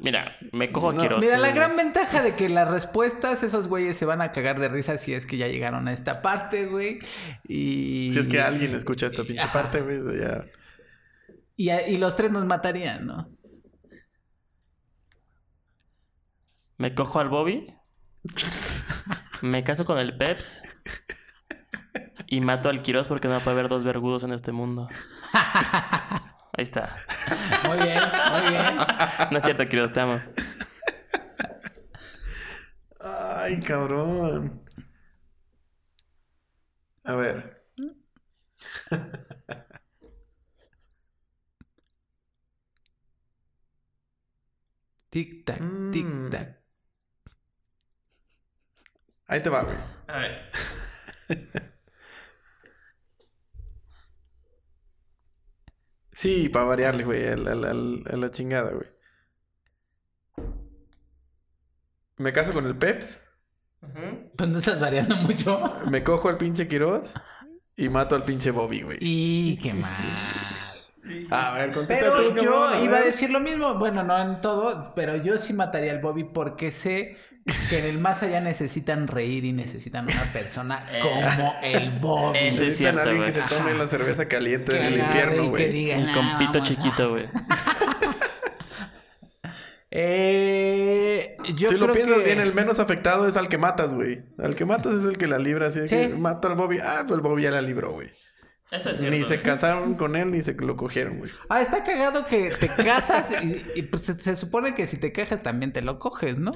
Mira, 0.00 0.36
me 0.52 0.70
cojo 0.70 0.92
No, 0.92 1.02
Quiroz. 1.02 1.20
Mira, 1.20 1.36
la 1.38 1.48
güey. 1.48 1.54
gran 1.54 1.76
ventaja 1.76 2.22
de 2.22 2.36
que 2.36 2.48
las 2.48 2.68
respuestas, 2.68 3.42
esos 3.42 3.66
güeyes 3.68 3.96
se 3.96 4.06
van 4.06 4.22
a 4.22 4.30
cagar 4.30 4.60
de 4.60 4.68
risa 4.68 4.96
si 4.96 5.12
es 5.12 5.26
que 5.26 5.36
ya 5.36 5.48
llegaron 5.48 5.88
a 5.88 5.92
esta 5.92 6.22
parte, 6.22 6.66
güey. 6.66 7.00
Y... 7.48 8.10
Si 8.12 8.18
es 8.18 8.28
que 8.28 8.40
alguien 8.40 8.74
escucha 8.74 9.06
esta 9.06 9.24
pinche 9.24 9.42
Ajá. 9.42 9.52
parte, 9.52 9.80
güey, 9.80 9.98
ya. 10.20 10.44
Y, 11.58 11.68
a- 11.68 11.86
y 11.86 11.98
los 11.98 12.16
tres 12.16 12.30
nos 12.30 12.46
matarían, 12.46 13.04
¿no? 13.06 13.28
Me 16.78 16.94
cojo 16.94 17.20
al 17.20 17.28
Bobby. 17.28 17.74
Me 19.42 19.64
caso 19.64 19.84
con 19.84 19.98
el 19.98 20.16
Peps. 20.16 20.60
Y 22.26 22.40
mato 22.40 22.68
al 22.68 22.82
Quiroz 22.82 23.08
porque 23.08 23.28
no 23.28 23.40
puede 23.40 23.58
haber 23.58 23.68
dos 23.68 23.84
vergudos 23.84 24.22
en 24.24 24.32
este 24.32 24.52
mundo. 24.52 24.88
Ahí 25.32 26.64
está. 26.64 26.96
Muy 27.66 27.76
bien, 27.78 28.02
muy 28.32 28.50
bien. 28.50 28.76
No 29.30 29.38
es 29.38 29.44
cierto, 29.44 29.68
Quiroz, 29.68 29.92
te 29.92 30.00
amo. 30.00 30.20
Ay, 33.00 33.58
cabrón. 33.60 34.62
A 37.04 37.16
ver. 37.16 37.64
Tic 45.10 45.44
tac, 45.44 45.60
Mm. 45.60 45.90
tic 45.92 46.06
tac. 46.30 46.48
Ahí 49.26 49.42
te 49.42 49.50
va, 49.50 49.62
güey. 49.64 49.76
A 50.08 50.18
ver. 50.18 50.50
Sí, 56.12 56.48
para 56.48 56.64
variarle, 56.66 57.04
güey, 57.04 57.28
a 57.28 57.36
la, 57.36 58.30
chingada, 58.30 58.72
güey. 58.72 58.88
Me 62.16 62.32
caso 62.32 62.52
con 62.52 62.66
el 62.66 62.76
Peps, 62.76 63.20
Pues 64.36 64.48
no 64.50 64.58
estás 64.58 64.80
variando 64.80 65.14
mucho. 65.16 65.62
me 65.88 66.02
cojo 66.02 66.28
al 66.28 66.36
pinche 66.36 66.66
Quiroz 66.66 67.12
y 67.76 67.88
mato 67.88 68.16
al 68.16 68.24
pinche 68.24 68.50
Bobby, 68.50 68.82
güey. 68.82 68.98
Y 69.00 69.56
qué 69.58 69.72
mal. 69.74 69.92
A 71.30 71.52
ver, 71.52 71.72
Pero 71.86 72.12
tú, 72.16 72.36
yo 72.42 72.84
iba 72.84 72.98
a 72.98 73.02
decir 73.02 73.30
lo 73.30 73.40
mismo. 73.40 73.74
Bueno, 73.74 74.02
no 74.02 74.18
en 74.18 74.40
todo, 74.40 74.92
pero 74.94 75.16
yo 75.16 75.38
sí 75.38 75.52
mataría 75.52 75.92
al 75.92 76.00
Bobby 76.00 76.24
porque 76.24 76.70
sé 76.70 77.16
que 77.70 77.78
en 77.78 77.86
el 77.86 77.98
más 77.98 78.22
allá 78.22 78.40
necesitan 78.42 79.06
reír 79.08 79.44
y 79.46 79.52
necesitan 79.52 80.04
una 80.04 80.22
persona 80.32 80.84
Eh. 80.92 81.00
como 81.00 81.54
el 81.62 81.90
Bobby. 82.00 82.38
Eso 82.38 82.46
es 82.54 82.60
Necesitan 82.60 82.94
cierto, 82.94 82.98
a 83.00 83.02
alguien 83.02 83.24
que 83.26 83.32
se 83.32 83.40
tome 83.42 83.70
Ajá. 83.70 83.78
la 83.78 83.86
cerveza 83.86 84.28
caliente 84.28 84.72
Que 84.72 84.78
en 84.80 84.84
el 84.86 84.98
infierno, 84.98 85.48
güey. 85.48 85.70
diga, 85.72 85.96
Un 85.98 86.06
"Nah, 86.06 86.14
compito 86.14 86.52
vamos 86.58 86.70
a-". 86.70 86.74
chiquito, 86.74 87.10
güey. 87.10 87.26
Eh, 89.90 91.36
yo 91.54 91.68
si 91.68 91.74
creo 91.76 91.86
lo 91.86 91.92
piensas 91.94 92.18
que... 92.18 92.24
bien, 92.24 92.40
el 92.40 92.52
menos 92.52 92.78
afectado 92.78 93.26
es 93.26 93.36
al 93.36 93.48
que 93.48 93.56
matas, 93.56 93.94
güey. 93.94 94.22
Al 94.38 94.54
que 94.54 94.66
matas 94.66 94.92
es 94.94 95.04
el 95.04 95.16
que 95.16 95.26
la 95.26 95.38
libra, 95.38 95.68
así 95.68 95.80
Sí. 95.88 95.96
que 95.96 96.08
mata 96.08 96.48
al 96.48 96.54
Bobby. 96.56 96.78
Ah, 96.78 97.04
pues 97.06 97.16
el 97.16 97.22
Bobby 97.22 97.44
ya 97.44 97.50
la 97.50 97.62
libró, 97.62 97.92
güey. 97.92 98.10
Eso 98.70 98.90
es 98.90 99.00
Ni 99.00 99.24
se 99.24 99.38
casaron 99.38 99.94
con 99.94 100.14
él, 100.14 100.30
ni 100.30 100.42
se 100.42 100.52
lo 100.54 100.76
cogieron, 100.76 101.18
güey. 101.18 101.30
Ah, 101.48 101.60
está 101.62 101.84
cagado 101.84 102.26
que 102.26 102.50
te 102.50 102.68
casas 102.68 103.30
y, 103.42 103.64
y, 103.74 103.82
pues 103.82 104.04
se, 104.04 104.14
se 104.14 104.36
supone 104.36 104.74
que 104.74 104.86
si 104.86 104.98
te 104.98 105.10
cajas 105.12 105.42
también 105.42 105.72
te 105.72 105.80
lo 105.80 105.98
coges, 105.98 106.38
¿no? 106.38 106.52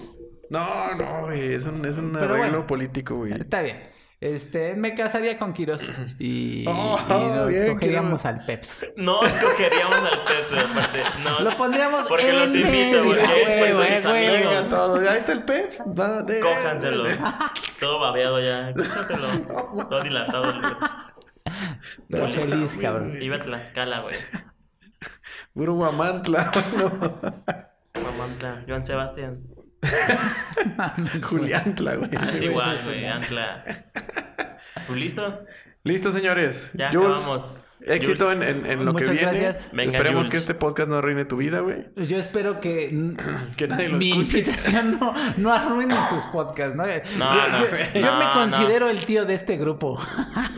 No, 0.51 0.94
no, 0.97 1.22
güey. 1.22 1.55
Es 1.55 1.64
un, 1.64 1.84
es 1.86 1.97
un 1.97 2.12
Pero 2.12 2.24
arreglo 2.34 2.51
bueno. 2.51 2.66
político, 2.66 3.16
güey. 3.16 3.32
Está 3.32 3.62
bien. 3.62 3.78
Este, 4.20 4.74
me 4.74 4.94
casaría 4.94 5.36
con 5.36 5.52
Kiros 5.52 5.82
y, 6.20 6.64
Oh, 6.68 6.97
y 7.09 7.12
nos 7.34 7.48
bien, 7.48 7.72
cogeríamos 7.72 8.20
Quirós. 8.22 8.26
al 8.26 8.44
Peps. 8.44 8.86
No 8.97 9.24
escogeríamos 9.26 9.97
al 9.98 10.24
Peps, 10.24 10.51
güey, 10.52 10.62
aparte. 10.64 11.02
No. 11.24 11.40
Lo 11.40 11.56
pondríamos 11.56 12.02
Porque 12.09 12.28
en 12.28 12.39
los 12.39 12.55
invito, 12.55 12.70
medio, 12.70 13.05
güey. 13.05 13.16
Venga, 14.43 14.64
todo. 14.64 14.97
Ahí 15.10 15.18
está 15.18 15.32
el 15.32 15.43
Peps. 15.44 15.80
Va, 15.98 16.22
de- 16.22 16.39
Cójanselo. 16.40 17.05
Todo 17.80 17.98
babeado 17.98 18.39
ya. 18.40 18.72
Cóchatelo. 18.76 19.28
Todo 19.89 20.02
dilatado 20.02 20.51
el 20.51 20.60
Peps. 20.60 20.90
Pero 22.09 22.28
feliz, 22.28 22.77
cabrón. 22.81 23.20
Iba 23.23 23.36
a 23.36 23.43
Tlaxcala, 23.43 24.01
güey. 24.01 24.16
Puro 25.55 25.74
guamantla. 25.74 26.51
no. 26.77 28.02
Mamantla. 28.02 28.64
Joan 28.66 28.85
Sebastián. 28.85 29.40
Juliantla, 31.23 31.97
güey. 31.97 32.10
Ah, 32.16 32.31
Es 32.32 32.43
igual, 32.43 32.81
güey. 32.85 33.06
Antla. 33.06 33.64
¿Tú 34.86 34.94
listo? 34.94 35.44
Listo, 35.85 36.12
señores. 36.12 36.70
Ya 36.74 36.90
Jules, 36.93 37.23
acabamos. 37.23 37.55
Éxito 37.86 38.28
Jules. 38.30 38.48
en, 38.56 38.64
en- 38.66 38.70
en 38.72 38.84
lo 38.84 38.92
Muchas 38.92 39.09
que 39.09 39.14
viene. 39.14 39.32
gracias. 39.32 39.70
Venga, 39.72 39.92
Esperemos 39.92 40.18
Jules. 40.26 40.30
que 40.30 40.36
este 40.38 40.54
podcast 40.54 40.88
no 40.88 40.96
arruine 40.96 41.24
tu 41.24 41.36
vida, 41.36 41.60
güey. 41.60 41.84
Yo 41.96 42.16
espero 42.18 42.60
que 42.60 42.88
Que 43.56 43.68
nadie 43.68 43.88
lo 43.88 43.98
mi 43.98 44.10
escuche. 44.10 44.38
invitación 44.40 44.98
no, 45.00 45.14
no 45.36 45.52
arruine 45.52 45.94
sus 46.09 46.22
podcasts, 46.32 46.74
¿no? 46.76 46.84
No, 46.84 46.90
yo, 46.92 47.48
no, 47.48 47.64
yo- 47.66 48.00
me 48.18 48.24
no. 48.24 48.32
considero 48.32 48.88
el 48.90 49.04
tío 49.04 49.24
de 49.24 49.34
este 49.34 49.56
grupo. 49.56 49.98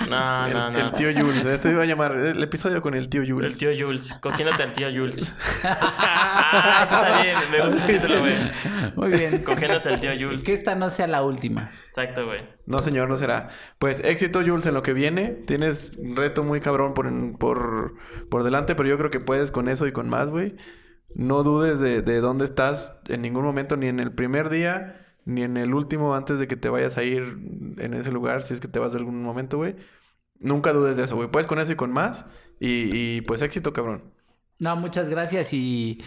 No, 0.04 0.46
El, 0.46 0.52
no, 0.52 0.70
no. 0.70 0.78
el 0.80 0.92
tío 0.92 1.08
Jules. 1.16 1.46
Este 1.46 1.70
iba 1.70 1.82
a 1.82 1.86
llamar 1.86 2.12
el 2.12 2.42
episodio 2.42 2.82
con 2.82 2.92
el 2.94 3.08
tío 3.08 3.22
Jules. 3.26 3.52
El 3.54 3.58
tío 3.58 3.86
Jules. 3.86 4.12
Cogiéndote 4.20 4.62
al 4.62 4.72
tío 4.74 4.88
Jules. 4.90 5.34
ah, 5.64 6.84
eso 6.86 6.94
está 7.02 7.22
bien. 7.22 7.36
Me 7.50 7.60
gusta 7.64 7.86
título, 7.86 8.20
güey. 8.20 8.34
Muy 8.96 9.08
bien. 9.18 9.42
Cogiéndose 9.42 9.88
al 9.88 10.00
tío 10.00 10.10
Jules. 10.12 10.44
Que 10.44 10.52
esta 10.52 10.74
no 10.74 10.90
sea 10.90 11.06
la 11.06 11.22
última. 11.22 11.70
Exacto, 11.94 12.26
güey. 12.26 12.40
No, 12.66 12.78
señor, 12.80 13.08
no 13.08 13.16
será. 13.16 13.50
Pues 13.78 14.02
éxito, 14.02 14.40
Jules, 14.44 14.66
en 14.66 14.74
lo 14.74 14.82
que 14.82 14.92
viene. 14.92 15.30
Tienes 15.46 15.92
un 15.96 16.16
reto 16.16 16.42
muy 16.42 16.60
cabrón 16.60 16.92
por, 16.92 17.38
por, 17.38 17.94
por 18.28 18.42
delante, 18.42 18.74
pero 18.74 18.88
yo 18.88 18.98
creo 18.98 19.10
que 19.10 19.20
puedes 19.20 19.52
con 19.52 19.68
eso 19.68 19.86
y 19.86 19.92
con 19.92 20.08
más, 20.08 20.28
güey. 20.30 20.56
No 21.14 21.44
dudes 21.44 21.78
de, 21.78 22.02
de 22.02 22.20
dónde 22.20 22.46
estás 22.46 22.96
en 23.06 23.22
ningún 23.22 23.44
momento, 23.44 23.76
ni 23.76 23.86
en 23.86 24.00
el 24.00 24.12
primer 24.12 24.48
día, 24.50 25.06
ni 25.24 25.42
en 25.44 25.56
el 25.56 25.72
último 25.72 26.16
antes 26.16 26.40
de 26.40 26.48
que 26.48 26.56
te 26.56 26.68
vayas 26.68 26.98
a 26.98 27.04
ir 27.04 27.22
en 27.78 27.94
ese 27.94 28.10
lugar, 28.10 28.42
si 28.42 28.54
es 28.54 28.60
que 28.60 28.68
te 28.68 28.80
vas 28.80 28.92
de 28.92 28.98
algún 28.98 29.22
momento, 29.22 29.58
güey. 29.58 29.76
Nunca 30.40 30.72
dudes 30.72 30.96
de 30.96 31.04
eso, 31.04 31.14
güey. 31.14 31.30
Puedes 31.30 31.46
con 31.46 31.60
eso 31.60 31.70
y 31.72 31.76
con 31.76 31.92
más. 31.92 32.26
Y, 32.58 33.18
y 33.18 33.20
pues 33.22 33.40
éxito, 33.40 33.72
cabrón. 33.72 34.12
No, 34.58 34.76
muchas 34.76 35.08
gracias 35.08 35.52
y 35.52 36.02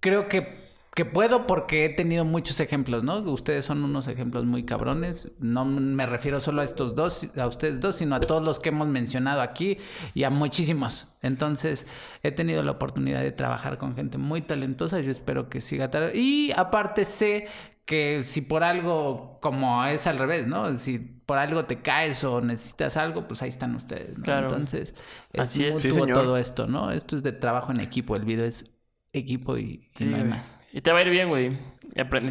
creo 0.00 0.28
que, 0.28 0.65
que 0.96 1.04
puedo 1.04 1.46
porque 1.46 1.84
he 1.84 1.88
tenido 1.90 2.24
muchos 2.24 2.58
ejemplos, 2.58 3.04
¿no? 3.04 3.18
Ustedes 3.18 3.66
son 3.66 3.84
unos 3.84 4.08
ejemplos 4.08 4.46
muy 4.46 4.64
cabrones. 4.64 5.30
No 5.38 5.66
me 5.66 6.06
refiero 6.06 6.40
solo 6.40 6.62
a 6.62 6.64
estos 6.64 6.94
dos, 6.94 7.28
a 7.36 7.46
ustedes 7.46 7.80
dos, 7.80 7.96
sino 7.96 8.14
a 8.14 8.20
todos 8.20 8.42
los 8.42 8.60
que 8.60 8.70
hemos 8.70 8.88
mencionado 8.88 9.42
aquí 9.42 9.76
y 10.14 10.24
a 10.24 10.30
muchísimos. 10.30 11.06
Entonces, 11.20 11.86
he 12.22 12.32
tenido 12.32 12.62
la 12.62 12.70
oportunidad 12.70 13.20
de 13.20 13.30
trabajar 13.30 13.76
con 13.76 13.94
gente 13.94 14.16
muy 14.16 14.40
talentosa. 14.40 14.98
Yo 15.00 15.10
espero 15.10 15.50
que 15.50 15.60
siga 15.60 15.90
tal. 15.90 16.16
Y 16.16 16.50
aparte 16.56 17.04
sé 17.04 17.46
que 17.84 18.22
si 18.22 18.40
por 18.40 18.64
algo, 18.64 19.38
como 19.42 19.84
es 19.84 20.06
al 20.06 20.16
revés, 20.18 20.46
¿no? 20.46 20.78
Si 20.78 20.98
por 20.98 21.36
algo 21.36 21.66
te 21.66 21.82
caes 21.82 22.24
o 22.24 22.40
necesitas 22.40 22.96
algo, 22.96 23.28
pues 23.28 23.42
ahí 23.42 23.50
están 23.50 23.76
ustedes, 23.76 24.16
¿no? 24.16 24.24
Claro. 24.24 24.48
Entonces, 24.48 24.94
es 25.34 25.40
Así 25.42 25.66
es. 25.66 25.78
Sí, 25.78 25.92
señor. 25.92 26.14
todo 26.14 26.38
esto, 26.38 26.66
¿no? 26.66 26.90
Esto 26.90 27.18
es 27.18 27.22
de 27.22 27.32
trabajo 27.32 27.70
en 27.70 27.80
equipo. 27.80 28.16
El 28.16 28.24
video 28.24 28.46
es 28.46 28.64
equipo 29.12 29.58
y, 29.58 29.62
y 29.62 29.90
Sí, 29.94 30.04
no 30.06 30.16
hay 30.16 30.24
más. 30.24 30.58
Y 30.76 30.82
te 30.82 30.92
va 30.92 30.98
a 30.98 31.02
ir 31.02 31.08
bien, 31.08 31.30
güey. 31.30 31.58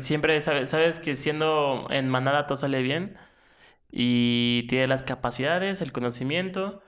Siempre 0.01 0.39
sabes, 0.39 0.69
sabes 0.69 0.99
que 0.99 1.15
siendo 1.15 1.87
en 1.89 2.09
manada 2.09 2.45
todo 2.45 2.59
sale 2.59 2.83
bien. 2.83 3.17
Y 3.91 4.67
tienes 4.69 4.87
las 4.87 5.01
capacidades, 5.01 5.81
el 5.81 5.91
conocimiento. 5.91 6.83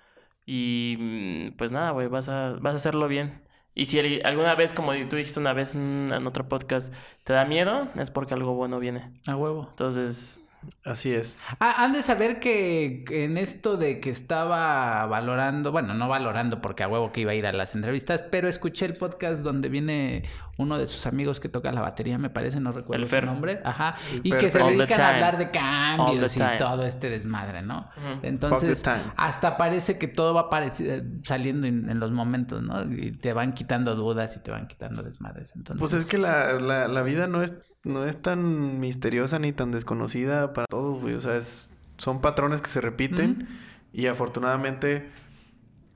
Y 0.45 0.97
mm, 0.99 1.57
pues 1.57 1.71
nada, 1.71 1.89
güey, 1.91 2.09
vas 2.09 2.29
a, 2.29 2.57
vas 2.61 2.75
a 2.75 2.77
hacerlo 2.77 3.07
bien. 3.07 3.41
Y 3.73 3.87
si 3.87 4.21
alguna 4.21 4.53
vez, 4.53 4.71
como 4.71 4.93
tú 5.09 5.15
dijiste 5.15 5.39
una 5.39 5.53
vez 5.53 5.73
en, 5.73 6.11
en 6.13 6.27
otro 6.27 6.47
podcast, 6.47 6.93
te 7.23 7.33
da 7.33 7.43
miedo, 7.45 7.87
es 7.99 8.11
porque 8.11 8.35
algo 8.35 8.53
bueno 8.53 8.77
viene. 8.79 9.11
A 9.25 9.35
huevo. 9.35 9.65
Entonces, 9.71 10.39
Así 10.83 11.13
es. 11.13 11.37
Ah, 11.59 11.83
han 11.83 11.93
de 11.93 12.01
saber 12.01 12.39
que 12.39 13.05
en 13.09 13.37
esto 13.37 13.77
de 13.77 13.99
que 13.99 14.09
estaba 14.09 15.05
valorando, 15.05 15.71
bueno, 15.71 15.93
no 15.93 16.09
valorando 16.09 16.61
porque 16.61 16.83
a 16.83 16.87
huevo 16.87 17.11
que 17.11 17.21
iba 17.21 17.31
a 17.31 17.35
ir 17.35 17.45
a 17.45 17.53
las 17.53 17.75
entrevistas, 17.75 18.21
pero 18.31 18.47
escuché 18.47 18.85
el 18.85 18.97
podcast 18.97 19.43
donde 19.43 19.69
viene 19.69 20.23
uno 20.57 20.77
de 20.77 20.87
sus 20.87 21.05
amigos 21.05 21.39
que 21.39 21.49
toca 21.49 21.71
la 21.71 21.81
batería, 21.81 22.17
me 22.17 22.29
parece, 22.29 22.59
no 22.59 22.71
recuerdo 22.71 23.03
El 23.03 23.09
su 23.09 23.25
nombre. 23.25 23.61
Ajá. 23.63 23.95
Y 24.23 24.31
que 24.31 24.49
se 24.49 24.57
dedican 24.63 25.01
a 25.01 25.09
hablar 25.09 25.37
de 25.37 25.51
cambios 25.51 26.35
y 26.35 26.41
todo 26.57 26.83
este 26.83 27.09
desmadre, 27.09 27.61
¿no? 27.61 27.87
Entonces, 28.23 28.83
hasta 29.15 29.57
parece 29.57 29.97
que 29.97 30.07
todo 30.07 30.33
va 30.33 30.49
apareci- 30.49 31.21
saliendo 31.23 31.67
en, 31.67 31.89
en 31.89 31.99
los 31.99 32.11
momentos, 32.11 32.61
¿no? 32.63 32.83
Y 32.91 33.11
te 33.11 33.33
van 33.33 33.53
quitando 33.53 33.95
dudas 33.95 34.35
y 34.35 34.39
te 34.39 34.51
van 34.51 34.67
quitando 34.67 35.03
desmadres. 35.03 35.51
Entonces, 35.55 35.79
Pues 35.79 35.93
es 35.93 36.05
que 36.05 36.17
la, 36.17 36.53
la, 36.53 36.87
la 36.87 37.01
vida 37.03 37.27
no 37.27 37.43
es, 37.43 37.53
no 37.83 38.03
es 38.05 38.21
tan 38.21 38.79
misteriosa 38.79 39.37
ni 39.39 39.53
tan 39.53 39.71
desconocida 39.71 40.53
para 40.53 40.67
todos, 40.67 41.01
güey. 41.01 41.13
O 41.13 41.21
sea, 41.21 41.35
es, 41.35 41.71
son 41.97 42.19
patrones 42.21 42.61
que 42.61 42.69
se 42.69 42.81
repiten 42.81 43.47
y 43.93 44.07
afortunadamente 44.07 45.11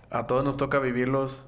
a 0.09 0.27
todos 0.27 0.43
nos 0.43 0.57
toca 0.57 0.79
vivirlos 0.79 1.47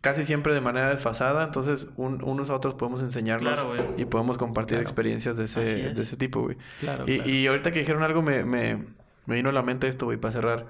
casi 0.00 0.24
siempre 0.24 0.54
de 0.54 0.60
manera 0.60 0.88
desfasada. 0.90 1.44
Entonces, 1.44 1.88
un- 1.96 2.22
unos 2.24 2.50
a 2.50 2.54
otros 2.54 2.74
podemos 2.74 3.02
enseñarnos 3.02 3.60
Claro, 3.60 3.94
y 3.96 4.04
podemos 4.06 4.38
compartir 4.38 4.76
Claro. 4.78 4.82
experiencias 4.82 5.36
de 5.36 5.44
ese, 5.44 5.90
es. 5.90 5.96
de 5.96 6.02
ese 6.02 6.16
tipo, 6.16 6.42
güey. 6.42 6.56
claro, 6.80 7.04
Y, 7.06 7.16
claro. 7.16 7.30
y 7.30 7.46
ahorita 7.46 7.70
que 7.72 7.80
dijeron 7.80 8.02
algo 8.02 8.22
me, 8.22 8.44
me, 8.44 8.84
me 9.26 9.34
vino 9.34 9.50
a 9.50 9.52
la 9.52 9.62
mente 9.62 9.88
esto, 9.88 10.06
güey, 10.06 10.18
para 10.18 10.32
cerrar. 10.32 10.66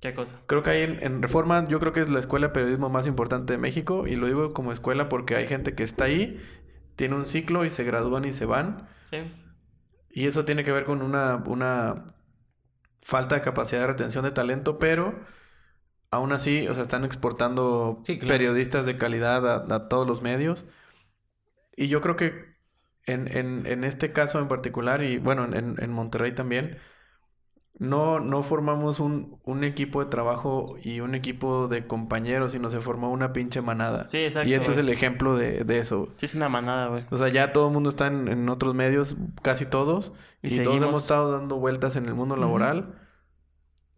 ¿Qué 0.00 0.12
cosa? 0.14 0.34
Creo 0.46 0.62
que 0.62 0.70
ahí 0.70 0.82
en, 0.82 1.02
en 1.02 1.22
Reforma, 1.22 1.66
yo 1.68 1.80
creo 1.80 1.92
que 1.94 2.00
es 2.00 2.08
la 2.10 2.18
escuela 2.20 2.48
de 2.48 2.52
periodismo 2.52 2.90
más 2.90 3.06
importante 3.06 3.54
de 3.54 3.58
México. 3.58 4.06
Y 4.06 4.16
lo 4.16 4.26
digo 4.26 4.52
como 4.52 4.70
escuela 4.72 5.08
porque 5.08 5.34
hay 5.36 5.46
gente 5.46 5.74
que 5.74 5.82
está 5.82 6.04
ahí, 6.04 6.38
tiene 6.96 7.14
un 7.14 7.24
ciclo 7.26 7.64
y 7.64 7.70
se 7.70 7.84
gradúan 7.84 8.24
y 8.26 8.32
se 8.34 8.44
van. 8.44 8.86
Sí. 9.08 9.18
Y 10.10 10.26
eso 10.26 10.44
tiene 10.44 10.62
que 10.62 10.72
ver 10.72 10.84
con 10.84 11.00
una, 11.00 11.36
una 11.46 12.04
falta 13.00 13.34
de 13.36 13.40
capacidad 13.40 13.80
de 13.80 13.86
retención 13.86 14.24
de 14.24 14.30
talento, 14.32 14.78
pero 14.78 15.14
aún 16.14 16.32
así, 16.32 16.66
o 16.68 16.74
sea, 16.74 16.82
están 16.84 17.04
exportando 17.04 18.02
Sí, 18.04 18.18
claro. 18.18 18.38
periodistas 18.38 18.86
de 18.86 18.96
calidad 18.98 19.46
a, 19.48 19.74
a 19.74 19.88
todos 19.88 20.06
los 20.06 20.22
medios. 20.22 20.66
Y 21.76 21.88
yo 21.88 22.00
creo 22.00 22.16
que 22.16 22.54
en, 23.06 23.28
en, 23.36 23.66
en 23.66 23.84
este 23.84 24.12
caso 24.12 24.38
en 24.38 24.48
particular, 24.48 25.02
y 25.02 25.18
bueno, 25.18 25.44
en, 25.44 25.76
en 25.82 25.90
Monterrey 25.92 26.34
también, 26.34 26.78
no, 27.78 28.20
no 28.20 28.42
formamos 28.42 29.00
un, 29.00 29.40
un 29.44 29.64
equipo 29.64 30.02
de 30.04 30.10
trabajo 30.10 30.76
y 30.82 31.00
un 31.00 31.14
equipo 31.14 31.66
de 31.68 31.86
compañeros, 31.86 32.52
sino 32.52 32.70
se 32.70 32.80
formó 32.80 33.10
una 33.10 33.32
pinche 33.32 33.62
manada. 33.62 34.06
Sí, 34.06 34.18
exacto. 34.18 34.48
Y 34.48 34.54
este 34.54 34.72
es 34.72 34.78
el 34.78 34.88
ejemplo 34.88 35.36
de, 35.36 35.64
de 35.64 35.78
eso. 35.78 36.08
Sí, 36.16 36.26
es 36.26 36.34
una 36.34 36.48
manada, 36.48 36.88
güey. 36.88 37.04
O 37.10 37.18
sea, 37.18 37.28
ya 37.28 37.52
todo 37.52 37.66
el 37.68 37.72
mundo 37.74 37.90
está 37.90 38.06
en, 38.06 38.28
en 38.28 38.48
otros 38.48 38.74
medios, 38.74 39.16
casi 39.42 39.66
todos, 39.66 40.12
Y 40.42 40.60
y, 40.60 40.60
todos 40.60 40.82
hemos 40.82 41.02
estado 41.02 41.32
dando 41.32 41.56
vueltas 41.58 41.96
en 41.96 42.06
el 42.06 42.14
mundo 42.14 42.36
laboral. 42.36 42.94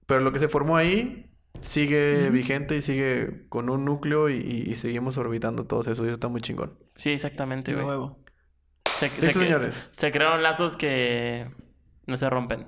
Pero 0.07 0.21
lo 0.21 0.33
que 0.33 0.39
se 0.39 0.49
formó 0.49 0.77
ahí 0.77 1.36
sigue 1.61 2.31
vigente 2.31 2.77
y 2.77 2.83
sigue 2.83 3.47
con 3.49 3.69
un 3.71 3.85
núcleo 3.85 4.29
y, 4.31 4.37
y- 4.37 4.71
y 4.73 4.77
seguimos 4.77 5.19
orbitando 5.19 5.67
todos 5.67 5.87
eso. 5.89 6.03
Y 6.05 6.07
eso 6.09 6.15
está 6.15 6.29
muy 6.29 6.41
chingón. 6.41 6.79
Sí, 6.97 7.11
exactamente, 7.11 7.73
De 7.73 7.77
güey. 7.77 7.87
huevo. 7.89 8.19
Se, 8.85 9.09
señores. 9.33 9.91
se 9.93 10.11
crearon 10.11 10.43
lazos 10.43 10.77
que 10.77 11.51
no 12.07 12.17
se 12.17 12.31
rompen. 12.31 12.67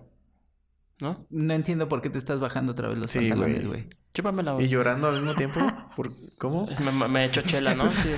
¿No? 1.00 1.26
No 1.30 1.54
entiendo 1.54 1.88
por 1.88 2.02
qué 2.02 2.10
te 2.10 2.18
estás 2.18 2.40
bajando 2.40 2.72
otra 2.72 2.88
vez 2.88 2.98
los 2.98 3.10
Sí, 3.10 3.20
pantalones, 3.20 3.66
güey. 3.66 3.82
güey. 3.84 3.96
Chúpamela, 4.14 4.50
Y 4.52 4.54
güey. 4.54 4.68
llorando 4.68 5.06
al 5.08 5.14
mismo 5.14 5.34
tiempo. 5.34 5.60
¿Por... 5.96 6.10
¿Cómo? 6.38 6.68
Me, 6.80 7.08
me 7.08 7.22
he 7.22 7.26
hecho 7.26 7.40
chela, 7.46 7.74
¿no? 7.74 7.88
Sí. 7.88 8.10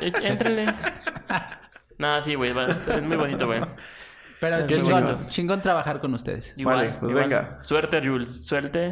E- 0.00 0.12
Éntrenle. 0.28 0.66
No, 1.98 2.20
sí, 2.22 2.34
güey. 2.34 2.50
Es 2.50 3.02
muy 3.02 3.16
bonito, 3.16 3.46
güey. 3.46 3.60
Pero 4.40 4.66
chingón, 4.66 5.26
chingón 5.28 5.62
trabajar 5.62 5.98
con 6.00 6.12
ustedes. 6.12 6.52
Igual, 6.58 6.76
Vale, 6.76 6.90
pues 7.00 7.10
igual. 7.10 7.24
venga. 7.28 7.62
Suerte, 7.62 8.06
Jules. 8.06 8.44
Suelte. 8.44 8.88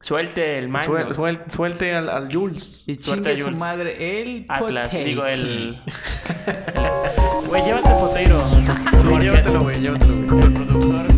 Suelte 0.00 0.58
el 0.58 0.68
mango. 0.68 0.86
Suel, 0.86 1.14
suel, 1.14 1.40
suelte 1.50 1.92
al, 1.94 2.08
al, 2.08 2.32
Jules. 2.32 2.84
Y 2.86 2.94
suelte 2.96 3.30
a 3.30 3.32
Jules. 3.32 3.52
su 3.52 3.58
madre 3.58 4.20
el 4.20 4.46
ah, 4.48 4.54
Atlas. 4.56 4.88
Potato. 4.88 5.04
Digo, 5.04 5.26
el... 5.26 5.78
Güey, 7.48 7.62
llévate 7.64 7.88
el 7.88 7.94
potato. 7.94 9.18
llévatelo, 9.18 9.60
güey. 9.60 9.80
Llévatelo, 9.80 10.14
güey. 10.14 10.46
El 10.46 10.52
productor... 10.52 11.08